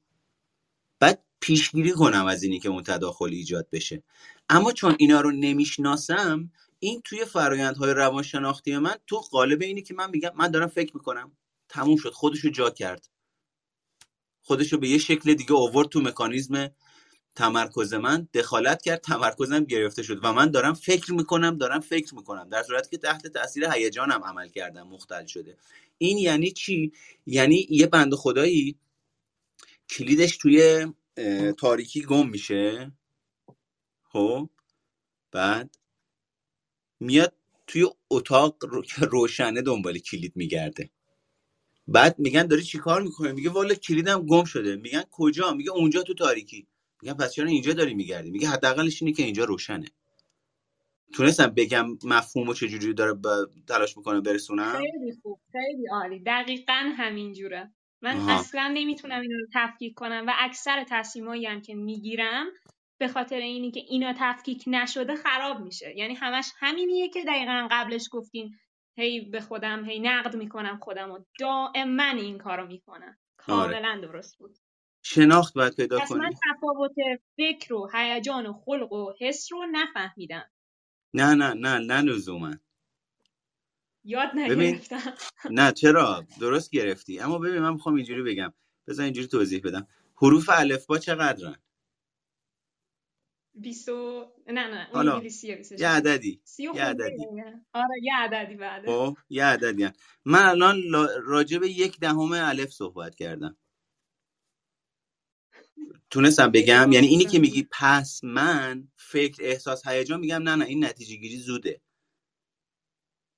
بعد 0.99 1.23
پیشگیری 1.39 1.91
کنم 1.91 2.25
از 2.25 2.43
اینی 2.43 2.59
که 2.59 2.69
اون 2.69 2.83
تداخل 2.83 3.29
ایجاد 3.29 3.67
بشه. 3.71 4.03
اما 4.49 4.71
چون 4.71 4.95
اینا 4.99 5.21
رو 5.21 5.31
نمی‌شناسم 5.31 6.51
این 6.79 7.01
توی 7.05 7.25
فرایندهای 7.25 7.93
روانشناختی 7.93 8.77
من 8.77 8.95
تو 9.07 9.17
قالب 9.17 9.61
اینی 9.61 9.81
که 9.81 9.93
من 9.93 10.09
میگم 10.09 10.31
من 10.35 10.51
دارم 10.51 10.67
فکر 10.67 10.91
می‌کنم 10.93 11.37
تموم 11.69 11.97
شد 11.97 12.11
خودشو 12.11 12.49
جا 12.49 12.69
کرد. 12.69 13.09
خودشو 14.41 14.77
به 14.77 14.89
یه 14.89 14.97
شکل 14.97 15.33
دیگه 15.33 15.55
آورد 15.55 15.89
تو 15.89 16.01
مکانیزم 16.01 16.69
تمرکز 17.35 17.93
من 17.93 18.27
دخالت 18.33 18.81
کرد 18.81 19.01
تمرکزم 19.01 19.63
گرفته 19.63 20.03
شد 20.03 20.19
و 20.23 20.33
من 20.33 20.51
دارم 20.51 20.73
فکر 20.73 21.13
می‌کنم 21.13 21.57
دارم 21.57 21.79
فکر 21.79 22.15
می‌کنم. 22.15 22.49
در 22.49 22.63
صورتی 22.63 22.89
که 22.89 22.97
تحت 22.97 23.27
تاثیر 23.27 23.71
هیجانم 23.71 24.23
عمل 24.23 24.47
کردم 24.47 24.87
مختل 24.87 25.25
شده. 25.25 25.57
این 25.97 26.17
یعنی 26.17 26.51
چی؟ 26.51 26.91
یعنی 27.25 27.67
یه 27.69 27.87
بند 27.87 28.13
خدایی 28.13 28.75
کلیدش 29.89 30.37
توی 30.37 30.87
تاریکی 31.57 32.01
گم 32.01 32.29
میشه. 32.29 32.91
خب؟ 34.03 34.49
بعد 35.31 35.77
میاد 36.99 37.33
توی 37.67 37.85
اتاق 38.09 38.55
روشنه 38.99 39.61
دنبال 39.61 39.97
کلید 39.97 40.33
میگرده. 40.35 40.89
بعد 41.87 42.19
میگن 42.19 42.47
داری 42.47 42.63
چیکار 42.63 43.01
می‌کنه 43.01 43.31
میگه 43.31 43.49
والا 43.49 43.75
کلیدم 43.75 44.25
گم 44.25 44.43
شده. 44.43 44.75
میگن 44.75 45.03
کجا؟ 45.11 45.53
میگه 45.53 45.71
اونجا 45.71 46.01
تو 46.01 46.13
تاریکی. 46.13 46.67
میگن 47.05 47.17
پس 47.17 47.33
چرا 47.33 47.47
اینجا 47.47 47.73
داری 47.73 47.93
میگردی؟ 47.93 48.31
میگه 48.31 48.47
حداقلش 48.47 49.01
اینه 49.01 49.13
که 49.13 49.23
اینجا 49.23 49.43
روشنه. 49.43 49.85
تونستم 51.13 51.47
بگم 51.47 51.85
مفهومو 52.03 52.53
چجوری 52.53 52.93
داره 52.93 53.13
ب- 53.13 53.47
تلاش 53.67 53.97
می‌کنه 53.97 54.21
برسونم؟ 54.21 54.81
خیلی 54.81 55.13
خوب 55.23 55.39
خیلی 55.51 55.87
عالی. 55.91 56.19
دقیقا 56.19 56.93
همینجوره 56.97 57.71
من 58.01 58.15
آها. 58.17 58.39
اصلا 58.39 58.71
نمی‌تونم 58.73 59.21
اینا 59.21 59.35
رو 59.35 59.47
تفکیک 59.53 59.93
کنم 59.93 60.23
و 60.27 60.31
اکثر 60.39 60.85
تصمیمایی 60.89 61.45
هم 61.45 61.61
که 61.61 61.75
می‌گیرم 61.75 62.45
به 62.97 63.07
خاطر 63.07 63.37
اینی 63.37 63.71
که 63.71 63.79
اینا 63.79 64.13
تفکیک 64.19 64.63
نشده 64.67 65.15
خراب 65.15 65.59
میشه. 65.59 65.93
یعنی 65.97 66.13
همش 66.13 66.51
همینیه 66.59 67.09
که 67.09 67.23
دقیقا 67.23 67.67
قبلش 67.71 68.07
گفتین 68.11 68.55
هی 68.97 69.21
به 69.21 69.41
خودم 69.41 69.85
هی 69.85 69.99
نقد 69.99 70.35
می‌کنم 70.35 70.79
خودم 70.81 71.11
و 71.11 71.19
دائما 71.39 72.03
این 72.03 72.37
کارو 72.37 72.67
می‌کنم. 72.67 73.17
آره. 73.47 73.73
کاملا 73.73 73.99
درست 74.01 74.37
بود. 74.37 74.57
شناخت 75.05 75.55
باید 75.55 75.77
پیدا 75.77 76.01
پس 76.01 76.11
من 76.11 76.29
کنی. 76.29 76.35
تفاوت 76.45 76.95
فکر 77.37 77.73
و 77.73 77.89
هیجان 77.93 78.47
و 78.47 78.53
خلق 78.53 78.93
و 78.93 79.13
حس 79.21 79.53
رو 79.53 79.65
نفهمیدم. 79.71 80.51
نه 81.15 81.35
نه 81.35 81.53
نه 81.53 81.79
نه 81.79 82.01
لزوما. 82.01 82.55
یاد 84.05 84.29
ببین 84.47 84.75
نگرفتم. 84.75 85.13
نه 85.49 85.71
چرا؟ 85.71 86.25
درست 86.41 86.71
گرفتی. 86.71 87.19
اما 87.19 87.39
ببین 87.39 87.59
من 87.61 87.73
می‌خوام 87.73 87.95
اینجوری 87.95 88.23
بگم. 88.23 88.53
بذار 88.87 89.03
اینجوری 89.05 89.27
توضیح 89.27 89.61
بدم. 89.65 89.87
حروف 90.17 90.49
الفبا 90.49 90.97
چقدرن؟ 90.99 91.55
بیستو 93.55 94.25
نه 94.47 94.67
نه 94.67 94.89
اون 94.93 95.09
انگلیسیه 95.09 95.61
یه 95.79 95.89
عددی 95.89 96.41
یه 96.73 96.83
عددی. 96.83 97.27
آره 97.73 97.95
یه 98.03 98.13
عددی 98.19 98.55
بعده. 98.55 98.87
خب 98.87 99.17
یه 99.29 99.45
عددی. 99.45 99.89
من 100.25 100.43
الان 100.45 100.75
لا- 100.77 101.21
راجع 101.23 101.59
به 101.59 101.69
یک 101.69 101.99
دهم 101.99 102.31
الف 102.33 102.71
صحبت 102.71 103.15
کردم. 103.15 103.57
تونستم 106.09 106.51
بگم 106.51 106.91
یعنی 106.91 107.07
اینی 107.07 107.23
که 107.23 107.29
آسونه 107.29 107.41
میگی 107.41 107.67
پس 107.71 108.23
من 108.23 108.87
فکر 108.97 109.43
احساس 109.43 109.87
هیجان 109.87 110.19
میگم 110.19 110.43
نه 110.43 110.55
نه 110.55 110.65
این 110.65 110.85
نتیجه 110.85 111.15
گیری 111.15 111.37
زوده. 111.37 111.81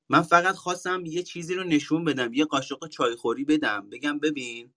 من 0.09 0.21
فقط 0.21 0.55
خواستم 0.55 1.03
یه 1.05 1.23
چیزی 1.23 1.55
رو 1.55 1.63
نشون 1.63 2.03
بدم 2.05 2.33
یه 2.33 2.45
قاشق 2.45 2.87
چایخوری 2.89 3.45
بدم 3.45 3.89
بگم 3.89 4.19
ببین 4.19 4.73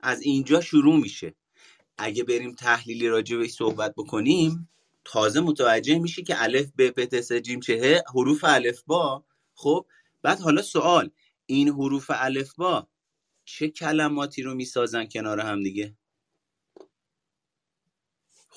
از 0.00 0.22
اینجا 0.22 0.60
شروع 0.60 0.96
میشه. 0.96 1.34
اگه 1.98 2.24
بریم 2.24 2.54
تحلیلی 2.54 3.08
راجع 3.08 3.36
بهش 3.36 3.50
صحبت 3.52 3.94
بکنیم 3.96 4.70
تازه 5.04 5.40
متوجه 5.40 5.98
میشی 5.98 6.22
که 6.22 6.42
الف 6.42 6.72
ب 6.78 6.90
پ 6.90 7.04
ت 7.04 7.20
س 7.20 7.32
جیم 7.32 7.60
چه 7.60 8.04
حروف 8.14 8.44
الف 8.44 8.82
با. 8.86 9.24
خب 9.54 9.86
بعد 10.22 10.40
حالا 10.40 10.62
سوال 10.62 11.10
این 11.46 11.68
حروف 11.68 12.10
الف 12.14 12.54
با 12.54 12.88
چه 13.44 13.68
کلماتی 13.68 14.42
رو 14.42 14.54
می‌سازن 14.54 15.06
کنار 15.06 15.40
هم 15.40 15.62
دیگه؟ 15.62 15.96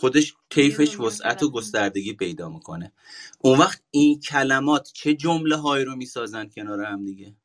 خودش 0.02 0.34
طیفش 0.49 0.99
وسعت 0.99 1.44
و 1.44 1.52
گستردگی 1.52 2.14
پیدا 2.14 2.49
می‌کنه. 2.49 2.94
اون 3.40 3.60
وقت 3.60 3.82
این 3.91 4.19
کلمات 4.19 4.91
چه 4.94 5.14
جمله 5.14 5.56
هایی 5.56 5.86
رو 5.86 5.95
می‌سازن 5.95 6.49
کنار 6.49 6.82
هم 6.82 7.06
دیگه؟ 7.06 7.36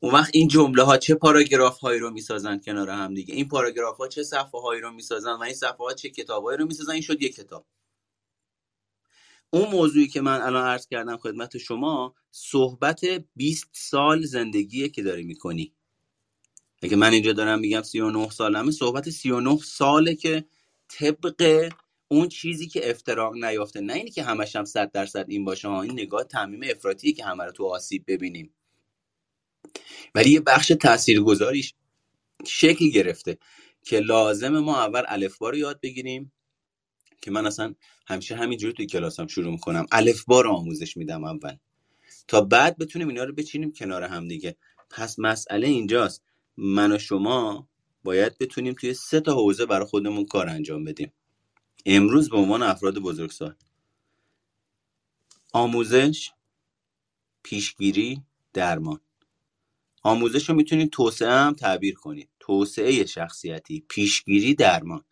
اون 0.00 0.14
وقت 0.14 0.30
این 0.34 0.48
جمله 0.48 0.82
ها 0.82 0.96
چه 0.96 1.14
پاراگراف 1.14 1.78
هایی 1.78 2.00
رو 2.00 2.10
می‌سازن 2.10 2.58
کنار 2.58 2.90
هم 2.90 3.14
دیگه؟ 3.14 3.34
این 3.34 3.48
پاراگراف 3.48 3.96
ها 3.96 4.08
چه 4.08 4.22
صفحه 4.22 4.60
هایی 4.60 4.80
رو 4.80 4.92
می‌سازن 4.92 5.32
و 5.32 5.42
این 5.42 5.54
صفحه 5.54 5.76
ها 5.78 5.92
چه 5.92 6.10
کتاب 6.10 6.44
هایی 6.44 6.58
رو 6.58 6.66
می‌سازن؟ 6.66 6.92
این 6.92 7.02
شد 7.02 7.22
یک 7.22 7.34
کتاب. 7.34 7.66
اون 9.50 9.70
موضوعی 9.70 10.08
که 10.08 10.20
من 10.20 10.40
الان 10.40 10.66
عرض 10.66 10.86
کردم 10.86 11.16
خدمت 11.16 11.58
شما 11.58 12.14
صحبت 12.30 13.00
20 13.36 13.68
سال 13.72 14.22
زندگیه 14.22 14.88
که 14.88 15.02
داری 15.02 15.24
می‌کنی. 15.24 15.72
اگه 16.82 16.96
من 16.96 17.12
اینجا 17.12 17.32
دارم 17.32 17.58
میگم 17.58 17.82
39 17.82 18.30
سالمه 18.30 18.70
صحبت 18.70 19.10
39 19.10 19.58
ساله 19.58 20.14
که 20.14 20.44
طبق 20.98 21.70
اون 22.08 22.28
چیزی 22.28 22.68
که 22.68 22.90
افتراق 22.90 23.34
نیافته 23.34 23.80
نه 23.82 23.94
اینی 23.94 24.10
که 24.10 24.24
همش 24.24 24.56
هم 24.56 24.66
100 24.66 24.92
درصد 24.92 25.26
این 25.28 25.46
باشه 25.46 25.68
ها 25.68 25.82
این 25.82 25.92
نگاه 25.92 26.24
تعمیم 26.24 26.60
افراطیه 26.70 27.14
که 27.14 27.24
همه 27.24 27.44
رو 27.44 27.52
تو 27.52 27.66
آسیب 27.66 28.04
ببینیم. 28.08 28.54
ولی 30.14 30.30
یه 30.30 30.40
بخش 30.40 30.68
تاثیرگذاریش 30.68 31.74
شکل 32.46 32.90
گرفته 32.90 33.38
که 33.82 34.00
لازم 34.00 34.58
ما 34.58 34.84
اول 34.84 35.04
الفبا 35.08 35.50
رو 35.50 35.56
یاد 35.58 35.80
بگیریم 35.82 36.32
که 37.22 37.32
من 37.32 37.46
اصلا 37.46 37.74
همیشه 38.08 38.36
همینجوری 38.36 38.74
توی 38.74 38.86
کلاسم 38.86 39.28
شروع 39.28 39.52
می‌کنم. 39.52 39.86
الفبا 39.92 40.42
رو 40.42 40.52
آموزش 40.52 40.98
میدم 40.98 41.24
اول. 41.24 41.56
تا 42.28 42.42
بعد 42.42 42.78
بتونیم 42.78 43.08
اینا 43.08 43.24
رو 43.24 43.34
بچینیم 43.34 43.72
کنار 43.72 44.04
هم 44.04 44.28
دیگه. 44.28 44.56
پس 44.90 45.20
مسئله 45.20 45.68
اینجاست. 45.68 46.24
من 46.58 46.92
و 46.92 46.98
شما 46.98 47.69
باید 48.02 48.38
بتونیم 48.38 48.74
توی 48.74 48.94
سه 48.94 49.20
تا 49.20 49.34
حوزه 49.34 49.66
برای 49.66 49.86
خودمون 49.86 50.26
کار 50.26 50.48
انجام 50.48 50.84
بدیم. 50.84 51.12
امروز 51.86 52.30
به 52.30 52.36
عنوان 52.36 52.62
افراد 52.62 52.98
بزرگسال. 52.98 53.54
آموزش 55.52 56.30
پیشگیری 57.42 58.22
درمان. 58.52 59.00
آموزش 60.02 60.48
رو 60.48 60.54
می‌تونید 60.54 60.90
توسعه 60.90 61.30
هم 61.30 61.54
تعبیر 61.54 61.94
کنید 61.94 62.28
توسعه 62.40 63.06
شخصیتی 63.06 63.84
پیشگیری 63.88 64.54
درمان. 64.54 65.04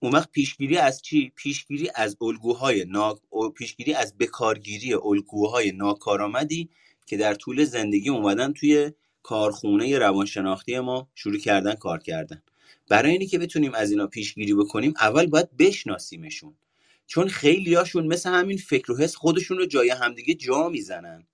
اون 0.00 0.12
وقت 0.12 0.30
پیشگیری 0.30 0.76
از 0.76 1.02
چی؟ 1.02 1.32
پیشگیری 1.36 1.90
از 1.94 2.16
الگوهای 2.20 2.84
نا... 2.84 3.20
پیشگیری 3.56 3.94
از 3.94 4.18
بکارگیری 4.18 4.94
الگوهای 4.94 5.72
ناکارآمدی 5.72 6.70
که 7.06 7.16
در 7.16 7.34
طول 7.34 7.64
زندگی 7.64 8.08
اومدن 8.08 8.52
توی 8.52 8.92
کارخونه 9.22 9.98
روانشناختی 9.98 10.78
ما 10.78 11.08
شروع 11.14 11.38
کردن 11.38 11.74
کار 11.74 11.98
کردن. 11.98 12.42
برای 12.88 13.12
اینی 13.12 13.26
که 13.26 13.38
بتونیم 13.38 13.74
از 13.74 13.90
اینا 13.90 14.06
پیشگیری 14.06 14.54
بکنیم 14.54 14.94
اول 15.00 15.26
باید 15.26 15.56
بشناسیمشون. 15.56 16.56
چون 17.06 17.28
خیلیاشون 17.28 18.06
مثل 18.06 18.30
همین 18.30 18.58
فکر 18.58 18.92
و 18.92 18.96
حس 18.96 19.16
خودشون 19.16 19.58
رو 19.58 19.66
جای 19.66 19.90
همدیگه 19.90 20.34
جا 20.34 20.68
می‌زنن 20.68 21.26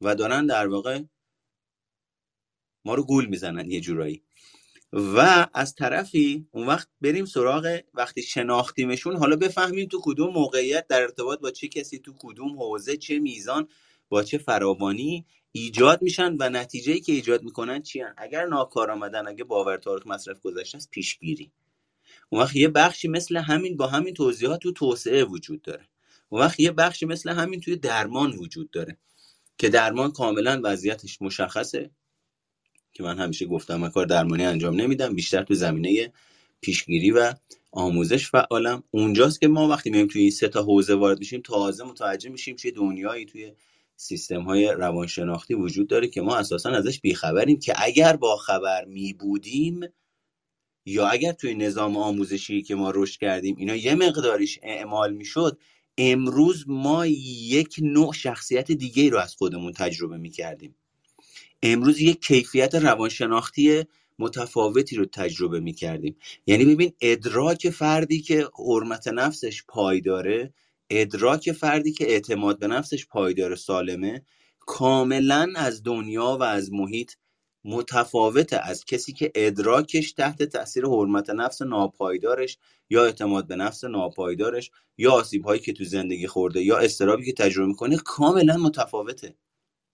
و 0.00 0.14
دارن 0.14 0.46
در 0.46 0.66
واقع 0.68 1.02
ما 2.84 2.94
رو 2.94 3.04
گول 3.04 3.26
می‌زنن 3.26 3.70
یه 3.70 3.80
جورایی. 3.80 4.22
و 4.92 5.46
از 5.54 5.74
طرفی 5.74 6.48
اون 6.50 6.66
وقت 6.66 6.88
بریم 7.00 7.24
سراغ 7.24 7.80
وقتی 7.94 8.22
شناختیمشون 8.22 9.16
حالا 9.16 9.36
بفهمیم 9.36 9.88
تو 9.88 10.00
کدوم 10.02 10.32
موقعیت 10.32 10.86
در 10.86 11.02
ارتباط 11.02 11.40
با 11.40 11.50
چه 11.50 11.68
کسی 11.68 11.98
تو 11.98 12.14
کدوم 12.18 12.58
حوزه 12.58 12.96
چه 12.96 13.18
میزان 13.18 13.68
با 14.08 14.22
چه 14.22 14.38
فراوانی 14.38 15.26
ایجاد 15.56 16.02
میشن 16.02 16.36
و 16.40 16.50
نتیجه 16.50 17.00
که 17.00 17.12
ایجاد 17.12 17.42
می‌کنن 17.42 17.82
چی 17.82 18.00
هن؟ 18.00 18.14
اگر 18.16 18.46
ناکار 18.46 18.90
آمدن 18.90 19.28
اگه 19.28 19.44
باور 19.44 19.76
تارک 19.76 20.06
مصرف 20.06 20.40
گذاشته 20.40 20.76
است 20.76 20.90
پیشگیری. 20.90 21.52
اون 22.30 22.42
وقت 22.42 22.56
یه 22.56 22.68
بخشی 22.68 23.08
مثل 23.08 23.36
همین 23.36 23.76
با 23.76 23.86
همین 23.86 24.14
توضیحات 24.14 24.60
تو 24.60 24.72
توسعه 24.72 25.24
وجود 25.24 25.62
داره. 25.62 25.88
اون 26.28 26.42
وقت 26.42 26.60
یه 26.60 26.70
بخشی 26.70 27.06
مثل 27.06 27.30
همین 27.30 27.60
توی 27.60 27.76
درمان 27.76 28.32
وجود 28.32 28.70
داره. 28.70 28.98
که 29.58 29.68
درمان 29.68 30.10
کاملا 30.10 30.60
وضعیتش 30.64 31.22
مشخصه. 31.22 31.90
که 32.92 33.02
من 33.02 33.18
همیشه 33.18 33.46
گفتم 33.46 33.76
من 33.76 33.90
کار 33.90 34.06
درمانی 34.06 34.44
انجام 34.44 34.80
نمیدم. 34.80 35.14
بیشتر 35.14 35.42
تو 35.42 35.54
زمینه 35.54 36.12
پیشگیری 36.60 37.10
و 37.10 37.34
آموزش 37.72 38.30
فعالم. 38.30 38.82
اونجاست 38.90 39.40
که 39.40 39.48
ما 39.48 39.68
وقتی 39.68 39.90
میایم 39.90 40.06
توی 40.06 40.30
سه 40.30 40.48
تا 40.48 40.62
حوزه 40.62 40.94
وارد 40.94 41.18
میشیم 41.18 41.40
تازه 41.40 41.84
متوجه 41.84 42.30
میشیم 42.30 42.56
چه 42.56 42.70
دنیایی 42.70 43.24
توی 43.24 43.52
سیستم 43.96 44.42
های 44.42 44.66
روانشناختی 44.66 45.54
وجود 45.54 45.88
داره 45.88 46.08
که 46.08 46.20
ما 46.20 46.36
اساسا 46.36 46.70
ازش 46.70 47.00
بیخبریم 47.00 47.58
که 47.58 47.74
اگر 47.76 48.16
با 48.16 48.36
خبر 48.36 48.84
می 48.84 49.12
بودیم 49.12 49.80
یا 50.86 51.06
اگر 51.08 51.32
توی 51.32 51.54
نظام 51.54 51.96
آموزشی 51.96 52.62
که 52.62 52.74
ما 52.74 52.92
رشد 52.94 53.20
کردیم 53.20 53.56
اینا 53.58 53.76
یه 53.76 53.94
مقداریش 53.94 54.58
اعمال 54.62 55.14
می‌شد 55.14 55.58
امروز 55.98 56.64
ما 56.66 57.06
یک 57.06 57.76
نوع 57.82 58.12
شخصیت 58.12 58.72
دیگه 58.72 59.10
رو 59.10 59.18
از 59.18 59.34
خودمون 59.34 59.72
تجربه 59.72 60.16
می‌کردیم. 60.16 60.74
امروز 61.62 62.00
یک 62.00 62.20
کیفیت 62.20 62.74
روانشناختی 62.74 63.84
متفاوتی 64.18 64.96
رو 64.96 65.04
تجربه 65.04 65.60
می‌کردیم. 65.60 66.16
یعنی 66.46 66.64
ببین 66.64 66.92
ادراک 67.00 67.70
فردی 67.70 68.20
که 68.20 68.48
حرمت 68.58 69.08
نفسش 69.08 69.64
پایداره 69.68 70.52
ادراک 71.00 71.52
فردی 71.52 71.92
که 71.92 72.04
اعتماد 72.10 72.58
به 72.58 72.66
نفسش 72.66 73.06
پایدار 73.06 73.56
سالمه 73.56 74.22
کاملا 74.60 75.52
از 75.56 75.82
دنیا 75.82 76.36
و 76.40 76.42
از 76.42 76.72
محیط 76.72 77.12
متفاوته 77.64 78.60
از 78.64 78.84
کسی 78.84 79.12
که 79.12 79.32
ادراکش 79.34 80.12
تحت 80.12 80.42
تاثیر 80.42 80.86
حرمت 80.86 81.30
نفس 81.30 81.62
ناپایدارش 81.62 82.58
یا 82.90 83.04
اعتماد 83.04 83.46
به 83.46 83.56
نفس 83.56 83.84
ناپایدارش 83.84 84.70
یا 84.98 85.12
آسیب 85.12 85.44
هایی 85.44 85.60
که 85.60 85.72
تو 85.72 85.84
زندگی 85.84 86.26
خورده 86.26 86.62
یا 86.62 86.78
استرابی 86.78 87.24
که 87.26 87.32
تجربه 87.32 87.68
می‌کنه 87.68 87.96
کاملا 87.96 88.56
متفاوته. 88.56 89.34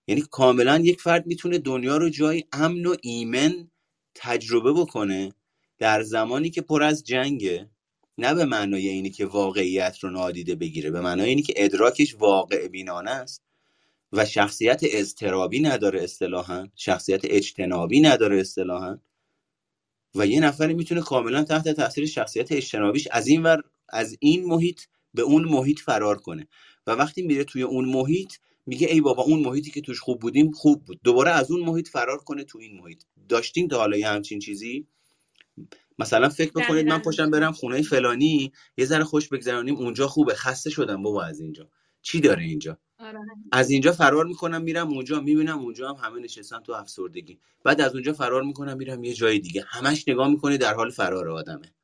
یعنی 0.09 0.23
کاملا 0.31 0.79
یک 0.79 1.01
فرد 1.01 1.27
می‌تونه 1.27 1.59
دنیا 1.59 1.97
رو 1.97 2.09
جای 2.09 2.45
امن 2.53 2.87
و 2.87 2.97
ایمن 3.03 3.71
تجربه 4.15 4.73
بکنه 4.73 5.33
در 5.79 6.03
زمانی 6.03 6.51
که 6.51 6.63
پر 6.63 6.83
از 6.83 7.05
جنگه. 7.05 7.71
نه 8.21 8.35
به 8.35 8.45
معنای 8.45 8.89
اینی 8.89 9.11
که 9.11 9.27
واقعیت 9.27 9.99
رو 9.99 10.11
نادیده 10.11 10.55
بگیره 10.55 10.91
به 10.91 11.01
معنای 11.01 11.29
اینی 11.29 11.43
که 11.43 11.55
ادراکش 11.57 12.15
واقع 12.15 12.69
بینانه 12.69 13.11
است 13.11 13.43
و 14.13 14.25
شخصیت 14.27 14.81
اضطرابی 14.83 15.61
نداره 15.61 16.03
اصطلاحا 16.03 16.69
شخصیت 16.77 17.21
اجتنابی 17.25 18.01
نداره 18.01 18.41
اصطلاحا 18.41 18.99
و 20.15 20.27
یه 20.27 20.41
نفری 20.41 20.75
می‌تونه 20.75 21.01
کاملا 21.01 21.45
تحت 21.45 21.69
تاثیر 21.69 22.07
شخصیت 22.07 22.53
اجتنابیش 22.53 23.09
از 23.11 23.27
این 23.27 23.43
ور 23.43 23.63
از 23.89 24.17
این 24.21 24.45
محیط 24.45 24.81
به 25.15 25.23
اون 25.23 25.45
محیط 25.45 25.81
فرار 25.81 26.19
کنه. 26.19 26.49
و 26.87 26.91
وقتی 26.91 27.23
میره 27.23 27.45
توی 27.45 27.63
اون 27.63 27.85
محیط 27.85 28.33
میگه 28.67 28.89
ای 28.89 29.01
بابا 29.01 29.23
اون 29.23 29.41
محیطی 29.41 29.71
که 29.71 29.81
توش 29.81 30.01
خوب 30.01 30.21
بودیم 30.21 30.51
خوب 30.51 30.85
بود. 30.85 31.01
دوباره 31.05 31.31
از 31.31 31.51
اون 31.51 31.61
محیط 31.61 31.89
فرار 31.89 32.19
کنه 32.19 32.45
تو 32.45 32.59
این 32.59 32.77
محیط. 32.81 33.03
داشتین 33.29 33.69
تا 33.69 33.79
حالا 33.79 33.97
یه 33.97 34.09
همچین 34.09 34.39
چیزی؟ 34.39 34.87
مثلا 36.01 36.29
فکر 36.29 36.53
بکنید 36.53 36.89
من 36.89 36.99
پاشم 36.99 37.31
برم 37.31 37.53
خونه 37.53 37.83
فلانی 37.83 38.53
یه 38.77 38.85
ذره 38.85 39.05
خوش 39.05 39.29
بگذرانیم 39.29 39.77
اونجا 39.77 40.07
خوبه 40.07 40.35
خسته 40.35 40.71
شدم 40.71 41.03
بابا 41.03 41.25
از 41.25 41.41
اینجا. 41.41 41.69
چی 42.03 42.21
داره 42.21 42.43
اینجا؟ 42.43 42.79
آره. 42.99 43.19
از 43.53 43.71
اینجا 43.71 43.93
فرار 43.93 44.27
می‌کنم 44.27 44.63
میرم 44.63 44.89
اونجا 44.89 45.21
می‌بینم 45.21 45.59
اونجا 45.59 45.93
هم 45.93 46.09
همه 46.09 46.21
نشستن 46.21 46.61
تو 46.61 46.73
افسردگی. 46.73 47.41
بعد 47.65 47.81
از 47.81 47.95
اونجا 47.95 48.13
فرار 48.13 48.43
می‌کنم 48.43 48.77
میرم 48.77 49.05
یه 49.05 49.15
جای 49.15 49.39
دیگه. 49.39 49.65
همش 49.69 50.09
نگاه 50.09 50.29
می‌کنه 50.29 50.57
در 50.57 50.75
حال 50.75 50.91
فرار 50.91 51.29
آدمه. 51.29 51.75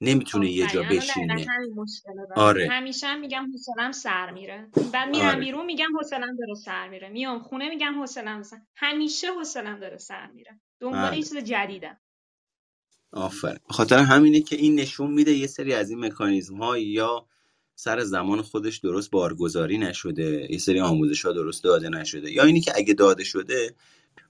نمی‌تونه 0.00 0.50
یه 0.50 0.66
جا 0.66 0.82
بشینه 0.82 1.46
آره. 2.36 2.68
همیشه 2.68 3.06
هم 3.06 3.20
میگم 3.20 3.46
حوصلم 3.52 3.92
سر 3.92 4.30
میره. 4.30 4.68
بعد 4.92 5.08
میرم 5.08 5.26
آره. 5.26 5.40
بیرون 5.40 5.64
میگم 5.64 5.96
حوصلم 5.98 6.36
داره 6.36 6.54
سر 6.64 6.88
میره. 6.88 7.08
میام 7.08 7.38
خونه 7.38 7.68
میگم 7.68 8.00
حوصلم 8.00 8.42
سر. 8.42 8.60
همیشه 8.76 9.26
حوصلم 9.32 9.80
داره 9.80 9.98
سر 9.98 10.26
میره. 10.26 10.60
دنبال 10.80 11.00
آره. 11.00 11.16
چیز 11.16 11.36
جدیدم. 11.36 11.98
آفر 13.12 13.58
خاطر 13.68 13.98
همینه 13.98 14.40
که 14.40 14.56
این 14.56 14.80
نشون 14.80 15.10
میده 15.10 15.32
یه 15.32 15.46
سری 15.46 15.74
از 15.74 15.90
این 15.90 16.04
مکانیزم 16.04 16.56
ها 16.56 16.78
یا 16.78 17.26
سر 17.74 18.00
زمان 18.00 18.42
خودش 18.42 18.78
درست 18.78 19.10
بارگذاری 19.10 19.78
نشده 19.78 20.46
یه 20.50 20.58
سری 20.58 20.80
آموزش 20.80 21.24
ها 21.24 21.32
درست 21.32 21.64
داده 21.64 21.88
نشده 21.88 22.32
یا 22.32 22.44
اینی 22.44 22.60
که 22.60 22.72
اگه 22.74 22.94
داده 22.94 23.24
شده 23.24 23.74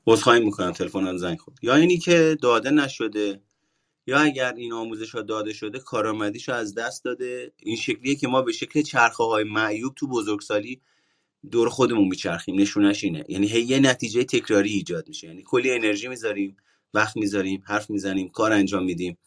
عذرخواهی 0.07 0.41
می‌کنم 0.41 0.73
تلفنم 0.73 1.17
زنگ 1.17 1.39
خورد. 1.39 1.59
یا 1.63 1.75
اینی 1.75 1.99
که 1.99 2.37
داده 2.43 2.71
نشده 2.71 3.41
یا 4.07 4.19
اگر 4.19 4.55
این 4.55 4.73
آموزش 4.73 5.15
ها 5.15 5.23
داده 5.23 5.53
شده 5.53 5.79
کارآمدیش 5.79 6.49
از 6.49 6.75
دست 6.75 7.05
داده. 7.05 7.53
این 7.63 7.77
شکلیه 7.77 8.15
که 8.15 8.29
ما 8.29 8.43
به 8.43 8.53
شکل 8.53 8.83
چرخه 8.83 9.25
های 9.25 9.45
معیوب 9.45 9.95
تو 9.95 10.09
بزرگسالی 10.09 10.81
دور 11.51 11.69
خودمون 11.69 12.09
میچرخیم. 12.09 12.61
نشونش 12.61 13.05
اینه. 13.05 13.25
یعنی 13.29 13.47
هی 13.47 13.63
یه 13.63 13.81
نتیجه 13.81 14.25
تکراری 14.25 14.71
ایجاد 14.71 15.09
میشه. 15.09 15.27
یعنی 15.27 15.43
کلی 15.43 15.71
انرژی 15.71 16.09
می‌ذاریم 16.09 16.57
وقت 16.95 17.17
می‌ذاریم 17.17 17.63
حرف 17.67 17.91
می‌زنیم 17.91 18.29
کار 18.29 18.53
انجام 18.53 18.85
میدیم. 18.85 19.19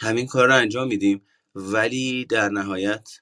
همین 0.00 0.26
کار 0.26 0.46
رو 0.46 0.54
انجام 0.54 0.88
میدیم 0.88 1.22
ولی 1.54 2.24
در 2.24 2.48
نهایت 2.48 3.20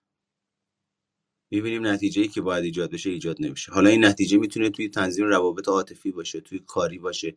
می‌بینیم 1.51 1.87
نتیجه 1.87 2.23
ای 2.23 2.29
که 2.29 2.41
باید 2.41 2.65
ایجاد 2.65 2.91
بشه 2.91 3.11
ایجاد 3.11 3.37
نمیشه. 3.41 3.73
حالا 3.73 3.91
این 3.91 4.05
نتیجه 4.05 4.39
می‌تونه 4.39 4.71
توی 4.71 4.89
تنظیم 4.89 5.27
روابط 5.27 5.69
عاطفی 5.69 6.11
باشه 6.11 6.41
توی 6.41 6.59
کاری 6.67 6.99
باشه 6.99 7.35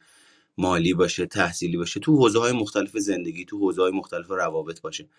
مالی 0.58 0.94
باشه 0.94 1.26
تحصیلی 1.26 1.78
باشه 1.78 2.00
تو 2.00 2.18
حوزه 2.18 2.40
های 2.40 2.52
مختلف 2.52 2.98
زندگی 2.98 3.46
تو 3.46 3.58
حوزه 3.58 3.82
های 3.82 3.92
مختلف 3.92 4.28
روابط 4.30 4.82
باشه 4.82 5.10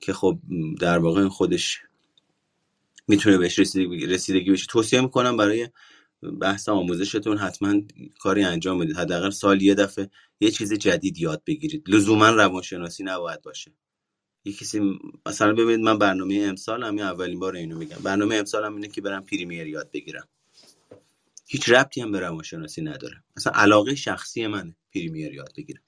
که 0.00 0.12
خب 0.12 0.38
در 0.80 0.98
واقع 0.98 1.28
خودش 1.28 1.80
می‌تونه 3.08 3.38
بهش 3.38 3.58
رسیدگی, 3.58 4.50
بشه. 4.52 4.66
توصیه 4.68 5.00
می‌کنم 5.00 5.36
برای 5.36 5.68
بحث 6.40 6.68
آموزشتون 6.68 7.38
حتما 7.38 7.80
کاری 8.18 8.42
انجام 8.42 8.78
بدید 8.78 8.96
حداقل 8.96 9.30
سال 9.30 9.62
یه 9.62 9.74
دفعه 9.74 10.10
یه 10.40 10.50
چیز 10.50 10.72
جدید 10.72 11.18
یاد 11.18 11.42
بگیرید. 11.46 11.84
لزوما 11.88 12.30
روانشناسی 12.30 13.04
نباید 13.04 13.42
باشه. 13.42 13.72
یه 14.44 14.52
کسی 14.52 14.98
مثلا 15.26 15.52
ببینید 15.52 15.80
من 15.80 15.98
برنامه 15.98 16.34
امسال 16.34 16.84
هم 16.84 16.98
اولین 16.98 17.38
بار 17.38 17.56
اینو 17.56 17.78
میگم. 17.78 17.96
برنامه 18.02 18.34
امسال 18.36 18.64
هم 18.64 18.74
اینه 18.74 18.88
که 18.88 19.00
برم 19.00 19.26
پریمیر 19.26 19.66
یاد 19.66 19.90
بگیرم. 19.92 20.28
هیچ 21.46 21.68
ربطی 21.68 22.00
هم 22.00 22.12
به 22.12 22.20
روانشناسی 22.20 22.82
نداره. 22.82 23.24
مثلا 23.36 23.52
علاقه 23.52 23.94
شخصی 23.94 24.46
من 24.46 24.74
پریمیر 24.94 25.34
یاد 25.34 25.52
بگیرم. 25.56 25.82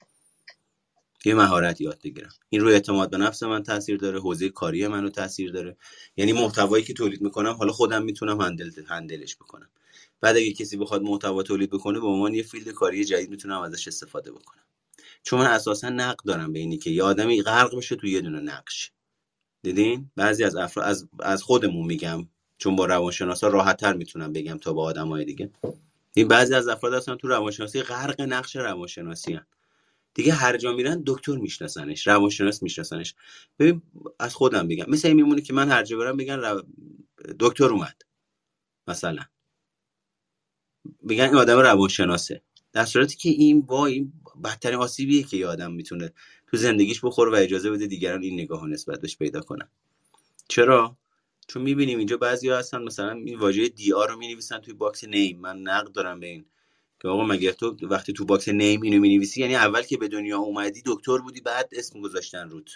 یه 1.25 1.35
مهارت 1.35 1.81
یاد 1.81 1.99
بگیرم. 2.03 2.29
این 2.49 2.61
روی 2.61 2.73
اعتماد 2.73 3.09
به 3.09 3.17
نفس 3.17 3.43
من 3.43 3.63
تاثیر 3.63 3.97
داره 3.97 4.19
حوزه 4.19 4.49
کاری 4.49 4.87
منو 4.87 5.09
تاثیر 5.09 5.51
داره. 5.51 5.77
یعنی 6.17 6.33
محتوایی 6.33 6.83
که 6.83 6.93
تولید 6.93 7.21
می‌کنم 7.21 7.51
حالا 7.51 7.71
خودم 7.71 8.03
می‌تونم 8.03 8.41
هندل 8.41 8.71
هندلش 8.87 9.35
بکنم. 9.35 9.69
بعد 10.25 10.37
اگه 10.37 10.53
کسی 10.53 10.77
بخواد 10.77 11.01
محتوا 11.01 11.43
تولید 11.43 11.69
بکنه 11.69 11.99
به 11.99 12.07
عنوان 12.07 12.33
یه 12.33 12.43
فیلد 12.43 12.69
کاری 12.69 13.05
جدید 13.05 13.29
می‌تونم 13.29 13.61
ازش 13.61 13.87
استفاده 13.87 14.31
بکنم. 14.31 14.63
چون 15.23 15.39
من 15.39 15.45
اساسا 15.45 15.89
نقد 15.89 16.25
دارم 16.25 16.53
به 16.53 16.59
اینی 16.59 16.77
که 16.77 16.89
یه 16.89 17.03
آدمی 17.03 17.41
غرق 17.41 17.77
بشه 17.77 17.95
تو 17.95 18.07
یه 18.07 18.21
دونه 18.21 18.39
نقش. 18.39 18.91
دیدین؟ 19.63 20.11
بعضی 20.15 20.43
از 20.43 20.55
افراد 20.55 20.87
از 20.87 21.07
از 21.19 21.43
خودمون 21.43 21.85
میگم 21.85 22.29
چون 22.57 22.75
با 22.75 22.85
روانشناسا 22.85 23.47
راحت 23.47 23.77
تر 23.77 23.93
می‌تونم 23.93 24.33
بگم 24.33 24.57
تا 24.57 24.73
با 24.73 24.83
آدمای 24.83 25.25
دیگه. 25.25 25.51
این 26.15 26.27
بعضی 26.27 26.55
از 26.55 26.67
افراد 26.67 26.93
هستن 26.93 27.15
تو 27.15 27.27
روانشناسی 27.27 27.81
غرق 27.81 28.21
نقش 28.21 28.55
روانشناسی 28.55 29.33
هن. 29.33 29.45
دیگه 30.13 30.33
هر 30.33 30.57
جا 30.57 30.73
میرن 30.73 31.03
دکتر 31.07 31.37
میشناسنش 31.37 32.07
روانشناس 32.07 32.63
میشناسنش. 32.63 33.15
ببین 33.59 33.81
از 34.19 34.35
خودم 34.35 34.67
بگم 34.67 34.85
مثل 34.87 35.07
این 35.07 35.17
میمونه 35.17 35.41
که 35.41 35.53
من 35.53 35.69
هر 35.69 35.83
جا 35.83 35.97
برم 35.97 36.17
بگن 36.17 36.39
رو... 36.39 36.63
دکتر 37.39 37.65
اومد. 37.65 38.01
مثلا. 38.87 39.23
بگن 41.09 41.23
این 41.23 41.35
آدم 41.35 41.59
روانشناسه. 41.59 42.41
در 42.73 42.85
صورتی 42.85 43.15
که 43.15 43.29
این 43.29 43.61
با 43.61 43.85
این 43.85 44.13
بدترین 44.43 44.79
آسیبیه 44.79 45.23
که 45.23 45.37
یه 45.37 45.47
آدم 45.47 45.71
می‌تونه 45.71 46.13
تو 46.47 46.57
زندگیش 46.57 46.99
بخوره 47.03 47.31
و 47.31 47.35
اجازه 47.35 47.71
بده 47.71 47.87
دیگران 47.87 48.23
این 48.23 48.39
نگاه 48.39 48.67
نسبت 48.67 49.01
بهش 49.01 49.17
پیدا 49.17 49.41
کنن. 49.41 49.69
چرا؟ 50.47 50.97
چون 51.47 51.61
می‌بینیم 51.61 51.97
اینجا 51.97 52.17
بعضی 52.17 52.49
هستن 52.49 52.83
مثلا 52.83 53.11
این 53.11 53.39
واژه 53.39 53.69
DR 53.69 54.09
رو 54.09 54.17
می‌نویسن 54.17 54.59
توی 54.59 54.73
box 54.73 55.03
name. 55.03 55.39
من 55.39 55.57
نقد 55.57 55.91
دارم 55.91 56.19
به 56.19 56.27
این 56.27 56.45
که 57.01 57.07
آقا 57.07 57.25
مگه 57.25 57.51
تو 57.51 57.77
وقتی 57.81 58.13
تو 58.13 58.25
box 58.25 58.49
name 58.49 58.81
اینو 58.81 58.99
می‌نویسی؟ 58.99 59.41
یعنی 59.41 59.55
اول 59.55 59.81
که 59.81 59.97
به 59.97 60.07
دنیا 60.07 60.37
اومدی 60.37 60.83
دکتر 60.85 61.17
بودی 61.17 61.41
بعد 61.41 61.69
اسم 61.71 62.01
گذاشتن 62.01 62.49
روت. 62.49 62.69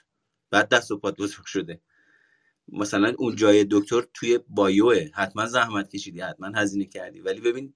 بعد 0.50 0.70
دست 0.70 0.92
و 0.92 0.98
پات 0.98 1.18
بزرگ 1.18 1.46
شده. 1.46 1.82
مثلا 2.68 3.14
اون 3.18 3.36
جای 3.36 3.68
دکتر 3.72 4.04
توی 4.14 4.40
بایوه. 4.48 5.10
حتما 5.14 5.46
زحمت 5.46 5.90
کشیدی 5.90 6.22
حتما 6.22 6.48
هزینه 6.56 6.86
کردی. 6.86 7.20
ولی 7.20 7.42
ببین 7.42 7.74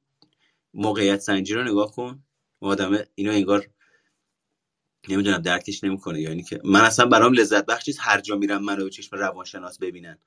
موقعیت 0.74 1.20
سنجی 1.20 1.54
رو 1.54 1.64
نگاه 1.64 1.92
کن. 1.92 2.24
آدم 2.62 2.98
اینو 3.16 3.32
انگار 3.32 3.68
نمی‌دونم 5.10 5.38
درکش 5.38 5.84
نمی‌کنه. 5.84 6.22
یعنی 6.22 6.44
که 6.44 6.62
من 6.64 6.82
اصلا 6.82 7.06
برام 7.06 7.34
لذت 7.34 7.66
بخش 7.66 7.88
نیست 7.88 8.00
هر 8.02 8.22
جا 8.22 8.36
میرم 8.36 8.64
منو 8.64 8.84
به 8.84 8.90
چشم 8.90 9.18
روانشناس 9.18 9.78
ببینن. 9.78 10.18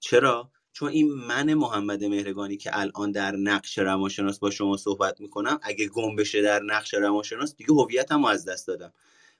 چرا؟ 0.00 0.50
چون 0.72 0.88
این 0.88 1.12
من 1.12 1.54
محمد 1.54 2.04
مهرگانی 2.04 2.56
که 2.56 2.70
الان 2.78 3.12
در 3.12 3.36
نقش 3.36 3.78
روانشناس 3.78 4.38
با 4.38 4.50
شما 4.50 4.76
صحبت 4.76 5.20
می‌کنم 5.20 5.58
اگه 5.62 5.88
گم 5.88 6.16
بشه 6.16 6.42
در 6.42 6.62
نقش 6.62 6.94
روانشناس 6.94 7.56
دیگه 7.56 7.72
هویتم 7.72 8.24
از 8.24 8.44
دست 8.44 8.66
دادم. 8.66 8.92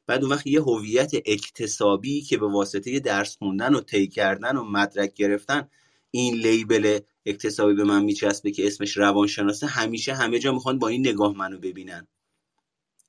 بعد 0.07 0.23
اون 0.23 0.33
وقت 0.33 0.47
یه 0.47 0.63
هویت 0.63 1.13
اکتسابی 1.15 2.21
که 2.21 2.37
به 2.37 2.49
واسطه 2.49 3.01
درس 3.01 3.37
خوندن 3.37 3.75
و 3.75 3.81
طی 3.81 4.09
کردن 4.09 4.57
و 4.57 4.65
مدرک 4.65 5.15
گرفتن 5.15 5.69
این 6.11 6.35
لیبل 6.35 6.99
اکتسابی 7.27 7.75
به 7.75 7.85
من 7.85 8.05
میچسبه 8.05 8.51
که 8.51 8.67
اسمش 8.67 8.97
روانشناسه 8.97 9.67
همیشه 9.67 10.15
همه 10.15 10.39
جا 10.39 10.53
می‌خوان 10.53 10.79
با 10.79 10.89
این 10.89 11.09
نگاه 11.09 11.37
منو 11.37 11.59
ببینن. 11.59 12.07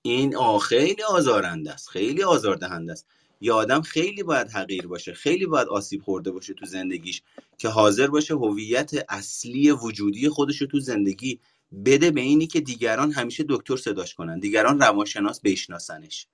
این 0.01 0.35
آ 0.35 0.57
خیلی 0.57 1.03
آزارنده 1.03 1.71
است 1.71 1.89
خیلی 1.89 2.23
آزاردهنده 2.23 2.91
است. 2.91 3.05
یه 3.41 3.53
آدم 3.53 3.81
خیلی 3.81 4.23
باید 4.23 4.49
حقیر 4.49 4.87
باشه 4.87 5.13
خیلی 5.13 5.45
باید 5.45 5.67
آسیب 5.67 6.01
خورده 6.01 6.31
باشه 6.31 6.53
تو 6.53 6.65
زندگیش 6.65 7.21
که 7.57 7.69
حاضر 7.69 8.07
باشه 8.07 8.33
هویت 8.35 8.91
اصلی 9.09 9.71
وجودی 9.71 10.29
خودش 10.29 10.61
رو 10.61 10.67
تو 10.67 10.79
زندگی 10.79 11.39
بده 11.85 12.11
به 12.11 12.21
اینی 12.21 12.47
که 12.47 12.59
دیگران 12.59 13.11
همیشه 13.11 13.45
دکتر 13.49 13.77
صداش 13.77 14.13
کنن 14.13 14.39
دیگران 14.39 14.79
روانشناس 14.79 15.41
بشناسنش. 15.43 16.27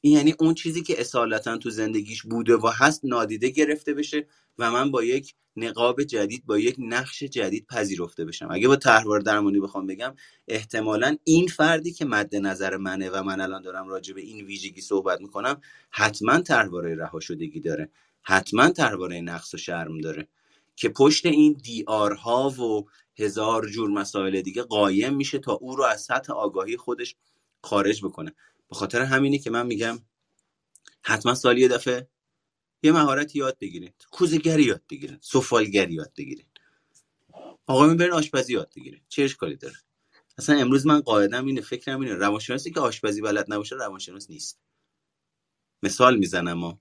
این 0.00 0.12
یعنی 0.12 0.34
اون 0.40 0.54
چیزی 0.54 0.82
که 0.82 1.00
اصالتا 1.00 1.56
تو 1.56 1.70
زندگیش 1.70 2.22
بوده 2.22 2.56
و 2.56 2.66
هست 2.74 3.00
نادیده 3.04 3.48
گرفته 3.48 3.94
بشه 3.94 4.26
و 4.58 4.70
من 4.70 4.90
با 4.90 5.04
یک 5.04 5.34
نقاب 5.56 6.02
جدید 6.02 6.46
با 6.46 6.58
یک 6.58 6.76
نقش 6.78 7.22
جدید 7.22 7.66
پذیرفته 7.66 8.24
بشم. 8.24 8.48
اگه 8.50 8.68
با 8.68 8.76
طرحواره 8.76 9.22
درمانی 9.22 9.60
بخوام 9.60 9.86
بگم 9.86 10.14
احتمالا 10.48 11.16
این 11.24 11.46
فردی 11.46 11.92
که 11.92 12.04
مد 12.04 12.36
نظر 12.36 12.76
منه 12.76 13.10
و 13.10 13.22
من 13.22 13.40
الان 13.40 13.62
دارم 13.62 13.88
راجع 13.88 14.14
به 14.14 14.20
این 14.20 14.46
ویژگی 14.46 14.80
صحبت 14.80 15.20
می‌کنم 15.20 15.60
حتما 15.90 16.42
رها 16.82 17.20
شدگی 17.20 17.60
داره. 17.60 17.90
حتما 18.22 18.70
طرحواره 18.70 19.20
نقص 19.20 19.54
و 19.54 19.56
شرم 19.56 19.98
داره. 19.98 20.28
که 20.76 20.88
پشت 20.88 21.26
این 21.26 21.52
دی 21.52 21.84
ها 21.88 22.50
و 22.50 22.88
هزار 23.18 23.68
جور 23.68 23.90
مسائل 23.90 24.40
دیگه 24.40 24.62
قایم 24.62 25.14
میشه 25.14 25.38
تا 25.38 25.52
او 25.52 25.76
رو 25.76 25.84
از 25.84 26.02
سطح 26.02 26.32
آگاهی 26.32 26.76
خودش 26.76 27.16
خارج 27.62 28.04
بکنه. 28.04 28.34
به 28.68 28.76
خاطر 28.76 29.00
همینه 29.00 29.38
که 29.38 29.50
من 29.50 29.66
میگم 29.66 29.98
حتما 31.02 31.34
سال 31.34 31.58
یه 31.58 31.68
دفعه 31.68 32.08
یه 32.82 32.92
مهارت 32.92 33.36
یاد 33.36 33.58
بگیرید 33.60 34.06
کوزگری 34.10 34.62
یاد 34.62 34.82
بگیرید 34.90 35.18
سفالگری 35.22 35.94
یاد 35.94 36.12
بگیرید 36.18 36.46
آقا 37.66 37.94
برین 37.94 38.12
آشپزی 38.12 38.52
یاد 38.52 38.72
بگیرید 38.76 39.02
چه 39.08 39.22
اشکالی 39.22 39.56
داره؟ 39.56 39.74
اصلا 40.38 40.58
امروز 40.58 40.86
من 40.86 41.00
قاعدم 41.00 41.46
اینه 41.46 41.60
فکرم 41.60 42.00
اینه. 42.00 42.14
روانشناسی 42.14 42.70
که 42.70 42.80
آشپزی 42.80 43.20
بلد 43.20 43.52
نباشه 43.52 43.76
روانشناس 43.76 44.30
نیست. 44.30 44.60
مثال 45.82 46.16
می‌زنم 46.16 46.52
ما 46.52 46.78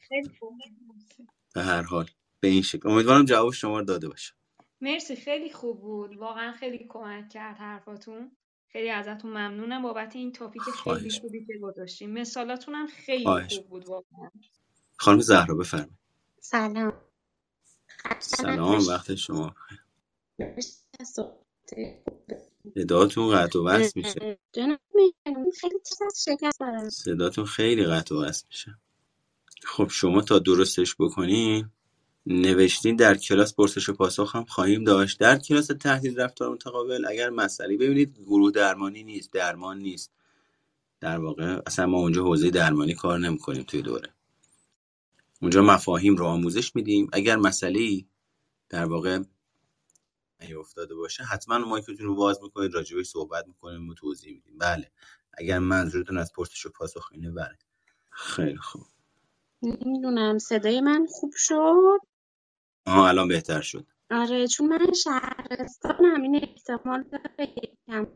به 1.55 1.61
هر 1.61 1.81
حال. 1.81 2.09
به 2.39 2.47
این 2.47 2.61
شکل. 2.61 2.89
امیدوارم 2.89 3.25
جواب 3.25 3.53
شما 3.53 3.79
رو 3.79 3.85
داده 3.85 4.07
باشه. 4.09 4.33
مرسی. 4.81 5.15
خیلی 5.15 5.51
خوب 5.51 5.81
بود. 5.81 6.17
واقعا 6.17 6.51
خیلی 6.53 6.85
کمک 6.89 7.29
کرد 7.29 7.57
حرفاتون. 7.57 8.31
خیلی 8.67 8.89
ازتون 8.89 9.31
ممنونم. 9.31 9.81
بابت 9.81 10.15
این 10.15 10.31
تاپیک 10.31 10.63
خیلی 10.63 11.09
خوبی 11.09 11.45
که 11.45 11.53
گذاشتیم 11.61 12.11
مثالاتون 12.11 12.75
هم 12.75 12.87
خیلی 12.87 13.25
خوب 13.49 13.69
بود 13.69 13.89
واقعا. 13.89 14.29
خانم 14.97 15.19
زهرا 15.19 15.55
بفرمایید. 15.55 15.97
سلام. 16.39 16.93
سلام 18.19 18.87
وقت 18.87 19.15
شما 19.15 19.55
صداتون 22.75 23.35
قطع 23.35 23.59
و 23.59 23.63
وصل 23.63 23.91
میشه. 23.95 24.37
صداتون 26.89 27.45
خیلی 27.45 27.85
قطع 27.85 28.15
و 28.15 28.23
وصل 28.23 28.45
میشه. 28.49 28.77
خب 29.63 29.87
شما 29.89 30.21
تا 30.21 30.39
درستش 30.39 30.95
بکنین 30.99 31.69
نوشتین 32.25 32.95
در 32.95 33.17
کلاس 33.17 33.55
پرسش 33.55 33.89
و 33.89 33.93
پاسخ 33.93 34.35
هم 34.35 34.45
خواهیم 34.45 34.83
داشت. 34.83 35.19
در 35.19 35.37
کلاس 35.37 35.67
تحلیل 35.67 36.19
رفتار 36.19 36.53
متقابل 36.53 37.05
اگر 37.05 37.29
مسئله 37.29 37.77
ببینید 37.77 38.19
گروه 38.19 38.51
درمانی 38.51 39.03
نیست 39.03 39.33
درمان 39.33 39.77
نیست. 39.77 40.11
در 40.99 41.17
واقع 41.17 41.61
اصلا 41.65 41.85
ما 41.85 41.97
اونجا 41.97 42.23
حوزه 42.23 42.49
درمانی 42.49 42.93
کار 42.93 43.19
نمی‌کنیم 43.19 43.63
توی 43.63 43.81
دوره. 43.81 44.13
اونجا 45.41 45.61
مفاهیم 45.61 46.15
رو 46.15 46.25
آموزش 46.25 46.75
میدیم. 46.75 47.09
اگر 47.13 47.35
مسئله 47.35 48.05
در 48.69 48.85
واقع 48.85 49.19
افتاده 50.59 50.95
باشه 50.95 51.23
حتما 51.23 51.57
مایکتون 51.57 52.05
رو 52.05 52.15
باز 52.15 52.43
می‌کنید 52.43 52.73
راجبش 52.73 53.05
صحبت 53.05 53.47
می‌کنیم 53.47 53.89
و 53.89 53.93
توضیح 53.93 54.33
میدیم. 54.33 54.57
بله. 54.57 54.91
اگر 55.33 55.59
منظورتون 55.59 56.17
از 56.17 56.31
پرسش 56.33 56.65
و 56.65 56.69
پاسخ 56.69 57.09
اینه 57.11 57.31
بله. 57.31 57.57
خیلی 58.09 58.57
خوب. 58.57 58.85
نمی‌دونم 59.61 60.37
صدای 60.37 60.81
من 60.81 61.05
خوب 61.09 61.33
شد؟ 61.35 61.99
آها 62.85 63.07
الان 63.07 63.27
بهتر 63.27 63.61
شد. 63.61 63.87
آره 64.11 64.47
چون 64.47 64.67
من 64.67 64.93
شهرستانم 64.93 66.21
این 66.21 66.35
احتمال 66.35 67.03
داره 67.03 67.53
یکم. 67.63 68.07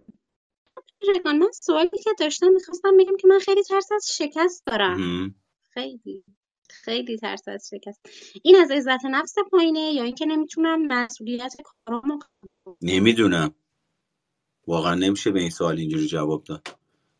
من 1.25 1.51
سوالی 1.53 1.89
که 2.03 2.09
داشتم 2.19 2.49
می‌خواستم 2.53 2.97
بگم 2.99 3.17
که 3.19 3.27
من 3.27 3.39
خیلی 3.39 3.63
ترس 3.63 3.91
از 3.91 4.07
شکست 4.17 4.65
دارم. 4.65 5.35
خیلی. 5.69 6.23
خیلی 6.71 7.17
ترس 7.17 7.47
از 7.47 7.69
شکست. 7.73 8.01
این 8.43 8.55
از 8.55 8.71
عزت 8.71 9.05
نفس 9.05 9.35
پایینه 9.51 9.79
یا 9.79 10.03
اینکه 10.03 10.25
نمی‌تونم 10.25 10.87
مسئولیت 10.87 11.53
کارامو 11.85 12.19
نمی‌دونم. 12.81 13.55
واقعا 14.67 14.95
نمیشه 14.95 15.31
به 15.31 15.39
این 15.39 15.49
سوال 15.49 15.77
اینجوری 15.77 16.07
جواب 16.07 16.43
داد. 16.43 16.67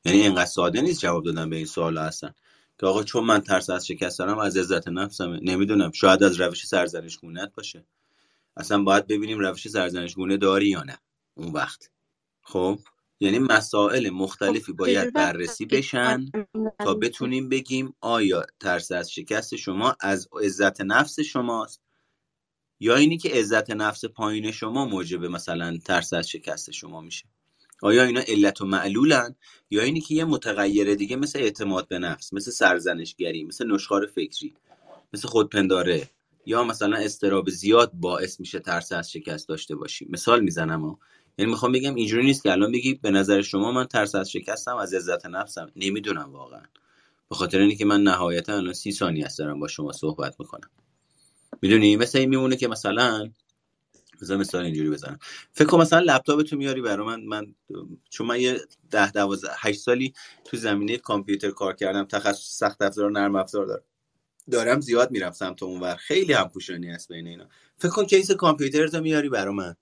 یعنی 0.06 0.22
اینقدر 0.22 0.45
ساده 0.45 0.82
نیست 0.82 1.02
جواب 1.02 1.23
دادن 1.23 1.49
به 1.49 1.56
این 1.56 1.65
سوال 1.65 1.98
هستن 1.98 2.34
که 2.80 2.86
آقا 2.86 3.03
چون 3.03 3.23
من 3.23 3.41
ترس 3.41 3.69
از 3.69 3.88
شکست 3.88 4.19
دارم 4.19 4.40
از 4.40 4.57
عزت 4.57 4.88
نفسم 4.88 5.40
نمی‌دونم. 5.41 5.91
شاید 5.91 6.23
از 6.23 6.41
روش 6.41 6.65
سرزنش 6.65 7.18
گونت 7.18 7.52
باشه. 7.56 7.86
اصلا 8.57 8.84
باید 8.84 9.07
ببینیم 9.07 9.40
روش 9.40 9.68
سرزنش 9.68 10.15
گونه 10.15 10.38
داری 10.38 10.69
یا 10.69 10.84
نه. 10.84 10.98
اون 11.34 11.52
وقت. 11.52 11.90
خب؟ 12.41 12.80
یعنی 13.22 13.39
مسائل 13.39 14.10
مختلفی 14.10 14.72
خب، 14.72 14.77
باید 14.77 15.14
بررسی 15.14 15.65
بشن 15.65 16.26
تا 16.80 16.93
بتونیم 16.93 17.49
بگیم 17.49 17.93
آیا 18.02 18.45
ترس 18.60 18.91
از 18.91 19.11
شکست 19.11 19.56
شما 19.56 19.95
از 19.99 20.27
عزت 20.43 20.81
نفس 20.81 21.19
شماست 21.19 21.81
یا 22.80 22.95
اینی 22.95 23.18
که 23.18 23.30
عزت 23.30 23.72
نفس 23.72 24.06
پایین 24.06 24.52
شما 24.52 24.85
موجب 24.85 25.26
مثلا 25.26 25.77
ترس 25.85 26.14
از 26.14 26.30
شکست 26.30 26.72
شما 26.72 27.02
میشه. 27.02 27.26
آیا 27.81 28.03
اینا 28.03 28.22
علت 28.27 28.61
و 28.61 28.65
معلولن 28.65 29.35
یا 29.69 29.84
اینی 29.84 30.02
که 30.02 30.15
یه 30.15 30.26
متغیر 30.26 30.95
دیگه 30.95 31.15
مثل 31.15 31.39
اعتماد 31.39 31.88
به 31.88 31.99
نفس 31.99 32.34
مثل 32.34 32.52
سرزنشگری 32.52 33.43
مثل 33.43 33.72
نشخار 33.72 34.06
فکری 34.06 34.53
مثل 35.14 35.27
خودپنداره 35.27 36.10
یا 36.45 36.64
مثلا 36.64 36.98
استراب 36.98 37.49
زیاد 37.49 37.91
باعث 37.93 38.39
میشه 38.39 38.60
ترس 38.60 38.91
از 38.91 39.11
شکست 39.11 39.48
داشته 39.48 39.76
باشی 39.76 40.07
مثال 40.10 40.43
می‌زنم 40.43 40.98
یعنی 41.41 41.51
می‌خوام 41.51 41.72
بگم 41.72 41.95
اینجوری 41.95 42.26
نیست 42.26 42.43
که 42.43 42.51
الان 42.51 42.72
بگی 42.72 42.93
به 42.93 43.11
نظر 43.11 43.41
شما 43.41 43.72
من 43.72 43.85
ترس 43.85 44.15
از 44.15 44.31
شکستم 44.31 44.76
از 44.76 44.93
عزت 44.93 45.26
نفسم. 45.26 45.72
نمی‌دونم 45.76 46.34
واقعا. 46.34 46.63
به 47.30 47.35
خاطر 47.35 47.59
اینکه 47.59 47.85
من 47.85 48.03
نهایتا 48.03 48.57
الان 48.57 48.73
سی 48.73 48.91
ثانیه 48.91 49.26
است 49.26 49.39
دارم 49.39 49.59
با 49.59 49.68
شما 49.68 49.91
صحبت 49.91 50.35
می‌کنم. 50.39 50.69
می‌دونی؟ 51.61 51.95
مثل 51.95 52.18
این 52.18 52.30
میمونه 52.30 52.55
که 52.55 52.68
مثلا 52.68 53.30
مثلا 54.22 54.38
مثال 54.38 54.63
اینجوری 54.63 54.89
بزنم. 54.89 55.19
فکر 55.51 55.68
کنم 55.68 55.81
مثلا 55.81 55.99
لپتاپ 55.99 56.41
تو 56.41 56.57
میاری 56.57 56.81
برای 56.81 57.05
من. 57.07 57.22
من 57.22 57.55
چون 58.09 58.27
من 58.27 58.39
یه 58.39 58.61
ده 58.91 59.11
دوازده 59.11 59.51
هشت 59.59 59.80
سالی 59.80 60.13
تو 60.43 60.57
زمینه 60.57 60.97
کامپیوتر 60.97 61.51
کار 61.51 61.73
کردم. 61.73 62.03
تخصص 62.03 62.57
سخت 62.57 62.81
افزار 62.81 63.05
و 63.05 63.09
نرم 63.09 63.35
افزار 63.35 63.65
دارم. 63.65 63.84
دارم 64.51 64.81
زیاد 64.81 65.11
میرم 65.11 65.31
سمت 65.31 65.63
اونور. 65.63 65.95
خیلی 65.95 66.34
هم 66.34 66.49
پوشانی 66.49 66.89
هست 66.89 67.07
بین 67.07 67.27
اینا. 67.27 67.45
فکر 67.77 67.91
کن 67.91 68.05
کیس 68.05 68.31
کامپیوتر 68.31 68.88
تو 68.88 69.01
میاری 69.01 69.30
برای 69.30 69.53
من. 69.53 69.76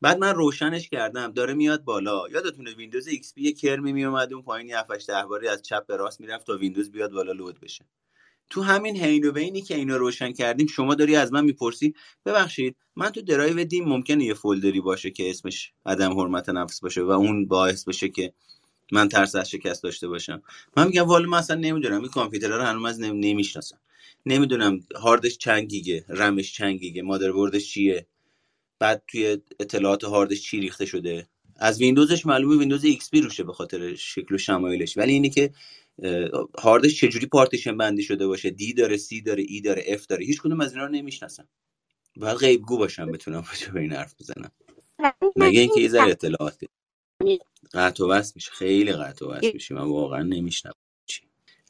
بعد 0.00 0.18
من 0.18 0.34
روشنش 0.34 0.88
کردم 0.88 1.32
داره 1.32 1.54
میاد 1.54 1.84
بالا. 1.84 2.28
یادتونه 2.28 2.74
ویندوز 2.74 3.06
ایکس 3.06 3.34
پی 3.34 3.52
کرمی 3.52 3.92
میومد 3.92 4.32
اون 4.32 4.42
پایین 4.42 4.74
7 4.74 5.06
ده 5.06 5.26
باری 5.26 5.48
از 5.48 5.62
چپ 5.62 5.86
به 5.86 5.96
راست 5.96 6.20
می‌رفت 6.20 6.46
تا 6.46 6.56
ویندوز 6.56 6.90
بیاد 6.90 7.10
بالا 7.10 7.32
load 7.32 7.60
بشه. 7.60 7.84
تو 8.50 8.62
همین 8.62 8.96
حین 8.96 9.26
و 9.26 9.32
بینی 9.32 9.62
که 9.62 9.76
اینو 9.76 9.98
روشن 9.98 10.32
کردیم 10.32 10.66
شما 10.66 10.94
داری 10.94 11.16
از 11.16 11.32
من 11.32 11.44
می‌پرسی؟ 11.44 11.94
ببخشید 12.26 12.76
من 12.96 13.10
تو 13.10 13.22
drive 13.22 13.64
D 13.64 13.74
م 13.74 13.84
ممکنه 13.84 14.24
یه 14.24 14.34
folder 14.34 14.73
ی 14.73 14.80
باشه 14.80 15.10
که 15.10 15.30
اسمش 15.30 15.72
عدم 15.86 16.20
حرمت 16.20 16.48
نفس 16.48 16.80
باشه 16.80 17.02
و 17.02 17.10
اون 17.10 17.46
باعث 17.46 17.84
بشه 17.84 18.08
که 18.08 18.32
من 18.92 19.08
ترس 19.08 19.34
از 19.34 19.50
شکست 19.50 19.82
داشته 19.82 20.08
باشم. 20.08 20.42
من 20.76 20.86
میگم 20.86 21.02
والا 21.02 21.28
من 21.28 21.38
اصلا 21.38 21.56
نمی‌دونم. 21.56 22.00
این 22.00 22.10
کامپیوتر 22.10 22.48
رو 22.48 22.62
هنوز 22.62 23.00
نمی‌شناسم. 23.00 23.80
نمی‌دونم 24.26 24.80
هاردش 24.96 25.38
چند 25.38 25.62
گیگه 25.62 26.04
رمش 26.08 26.52
چند 26.54 26.74
گیگه 26.74 27.02
مادربردش 27.02 27.68
چیه؟ 27.70 28.06
بعد 28.78 29.02
توی 29.08 29.38
اطلاعات 29.60 30.04
هاردش 30.04 30.42
چی 30.42 30.60
ریخته 30.60 30.86
شده؟ 30.86 31.28
از 31.56 31.80
ویندوزش 31.80 32.26
معلومه 32.26 32.56
ویندوز 32.56 32.84
ایکس 32.84 33.10
پی 33.10 33.20
روشه 33.20 33.44
به 33.44 33.52
خاطر 33.52 33.94
شکل 33.94 34.34
و 34.34 34.38
شمایلش. 34.38 34.96
ولی 34.96 35.12
اینی 35.12 35.30
که 35.30 35.50
هاردش 36.58 37.00
چجوری 37.00 37.26
پارتیشن 37.26 37.76
بندی 37.76 38.02
شده 38.02 38.26
باشه؟ 38.26 38.50
D 38.50 38.72
داره 38.72 38.96
C 38.96 39.22
داره 39.22 39.44
E 39.48 39.60
داره 39.60 39.84
F 39.86 40.06
داره. 40.06 40.24
هیچ 40.24 40.40
کدوم 40.40 40.60
از 40.60 40.72
اینا 40.72 40.86
رو 40.86 40.92
نمی‌شناسم 40.92 41.48
باید 42.16 42.36
غیبگو 42.36 42.78
باشم 42.78 43.12
بتونم 43.12 43.44
به 43.74 43.80
این 43.80 43.92
حرف 43.92 44.14
بزنم 44.20 44.50
مگه 45.36 45.60
اینکه 45.60 45.80
یه 45.80 45.88
ذره 45.88 46.10
اطلاعات 46.10 46.60
قطع 47.74 48.04
و 48.04 48.08
وصل 48.08 48.32
میشه. 48.34 48.50
خیلی 48.50 48.92
قطع 48.92 49.26
و 49.26 49.28
وصل 49.28 49.50
میشه. 49.54 49.74
من 49.74 49.84
واقعا 49.84 50.22
نمیشنوم 50.22 50.72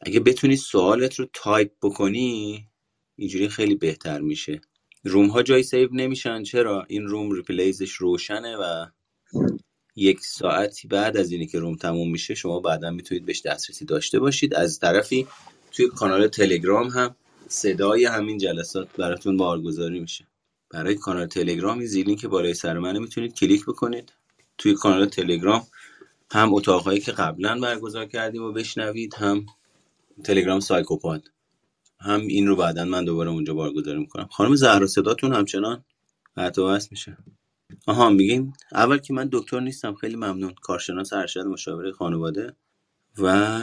اگه 0.01 0.21
بتونی 0.21 0.57
سوالت 0.57 1.15
رو 1.15 1.27
تایپ 1.33 1.73
بکنی 1.83 2.69
اینجوری 3.17 3.49
خیلی 3.49 3.75
بهتر 3.75 4.21
میشه. 4.21 4.61
room 5.05 5.27
ها 5.27 5.43
جایی 5.43 5.63
save 5.63 5.89
نمیشن. 5.93 6.43
چرا؟ 6.43 6.85
این 6.89 7.07
room 7.07 7.33
replays 7.33 7.79
ش 7.79 7.93
روشنه 7.93 8.57
و 8.57 8.87
یک 9.97 10.21
ساعتی 10.21 10.89
بعد 10.89 11.17
از 11.17 11.33
اینی 11.33 11.47
که 11.47 11.59
room 11.59 11.77
تموم 11.77 12.11
میشه 12.11 12.35
شما 12.35 12.61
بعدا 12.61 12.91
می‌تونید 12.91 13.25
بهش 13.25 13.43
دسترسی 13.43 13.85
داشته 13.85 14.19
باشید. 14.19 14.55
از 14.55 14.79
طرفی 14.79 15.27
توی 15.73 15.89
کانال 15.89 16.29
تلگرام 16.29 16.89
هم 16.89 17.17
صدای 17.49 18.05
همین 18.05 18.39
جلسات 18.39 18.97
براتون 18.97 19.37
بارگذاری 19.37 20.01
میشه. 20.01 20.27
برای 20.71 20.95
کانال 20.95 21.27
تلگرام 21.27 21.79
این 21.79 21.87
زیلین 21.87 22.17
که 22.17 22.29
بالای 22.29 22.55
سر 22.55 22.79
منه 22.79 22.99
می‌تونید 22.99 23.35
کلیک 23.35 23.67
بکنید. 23.67 24.13
توی 24.59 24.75
کانال 24.75 25.07
تلگرام 25.07 25.67
هم 26.31 26.55
اتاقهایی 26.55 27.01
که 27.01 27.13
قبلا 27.13 27.61
برگزار 27.61 28.07
کردیم 28.07 28.43
و 28.43 28.53
بشنوید 28.53 29.15
هم 29.15 29.47
تلگرام 30.25 30.61
سایکوپاد 30.61 31.34
هم 32.05 32.21
این 32.21 32.47
رو 32.47 32.57
بعدا 32.57 32.85
من 32.85 33.05
دوباره 33.05 33.31
اونجا 33.31 33.55
بارگذاری 33.55 33.99
می‌کنم. 33.99 34.29
خانم 34.31 34.55
زهرا 34.55 34.87
صداتون 34.87 35.33
همچنان 35.33 35.85
قطع 36.37 36.89
میشه. 36.91 37.17
آها 37.87 38.11
میگیم 38.11 38.53
اول 38.73 38.99
که 38.99 39.15
من 39.15 39.29
دکتر 39.33 39.61
نیستم. 39.61 39.95
خیلی 39.95 40.17
ممنون. 40.17 40.55
کارشناس 40.63 41.13
ارشد 41.13 41.41
مشاوره 41.41 41.93
خانواده 41.93 42.57
و 43.19 43.61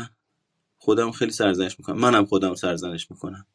خودم 0.77 1.11
خیلی 1.11 1.31
سرزنش 1.31 1.80
می‌کنم. 1.80 1.99
منم 1.99 2.26
خودم 2.26 2.55
سرزنش 2.55 3.11
می‌کنم. 3.11 3.45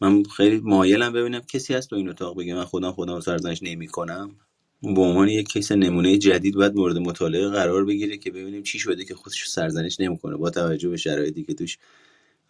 من 0.00 0.22
خیلی 0.22 0.60
مایلم 0.60 1.12
ببینم 1.12 1.40
کسی 1.40 1.74
هست 1.74 1.90
تو 1.90 1.96
این 1.96 2.08
اتاق 2.08 2.38
بگه 2.38 2.54
من 2.54 2.64
خودم 2.64 2.92
خودم 2.92 3.20
سرزنش 3.20 3.62
نمی‌کنم. 3.62 4.36
به 4.82 5.00
عنوان 5.00 5.28
یک 5.28 5.48
کیس 5.48 5.72
نمونه 5.72 6.18
جدید 6.18 6.54
باید 6.54 6.74
مورد 6.74 6.98
مطالعه 6.98 7.48
قرار 7.48 7.84
بگیره 7.84 8.16
که 8.16 8.30
ببینیم 8.30 8.62
چی 8.62 8.78
شده 8.78 9.04
که 9.04 9.14
خودش 9.14 9.48
سرزنش 9.48 10.00
نمی‌کنه. 10.00 10.36
با 10.36 10.50
توجه 10.50 10.88
به 10.88 10.96
شرایطی 10.96 11.44
که 11.44 11.54
توش 11.54 11.78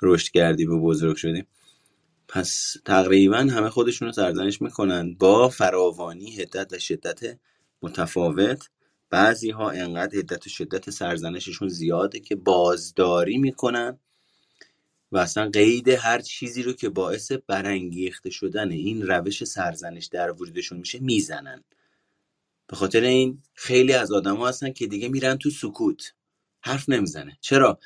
رشد 0.03 0.31
کردیم 0.31 0.73
و 0.73 0.81
بزرگ 0.81 1.17
شدیم 1.17 1.47
پس 2.35 2.77
تقریبا 2.85 3.37
همه 3.37 3.71
خودشون 3.71 4.09
رو 4.09 4.13
سرزنش 4.13 4.63
می‌کنن. 4.63 5.15
با 5.15 5.49
فراوانی 5.49 6.37
هدت 6.37 6.73
و 6.73 6.79
شدت 6.79 7.39
متفاوت 7.83 8.69
بعضی 9.11 9.51
ها 9.51 9.71
انقدر 9.71 10.19
هدت 10.19 10.47
و 10.47 10.51
شدت 10.51 10.91
سرزنششون 10.91 11.69
زیاده 11.69 12.21
که 12.21 12.37
بازداری 12.37 13.39
می‌کنن 13.39 13.99
و 15.13 15.19
اصلا 15.19 15.51
قید 15.51 15.89
هر 15.89 16.21
چیزی 16.21 16.63
رو 16.63 16.73
که 16.73 16.89
باعث 16.89 17.33
برانگیخته 17.33 18.31
شدن 18.31 18.71
این 18.71 19.07
روش 19.07 19.45
سرزنش 19.45 20.07
در 20.07 20.33
وجودشون 20.33 20.79
میشه 20.79 20.99
می‌زنن. 20.99 21.65
به 22.67 22.77
خاطر 22.77 23.01
این 23.01 23.43
خیلی 23.55 23.93
از 23.93 24.13
آدما 24.13 24.49
هستن 24.49 24.73
که 24.73 24.87
دیگه 24.87 25.09
میرن 25.09 25.39
تو 25.39 25.51
سکوت. 25.51 26.13
حرف 26.61 26.89
نمی‌زنه. 26.89 27.39
چرا؟ 27.41 27.79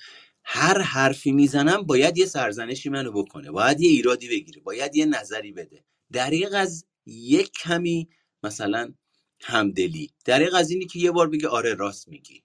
هر 0.50 0.80
حرفی 0.80 1.32
می‌زنم 1.32 1.82
باید 1.82 2.18
یه 2.18 2.26
سرزنشی 2.26 2.90
منو 2.90 3.12
بکنه 3.12 3.50
باید 3.50 3.80
یه 3.80 3.90
ایرادی 3.90 4.28
بگیره 4.28 4.60
باید 4.60 4.96
یه 4.96 5.06
نظری 5.06 5.52
بده. 5.52 5.84
دریق 6.12 6.54
از 6.54 6.84
یک 7.06 7.52
کمی 7.52 8.08
مثلا 8.42 8.94
همدلی. 9.40 10.10
دریق 10.24 10.54
از 10.54 10.70
اینی 10.70 10.86
که 10.86 10.98
یه 10.98 11.10
بار 11.10 11.28
بگه 11.28 11.48
آره 11.48 11.74
راست 11.74 12.08
میگی. 12.08 12.44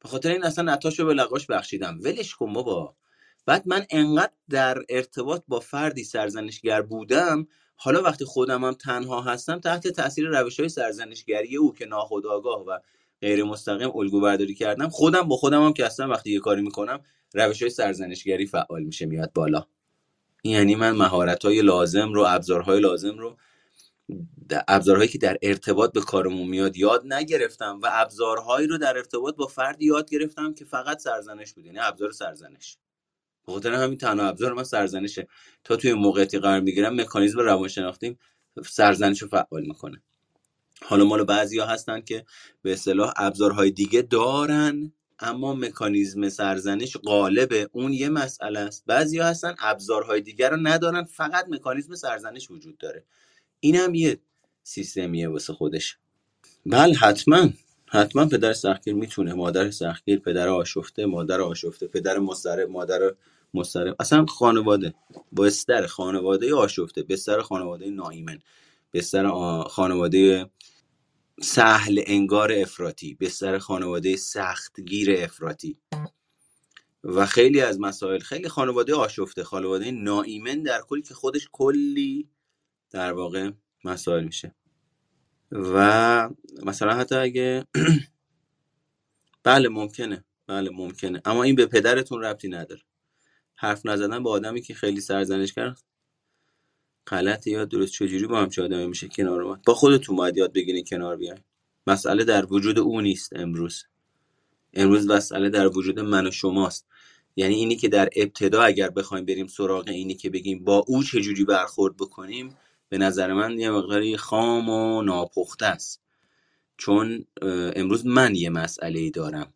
به 0.00 0.08
خاطر 0.08 0.30
این 0.30 0.44
اصلا 0.44 0.72
نتاشو 0.72 1.06
به 1.06 1.14
لقاش 1.14 1.46
بخشیدم. 1.46 1.98
ولش 2.02 2.34
کن 2.34 2.52
بابا. 2.52 2.96
بعد 3.46 3.62
من 3.66 3.86
انقدر 3.90 4.32
در 4.50 4.84
ارتباط 4.88 5.42
با 5.48 5.60
فردی 5.60 6.04
سرزنشگر 6.04 6.82
بودم 6.82 7.46
حالا 7.76 8.02
وقتی 8.02 8.24
خودم 8.24 8.64
هم 8.64 8.74
تنها 8.74 9.20
هستم 9.20 9.58
تحت 9.58 9.88
تاثیر 9.88 10.28
روش 10.28 10.60
های 10.60 10.68
سرزنشگری 10.68 11.56
او 11.56 11.74
که 11.74 11.86
ناخودآگاه 11.86 12.64
و 12.66 12.78
غیر 13.20 13.44
مستقیم 13.44 13.90
الگو 13.96 14.20
برداری 14.20 14.54
کردم. 14.54 14.88
خودم 14.88 15.22
با 15.22 15.36
خودم 15.36 15.64
هم 15.64 15.72
که 15.72 15.86
اصلا 15.86 16.08
وقتی 16.08 16.30
یه 16.30 16.40
کاری 16.40 16.62
می‌کنم 16.62 17.00
روش 17.34 17.62
های 17.62 17.70
سرزنشگری 17.70 18.46
فعال 18.46 18.82
میشه 18.82 19.06
میاد 19.06 19.32
بالا. 19.32 19.66
یعنی 20.44 20.74
من 20.74 20.90
مهارت 20.90 21.44
های 21.44 21.62
لازم 21.62 22.12
رو 22.12 22.24
ابزارهای 22.28 22.80
لازم 22.80 23.18
رو 23.18 23.36
ابزارهایی 24.68 25.08
که 25.08 25.18
در 25.18 25.38
ارتباط 25.42 25.92
به 25.92 26.00
کارمون 26.00 26.48
میاد 26.48 26.76
یاد 26.76 27.12
نگرفتم 27.12 27.80
و 27.82 27.88
ابزارهایی 27.92 28.66
رو 28.66 28.78
در 28.78 28.96
ارتباط 28.96 29.36
با 29.36 29.46
فردی 29.46 29.86
یاد 29.86 30.10
گرفتم 30.10 30.54
که 30.54 30.64
فقط 30.64 30.98
سرزنش 30.98 31.52
بود 31.52 31.66
یعنی 31.66 31.78
ابزار 31.78 32.12
سرزنش. 32.12 32.76
به 33.46 33.52
خاطر 33.52 33.74
همین 33.74 33.98
تنها 33.98 34.28
ابزار 34.28 34.52
من 34.52 34.64
سرزنشه. 34.64 35.28
تا 35.64 35.76
توی 35.76 35.92
موقعیتی 35.92 36.38
قرار 36.38 36.60
می‌گیرم 36.60 37.00
مکانیزم 37.00 37.38
روانشناختیم 37.38 38.18
سرزنش 38.66 39.22
رو 39.22 39.28
فعال 39.28 39.62
می‌کنه. 39.62 40.02
حالا 40.84 41.04
مال 41.04 41.24
بعضی 41.24 41.58
ها 41.58 41.66
هستن 41.66 42.00
که 42.00 42.24
به 42.62 42.72
اصطلاح 42.72 43.12
ابزارهای 43.16 43.70
دیگه 43.70 44.02
دارن 44.02 44.92
اما 45.20 45.54
مکانیزم 45.54 46.28
سرزنش 46.28 46.96
غالبه. 46.96 47.68
اون 47.72 47.92
یه 47.92 48.08
مسئله 48.08 48.58
است. 48.58 48.84
بعضی 48.86 49.18
ها 49.18 49.26
هستن 49.26 49.54
ابزارهای 49.58 50.20
دیگر 50.20 50.50
رو 50.50 50.56
ندارن 50.56 51.04
فقط 51.04 51.46
مکانیزم 51.48 51.94
سرزنش 51.94 52.50
وجود 52.50 52.78
داره. 52.78 53.04
این 53.60 53.76
هم 53.76 53.94
یه 53.94 54.18
سیستمیه 54.62 55.28
واسه 55.28 55.52
خودش. 55.52 55.96
بله 56.66 56.94
حتما. 56.94 57.48
حتما 57.86 58.26
پدر 58.26 58.52
سختگیر 58.52 58.94
می‌تونه. 58.94 59.34
مادر 59.34 59.70
سختگیر 59.70 60.18
پدر 60.18 60.48
آشفته 60.48 61.06
مادر 61.06 61.40
آشفته 61.40 61.86
پدر 61.86 62.18
مسترب 62.18 62.70
مادر 62.70 63.14
مسترب 63.54 63.96
اصلا 64.00 64.26
خانواده. 64.26 64.94
با 65.32 65.46
استر 65.46 65.86
خانواده 65.86 66.54
آشفته 66.54 67.02
بستر 67.02 67.40
خانواده 67.40 67.90
نایمن. 67.90 68.38
بستر 68.92 69.28
خانواده 69.62 70.50
سهل 71.42 72.02
انگار 72.06 72.52
افراطی 72.52 73.14
بستر 73.14 73.58
خانواده 73.58 74.16
سختگیر 74.16 75.24
افراطی. 75.24 75.78
و 77.04 77.26
خیلی 77.26 77.60
از 77.60 77.80
مسائل 77.80 78.18
خیلی 78.18 78.48
خانواده 78.48 78.94
آشفته 78.94 79.44
خانواده 79.44 79.90
نایمن 79.90 80.62
در 80.62 80.80
کلی 80.80 81.02
که 81.02 81.14
خودش 81.14 81.48
کلی 81.52 82.28
در 82.90 83.12
واقع 83.12 83.50
مسائل 83.84 84.24
میشه. 84.24 84.54
و 85.52 86.30
مثلا 86.62 86.94
حتی 86.94 87.14
اگه 87.14 87.66
بله 89.44 89.68
ممکنه 89.68 90.24
بله 90.46 90.70
ممکنه 90.70 91.22
اما 91.24 91.42
این 91.42 91.54
به 91.54 91.66
پدرتون 91.66 92.22
ربطی 92.24 92.48
نداره. 92.48 92.82
حرف 93.56 93.86
نزدن 93.86 94.22
با 94.22 94.30
آدمی 94.30 94.62
که 94.62 94.74
خیلی 94.74 95.00
سرزنش 95.00 95.52
کرد 95.52 95.82
غلط 97.10 97.46
یا 97.46 97.64
درست 97.64 97.92
چجوری 97.92 98.26
با 98.26 98.38
هم 98.38 98.48
آدمی 98.58 98.86
میشه 98.86 99.08
کنار 99.08 99.42
اومد 99.42 99.62
با 99.62 99.74
خودتون 99.74 100.16
باید 100.16 100.36
یاد 100.36 100.52
بگیرین 100.52 100.84
کنار 100.84 101.16
بیاین. 101.16 101.40
مسئله 101.86 102.24
در 102.24 102.46
وجود 102.52 102.78
او 102.78 103.00
نیست 103.00 103.32
امروز. 103.36 103.84
امروز 104.74 105.06
مسئله 105.06 105.50
در 105.50 105.68
وجود 105.68 106.00
من 106.00 106.26
و 106.26 106.30
شماست. 106.30 106.86
یعنی 107.36 107.54
اینی 107.54 107.76
که 107.76 107.88
در 107.88 108.08
ابتدا 108.16 108.62
اگر 108.62 108.90
بخوایم 108.90 109.24
بریم 109.24 109.46
سراغ 109.46 109.88
اینی 109.88 110.14
که 110.14 110.30
بگیم 110.30 110.64
با 110.64 110.84
او 110.86 111.02
چجوری 111.02 111.44
برخورد 111.44 111.96
بکنیم 111.96 112.56
به 112.88 112.98
نظر 112.98 113.32
من 113.32 113.58
یه 113.58 113.70
مقداری 113.70 114.16
خام 114.16 114.68
و 114.68 115.02
ناپخته 115.02 115.66
است. 115.66 116.00
چون 116.76 117.24
امروز 117.76 118.06
من 118.06 118.34
یه 118.34 118.50
مسئله 118.50 118.98
ای 118.98 119.10
دارم. 119.10 119.52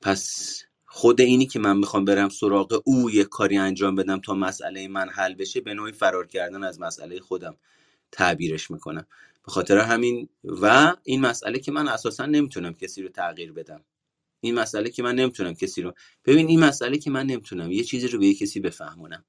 پس 0.00 0.62
خود 0.92 1.20
اینی 1.20 1.46
که 1.46 1.58
من 1.58 1.76
می‌خوام 1.76 2.04
برم 2.04 2.28
سراغ 2.28 2.82
او 2.84 3.10
یه 3.10 3.24
کاری 3.24 3.56
انجام 3.56 3.94
بدم 3.94 4.20
تا 4.20 4.34
مسئله 4.34 4.88
من 4.88 5.08
حل 5.08 5.34
بشه 5.34 5.60
به 5.60 5.74
نوعی 5.74 5.92
فرار 5.92 6.26
کردن 6.26 6.64
از 6.64 6.80
مسئله 6.80 7.20
خودم 7.20 7.56
تعبیرش 8.12 8.70
می‌کنم. 8.70 9.06
به 9.46 9.52
خاطر 9.52 9.78
همین 9.78 10.28
و 10.44 10.96
این 11.02 11.20
مسئله 11.20 11.58
که 11.58 11.72
من 11.72 11.88
اساسا 11.88 12.26
نمی‌تونم 12.26 12.74
کسی 12.74 13.02
رو 13.02 13.08
تغییر 13.08 13.52
بدم. 13.52 13.84
این 14.40 14.54
مسئله 14.54 14.90
که 14.90 15.02
من 15.02 15.14
نمی‌تونم 15.14 15.54
کسی 15.54 15.82
رو 15.82 15.94
ببین 16.24 16.48
این 16.48 16.60
مسئله 16.60 16.98
که 16.98 17.10
من 17.10 17.26
نمی‌تونم 17.26 17.72
یه 17.72 17.84
چیزی 17.84 18.08
رو 18.08 18.18
به 18.18 18.26
یه 18.26 18.34
کسی 18.34 18.60
بفهمونم. 18.60 19.24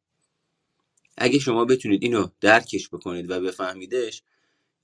اگه 1.17 1.39
شما 1.39 1.65
بتونید 1.65 2.03
اینو 2.03 2.27
درکش 2.41 2.89
بکنید 2.89 3.31
و 3.31 3.41
بفهمیدش 3.41 4.23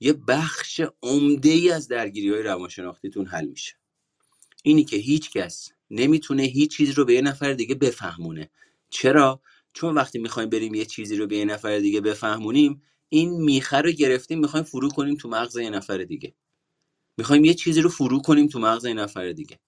یه 0.00 0.12
بخش 0.12 0.80
عمده 1.02 1.48
ای 1.48 1.70
از 1.70 1.88
درگیری 1.88 2.30
های 2.30 2.42
روانشناختیتون 2.42 3.26
حل 3.26 3.46
میشه. 3.46 3.74
اینی 4.62 4.84
که 4.84 4.96
هیچ 4.96 5.30
کس 5.30 5.72
نمی‌تونه 5.90 6.42
هیچ 6.42 6.76
چیز 6.76 6.90
رو 6.90 7.04
به 7.04 7.14
یه 7.14 7.22
نفر 7.22 7.52
دیگه 7.52 7.74
بفهمونه. 7.74 8.50
چرا؟ 8.90 9.42
چون 9.74 9.94
وقتی 9.94 10.18
می‌خوایم 10.18 10.50
بریم 10.50 10.74
یه 10.74 10.84
چیزی 10.84 11.16
رو 11.16 11.26
به 11.26 11.36
یه 11.36 11.44
نفر 11.44 11.78
دیگه 11.78 12.00
بفهمونیم 12.00 12.82
این 13.08 13.42
میخه 13.42 13.76
رو 13.76 13.90
گرفتیم 13.90 14.38
می‌خوایم 14.40 14.64
فرو 14.64 14.88
کنیم 14.90 15.16
تو 15.16 15.28
مغز 15.28 15.56
یه 15.56 15.70
نفر 15.70 15.98
دیگه. 15.98 16.34
می‌خوایم 17.18 17.44
یه 17.44 17.54
چیزی 17.54 17.80
رو 17.80 17.88
فرو 17.90 18.20
کنیم 18.20 18.48
تو 18.48 18.58
مغز 18.58 18.84
یه 18.84 18.94
نفر 18.94 19.32
دیگه. 19.32 19.60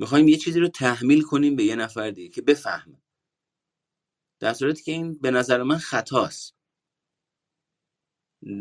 می‌خوایم 0.00 0.28
یه 0.28 0.36
چیزی 0.36 0.60
رو 0.60 0.68
تحمیل 0.68 1.22
کنیم 1.22 1.56
به 1.56 1.64
یه 1.64 1.76
نفر 1.76 2.10
دیگه 2.10 2.28
که 2.28 2.42
بفهمه. 2.42 3.02
در 4.40 4.54
صورتی 4.54 4.82
که 4.82 4.92
این 4.92 5.14
به 5.22 5.30
نظر 5.30 5.62
من 5.62 5.78
خطاست. 5.78 6.54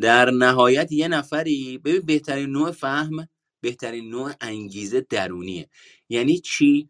در 0.02 0.32
نهایت 0.32 0.92
یه 0.92 1.08
نفری 1.08 1.78
ببین 1.78 2.02
بهترین 2.02 2.50
نوع 2.50 2.72
فهم 2.72 3.28
بهترین 3.62 4.10
نوع 4.10 4.34
انگیزه 4.42 5.02
درونیه. 5.10 5.70
یعنی 6.10 6.40
چی؟ 6.40 6.90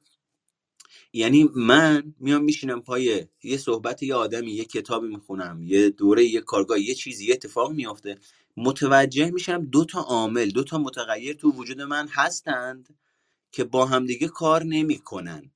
یعنی 1.13 1.49
من 1.55 2.13
میام 2.19 2.43
میشینم 2.43 2.81
پای 2.81 3.27
یه 3.43 3.57
صحبت 3.57 4.03
یه 4.03 4.15
آدمی 4.15 4.51
یه 4.51 4.65
کتابی 4.65 5.07
می‌خونم 5.07 5.63
یه 5.63 5.89
دوره 5.89 6.25
یه 6.25 6.41
کارگاه 6.41 6.79
یه 6.79 6.95
چیزی 6.95 7.25
یه 7.25 7.33
اتفاق 7.33 7.71
میافته. 7.71 8.17
متوجه 8.57 9.31
میشم 9.31 9.65
دو 9.65 9.85
تا 9.85 9.99
عامل 10.01 10.49
دو 10.49 10.63
تا 10.63 10.77
متغیر 10.77 11.33
تو 11.33 11.51
وجود 11.51 11.81
من 11.81 12.07
هستند 12.11 12.99
که 13.51 13.63
با 13.63 13.85
همدیگه 13.85 14.27
کار 14.27 14.63
نمی‌کنن. 14.63 15.51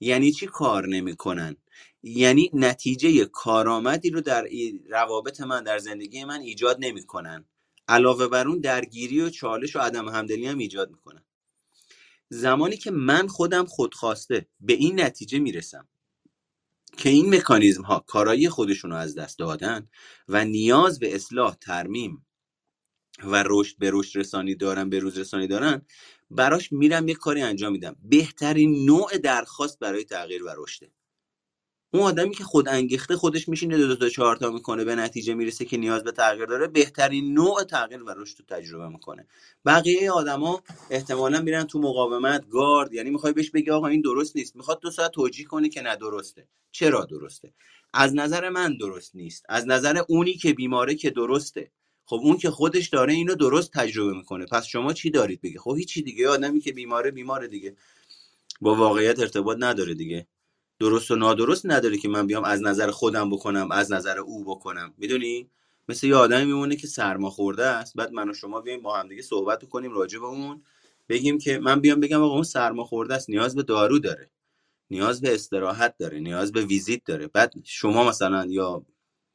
یعنی 0.00 0.32
چی 0.32 0.46
کار 0.46 0.88
نمی‌کنن؟ 0.88 1.56
یعنی 2.02 2.50
نتیجه 2.52 3.24
کارآمدی 3.24 4.10
رو 4.10 4.20
در 4.20 4.48
روابط 4.90 5.40
من 5.40 5.62
در 5.62 5.78
زندگی 5.78 6.24
من 6.24 6.40
ایجاد 6.40 6.76
نمی‌کنن. 6.80 7.44
علاوه 7.88 8.28
بر 8.28 8.48
اون 8.48 8.60
درگیری 8.60 9.20
و 9.20 9.30
چالش 9.30 9.76
و 9.76 9.78
عدم 9.78 10.08
همدلی 10.08 10.46
هم 10.46 10.58
ایجاد 10.58 10.90
می‌کنن 10.90 11.24
زمانی 12.28 12.76
که 12.76 12.90
من 12.90 13.28
خودم 13.28 13.64
خودخواسته 13.64 14.48
به 14.60 14.72
این 14.72 15.00
نتیجه 15.00 15.38
می‌رسم 15.38 15.88
که 16.96 17.08
این 17.08 17.34
مکانیزم 17.34 17.82
ها 17.82 18.00
کارایی 18.00 18.48
خودشون 18.48 18.90
رو 18.90 18.96
از 18.96 19.14
دست 19.14 19.38
دادن 19.38 19.88
و 20.28 20.44
نیاز 20.44 20.98
به 20.98 21.14
اصلاح 21.14 21.54
ترمیم 21.54 22.26
و 23.24 23.44
رشد 23.46 23.78
به 23.78 23.90
رشد 23.94 24.18
رسانی 24.18 24.54
دارن 24.54 24.90
به 24.90 24.98
روز 24.98 25.18
رسانی 25.18 25.46
دارن 25.46 25.82
براش 26.30 26.72
میرم 26.72 27.08
یه 27.08 27.14
کاری 27.14 27.42
انجام 27.42 27.72
میدم. 27.72 27.96
بهترین 28.02 28.84
نوع 28.86 29.18
درخواست 29.18 29.78
برای 29.78 30.04
تغییر 30.04 30.44
و 30.44 30.50
رشده. 30.56 30.92
اون 31.90 32.02
آدمی 32.02 32.34
که 32.34 32.44
خود 32.44 32.68
انگیخته 32.68 33.16
خودش 33.16 33.48
میشینه 33.48 33.78
دو, 33.78 33.96
تا 33.96 34.08
چهار 34.08 34.36
تا 34.36 34.50
می‌کنه 34.50 34.84
به 34.84 34.94
نتیجه 34.94 35.34
می‌رسه 35.34 35.64
که 35.64 35.76
نیاز 35.76 36.04
به 36.04 36.12
تغییر 36.12 36.46
داره 36.46 36.66
بهترین 36.66 37.34
نوع 37.34 37.64
تغییر 37.64 38.02
و 38.02 38.10
رشد 38.16 38.38
رو 38.38 38.44
تجربه 38.56 38.88
می‌کنه. 38.88 39.26
بقیه 39.66 40.10
آدما 40.10 40.62
احتمالا 40.90 41.40
میرن 41.40 41.64
تو 41.64 41.78
مقاومت 41.78 42.48
گارد 42.48 42.94
یعنی 42.94 43.10
می‌خوای 43.10 43.32
بهش 43.32 43.50
بگی 43.50 43.70
آقا 43.70 43.86
این 43.86 44.00
درست 44.00 44.36
نیست 44.36 44.56
می‌خواد 44.56 44.80
دو 44.80 44.90
ساعت 44.90 45.10
توجیه 45.10 45.46
کنه 45.46 45.68
که 45.68 45.82
نه 45.82 45.96
درسته. 45.96 46.48
چرا 46.70 47.04
درسته؟ 47.04 47.52
از 47.94 48.14
نظر 48.14 48.48
من 48.48 48.76
درست 48.76 49.16
نیست. 49.16 49.44
از 49.48 49.66
نظر 49.68 50.02
اونی 50.08 50.34
که 50.34 50.52
بیماره 50.52 50.94
که 50.94 51.10
درسته. 51.10 51.70
خب 52.04 52.20
اون 52.22 52.36
که 52.36 52.50
خودش 52.50 52.88
داره 52.88 53.12
اینو 53.12 53.34
درست 53.34 53.72
تجربه 53.72 54.12
می‌کنه. 54.16 54.46
پس 54.46 54.66
شما 54.66 54.92
چی 54.92 55.10
دارید 55.10 55.40
بگه 55.40 55.58
خب 55.58 55.76
هیچی 55.76 56.02
دیگه. 56.02 56.28
آدمی 56.28 56.60
که 56.60 56.72
بیماره 56.72 57.10
بیماره 57.10 57.48
دیگه. 57.48 57.76
با 58.60 58.74
واقعیت 58.74 59.18
ارتباط 59.18 59.56
نداره 59.60 59.94
دیگه. 59.94 60.26
درست 60.78 61.10
و 61.10 61.16
نادرست 61.16 61.66
نداره 61.66 61.98
که 61.98 62.08
من 62.08 62.26
بیام 62.26 62.44
از 62.44 62.62
نظر 62.62 62.90
خودم 62.90 63.30
بکنم 63.30 63.70
از 63.70 63.92
نظر 63.92 64.18
او 64.18 64.44
بکنم. 64.44 64.94
می‌دونی؟ 64.98 65.50
مثل 65.88 66.06
یه 66.06 66.16
آدمی 66.16 66.44
میمونه 66.44 66.76
که 66.76 66.86
سرما 66.86 67.30
خورده 67.30 67.66
است 67.66 67.96
بعد 67.96 68.12
من 68.12 68.30
و 68.30 68.34
شما 68.34 68.60
بیایم 68.60 68.82
با 68.82 68.98
هم 68.98 69.08
دیگه 69.08 69.22
صحبت 69.22 69.68
کنیم 69.68 69.92
راجع 69.92 70.18
به 70.18 70.26
اون. 70.26 70.62
بگیم 71.08 71.38
که 71.38 71.58
من 71.58 71.80
بیام 71.80 72.00
بگم 72.00 72.22
آقا 72.22 72.34
اون 72.34 72.42
سرما 72.42 72.84
خورده 72.84 73.14
است 73.14 73.30
نیاز 73.30 73.54
به 73.54 73.62
دارو 73.62 73.98
داره. 73.98 74.30
نیاز 74.90 75.20
به 75.20 75.34
استراحت 75.34 75.98
داره 75.98 76.18
نیاز 76.18 76.52
به 76.52 76.64
ویزیت 76.64 77.04
داره. 77.04 77.26
بعد 77.28 77.54
شما 77.64 78.08
مثلا 78.08 78.46
یا 78.46 78.86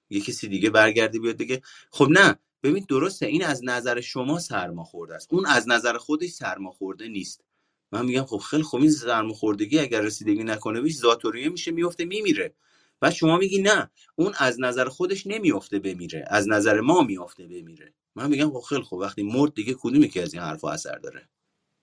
یه 0.09 0.21
کسی 0.21 0.47
دیگه 0.47 0.69
برگردی 0.69 1.19
بیاد 1.19 1.37
دیگه 1.37 1.61
خب 1.91 2.07
نه 2.09 2.39
ببین 2.63 2.85
درسته 2.89 3.25
این 3.25 3.43
از 3.45 3.61
نظر 3.65 4.01
شما 4.01 4.39
سرما 4.39 4.83
خورده 4.83 5.15
است. 5.15 5.33
اون 5.33 5.45
از 5.45 5.69
نظر 5.69 5.97
خودش 5.97 6.29
سرما 6.29 6.71
خورده 6.71 7.07
نیست. 7.07 7.43
من 7.91 8.05
میگم 8.05 8.25
خب 8.25 8.37
خیلی 8.37 8.63
خوب 8.63 8.81
این 8.81 8.91
سرماخوردگی 8.91 9.79
اگر 9.79 10.01
رسیدگی 10.01 10.43
نکنه 10.43 10.81
بیش 10.81 10.97
ذاتوریه 10.97 11.49
میشه 11.49 11.71
میفته 11.71 12.05
میمیره. 12.05 12.53
و 13.01 13.11
شما 13.11 13.37
میگی 13.37 13.61
نه 13.61 13.91
اون 14.15 14.33
از 14.37 14.59
نظر 14.59 14.85
خودش 14.85 15.27
نمیافته 15.27 15.79
بمیره 15.79 16.25
از 16.27 16.49
نظر 16.49 16.79
ما 16.81 17.01
میافته 17.01 17.43
بمیره. 17.43 17.93
من 18.15 18.29
میگم 18.29 18.49
خب 18.49 18.59
خیلی 18.59 18.81
خوب 18.81 18.99
وقتی 18.99 19.23
مرد 19.23 19.53
دیگه 19.53 19.75
کدومی 19.79 20.09
که 20.09 20.21
از 20.21 20.33
این 20.33 20.43
حرفا 20.43 20.69
اثر 20.71 20.97
داره؟ 20.97 21.29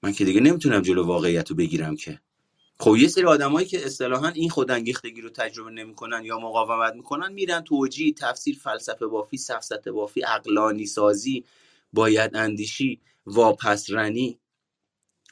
من 0.02 0.12
که 0.12 0.24
دیگه 0.24 0.40
نمی‌تونم 0.40 0.82
جلو 0.82 1.06
واقعیت 1.06 1.51
رو 1.51 1.56
بگیرم 1.56 1.97
که. 1.97 2.20
خب 2.80 2.97
یه 2.97 3.09
سری 3.09 3.24
آدمایی 3.24 3.66
که 3.66 3.86
اصطلاحا 3.86 4.28
این 4.28 4.51
خودانگیختگی 4.51 5.20
رو 5.20 5.30
تجربه 5.30 5.70
نمی‌کنن 5.70 6.24
یا 6.24 6.39
مقاومت 6.39 6.94
می‌کنن 6.94 7.32
میرن 7.32 7.60
توجیه 7.60 8.14
تفسیر 8.14 8.59
فلسفه 8.62 9.06
بافی 9.06 9.36
سفسطه 9.36 9.93
بافی 9.93 10.20
عقلانی 10.20 10.86
سازی 10.86 11.44
باید 11.93 12.36
اندیشی 12.36 13.01
واپسرنی 13.26 14.39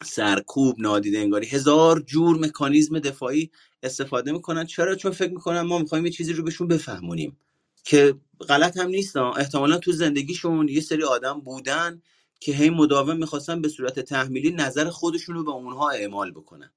سرکوب 0.05 0.81
نادیده 0.81 1.19
انگاری 1.19 1.47
هزار 1.47 2.01
جور 2.01 2.39
مکانیزم 2.39 2.99
دفاعی 2.99 3.51
استفاده 3.83 4.33
می‌کنن. 4.33 4.67
چرا؟ 4.67 4.95
چون 4.95 5.13
فکر 5.13 5.31
می‌کنن 5.31 5.61
ما 5.61 5.79
می‌خوایم 5.79 6.07
یه 6.07 6.13
چیزی 6.13 6.33
رو 6.33 6.45
بهشون 6.45 6.69
بفهمونیم 6.69 7.37
که 7.85 8.15
غلط 8.49 8.77
هم 8.77 8.89
نیست. 8.89 9.17
احتمالا 9.17 9.79
تو 9.79 9.93
زندگیشون 9.93 10.69
یه 10.69 10.81
سری 10.81 11.03
آدم 11.03 11.41
بودن 11.41 12.03
که 12.41 12.53
هی 12.53 12.71
مداوم 12.71 13.17
می‌خواستن 13.17 13.63
به 13.63 13.69
صورت 13.69 14.01
تحمیلی 14.01 14.51
نظر 14.51 14.91
خودشون 14.91 15.35
رو 15.35 15.45
به 15.45 15.51
اونها 15.51 15.91
اعمال 15.91 16.31
بکنن. 16.31 16.73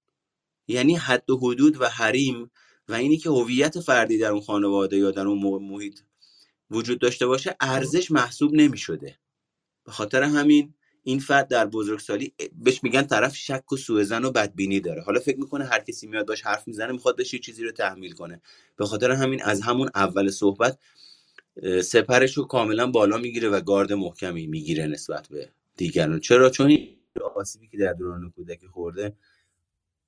یعنی 0.67 0.95
حد 0.95 1.29
و 1.29 1.37
حدود 1.37 1.81
و 1.81 1.85
حریم 1.85 2.51
و 2.87 2.93
اینی 2.93 3.17
که 3.17 3.29
هویت 3.29 3.79
فردی 3.79 4.17
در 4.17 4.31
اون 4.31 4.41
خانواده 4.41 4.97
یا 4.97 5.11
در 5.11 5.27
اون 5.27 5.63
محیط 5.63 5.99
وجود 6.71 6.99
داشته 6.99 7.27
باشه 7.27 7.55
ارزش 7.61 8.11
محسوب 8.11 8.53
نمی‌شده. 8.53 9.19
به 9.85 9.91
خاطر 9.91 10.23
همین 10.23 10.73
این 11.09 11.19
فرد 11.19 11.47
در 11.47 11.65
بزرگسالی 11.65 12.33
بهش 12.63 12.83
میگن 12.83 13.01
طرف 13.01 13.35
شک 13.35 13.71
و 13.71 13.77
سوء 13.77 14.03
و 14.23 14.31
بدبینی 14.31 14.79
داره. 14.79 15.01
حالا 15.01 15.19
فکر 15.19 15.39
می‌کنه 15.39 15.65
هر 15.65 15.79
کسی 15.79 16.07
میاد 16.07 16.27
باش 16.27 16.41
حرف 16.41 16.67
می‌زنه 16.67 16.91
می‌خواد 16.91 17.15
بهش 17.15 17.35
چیزی 17.35 17.63
رو 17.63 17.71
تحمیل 17.71 18.11
کنه. 18.11 18.41
به 18.75 18.85
خاطر 18.85 19.11
همین 19.11 19.43
از 19.43 19.61
همون 19.61 19.89
اول 19.95 20.29
صحبت 20.29 20.79
سپرش 21.83 22.33
رو 22.33 22.43
کاملا 22.43 22.87
بالا 22.87 23.17
می‌گیره 23.17 23.49
و 23.49 23.61
گارد 23.61 23.93
محکمی 23.93 24.47
می‌گیره 24.47 24.87
نسبت 24.87 25.27
به 25.27 25.49
دیگران. 25.75 26.19
چرا؟ 26.19 26.49
چون 26.49 26.67
این 26.67 26.97
آسیبی 27.35 27.67
که 27.67 27.77
در 27.77 27.93
دوران 27.93 28.31
کودکی 28.35 28.67
خورده 28.67 29.13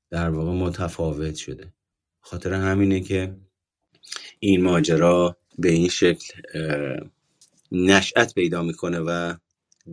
در 0.10 0.30
واقع 0.30 0.52
متفاوت 0.52 1.36
شده. 1.36 1.74
خاطر 2.22 2.54
همینه 2.54 3.02
که 3.02 3.36
این 4.40 4.64
ماجرا 4.64 5.38
به 5.58 5.70
این 5.70 5.90
شکل 5.90 6.34
نشأت 7.72 8.34
پیدا 8.34 8.64
می‌کنه 8.64 9.00
و 9.00 9.36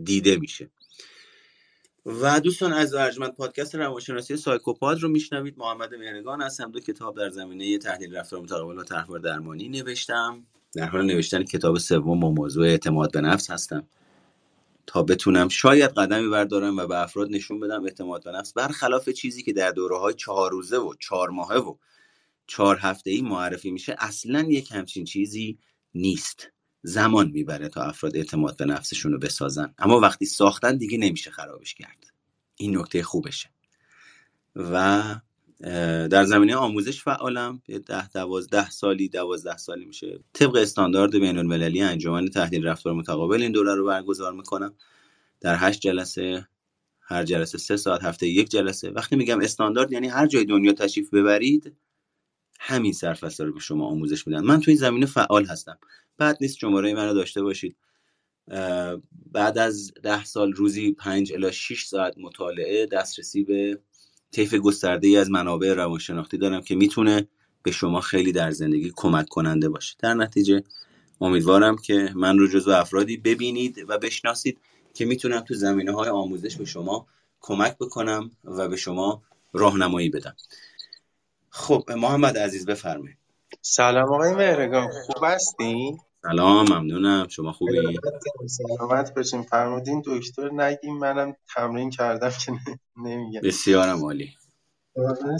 دیده 0.03 0.37
میشه. 0.37 0.69
و 2.09 2.39
دوستان 2.39 2.73
از 2.73 2.93
ارجمند 2.93 3.35
پادکست 3.35 3.75
روانشناسی 3.75 4.37
سایکوپاد 4.37 4.99
رو 4.99 5.09
میشنوید. 5.09 5.57
محمد 5.57 5.95
مهرگان 5.95 6.41
هستم 6.41 6.71
دو 6.71 6.79
کتاب 6.79 7.17
در 7.17 7.29
زمینه 7.29 7.77
تحلیل 7.77 8.15
رفتار 8.15 8.41
متقابل 8.41 8.77
و 8.77 8.83
طرحوار 8.83 9.19
درمانی 9.19 9.69
نوشتم. 9.69 10.45
در 10.75 10.85
حال 10.85 11.05
نوشتن 11.05 11.43
کتاب 11.43 11.77
سوم 11.77 12.19
با 12.19 12.31
موضوع 12.31 12.67
اعتماد 12.67 13.11
به 13.11 13.21
نفس 13.21 13.51
هستم. 13.51 13.87
تا 14.87 15.03
بتونم 15.03 15.47
شاید 15.47 15.91
قدمی 15.91 16.29
بردارم 16.29 16.77
و 16.77 16.87
به 16.87 17.01
افراد 17.01 17.31
نشون 17.31 17.59
بدم 17.59 17.83
اعتماد 17.83 18.23
به 18.23 18.31
نفس 18.31 18.53
برخلاف 18.53 19.09
چیزی 19.09 19.43
که 19.43 19.53
در 19.53 19.71
دوره 19.71 19.97
های 19.97 20.13
چهار 20.13 20.51
روزه 20.51 20.77
و 20.77 20.93
چهار 20.99 21.29
ماهه 21.29 21.57
و 21.57 21.75
چهار 22.47 22.77
هفته 22.77 23.11
ای 23.11 23.21
معرفی 23.21 23.71
میشه 23.71 23.95
اصلا 23.99 24.45
یک 24.49 24.71
همچین 24.71 25.05
چیزی 25.05 25.57
نیست. 25.95 26.51
زمان 26.83 27.31
می‌بره 27.31 27.69
تا 27.69 27.81
افراد 27.81 28.15
اعتماد 28.15 28.57
به 28.57 28.65
نفسشون 28.65 29.11
رو 29.11 29.19
بسازن. 29.19 29.73
اما 29.77 29.99
وقتی 29.99 30.25
ساختن 30.25 30.77
دیگه 30.77 30.97
نمیشه 30.97 31.31
خرابش 31.31 31.73
کرد. 31.73 32.05
این 32.55 32.77
نکته 32.77 33.03
خوبشه. 33.03 33.49
و 34.55 35.03
در 36.09 36.25
زمینه 36.25 36.55
آموزش 36.55 37.01
فعالم 37.01 37.61
ده 37.87 38.09
دوازده 38.09 38.69
سالی 38.69 39.09
دوازده 39.09 39.57
سالی 39.57 39.85
میشه. 39.85 40.19
طبق 40.33 40.55
استاندارد 40.55 41.11
بین 41.11 41.37
المللی 41.37 41.81
انجمن 41.81 42.27
تحلیل 42.27 42.67
رفتار 42.67 42.93
متقابل 42.93 43.41
این 43.41 43.51
دوره 43.51 43.75
رو 43.75 43.85
برگزار 43.85 44.33
می‌کنم. 44.33 44.73
در 45.41 45.55
هشت 45.59 45.81
جلسه 45.81 46.47
هر 47.01 47.23
جلسه 47.23 47.57
سه 47.57 47.77
ساعت 47.77 48.03
هفته 48.03 48.27
یک 48.27 48.49
جلسه. 48.49 48.89
وقتی 48.89 49.15
میگم 49.15 49.41
استاندارد 49.41 49.91
یعنی 49.91 50.07
هر 50.07 50.27
جای 50.27 50.45
دنیا 50.45 50.73
تشریف 50.73 51.13
ببرید 51.13 51.75
همین 52.59 52.93
سرفصل 52.93 53.45
رو 53.45 53.53
به 53.53 53.59
شما 53.59 53.85
آموزش 53.87 54.27
میدن. 54.27 54.45
من 54.45 54.59
تو 54.59 54.71
این 54.71 54.77
زمینه 54.77 55.05
فعال 55.05 55.45
هستم. 55.45 55.77
بعد 56.19 56.37
نیست 56.41 56.57
شماره 56.57 56.93
من 56.93 57.07
رو 57.07 57.13
داشته 57.13 57.41
باشید. 57.41 57.75
بعد 59.31 59.57
از 59.57 59.91
ده 60.03 60.25
سال 60.25 60.53
روزی 60.53 60.91
پنج 60.91 61.33
الا 61.33 61.51
6 61.51 61.85
ساعت 61.85 62.17
مطالعه 62.17 62.85
دسترسی 62.85 63.43
به 63.43 63.79
طیف 64.31 64.53
گسترده 64.53 65.07
ای 65.07 65.17
از 65.17 65.29
منابع 65.29 65.73
روانشناختی 65.73 66.37
دارم 66.37 66.61
که 66.61 66.75
می‌تونه 66.75 67.27
به 67.63 67.71
شما 67.71 68.01
خیلی 68.01 68.31
در 68.31 68.51
زندگی 68.51 68.91
کمک 68.95 69.27
کننده 69.27 69.69
باشه. 69.69 69.95
در 69.99 70.13
نتیجه 70.13 70.63
امیدوارم 71.21 71.75
که 71.77 72.11
من 72.15 72.37
رو 72.37 72.47
جزو 72.47 72.71
افرادی 72.71 73.17
ببینید 73.17 73.85
و 73.87 73.97
بشناسید 73.97 74.59
که 74.93 75.05
می‌تونم 75.05 75.39
تو 75.39 75.53
زمینه 75.53 75.91
های 75.91 76.09
آموزش 76.09 76.55
به 76.55 76.65
شما 76.65 77.07
کمک 77.41 77.77
بکنم 77.77 78.31
و 78.43 78.67
به 78.67 78.75
شما 78.75 79.23
راهنمایی 79.53 80.09
بدم. 80.09 80.35
خب 81.49 81.91
محمد 81.91 82.37
عزیز 82.37 82.65
بفرمایید. 82.65 83.17
سلام 83.61 84.13
آقای 84.13 84.33
مهرگان 84.33 84.87
خوب 85.05 85.23
هستین 85.23 85.99
سلام 86.23 86.65
ممنونم. 86.73 87.27
شما 87.29 87.51
خوبی؟ 87.51 87.99
سلامت 88.47 89.13
باشین 89.15 89.41
فرمودین 89.41 90.03
دکتر 90.05 90.49
نگیم 90.53 90.97
منم 90.97 91.35
تمرین 91.55 91.89
کردم 91.89 92.29
که 92.29 92.51
نمیگم. 92.97 93.41
بسیارم 93.41 94.03
عالی. 94.03 94.29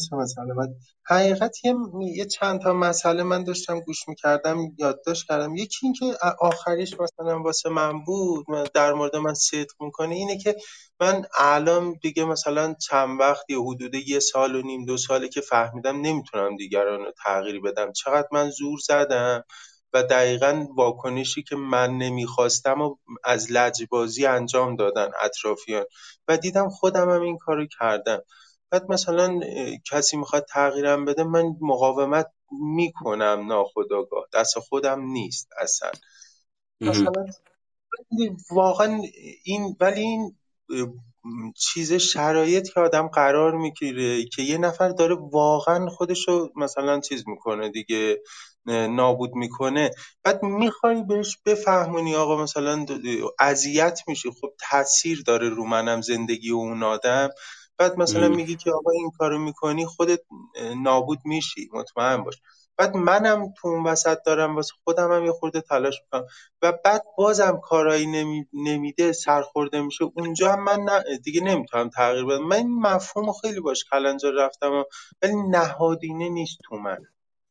شما 0.10 0.26
سلامت. 0.26 0.69
حقیقت 1.06 1.65
یه, 1.65 1.76
یه 2.15 2.26
چند 2.26 2.61
تا 2.61 2.73
مسئله 2.73 3.23
من 3.23 3.43
داشتم 3.43 3.80
گوش 3.80 4.07
می‌کردم 4.07 4.57
یادداشت 4.77 5.27
کردم. 5.27 5.56
یکی 5.56 5.77
این 5.84 5.93
که 5.93 6.06
آخریش 6.39 6.93
مثلا 6.99 7.41
واسه 7.41 7.69
من 7.69 8.03
بود 8.03 8.45
در 8.73 8.93
مورد 8.93 9.15
من 9.15 9.34
صدق 9.34 9.72
می‌کنه 9.80 10.15
اینه 10.15 10.38
که 10.38 10.56
من 10.99 11.26
الان 11.38 11.99
دیگه 12.01 12.26
مثلا 12.26 12.73
چند 12.73 13.19
وقت 13.19 13.49
یا 13.49 13.61
حدود 13.61 13.95
یه 13.95 14.19
سال 14.19 14.56
و 14.56 14.61
نیم 14.61 14.85
دو 14.85 14.97
ساله 14.97 15.27
که 15.27 15.41
فهمیدم 15.41 16.01
نمی‌تونم 16.01 16.56
دیگران 16.56 16.99
رو 16.99 17.11
تغییر 17.26 17.61
بدم. 17.61 17.91
چقدر 17.91 18.27
من 18.31 18.49
زور 18.49 18.80
زدم 18.80 19.43
و 19.94 20.03
دقیقا 20.03 20.68
واکنشی 20.76 21.44
که 21.44 21.56
من 21.56 21.98
نمی‌خواستم 21.98 22.82
و 22.82 22.95
از 23.24 23.52
لجبازی 23.52 24.26
انجام 24.26 24.76
دادن 24.76 25.10
اطرافیان. 25.24 25.86
و 26.28 26.38
دیدم 26.38 26.70
خودم 26.70 27.10
هم 27.10 27.22
این 27.22 27.38
کارو 27.38 27.66
کردم. 27.80 28.22
بعد 28.72 28.91
مثلا 28.91 29.40
کسی 29.91 30.18
می‌خواد 30.18 30.45
تغییرم 30.49 31.06
بده 31.06 31.24
من 31.24 31.56
مقاومت 31.61 32.28
می‌کنم 32.52 33.45
ناخداگاه 33.48 34.26
دست 34.34 34.60
خودم 34.60 35.02
نیست 35.02 35.49
اصلا. 35.61 35.91
مثلا 36.82 37.26
واقعا 38.52 39.02
این 39.44 39.76
ولی 39.80 40.02
این 40.02 40.36
چیز 41.56 41.94
شرایط 41.94 42.70
که 42.70 42.80
آدم 42.80 43.07
قرار 43.07 43.57
می‌گیره 43.57 44.26
که 44.26 44.41
یه 44.41 44.57
نفر 44.57 44.90
داره 44.90 45.16
واقعا 45.16 45.90
خودشو 45.90 46.49
مثلا 46.56 46.99
چیز 46.99 47.28
می‌کنه 47.28 47.70
دیگه. 47.70 48.22
نابود 48.65 49.36
می‌کنه. 49.36 49.91
بعد 50.23 50.44
می‌خوای 50.44 51.03
بهش 51.03 51.38
بفهمونی 51.45 52.15
آقا 52.15 52.44
مثلا 52.44 52.86
اذیت 53.40 53.99
میشه 54.07 54.30
خب 54.41 54.49
تاثیر 54.69 55.23
داره 55.26 55.49
رو 55.49 55.65
منم 55.65 56.02
زندگی 56.02 56.52
اون 56.52 56.84
آدم. 56.84 57.30
بعد 57.77 57.98
مثلا 57.98 58.30
میگی 58.30 58.56
که 58.56 58.72
آقا 58.72 58.91
این 58.91 59.11
کارو 59.18 59.40
می‌کنی 59.40 59.86
خودت 59.86 60.19
نابود 60.84 61.19
میشی. 61.26 61.69
مطمئن 61.73 62.23
باش. 62.23 62.41
بعد 62.77 62.95
منم 62.98 63.53
تو 63.57 63.68
اون 63.68 63.84
وسط 63.84 64.18
دارم 64.26 64.56
واسه 64.56 64.73
خودم 64.84 65.11
هم 65.11 65.26
یه 65.26 65.31
خورده 65.31 65.61
تلاش 65.61 66.02
می‌کنم. 66.02 66.27
و 66.61 66.73
بعد 66.86 67.03
بازم 67.18 67.60
کارایی 67.64 68.07
نمی... 68.07 68.45
نمیده 68.53 69.11
سرخورده 69.11 69.81
میشه. 69.81 70.03
اونجا 70.15 70.52
هم 70.52 70.64
من 70.64 70.86
دیگه 71.23 71.41
نمی‌تونم 71.41 71.90
تغییر 71.90 72.26
بدم. 72.26 72.44
من 72.44 72.56
این 72.56 72.80
مفهوم 72.80 73.34
خیلی 73.34 73.60
باش 73.60 73.84
کلنجا 73.91 74.30
رفتم 74.30 74.84
ولی 75.22 75.34
نهادینه 75.36 76.30
نیست 76.30 76.57
تو 76.64 76.76
من. 76.76 76.98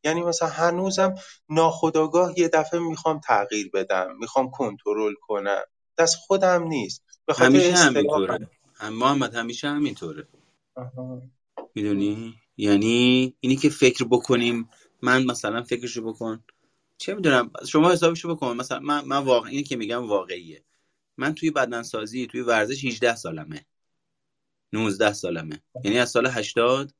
یعنی 0.03 0.21
مثلا 0.21 0.47
هنوزم 0.47 1.15
ناخداگاه 1.49 2.39
یه 2.39 2.47
دفعه 2.47 2.79
می‌خوام 2.79 3.19
تغییر 3.19 3.69
بدم 3.73 4.17
می‌خوام 4.19 4.51
کنترل 4.51 5.13
کنم. 5.21 5.61
دست 5.97 6.15
خودم 6.15 6.63
نیست. 6.63 7.03
همیشه 7.37 7.73
همینطوره. 7.73 8.49
هم 8.75 8.93
محمد 8.93 9.35
همیشه 9.35 9.67
همینطوره. 9.67 10.27
می‌دونی؟ 11.75 12.35
یعنی 12.57 13.33
اینی 13.39 13.55
که 13.55 13.69
فکر 13.69 14.05
بکنیم 14.05 14.69
من 15.01 15.25
مثلا 15.25 15.63
فکرشو 15.63 16.01
بکن. 16.01 16.43
چه 16.97 17.13
می‌دونم؟ 17.13 17.51
شما 17.67 17.91
حسابشو 17.91 18.35
بکن. 18.35 18.57
مثلا 18.57 18.79
من 18.79 19.05
من 19.05 19.17
واقع 19.17 19.49
اینی 19.49 19.63
که 19.63 19.75
میگم 19.75 20.07
واقعیه. 20.07 20.63
من 21.17 21.35
توی 21.35 21.51
بدنسازی 21.51 22.27
توی 22.27 22.41
ورزش 22.41 22.85
18 22.85 23.15
سالمه. 23.15 23.65
19 24.73 25.13
سالمه. 25.13 25.61
یعنی 25.83 25.99
از 25.99 26.09
سال 26.09 26.27
80 26.27 26.93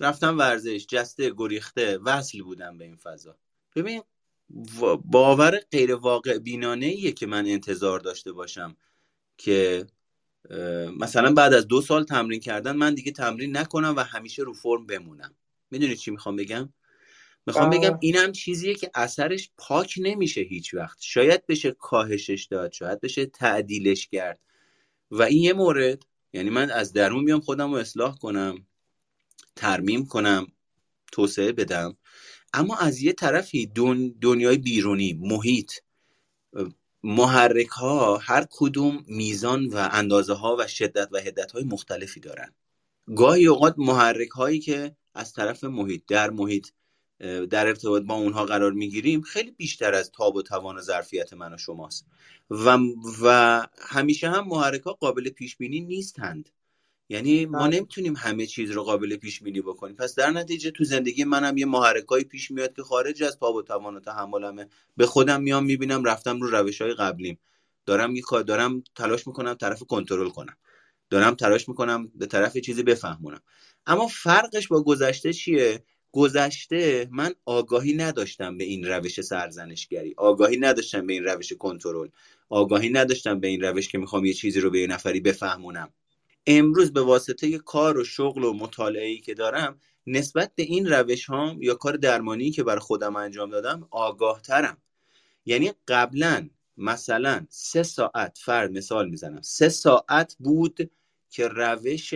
رفتم 0.00 0.38
ورزش 0.38 0.86
جسته 0.86 1.32
گریخته 1.36 1.98
وصل 1.98 2.42
بودم 2.42 2.78
به 2.78 2.84
این 2.84 2.96
فضا. 2.96 3.36
ببین 3.76 4.02
باور 5.04 5.58
غیر 5.70 5.94
واقع 5.94 6.38
بینانه 6.38 6.86
ایه 6.86 7.12
که 7.12 7.26
من 7.26 7.46
انتظار 7.46 8.00
داشته 8.00 8.32
باشم 8.32 8.76
که 9.38 9.86
مثلا 10.98 11.32
بعد 11.34 11.54
از 11.54 11.66
دو 11.66 11.80
سال 11.80 12.04
تمرین 12.04 12.40
کردن 12.40 12.76
من 12.76 12.94
دیگه 12.94 13.12
تمرین 13.12 13.56
نکنم 13.56 13.94
و 13.96 14.00
همیشه 14.00 14.42
رو 14.42 14.52
فرم 14.52 14.86
بمونم. 14.86 15.34
می‌دونی 15.70 15.96
چی 15.96 16.10
می‌خوام 16.10 16.36
بگم؟ 16.36 16.72
می‌خوام 17.46 17.70
بگم 17.70 17.98
اینم 18.00 18.32
چیزیه 18.32 18.74
که 18.74 18.90
اثرش 18.94 19.50
پاک 19.58 19.94
نمیشه 20.02 20.40
هیچ 20.40 20.74
وقت. 20.74 20.98
شاید 21.00 21.46
بشه 21.46 21.70
کاهشش 21.70 22.48
داد 22.50 22.72
شاید 22.72 23.00
بشه 23.00 23.26
تعدیلش 23.26 24.06
کرد. 24.06 24.40
و 25.10 25.22
این 25.22 25.42
یه 25.42 25.52
مورد 25.52 26.02
یعنی 26.32 26.50
من 26.50 26.70
از 26.70 26.92
درون 26.92 27.24
بیام 27.24 27.40
خودم 27.40 27.70
رو 27.70 27.76
اصلاح 27.76 28.18
کنم. 28.18 28.66
ترمیم 29.56 30.06
کنم 30.06 30.46
توسعه 31.12 31.52
بدم. 31.52 31.96
اما 32.52 32.76
از 32.76 33.02
یه 33.02 33.12
طرفی 33.12 33.66
دنیای 34.20 34.58
بیرونی 34.58 35.12
محیط 35.12 35.72
محرک 37.02 37.68
ها 37.68 38.16
هر 38.16 38.46
کدوم 38.50 39.04
میزان 39.06 39.66
و 39.66 39.88
اندازه 39.92 40.34
ها 40.34 40.56
و 40.58 40.66
شدت 40.66 41.08
و 41.12 41.18
حدت 41.18 41.52
های 41.52 41.64
مختلفی 41.64 42.20
دارن. 42.20 42.54
گاهی 43.16 43.46
اوقات 43.46 43.74
محرک 43.78 44.28
هایی 44.28 44.58
که 44.58 44.96
از 45.14 45.32
طرف 45.32 45.64
محیط 45.64 46.02
در 46.08 46.30
محیط 46.30 46.68
در 47.50 47.66
ارتباط 47.66 48.02
با 48.02 48.14
اونها 48.14 48.44
قرار 48.44 48.72
می‌گیریم 48.72 49.20
خیلی 49.20 49.50
بیشتر 49.50 49.94
از 49.94 50.10
تاب 50.10 50.36
و 50.36 50.42
توان 50.42 50.76
و 50.76 50.80
ظرفیت 50.80 51.32
من 51.32 51.54
و 51.54 51.58
شماست. 51.58 52.06
و, 52.50 52.78
و 53.22 53.66
همیشه 53.78 54.30
هم 54.30 54.48
محرک 54.48 54.82
ها 54.82 54.92
قابل 54.92 55.30
پیش 55.30 55.56
بینی 55.56 55.80
نیستند. 55.80 56.50
یعنی 57.08 57.46
ما 57.46 57.58
بله. 57.58 57.76
نمی‌تونیم 57.76 58.16
همه 58.16 58.46
چیز 58.46 58.70
رو 58.70 58.82
قابل 58.82 59.16
پیش 59.16 59.42
بینی 59.42 59.60
بکنیم. 59.60 59.96
پس 59.96 60.14
در 60.14 60.30
نتیجه 60.30 60.70
تو 60.70 60.84
زندگی 60.84 61.24
منم 61.24 61.56
یه 61.56 61.66
محرکایی 61.66 62.24
پیش 62.24 62.50
میاد 62.50 62.76
که 62.76 62.82
خارج 62.82 63.22
از 63.22 63.38
تاب 63.38 63.54
و 63.54 63.62
توان 63.62 63.96
و 63.96 64.00
تحملمه. 64.00 64.68
به 64.96 65.06
خودم 65.06 65.42
میام 65.42 65.64
می‌بینم 65.64 66.04
رفتم 66.04 66.40
رو 66.40 66.50
روش 66.50 66.80
های 66.80 66.94
قبلیم. 66.94 67.38
دارم 67.86 68.16
یه 68.16 68.22
دارم 68.46 68.84
تلاش 68.94 69.26
می‌کنم 69.26 69.54
طرف 69.54 69.82
کنترل 69.82 70.28
کنم. 70.28 70.56
دارم 71.10 71.34
تلاش 71.34 71.68
می‌کنم 71.68 72.08
به 72.14 72.26
طرف 72.26 72.56
چیزی 72.56 72.82
بفهمونم. 72.82 73.40
اما 73.86 74.06
فرقش 74.06 74.68
با 74.68 74.82
گذشته 74.82 75.32
چیه؟ 75.32 75.82
گذشته 76.12 77.08
من 77.12 77.34
آگاهی 77.44 77.94
نداشتم 77.94 78.58
به 78.58 78.64
این 78.64 78.86
روش 78.86 79.20
سرزنشگری. 79.20 80.14
آگاهی 80.16 80.56
نداشتم 80.56 81.06
به 81.06 81.12
این 81.12 81.24
روش 81.24 81.52
کنترل. 81.52 82.08
آگاهی 82.48 82.88
نداشتم 82.88 83.40
به 83.40 83.48
این 83.48 83.60
روش 83.60 83.88
که 83.88 83.98
می‌خوام 83.98 84.24
یه 84.24 84.32
چیزی 84.32 84.60
رو 84.60 84.70
به 84.70 84.80
یه 84.80 84.86
نفری 84.86 85.20
بفهمونم. 85.20 85.92
امروز 86.46 86.92
به 86.92 87.00
واسطه 87.00 87.58
کار 87.58 87.98
و 87.98 88.04
شغل 88.04 88.44
و 88.44 88.52
مطالعه 88.52 89.18
که 89.18 89.34
دارم 89.34 89.80
نسبت 90.06 90.52
به 90.54 90.62
این 90.62 90.86
روش 90.86 91.26
هام 91.26 91.62
یا 91.62 91.74
کار 91.74 91.96
درمانی 91.96 92.50
که 92.50 92.62
بر 92.62 92.78
خودم 92.78 93.16
انجام 93.16 93.50
دادم 93.50 93.88
آگاه 93.90 94.42
ترم 94.42 94.76
یعنی 95.44 95.72
قبلا 95.88 96.48
مثلا 96.76 97.46
سه 97.48 97.82
ساعت 97.82 98.38
فرد 98.42 98.70
مثال 98.70 99.08
می‌زنم 99.08 99.42
سه 99.42 99.68
ساعت 99.68 100.36
بود 100.38 100.90
که 101.30 101.48
روش 101.48 102.14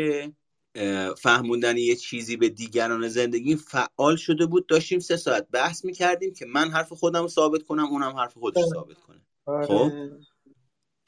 فهموندن 1.18 1.76
یه 1.76 1.96
چیزی 1.96 2.36
به 2.36 2.48
دیگران 2.48 3.08
زندگی 3.08 3.56
فعال 3.56 4.16
شده 4.16 4.46
بود. 4.46 4.66
داشتیم 4.66 4.98
سه 4.98 5.16
ساعت 5.16 5.48
بحث 5.48 5.84
می‌کردیم 5.84 6.34
که 6.34 6.46
من 6.46 6.70
حرف 6.70 6.92
خودم 6.92 7.22
رو 7.22 7.28
ثابت 7.28 7.62
کنم 7.62 7.84
اونم 7.84 8.16
حرف 8.16 8.34
خودش 8.34 8.64
ثابت 8.74 9.00
کنه. 9.00 9.20
آره. 9.46 9.66
خب؟ 9.66 9.90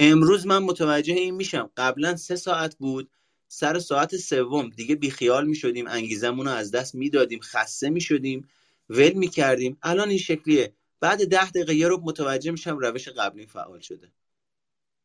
امروز 0.05 0.47
من 0.47 0.59
متوجه 0.59 1.15
این 1.15 1.35
میشم. 1.35 1.71
قبلا 1.77 2.17
سه 2.17 2.37
ساعت 2.37 2.77
بود. 2.77 3.11
سر 3.49 3.79
ساعت 3.79 4.17
سوم. 4.17 4.69
دیگه 4.69 4.95
بیخیال 4.95 5.47
می‌شدیم. 5.47 5.87
انگیزمون 5.87 6.47
رو 6.47 6.53
از 6.53 6.71
دست 6.71 6.95
می‌دادیم. 6.95 7.41
خسته 7.41 7.91
می‌شدیم. 7.91 8.49
ول 8.91 9.13
می‌کردیم. 9.13 9.79
الان 9.83 10.09
این 10.09 10.19
شکلیه. 10.19 10.73
بعد 11.01 11.29
ده 11.29 11.51
دقیقه 11.51 11.75
یه 11.75 11.89
رو 11.89 12.01
متوجه 12.05 12.51
میشم 12.51 12.79
روش 12.79 13.09
قبلی 13.09 13.47
فعال 13.47 13.81
شده. 13.81 14.13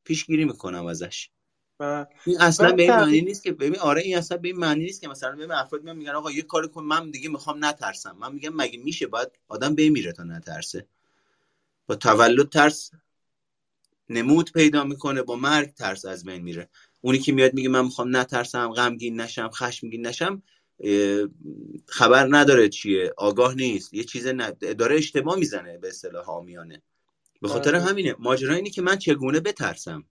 پیشگیری 0.03 0.45
می‌کنم 0.45 0.85
ازش. 0.85 1.29
این 2.25 2.41
اصلا 2.41 2.71
به 2.71 2.83
این 2.83 2.91
معنی 2.91 3.21
نیست 3.21 3.43
که 3.43 3.51
ببین 3.51 3.79
آره 3.79 4.01
این 4.01 4.17
اصلا 4.17 4.37
به 4.37 4.47
این 4.47 4.57
معنی 4.57 4.83
نیست 4.83 5.01
که 5.01 5.07
مثلا 5.07 5.31
ببین 5.31 5.51
افراد 5.51 5.83
میان 5.83 5.97
میگن 5.97 6.11
آقا 6.11 6.31
یه 6.31 6.41
کاری 6.41 6.67
کن 6.67 6.83
من 6.83 7.11
دیگه 7.11 7.29
می‌خوام 7.29 7.65
نترسم. 7.65 8.17
من 8.19 8.33
میگم 8.33 8.53
مگه 8.55 8.79
میشه؟ 8.79 9.07
باید 9.07 9.29
آدم 9.47 9.75
بمیره 9.75 10.11
تا 10.11 10.23
نترسه. 10.23 10.87
با 11.87 11.95
تولد 11.95 12.49
ترس. 12.49 12.91
نمود 14.09 14.51
پیدا 14.51 14.83
می‌کنه 14.83 15.21
با 15.21 15.35
مرگ 15.35 15.73
ترس 15.73 16.05
از 16.05 16.23
بین 16.23 16.41
میره. 16.41 16.69
اونی 17.01 17.19
که 17.19 17.31
میاد 17.31 17.53
میگه 17.53 17.69
من 17.69 17.85
می‌خوام 17.85 18.17
نترسم 18.17 18.73
غمگین 18.73 19.21
نشم 19.21 19.49
خشمگین 19.49 20.07
نشم 20.07 20.43
خبر 21.85 22.27
نداره 22.31 22.69
چیه 22.69 23.13
آگاه 23.17 23.55
نیست 23.55 23.93
یه 23.93 24.03
چیز 24.03 24.27
داره 24.77 24.95
اشتباه 24.95 25.39
می‌زنه 25.39 25.77
به 25.77 25.87
اصطلاح 25.87 26.25
حامیانه. 26.25 26.81
به 27.41 27.47
خاطر 27.47 27.71
بله. 27.71 27.81
همینه 27.81 28.15
ماجرا 28.19 28.55
اینه 28.55 28.69
که 28.69 28.81
من 28.81 28.97
چگونه 28.97 29.39
بترسم؟ 29.39 30.03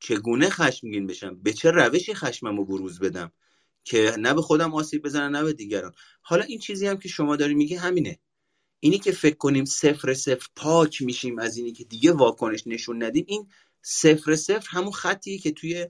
چگونه 0.00 0.50
خشمگین 0.50 1.06
بشم؟ 1.06 1.42
به 1.42 1.52
چه 1.52 1.70
روشی 1.70 2.14
خشمم 2.14 2.56
رو 2.56 2.64
بروز 2.64 3.00
بدم؟ 3.00 3.32
که 3.84 4.14
نه 4.18 4.34
به 4.34 4.42
خودم 4.42 4.74
آسیب 4.74 5.02
بزنم 5.02 5.36
نه 5.36 5.44
به 5.44 5.52
دیگران. 5.52 5.92
حالا 6.22 6.44
این 6.44 6.58
چیزی 6.58 6.86
هم 6.86 6.98
که 6.98 7.08
شما 7.08 7.36
داری 7.36 7.54
میگه 7.54 7.78
همینه. 7.78 8.18
اینی 8.80 8.98
که 8.98 9.12
فکر 9.12 9.36
کنیم 9.36 9.64
صفر 9.64 10.14
صفر 10.14 10.46
پاک 10.56 11.02
میشیم 11.02 11.38
از 11.38 11.56
اینی 11.56 11.72
که 11.72 11.84
دیگه 11.84 12.12
واکنش 12.12 12.66
نشون 12.66 13.02
ندیم 13.02 13.24
این 13.28 13.48
صفر 13.82 14.36
صفر 14.36 14.68
همون 14.70 14.92
خطیه 14.92 15.38
که 15.38 15.52
توی 15.52 15.86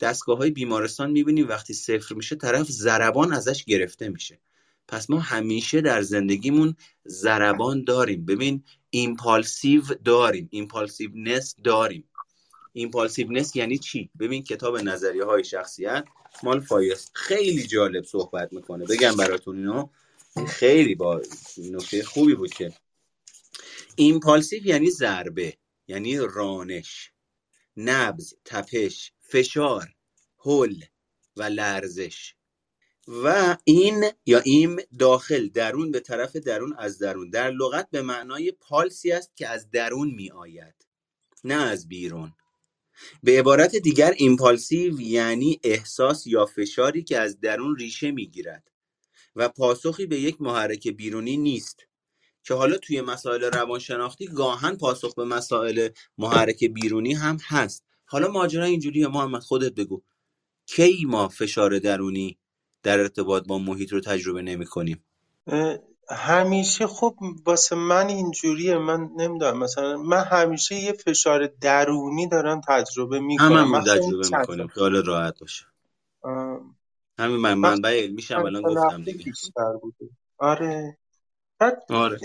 دستگاه 0.00 0.38
های 0.38 0.50
بیمارستان 0.50 1.10
می‌بینیم 1.10 1.48
وقتی 1.48 1.74
صفر 1.74 2.14
میشه 2.14 2.36
طرف 2.36 2.66
ضربان 2.68 3.32
ازش 3.32 3.64
گرفته 3.64 4.08
میشه. 4.08 4.40
پس 4.88 5.10
ما 5.10 5.20
همیشه 5.20 5.80
در 5.80 6.02
زندگیمون 6.02 6.76
ضربان 7.04 7.84
داریم. 7.84 8.26
ببین 8.26 8.64
impulsive 8.90 9.82
داریم 10.04 10.48
impulsiveness 10.50 11.54
داریم. 11.64 12.04
impulsiveness 12.72 13.56
یعنی 13.56 13.78
چی؟ 13.78 14.10
ببین 14.20 14.42
کتاب 14.42 14.78
نظریه 14.78 15.24
های 15.24 15.44
شخصیت 15.44 16.04
مال 16.42 16.60
فایست 16.60 17.10
خیلی 17.14 17.66
جالب 17.66 18.04
صحبت 18.04 18.52
می‌کنه. 18.52 18.84
بگم 18.84 19.16
براتون 19.16 19.56
اینو. 19.56 19.88
خیلی 20.48 20.94
با 20.94 21.22
نکته 21.58 22.04
خوبی 22.04 22.34
بود 22.34 22.54
که 22.54 22.72
impulsive 23.96 24.66
یعنی 24.66 24.90
ضربه 24.90 25.58
یعنی 25.88 26.18
رانش 26.18 27.12
نبض 27.76 28.34
تپش 28.44 29.12
فشار 29.20 29.94
هل 30.44 30.74
و 31.36 31.42
لرزش. 31.42 32.34
و 33.08 33.56
in 33.64 34.04
یا 34.26 34.38
in 34.38 34.80
داخل 34.98 35.48
درون 35.48 35.90
به 35.90 36.00
طرف 36.00 36.36
درون 36.36 36.74
از 36.78 36.98
درون. 36.98 37.30
در 37.30 37.50
لغت 37.50 37.88
به 37.90 38.02
معنای 38.02 38.52
پالسی 38.52 39.12
است 39.12 39.36
که 39.36 39.48
از 39.48 39.70
درون 39.70 40.10
می 40.10 40.30
آید 40.30 40.74
نه 41.44 41.54
از 41.54 41.88
بیرون. 41.88 42.32
به 43.22 43.38
عبارت 43.38 43.76
دیگر 43.76 44.14
impulsive 44.16 45.00
یعنی 45.00 45.60
احساس 45.64 46.26
یا 46.26 46.46
فشاری 46.46 47.02
که 47.02 47.18
از 47.18 47.40
درون 47.40 47.76
ریشه 47.76 48.10
می‌گیرد 48.10 48.69
و 49.36 49.48
پاسخی 49.48 50.06
به 50.06 50.20
یک 50.20 50.40
محرک 50.40 50.88
بیرونی 50.88 51.36
نیست. 51.36 51.86
که 52.44 52.54
حالا 52.54 52.76
توی 52.78 53.00
مسائل 53.00 53.44
روانشناختی 53.44 54.26
گاهن 54.26 54.76
پاسخ 54.76 55.14
به 55.14 55.24
مسائل 55.24 55.88
محرک 56.18 56.64
بیرونی 56.64 57.14
هم 57.14 57.38
هست. 57.46 57.84
حالا 58.04 58.28
ماجرا 58.28 58.64
اینجوریه 58.64 59.08
محمد 59.08 59.42
خودت 59.42 59.74
بگو. 59.74 60.02
کی 60.66 61.04
ما 61.08 61.28
فشار 61.28 61.78
درونی 61.78 62.38
در 62.82 62.98
ارتباط 62.98 63.46
با 63.46 63.58
محیط 63.58 63.92
رو 63.92 64.00
تجربه 64.00 64.42
نمی 64.42 64.66
کنیم؟ 64.66 65.04
همیشه 66.10 66.86
خب 66.86 67.16
واسه 67.46 67.76
من 67.76 68.08
اینجوریه 68.08 68.78
من 68.78 69.10
نمی‌دونم 69.16 69.58
مثلا 69.58 69.96
من 69.96 70.24
همیشه 70.24 70.74
یه 70.74 70.92
فشار 70.92 71.46
درونی 71.60 72.28
دارم 72.28 72.60
تجربه 72.68 73.20
می‌کنم 73.20 73.52
هممون 73.52 73.80
تجربه 73.80 74.38
می‌کنیم 74.38 74.66
خیال 74.66 75.04
راحت 75.04 75.38
باشه. 75.40 75.64
همین 77.20 77.36
من 77.36 77.54
منبع 77.54 78.02
علمیشم 78.02 78.44
الان 78.44 78.62
گفتم 78.62 79.02
دیگه. 79.02 79.24
بیشتر 79.24 79.72
بوده. 79.82 80.10
آره. 80.38 80.98
آره. 81.88 82.18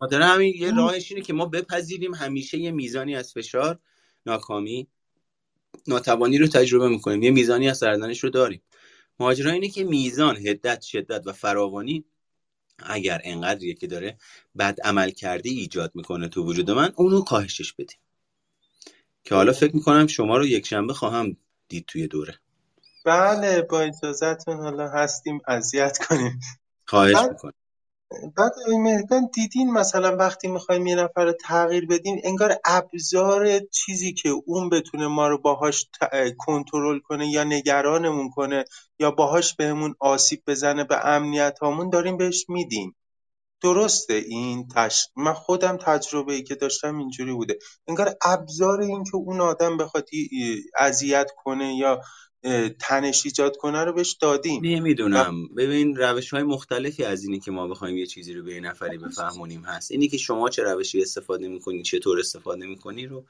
خاطر 0.00 0.22
همین 0.22 0.54
یه 0.56 0.74
راهش 0.74 1.12
اینه 1.12 1.24
که 1.24 1.32
ما 1.32 1.46
بپذیریم 1.46 2.14
همیشه 2.14 2.58
یه 2.58 2.70
میزانی 2.70 3.16
از 3.16 3.32
فشار 3.32 3.78
ناکامی 4.26 4.88
ناتوانی 5.86 6.38
رو 6.38 6.46
تجربه 6.46 6.88
می‌کنیم. 6.88 7.22
یه 7.22 7.30
میزانی 7.30 7.68
از 7.68 7.78
سردنش 7.78 8.24
رو 8.24 8.30
داریم. 8.30 8.62
ماجرا 9.18 9.50
اینه 9.50 9.68
که 9.68 9.84
میزان 9.84 10.36
هدت 10.36 10.82
شدت 10.82 11.26
و 11.26 11.32
فراوانی 11.32 12.04
اگر 12.78 13.20
انقدریه 13.24 13.74
که 13.74 13.86
داره 13.86 14.18
بد 14.58 14.80
عمل 14.84 15.10
کرده 15.10 15.50
ایجاد 15.50 15.92
می‌کنه 15.94 16.28
تو 16.28 16.44
وجود 16.44 16.70
من 16.70 16.92
اونو 16.96 17.22
کاهشش 17.22 17.72
بدیم. 17.72 17.98
که 19.24 19.34
حالا 19.34 19.52
فکر 19.52 19.76
می‌کنم 19.76 20.06
شما 20.06 20.36
رو 20.36 20.46
یک 20.46 20.66
شنبه 20.66 20.94
خواهم 20.94 21.36
دید 21.68 21.84
توی 21.86 22.06
دوره. 22.06 22.38
بله 23.04 23.62
با 23.62 23.80
اجازتون 23.80 24.56
حالا 24.56 24.88
هستیم 24.88 25.40
اذیت 25.48 25.98
کنیم. 25.98 26.40
خواهش 26.86 27.16
می‌کنم. 27.30 27.52
بعد 28.36 28.52
مهدان 28.68 29.30
دیدین 29.34 29.72
مثلا 29.72 30.16
وقتی 30.16 30.48
می‌خوایم 30.48 30.86
یه 30.86 30.94
نفر 30.96 31.24
رو 31.24 31.32
تغییر 31.32 31.86
بدیم 31.86 32.20
انگار 32.24 32.56
ابزار 32.64 33.58
چیزی 33.58 34.12
که 34.12 34.28
اون 34.46 34.68
بتونه 34.68 35.06
ما 35.06 35.28
رو 35.28 35.38
باهاش 35.38 35.88
کنترل 36.38 36.98
کنه 36.98 37.28
یا 37.28 37.44
نگرانمون 37.44 38.30
کنه 38.30 38.64
یا 38.98 39.10
باهاش 39.10 39.54
بهمون 39.56 39.94
آسیب 40.00 40.42
بزنه 40.46 40.84
به 40.84 41.06
امنیت 41.06 41.58
هامون 41.62 41.90
داریم 41.90 42.16
بهش 42.16 42.46
میدیم 42.48 42.96
درسته 43.62 44.14
این 44.14 44.68
تش... 44.68 45.08
من 45.16 45.32
خودم 45.32 45.76
تجربه 45.76 46.32
ای 46.32 46.42
که 46.42 46.54
داشتم 46.54 46.98
اینجوری 46.98 47.32
بوده. 47.32 47.58
انگار 47.88 48.16
ابزار 48.22 48.80
این 48.80 49.04
که 49.04 49.16
اون 49.16 49.40
آدم 49.40 49.76
بخواد 49.76 50.08
اذیت 50.78 51.30
کنه 51.44 51.74
یا 51.76 52.00
تنش 52.78 53.22
ایجاد 53.24 53.56
کنه 53.56 53.84
رو 53.84 53.92
بهش 53.92 54.12
دادیم. 54.12 54.60
نمی‌دونم. 54.64 55.48
ببین 55.48 55.96
روش 55.96 56.30
های 56.30 56.42
مختلفی 56.42 57.04
از 57.04 57.24
اینی 57.24 57.40
که 57.40 57.50
ما 57.50 57.68
بخوایم 57.68 57.96
یه 57.96 58.06
چیزی 58.06 58.34
رو 58.34 58.42
به 58.42 58.54
یه 58.54 58.60
نفری 58.60 58.98
بفهمونیم 58.98 59.60
هست. 59.60 59.90
اینی 59.92 60.08
که 60.08 60.16
شما 60.16 60.48
چه 60.48 60.62
روشی 60.62 61.02
استفاده 61.02 61.48
می‌کنی 61.48 61.82
چطور 61.82 62.18
استفاده 62.18 62.66
می‌کنی 62.66 63.06
رو 63.06 63.24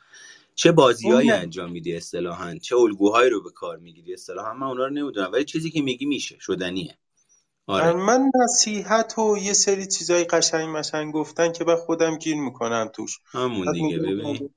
چه 0.55 0.73
بازیهایی 0.73 1.31
انجام 1.31 1.71
میدی 1.71 1.97
اصطلاحا؟ 1.97 2.59
چه 2.63 2.77
الگوهایی 2.77 3.31
رو 3.31 3.43
به 3.43 3.51
کار 3.51 3.77
می‌گیری 3.77 4.15
اصطلاحا؟ 4.15 4.55
من 4.55 4.67
اونا 4.67 4.87
رو 4.87 4.93
نمی‌دونم. 4.93 5.33
ولی 5.33 5.45
چیزی 5.45 5.71
که 5.71 5.83
میگی 5.83 6.07
میشه. 6.07 6.37
شدنیه. 6.41 6.99
آره. 7.67 7.93
من 7.93 8.31
نصیحت 8.43 9.19
و 9.19 9.39
یه 9.43 9.53
سری 9.53 9.87
چیزای 9.87 10.25
قشنگ 10.25 10.77
مشنگ 10.77 11.13
گفتن 11.15 11.53
که 11.53 11.65
به 11.65 11.77
خودم 11.77 12.19
گیر 12.19 12.37
می‌کنم 12.37 12.91
توش. 12.95 13.19
همون 13.25 13.73
دیگه 13.73 13.99
ببین. 13.99 14.51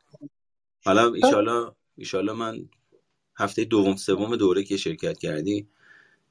حالا 0.86 1.14
ایشالا 1.14 1.76
ایشالا 1.98 2.34
من 2.34 2.70
هفته 3.36 3.64
دوم 3.64 3.96
سوم 3.96 4.36
دوره 4.36 4.64
که 4.64 4.78
شرکت 4.78 5.18
کردی 5.18 5.68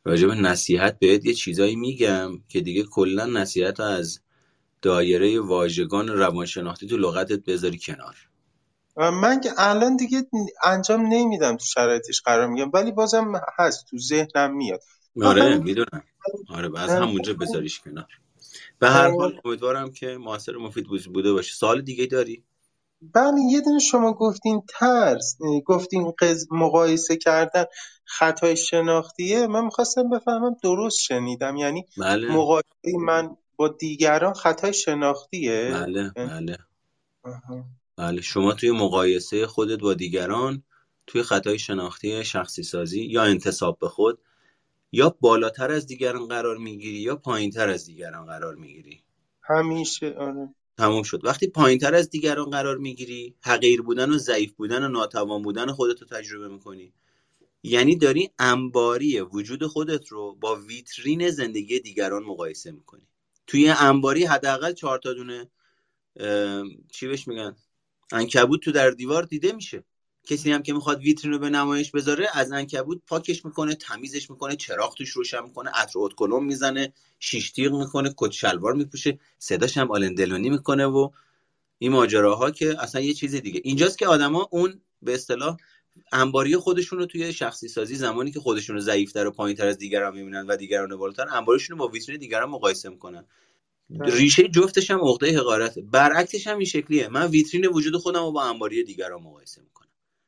راجع 0.04 0.26
به 0.26 0.34
نصیحت 0.34 0.98
بهت 0.98 1.26
یه 1.26 1.34
چیزایی 1.34 1.76
میگم 1.76 2.30
که 2.48 2.60
دیگه 2.60 2.82
کلا 2.82 3.26
نصیحت 3.26 3.80
از 3.80 4.20
دایره 4.82 5.40
واژگان 5.40 6.08
روانشناختی 6.08 6.86
تو 6.86 6.96
لغتت 6.96 7.44
بذاری 7.44 7.78
کنار. 7.78 8.16
من 8.96 9.40
که 9.40 9.50
الان 9.58 9.96
دیگه 9.96 10.26
انجام 10.64 11.06
نمیدم 11.06 11.56
تو 11.56 11.64
شرایطش 11.64 12.22
قرار 12.24 12.46
میگم 12.46 12.70
ولی 12.74 12.92
بازم 12.92 13.32
هست 13.58 13.86
تو 13.90 13.98
ذهنم 13.98 14.56
میاد. 14.56 14.80
آره 15.22 15.58
می‌دونم. 15.58 16.04
آره 16.48 16.80
از 16.80 16.90
همونجا 16.90 17.34
بذاریش 17.34 17.80
کنار. 17.80 18.06
به 18.78 18.88
هر 18.88 19.10
حال 19.10 19.40
امیدوارم 19.44 19.92
که 19.92 20.16
موثر 20.16 20.56
مفید 20.56 20.86
بوده 21.12 21.32
باشه. 21.32 21.54
سال 21.54 21.82
دیگه 21.82 22.06
داری؟ 22.06 22.44
بله 23.14 23.40
یه 23.50 23.60
دونه 23.60 23.78
شما 23.78 24.12
گفتین 24.12 24.62
ترس 24.68 25.36
گفتین 25.66 26.12
قز 26.18 26.46
مقایسه 26.50 27.16
کردن 27.16 27.64
خطای 28.04 28.56
شناختیه. 28.56 29.46
من 29.46 29.64
می‌خواستم 29.64 30.10
بفهمم 30.10 30.56
درست 30.62 31.00
شنیدم 31.00 31.56
یعنی 31.56 31.86
بله. 31.98 32.32
مقایسه 32.32 32.98
من 33.06 33.36
با 33.56 33.68
دیگران 33.68 34.34
خطای 34.34 34.72
شناختیه؟ 34.72 35.70
بله 35.72 36.10
بله. 36.10 36.58
بله 37.96 38.20
شما 38.20 38.52
توی 38.52 38.70
مقایسه 38.70 39.46
خودت 39.46 39.78
با 39.78 39.94
دیگران 39.94 40.62
توی 41.06 41.22
خطای 41.22 41.58
شناختی 41.58 42.24
شخصی 42.24 42.62
سازی 42.62 43.04
یا 43.04 43.22
انتصاب 43.22 43.78
به 43.78 43.88
خود 43.88 44.18
یا 44.92 45.16
بالاتر 45.20 45.70
از 45.70 45.86
دیگران 45.86 46.28
قرار 46.28 46.56
می‌گیری 46.56 46.98
یا 46.98 47.16
پایینتر 47.16 47.68
از 47.68 47.86
دیگران 47.86 48.26
قرار 48.26 48.54
می‌گیری؟ 48.54 49.02
همیشه 49.42 50.14
آره. 50.18 50.54
تموم 50.78 51.02
شد. 51.02 51.24
وقتی 51.24 51.46
پایینتر 51.46 51.94
از 51.94 52.10
دیگران 52.10 52.50
قرار 52.50 52.78
می‌گیری 52.78 53.34
حقیر 53.40 53.82
بودن 53.82 54.10
و 54.10 54.18
ضعیف 54.18 54.52
بودن 54.52 54.84
و 54.84 54.88
ناتوان 54.88 55.42
بودن 55.42 55.72
خودت 55.72 56.00
رو 56.02 56.06
تجربه 56.06 56.48
می‌کنی. 56.48 56.92
یعنی 57.62 57.96
داری 57.96 58.30
انباری 58.38 59.20
وجود 59.20 59.66
خودت 59.66 60.08
رو 60.08 60.34
با 60.34 60.56
ویترین 60.56 61.30
زندگی 61.30 61.80
دیگران 61.80 62.22
مقایسه 62.22 62.72
می‌کنی. 62.72 63.08
توی 63.46 63.68
انباری 63.68 64.24
حداقل 64.24 64.72
چهار 64.72 64.98
تا 64.98 65.12
دونه 65.12 65.50
چی 66.92 67.06
بهش 67.06 67.28
میگن؟ 67.28 67.56
انکبوت 68.12 68.60
تو 68.60 68.72
در 68.72 68.90
دیوار 68.90 69.22
دیده 69.22 69.52
میشه. 69.52 69.84
کسی 70.26 70.52
هم 70.52 70.62
که 70.62 70.72
می‌خواد 70.72 71.00
ویترین 71.00 71.32
رو 71.32 71.38
به 71.38 71.50
نمایش 71.50 71.90
بذاره 71.90 72.28
از 72.34 72.52
انکبوت 72.52 73.00
پاکش 73.06 73.44
می‌کنه 73.44 73.74
تمیزش 73.74 74.30
می‌کنه 74.30 74.56
چراغ 74.56 74.94
توش 74.94 75.10
روشن 75.10 75.42
می‌کنه 75.42 75.70
عطر 75.74 75.92
اتکلون 75.96 76.44
می‌زنه 76.44 76.92
شیش 77.18 77.50
تیغ 77.50 77.72
می‌کنه 77.72 78.14
کت 78.16 78.30
شلوار 78.30 78.74
میپوشه 78.74 79.18
صداش 79.38 79.78
هم 79.78 79.90
آلندلونی 79.90 80.50
می‌کنه 80.50 80.86
و 80.86 81.10
این 81.78 81.92
ماجراها 81.92 82.50
که 82.50 82.82
اصلا 82.82 83.00
یه 83.00 83.14
چیز 83.14 83.34
دیگه. 83.34 83.60
اینجاست 83.64 83.98
که 83.98 84.06
آدما 84.06 84.48
اون 84.50 84.80
به 85.02 85.14
اصطلاح 85.14 85.56
انباری 86.12 86.56
خودشون 86.56 86.98
رو 86.98 87.06
توی 87.06 87.32
شخصی 87.32 87.68
سازی 87.68 87.96
زمانی 87.96 88.30
که 88.30 88.40
خودشون 88.40 88.76
رو 88.76 88.82
ضعیفتر 88.82 89.26
و 89.26 89.30
پایینتر 89.30 89.66
از 89.66 89.78
دیگران 89.78 90.14
می‌بینن 90.14 90.46
و 90.46 90.56
دیگران 90.56 90.96
بالاتر 90.96 91.26
انباریشون 91.30 91.78
رو 91.78 91.86
با 91.86 91.92
ویترین 91.92 92.18
دیگران 92.18 92.50
مقایسه 92.50 92.88
می‌کنن. 92.88 93.24
بله. 93.90 94.14
ریشه 94.14 94.48
جفتش 94.48 94.90
هم 94.90 95.00
عقده 95.00 95.38
حقارته. 95.38 95.82
برعکسش 95.82 96.46
هم 96.46 96.56
این 96.58 96.66
شکلیه. 96.66 97.08
من 97.08 97.26
ویترین 97.26 97.66
وجود 97.66 97.96
خودم 97.96 98.24
رو 98.24 98.32
با 98.32 98.42
انباری 98.42 98.84
دیگران 98.84 99.22
مقایسه 99.22 99.60
می‌کنم. 99.62 99.81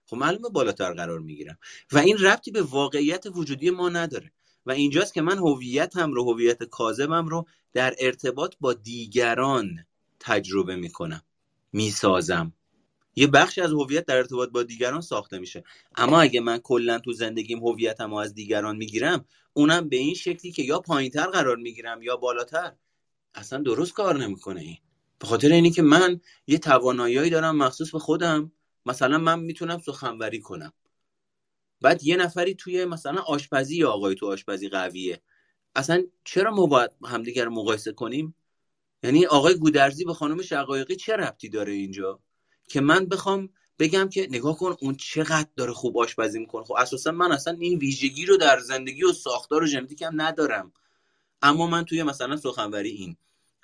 خب 0.06 0.16
معلومه 0.16 0.48
بالاتر 0.48 0.92
قرار 0.92 1.18
می‌گیرم. 1.18 1.58
و 1.92 1.98
این 1.98 2.18
ربطی 2.18 2.50
به 2.50 2.62
واقعیت 2.62 3.24
وجودی 3.34 3.70
ما 3.70 3.88
نداره. 3.88 4.32
و 4.66 4.70
اینجاست 4.70 5.14
که 5.14 5.22
من 5.22 5.38
هویتم 5.38 6.12
رو 6.12 6.32
هویت 6.32 6.62
کاذبم 6.62 7.26
رو 7.26 7.46
در 7.72 7.94
ارتباط 7.98 8.54
با 8.60 8.72
دیگران 8.72 9.86
تجربه 10.20 10.76
می‌کنم 10.76 11.22
می‌سازم. 11.72 12.52
یه 13.16 13.26
بخشی 13.26 13.60
از 13.60 13.72
هویت 13.72 14.06
در 14.06 14.16
ارتباط 14.16 14.48
با 14.48 14.62
دیگران 14.62 15.00
ساخته 15.00 15.38
میشه. 15.38 15.64
اما 15.96 16.20
اگه 16.20 16.40
من 16.40 16.58
کلا 16.58 16.98
تو 16.98 17.12
زندگیم 17.12 17.66
هویتم 17.66 18.10
رو 18.10 18.16
از 18.16 18.34
دیگران 18.34 18.76
می‌گیرم 18.76 19.24
اونم 19.52 19.88
به 19.88 19.96
این 19.96 20.14
شکلی 20.14 20.52
که 20.52 20.62
یا 20.62 20.80
پایینتر 20.80 21.26
قرار 21.26 21.56
می‌گیرم 21.56 22.02
یا 22.02 22.16
بالاتر. 22.16 22.72
اصلا 23.34 23.62
درست 23.62 23.92
کار 23.92 24.18
نمی‌کنه 24.18 24.60
این. 24.60 24.78
به 25.18 25.26
خاطر 25.26 25.52
اینی 25.52 25.70
که 25.70 25.82
من 25.82 26.20
یه 26.46 26.58
توانایی 26.58 27.30
دارم 27.30 27.56
مخصوص 27.56 27.90
به 27.90 27.98
خودم 27.98 28.52
مثلا 28.86 29.18
من 29.18 29.40
می‌تونم 29.40 29.78
سخنوری 29.78 30.40
کنم. 30.40 30.72
بعد 31.80 32.04
یه 32.04 32.16
نفری 32.16 32.54
توی 32.54 32.84
مثلا 32.84 33.20
آشپزی 33.20 33.76
یا 33.76 33.90
آقای 33.90 34.14
تو 34.14 34.26
آشپزی 34.26 34.68
قویه. 34.68 35.22
اصلا 35.76 36.04
چرا 36.24 36.50
ما 36.50 36.66
باید 36.66 36.90
همدیگر 37.04 37.48
مقایسه 37.48 37.92
کنیم؟ 37.92 38.34
یعنی 39.02 39.26
آقای 39.26 39.54
گودرزی 39.58 40.04
به 40.04 40.14
خانم 40.14 40.42
شقایقی 40.42 40.96
چه 40.96 41.16
ربطی 41.16 41.48
داره 41.48 41.72
اینجا؟ 41.72 42.20
که 42.68 42.80
من 42.80 43.06
بخوام 43.06 43.48
بگم 43.78 44.08
که 44.08 44.26
نگاه 44.30 44.56
کن 44.56 44.76
اون 44.80 44.94
چقدر 44.94 45.48
داره 45.56 45.72
خوب 45.72 45.98
آشپزی 45.98 46.38
می‌کنه. 46.38 46.64
خب 46.64 46.72
اساسا 46.72 47.12
من 47.12 47.32
اصلا 47.32 47.56
این 47.60 47.78
ویژگی 47.78 48.26
رو 48.26 48.36
در 48.36 48.58
زندگی 48.58 49.04
و 49.04 49.12
ساختار 49.12 49.62
و 49.62 49.66
ژنتیکم 49.66 50.20
ندارم. 50.20 50.72
اما 51.42 51.66
من 51.66 51.84
توی 51.84 52.02
مثلا 52.02 52.36
سخنوری 52.36 52.90
این. 52.90 53.16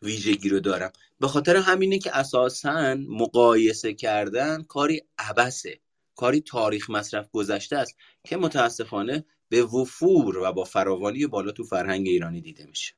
ویژگی 0.03 0.49
رو 0.49 0.61
دارم. 0.61 0.93
به 1.21 1.29
خاطر 1.29 1.57
همینه 1.57 1.99
که 1.99 2.17
اساسا 2.17 2.95
مقایسه 2.95 3.95
کردن 3.95 4.63
کاری 4.63 5.03
عبسه 5.19 5.81
کاری 6.17 6.41
تاریخ 6.41 6.91
مصرف 6.91 7.31
گذشته 7.33 7.77
است 7.77 7.97
که 8.25 8.37
متاسفانه 8.37 9.25
به 9.49 9.63
وفور 9.63 10.39
و 10.39 10.53
با 10.53 10.65
فراوانی 10.65 11.27
بالا 11.27 11.53
تو 11.53 11.65
فرهنگ 11.65 12.07
ایرانی 12.07 12.41
دیده 12.41 12.67
میشه. 12.67 12.95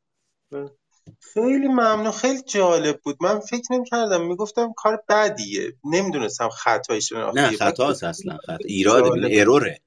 خیلی 1.35 1.69
ممنون. 1.69 2.11
خیلی 2.11 2.43
جالب 2.43 3.01
بود. 3.01 3.17
من 3.21 3.41
فکر 3.41 3.73
نمی 3.73 3.85
کردم 3.85 4.27
می‌گفتم 4.27 4.73
کار 4.77 5.03
بدیه. 5.09 5.77
نمی‌دونستم 5.85 6.49
خطایش 6.49 7.13
نه 7.13 7.51
خطاست 7.51 8.05
اصلا. 8.05 8.39
خطا 8.47 8.59
ایراد 8.65 9.03
اروره. 9.31 9.81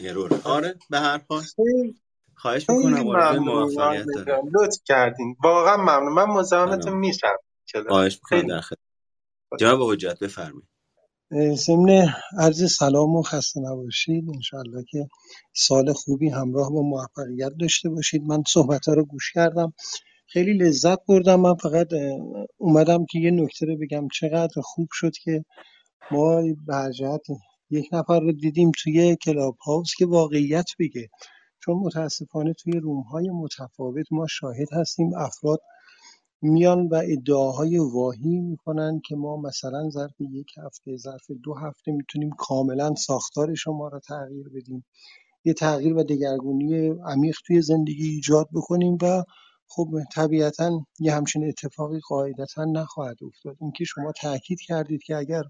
اروره. 0.00 0.40
آره 0.44 0.74
به 0.90 1.00
هر 1.00 1.20
حال. 1.28 1.42
خواهش 2.38 2.70
می‌کنم 2.70 3.06
وارد 3.06 3.36
موفقیت 3.36 4.06
داره 4.14 4.42
لطف 4.54 4.78
کردین. 4.84 5.36
واقعا 5.44 5.76
ممنون. 5.76 6.12
من 6.12 6.24
مزاحمتون 6.24 6.92
میشم. 6.92 7.36
خواهش 7.88 8.20
می‌کنم. 8.24 8.48
در 8.48 8.60
خدمت. 8.60 8.78
جناب 9.58 9.92
حجت 9.92 10.18
بفرمایید. 10.18 10.68
ضمن 11.54 12.14
عرض 12.38 12.72
سلام 12.72 13.16
و 13.16 13.22
خسته 13.22 13.60
نباشید. 13.60 14.24
انشاءالله 14.34 14.84
که 14.90 15.08
سال 15.52 15.92
خوبی 15.92 16.28
همراه 16.28 16.70
با 16.70 16.82
موفقیت 16.82 17.52
داشته 17.60 17.88
باشید. 17.88 18.22
من 18.22 18.42
صحبت 18.46 18.88
ها 18.88 18.94
رو 18.94 19.04
گوش 19.04 19.32
کردم. 19.32 19.72
خیلی 20.26 20.52
لذت 20.52 20.98
بردم. 21.08 21.40
من 21.40 21.54
فقط 21.54 21.88
اومدم 22.56 23.06
که 23.10 23.18
یه 23.18 23.30
نکته 23.30 23.66
رو 23.66 23.76
بگم. 23.76 24.08
چقدر 24.08 24.62
خوب 24.62 24.88
شد 24.92 25.12
که 25.24 25.44
ما 26.10 26.42
برجت 26.66 27.26
یک 27.70 27.88
نفر 27.92 28.20
رو 28.20 28.32
دیدیم 28.32 28.72
توی 28.82 29.16
کلاب 29.16 29.56
هاوس 29.66 29.94
که 29.98 30.06
واقعیت 30.06 30.66
بگه. 30.78 31.08
چون 31.68 31.78
متاسفانه 31.78 32.52
توی 32.52 32.72
روم 32.72 33.00
های 33.00 33.30
متفاوت 33.30 34.06
ما 34.10 34.26
شاهد 34.26 34.68
هستیم 34.72 35.10
افراد 35.16 35.60
میان 36.42 36.88
و 36.88 37.02
ادعاهای 37.04 37.78
واهی 37.78 38.40
می‌کنن 38.40 39.00
که 39.06 39.16
ما 39.16 39.36
مثلا 39.36 39.90
ظرف 39.90 40.20
یک 40.20 40.46
هفته 40.64 40.96
ظرف 40.96 41.30
دو 41.44 41.54
هفته 41.54 41.92
می‌تونیم 41.92 42.30
کاملا 42.38 42.94
ساختار 42.94 43.54
شما 43.54 43.88
را 43.88 44.00
تغییر 44.00 44.48
بدیم. 44.48 44.84
یه 45.44 45.54
تغییر 45.54 45.94
و 45.94 46.02
دگرگونی 46.02 46.88
عمیق 46.88 47.36
توی 47.46 47.62
زندگی 47.62 48.08
ایجاد 48.08 48.48
بکنیم 48.54 48.98
و 49.02 49.22
خب 49.68 49.88
طبیعتا 50.14 50.80
یه 51.00 51.14
همچین 51.14 51.48
اتفاقی 51.48 52.00
قاعدتا 52.08 52.64
نخواهد 52.64 53.16
افتاد. 53.22 53.56
اینکه 53.60 53.84
شما 53.84 54.12
تاکید 54.12 54.58
کردید 54.60 55.02
که 55.02 55.16
اگر 55.16 55.42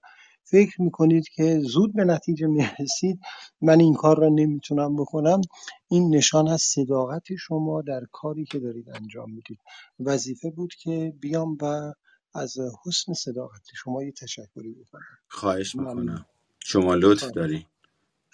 فکر 0.50 0.82
می‌کنید 0.82 1.28
که 1.28 1.60
زود 1.60 1.94
به 1.94 2.04
نتیجه 2.04 2.46
می‌رسید 2.46 3.20
من 3.60 3.80
این 3.80 3.94
کار 3.94 4.20
را 4.20 4.28
نمی‌تونم 4.28 4.96
بکنم. 4.96 5.40
این 5.88 6.14
نشان 6.14 6.48
از 6.48 6.62
صداقت 6.62 7.36
شما 7.38 7.82
در 7.82 8.00
کاری 8.12 8.44
که 8.44 8.58
دارید 8.58 8.90
انجام 8.90 9.30
می‌دید. 9.30 9.58
وظیفه 10.00 10.50
بود 10.50 10.74
که 10.74 11.12
بیام 11.20 11.58
و 11.62 11.92
از 12.34 12.56
حسن 12.86 13.12
صداقت 13.12 13.62
شما 13.74 14.02
یه 14.02 14.12
تشکری 14.12 14.72
بکنم. 14.72 15.18
خواهش 15.28 15.76
می‌کنم. 15.76 16.26
شما 16.64 16.94
لطف 16.94 17.30
داری 17.30 17.66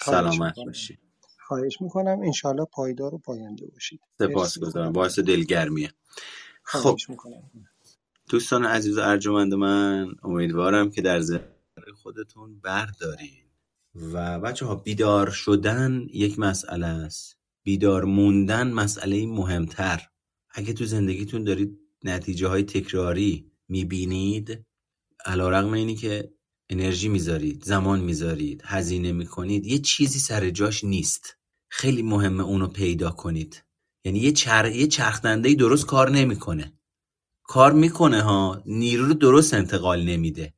سلامت 0.00 0.54
باشید 0.66 0.98
خواهش 1.48 1.80
می‌کنم. 1.80 2.20
انشالله 2.24 2.64
پایدار 2.64 3.14
و 3.14 3.18
پاینده 3.18 3.66
باشید. 3.66 4.00
سپاس 4.18 4.58
گذارم. 4.58 4.92
باعث 4.92 5.18
دلگرمیه. 5.18 5.90
خب. 6.62 6.96
دوستان 8.28 8.64
عزیز 8.64 8.98
و 8.98 9.00
ارجمند 9.00 9.54
من 9.54 10.14
امیدوارم 10.22 10.90
که 10.90 11.02
در 11.02 11.20
خودتون 11.94 12.60
بردارین. 12.60 13.44
و 13.94 14.40
بچه 14.40 14.66
ها 14.66 14.74
بیدار 14.74 15.30
شدن 15.30 16.06
یک 16.12 16.38
مسئله 16.38 16.86
است. 16.86 17.36
بیدار 17.62 18.04
موندن 18.04 18.72
مسئله 18.72 19.26
مهمتر. 19.26 20.02
اگه 20.50 20.72
تو 20.72 20.84
زندگیتون 20.84 21.44
دارید 21.44 21.78
نتیجه 22.04 22.48
های 22.48 22.62
تکراری 22.62 23.50
می‌بینید 23.68 24.66
علا 25.26 25.48
رقم 25.48 25.72
اینی 25.72 25.96
که 25.96 26.34
انرژی 26.68 27.08
می‌ذارید 27.08 27.64
زمان 27.64 28.00
می‌ذارید 28.00 28.62
هزینه 28.64 29.12
می‌کنید 29.12 29.66
یه 29.66 29.78
چیزی 29.78 30.18
سر 30.18 30.50
جاش 30.50 30.84
نیست. 30.84 31.36
خیلی 31.68 32.02
مهمه 32.02 32.42
اونو 32.42 32.68
پیدا 32.68 33.10
کنید. 33.10 33.64
یعنی 34.04 34.18
یه, 34.18 34.32
چر... 34.32 34.66
یه 34.66 34.86
چرخدنده 34.86 35.54
درست 35.54 35.86
کار 35.86 36.10
نمی‌کنه. 36.10 36.72
کار 37.42 37.72
می‌کنه 37.72 38.22
ها 38.22 38.62
نیرو 38.66 39.06
رو 39.06 39.14
درست 39.14 39.54
انتقال 39.54 40.04
نمیده. 40.04 40.54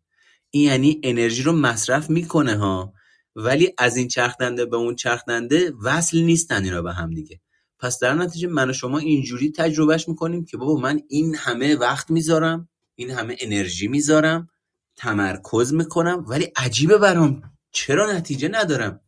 این 0.57 0.65
یعنی 0.65 1.01
انرژی 1.03 1.43
رو 1.43 1.53
مصرف 1.53 2.11
می‌کنه 2.11 2.57
ها. 2.57 2.93
ولی 3.37 3.73
از 3.79 3.97
این 3.97 4.09
چرخدنده 4.09 4.67
به 4.67 4.77
اون 4.77 4.95
چرخدنده 4.95 5.73
وصل 5.83 6.19
نیستن 6.19 6.65
اینا 6.65 6.83
به 6.83 6.93
هم 6.93 7.11
دیگه. 7.11 7.41
پس 7.79 7.99
در 7.99 8.15
نتیجه 8.15 8.49
من 8.49 8.71
و 8.71 8.73
شما 8.73 8.99
اینجوری 8.99 9.53
تجربهش 9.53 10.09
می‌کنیم 10.09 10.45
که 10.45 10.57
بابا 10.57 10.81
من 10.81 11.01
این 11.09 11.35
همه 11.35 11.77
وقت 11.77 12.11
می‌ذارم 12.11 12.69
این 12.95 13.11
همه 13.11 13.37
انرژی 13.41 13.89
می‌ذارم 13.89 14.49
تمرکز 14.97 15.73
می‌کنم 15.75 16.25
ولی 16.29 16.53
عجیبه 16.57 16.99
برام. 16.99 17.43
چرا 17.73 18.13
نتیجه 18.13 18.49
ندارم؟ 18.49 19.01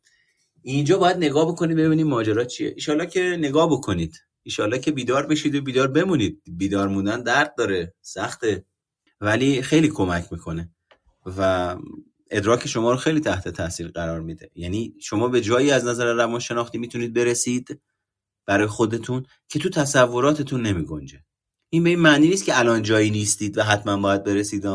اینجا 0.62 0.98
باید 0.98 1.16
نگاه 1.16 1.48
بکنید 1.48 1.76
ببینید 1.76 2.06
ماجرا 2.06 2.44
چیه. 2.44 2.72
ایشالا 2.76 3.04
که 3.04 3.20
نگاه 3.20 3.70
بکنید. 3.70 4.14
ایشالا 4.42 4.78
که 4.78 4.90
بیدار 4.90 5.26
بشید 5.26 5.54
و 5.54 5.60
بیدار 5.60 5.88
بمونید. 5.88 6.42
بیدار 6.46 6.88
موندن 6.88 7.22
درد 7.22 7.54
داره. 7.58 7.94
سخته. 8.02 8.64
ولی 9.20 9.62
خیلی 9.62 9.88
کمک 9.88 10.32
می‌کنه. 10.32 10.70
و 11.38 11.76
ادراک 12.30 12.68
شما 12.68 12.90
رو 12.90 12.96
خیلی 12.96 13.20
تحت 13.20 13.48
تاثیر 13.48 13.88
قرار 13.88 14.20
میده. 14.20 14.50
یعنی 14.54 14.94
شما 15.00 15.28
به 15.28 15.40
جایی 15.40 15.70
از 15.70 15.84
نظر 15.84 16.14
روانشناختی 16.14 16.78
می‌تونید 16.78 17.12
برسید 17.14 17.80
برای 18.46 18.66
خودتون 18.66 19.26
که 19.48 19.58
تو 19.58 19.68
تصوراتتون 19.68 20.62
نمی 20.62 20.84
گنجه 20.84 21.24
این 21.70 21.84
به 21.84 21.90
این 21.90 21.98
معنی 21.98 22.28
نیست 22.28 22.44
که 22.44 22.58
الان 22.58 22.82
جایی 22.82 23.10
نیستید 23.10 23.58
و 23.58 23.62
حتما 23.62 23.96
باید 23.96 24.24
برسید 24.24 24.66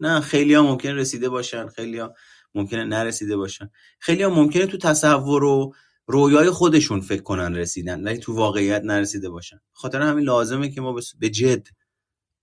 نه 0.00 0.20
خیلی 0.20 0.54
ها 0.54 0.62
ممکن 0.62 0.88
رسیده 0.88 1.28
باشن 1.28 1.68
خیلی 1.68 1.98
ها 1.98 2.14
ممکنه 2.54 2.84
نرسیده 2.84 3.36
باشن. 3.36 3.70
خیلی 3.98 4.22
ها 4.22 4.30
ممکنه 4.30 4.66
تو 4.66 4.78
تصور 4.78 5.44
و 5.44 5.74
رویای 6.06 6.50
خودشون 6.50 7.00
فکر 7.00 7.22
کنن 7.22 7.54
رسیدن 7.54 8.04
ولی 8.04 8.18
تو 8.18 8.34
واقعیت 8.34 8.82
نرسیده 8.84 9.30
باشن. 9.30 9.60
خاطر 9.72 10.02
همین 10.02 10.24
لازمه 10.24 10.70
که 10.70 10.80
ما 10.80 10.94
به 11.20 11.30
جد 11.30 11.66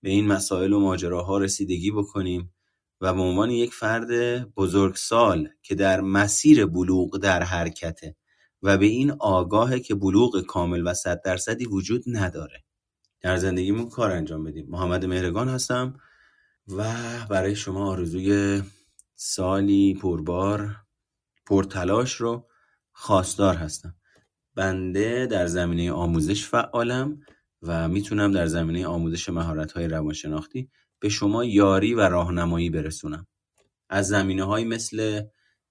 به 0.04 0.10
این 0.10 0.28
مسائل 0.28 0.74
و 0.74 0.80
ماجراها 0.80 1.38
رسیدگی 1.38 1.92
بکنیم. 1.92 2.54
و 3.02 3.14
به 3.14 3.22
عنوان 3.22 3.50
یک 3.50 3.74
فرد 3.74 4.10
بزرگسال 4.54 5.50
که 5.62 5.76
در 5.76 6.02
مسیر 6.02 6.66
بلوغ 6.66 7.18
در 7.18 7.44
حرکته 7.44 8.16
و 8.62 8.78
به 8.78 8.86
این 8.86 9.12
آگاهه 9.12 9.80
که 9.80 9.96
بلوغ 9.96 10.42
کامل 10.42 10.88
و 10.88 10.94
صد 10.94 11.22
درصدی 11.22 11.66
وجود 11.66 12.04
نداره. 12.08 12.64
در 13.22 13.38
زندگیمون 13.38 13.90
کار 13.90 14.12
انجام 14.12 14.44
بدیم. 14.44 14.68
محمد 14.70 15.06
مهرگان 15.06 15.50
هستم 15.50 16.00
و 16.68 16.94
برای 17.30 17.56
شما 17.56 17.92
آرزوی 17.92 18.62
سالی 19.16 19.94
پربار 20.02 20.76
پرتلاش 21.46 22.14
رو 22.14 22.48
خواستار 22.92 23.56
هستم. 23.56 23.96
بنده 24.56 25.26
در 25.26 25.48
زمینه 25.48 25.92
آموزش 25.92 26.46
فعالم 26.46 27.20
و 27.62 27.88
می‌تونم 27.90 28.32
در 28.32 28.46
زمینه 28.48 28.88
آموزش 28.88 29.30
مهارت‌های 29.30 29.88
روانشناختی 29.88 30.70
به 31.00 31.10
شما 31.10 31.46
یاری 31.46 31.94
و 31.94 32.02
راهنمایی 32.02 32.70
برسونم. 32.70 33.28
از 33.90 34.08
زمینه 34.08 34.44
های 34.44 34.64
مثل 34.64 35.22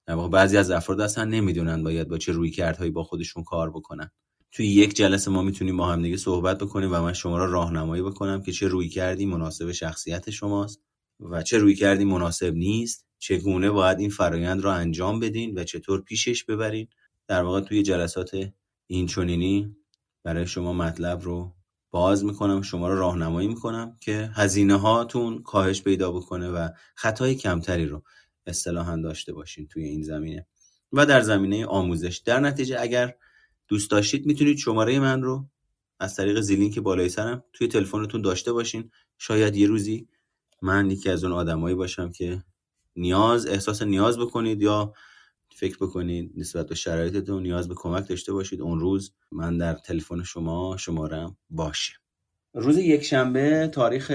در 0.05 0.13
واقع 0.13 0.29
بعضی 0.29 0.57
از 0.57 0.71
افراد 0.71 1.01
اصلا 1.01 1.23
نمی‌دونن 1.23 1.83
باید 1.83 2.07
با 2.07 2.17
چه 2.17 2.31
روی 2.31 2.51
کردهایی 2.51 2.91
با 2.91 3.03
خودشون 3.03 3.43
کار 3.43 3.69
بکنن. 3.69 4.11
توی 4.51 4.67
یک 4.67 4.93
جلسه 4.93 5.31
ما 5.31 5.41
می‌تونیم 5.41 5.77
با 5.77 5.87
هم 5.87 6.01
دیگه 6.01 6.17
صحبت 6.17 6.57
بکنیم 6.57 6.89
و 6.93 7.01
من 7.01 7.13
شما 7.13 7.37
را 7.37 7.45
راهنمایی 7.45 8.01
بکنم 8.03 8.41
که 8.41 8.51
چه 8.51 8.67
روی 8.67 8.89
کردی 8.89 9.25
مناسب 9.25 9.71
شخصیت 9.71 10.29
شماست 10.29 10.81
و 11.19 11.43
چه 11.43 11.57
روی 11.57 11.75
کردی 11.75 12.05
مناسب 12.05 12.53
نیست. 12.53 13.07
چگونه 13.19 13.69
باید 13.69 13.99
این 13.99 14.09
فرایند 14.09 14.61
را 14.61 14.73
انجام 14.73 15.19
بدین 15.19 15.59
و 15.59 15.63
چطور 15.63 16.01
پیشش 16.01 16.43
ببرین. 16.43 16.87
در 17.27 17.43
واقع 17.43 17.61
توی 17.61 17.83
جلسات 17.83 18.51
این 18.87 19.07
چونینی 19.07 19.75
برای 20.23 20.47
شما 20.47 20.73
مطلب 20.73 21.21
رو 21.21 21.56
باز 21.97 22.25
می‌کنم 22.25 22.61
شما 22.61 22.87
رو 22.87 22.99
راهنمایی 22.99 23.47
می‌کنم 23.47 23.97
که 23.99 24.31
هزینه 24.33 24.75
هاتون 24.75 25.43
کاهش 25.43 25.81
پیدا 25.81 26.11
بکنه 26.11 26.49
و 26.49 26.69
خطای 26.95 27.35
کمتری 27.35 27.85
رو 27.85 28.03
اصطلاحا 28.45 28.95
داشته 28.95 29.33
باشین 29.33 29.67
توی 29.67 29.83
این 29.83 30.01
زمینه. 30.01 30.47
و 30.93 31.05
در 31.05 31.21
زمینه 31.21 31.65
آموزش. 31.65 32.17
در 32.17 32.39
نتیجه 32.39 32.77
اگر 32.79 33.15
دوست 33.67 33.91
داشتید 33.91 34.25
می‌تونید 34.25 34.57
شماره 34.57 34.99
من 34.99 35.21
رو 35.21 35.45
از 35.99 36.15
طریق 36.15 36.39
زیلینک 36.39 36.79
بالای 36.79 37.09
سرم 37.09 37.43
توی 37.53 37.67
تلفنتون 37.67 38.21
داشته 38.21 38.53
باشین. 38.53 38.91
شاید 39.17 39.55
یه 39.55 39.67
روزی 39.67 40.07
من 40.61 40.91
یکی 40.91 41.09
از 41.09 41.23
اون 41.23 41.33
آدمایی 41.33 41.75
باشم 41.75 42.11
که 42.11 42.43
نیاز 42.95 43.47
احساس 43.47 43.81
نیاز 43.81 44.19
بکنید 44.19 44.61
یا 44.61 44.93
فکر 45.59 45.77
بکنید 45.77 46.31
نسبت 46.35 46.67
به 46.67 46.75
شرایطتون 46.75 47.43
نیاز 47.43 47.67
به 47.67 47.75
کمک 47.77 48.09
داشته 48.09 48.33
باشید. 48.33 48.61
اون 48.61 48.79
روز 48.79 49.13
من 49.31 49.57
در 49.57 49.73
تلفن 49.73 50.23
شما 50.23 50.77
شمارم 50.77 51.37
باشه. 51.49 51.93
روز 52.53 52.77
یک 52.77 53.03
شنبه 53.03 53.67
تاریخ 53.67 54.11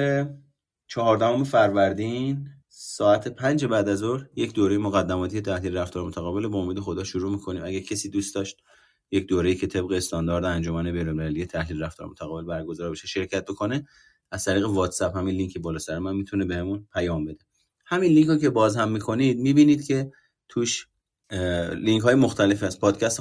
چهاردهم 0.87 1.45
فروردین 1.45 2.49
ساعت 2.69 3.29
پنج 3.29 3.65
بعد 3.65 3.89
از 3.89 3.99
ظهر 3.99 4.27
یک 4.37 4.53
دوره 4.55 4.79
مقدماتی 4.79 5.41
تحلیل 5.41 5.77
رفتار 5.77 6.05
متقابل 6.07 6.49
با 6.49 6.59
امید 6.59 6.81
خدا 6.81 7.05
شروع 7.05 7.33
می‌کنیم. 7.33 7.65
اگه 7.65 7.81
کسی 7.81 8.11
دوست 8.11 8.35
داشت 8.35 8.63
یک 9.11 9.27
دوره 9.27 9.55
که 9.55 9.67
طبق 9.67 9.93
استاندارد 9.93 10.45
انجمن 10.45 10.93
بین‌المللی 10.93 11.47
تحلیل 11.47 11.83
رفتار 11.83 12.09
متقابل 12.09 12.45
برگزار 12.45 12.91
بشه 12.91 13.07
شرکت 13.07 13.45
بکنه 13.45 13.87
از 14.31 14.45
طریق 14.45 14.67
واتساپ 14.67 15.17
همین 15.17 15.35
لینک 15.35 15.59
بالا 15.59 15.79
سر 15.79 15.99
من 15.99 16.17
می‌تونه 16.17 16.45
بهمون 16.45 16.89
پیام 16.93 17.25
بده. 17.25 17.45
همین 17.87 18.13
لینک 18.13 18.29
رو 18.29 18.37
که 18.37 18.51
باز 18.51 18.77
هم 18.77 18.93
می‌کنید 18.93 19.39
می‌بینید 19.39 19.87
که 19.87 20.13
توش 20.49 20.89
لینک 21.75 22.03
های 22.03 22.15
مختلفی 22.15 22.67
از 22.67 22.81
پادکست 22.81 23.21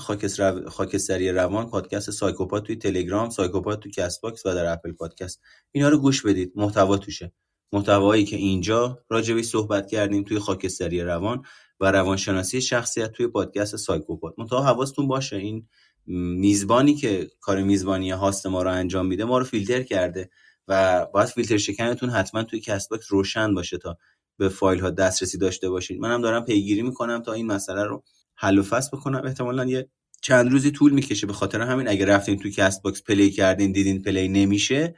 خاکستری 0.70 1.32
روان 1.32 1.70
پادکست 1.70 2.12
سایکوپات 2.12 2.64
توی 2.64 2.76
تلگرام 2.76 3.30
سایکوپات 3.30 3.80
توی 3.80 3.92
Castbox 3.92 4.46
و 4.46 4.54
در 4.54 4.74
Apple 4.74 4.92
Podcast. 4.92 5.42
اینا 5.72 5.90
رو 5.90 5.98
گوش 5.98 6.26
بدید. 6.26 6.52
محتوا 6.56 6.98
توشه. 6.98 7.34
محتوایی 7.74 8.26
که 8.26 8.36
اینجا 8.36 9.04
راجبش 9.10 9.44
صحبت 9.44 9.88
کردیم 9.88 10.24
توی 10.24 10.40
خاکستری 10.40 11.02
روان 11.02 11.44
و 11.80 11.92
روانشناسی 11.92 12.62
شخصیت 12.62 13.12
توی 13.12 13.28
پادکست 13.28 13.76
سایکوپات. 13.76 14.34
منتها 14.38 14.64
حواستون 14.64 15.08
باشه. 15.08 15.36
این 15.36 15.68
میزبانی 16.06 16.96
که 16.96 17.30
کار 17.42 17.64
میزبانی 17.64 18.12
host 18.12 18.48
ما 18.48 18.64
رو 18.64 18.72
انجام 18.72 19.06
میده 19.06 19.26
ما 19.26 19.38
رو 19.38 19.46
فیلتر 19.46 19.84
کرده 19.84 20.30
و 20.68 21.06
باید 21.14 21.30
فیلتر 21.30 21.58
شکنتون 21.58 22.10
حتما 22.10 22.44
توی 22.44 22.60
Castbox 22.60 23.06
روشن 23.10 23.54
باشه 23.54 23.78
تا 23.78 23.98
به 24.42 24.50
فایل 24.50 24.80
ها 24.80 24.90
دسترسی 24.90 25.38
داشته 25.38 25.70
باشید 25.70 26.00
منم 26.00 26.22
دارم 26.22 26.46
پیگیری 26.46 26.82
می‌کنم 26.82 27.22
تا 27.22 27.34
این 27.34 27.46
مسئله 27.46 27.84
رو 27.84 28.04
حل 28.36 28.58
و 28.58 28.64
فصل 28.64 28.98
بکنم. 28.98 29.22
احتمالا 29.26 29.66
یه 29.66 29.90
چند 30.22 30.52
روزی 30.52 30.72
طول 30.72 30.94
می‌کشه 30.94 31.28
به 31.28 31.34
خاطر 31.34 31.62
همین. 31.62 31.88
اگه 31.88 32.06
رفتین 32.06 32.40
توی 32.40 32.52
Castbox 32.52 33.04
play 33.04 33.32
کردین 33.32 33.72
دیدین 33.72 34.02
play 34.02 34.28
نمیشه 34.28 34.96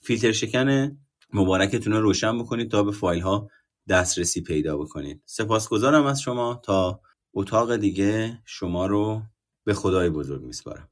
فیلتر 0.00 0.32
شکن 0.32 0.98
مبارکتون 1.32 1.92
رو 1.92 2.00
روشن 2.00 2.38
بکنید 2.38 2.70
تا 2.70 2.82
به 2.82 2.92
فایل 2.92 3.20
ها 3.20 3.50
دسترسی 3.88 4.40
پیدا 4.40 4.76
بکنید. 4.76 5.22
سپاسگزارم 5.24 6.06
از 6.06 6.20
شما. 6.20 6.60
تا 6.64 7.00
اتاق 7.34 7.76
دیگه 7.76 8.38
شما 8.44 8.86
رو 8.86 9.22
به 9.64 9.74
خدای 9.74 10.10
بزرگ 10.10 10.42
میسپارم. 10.42 10.89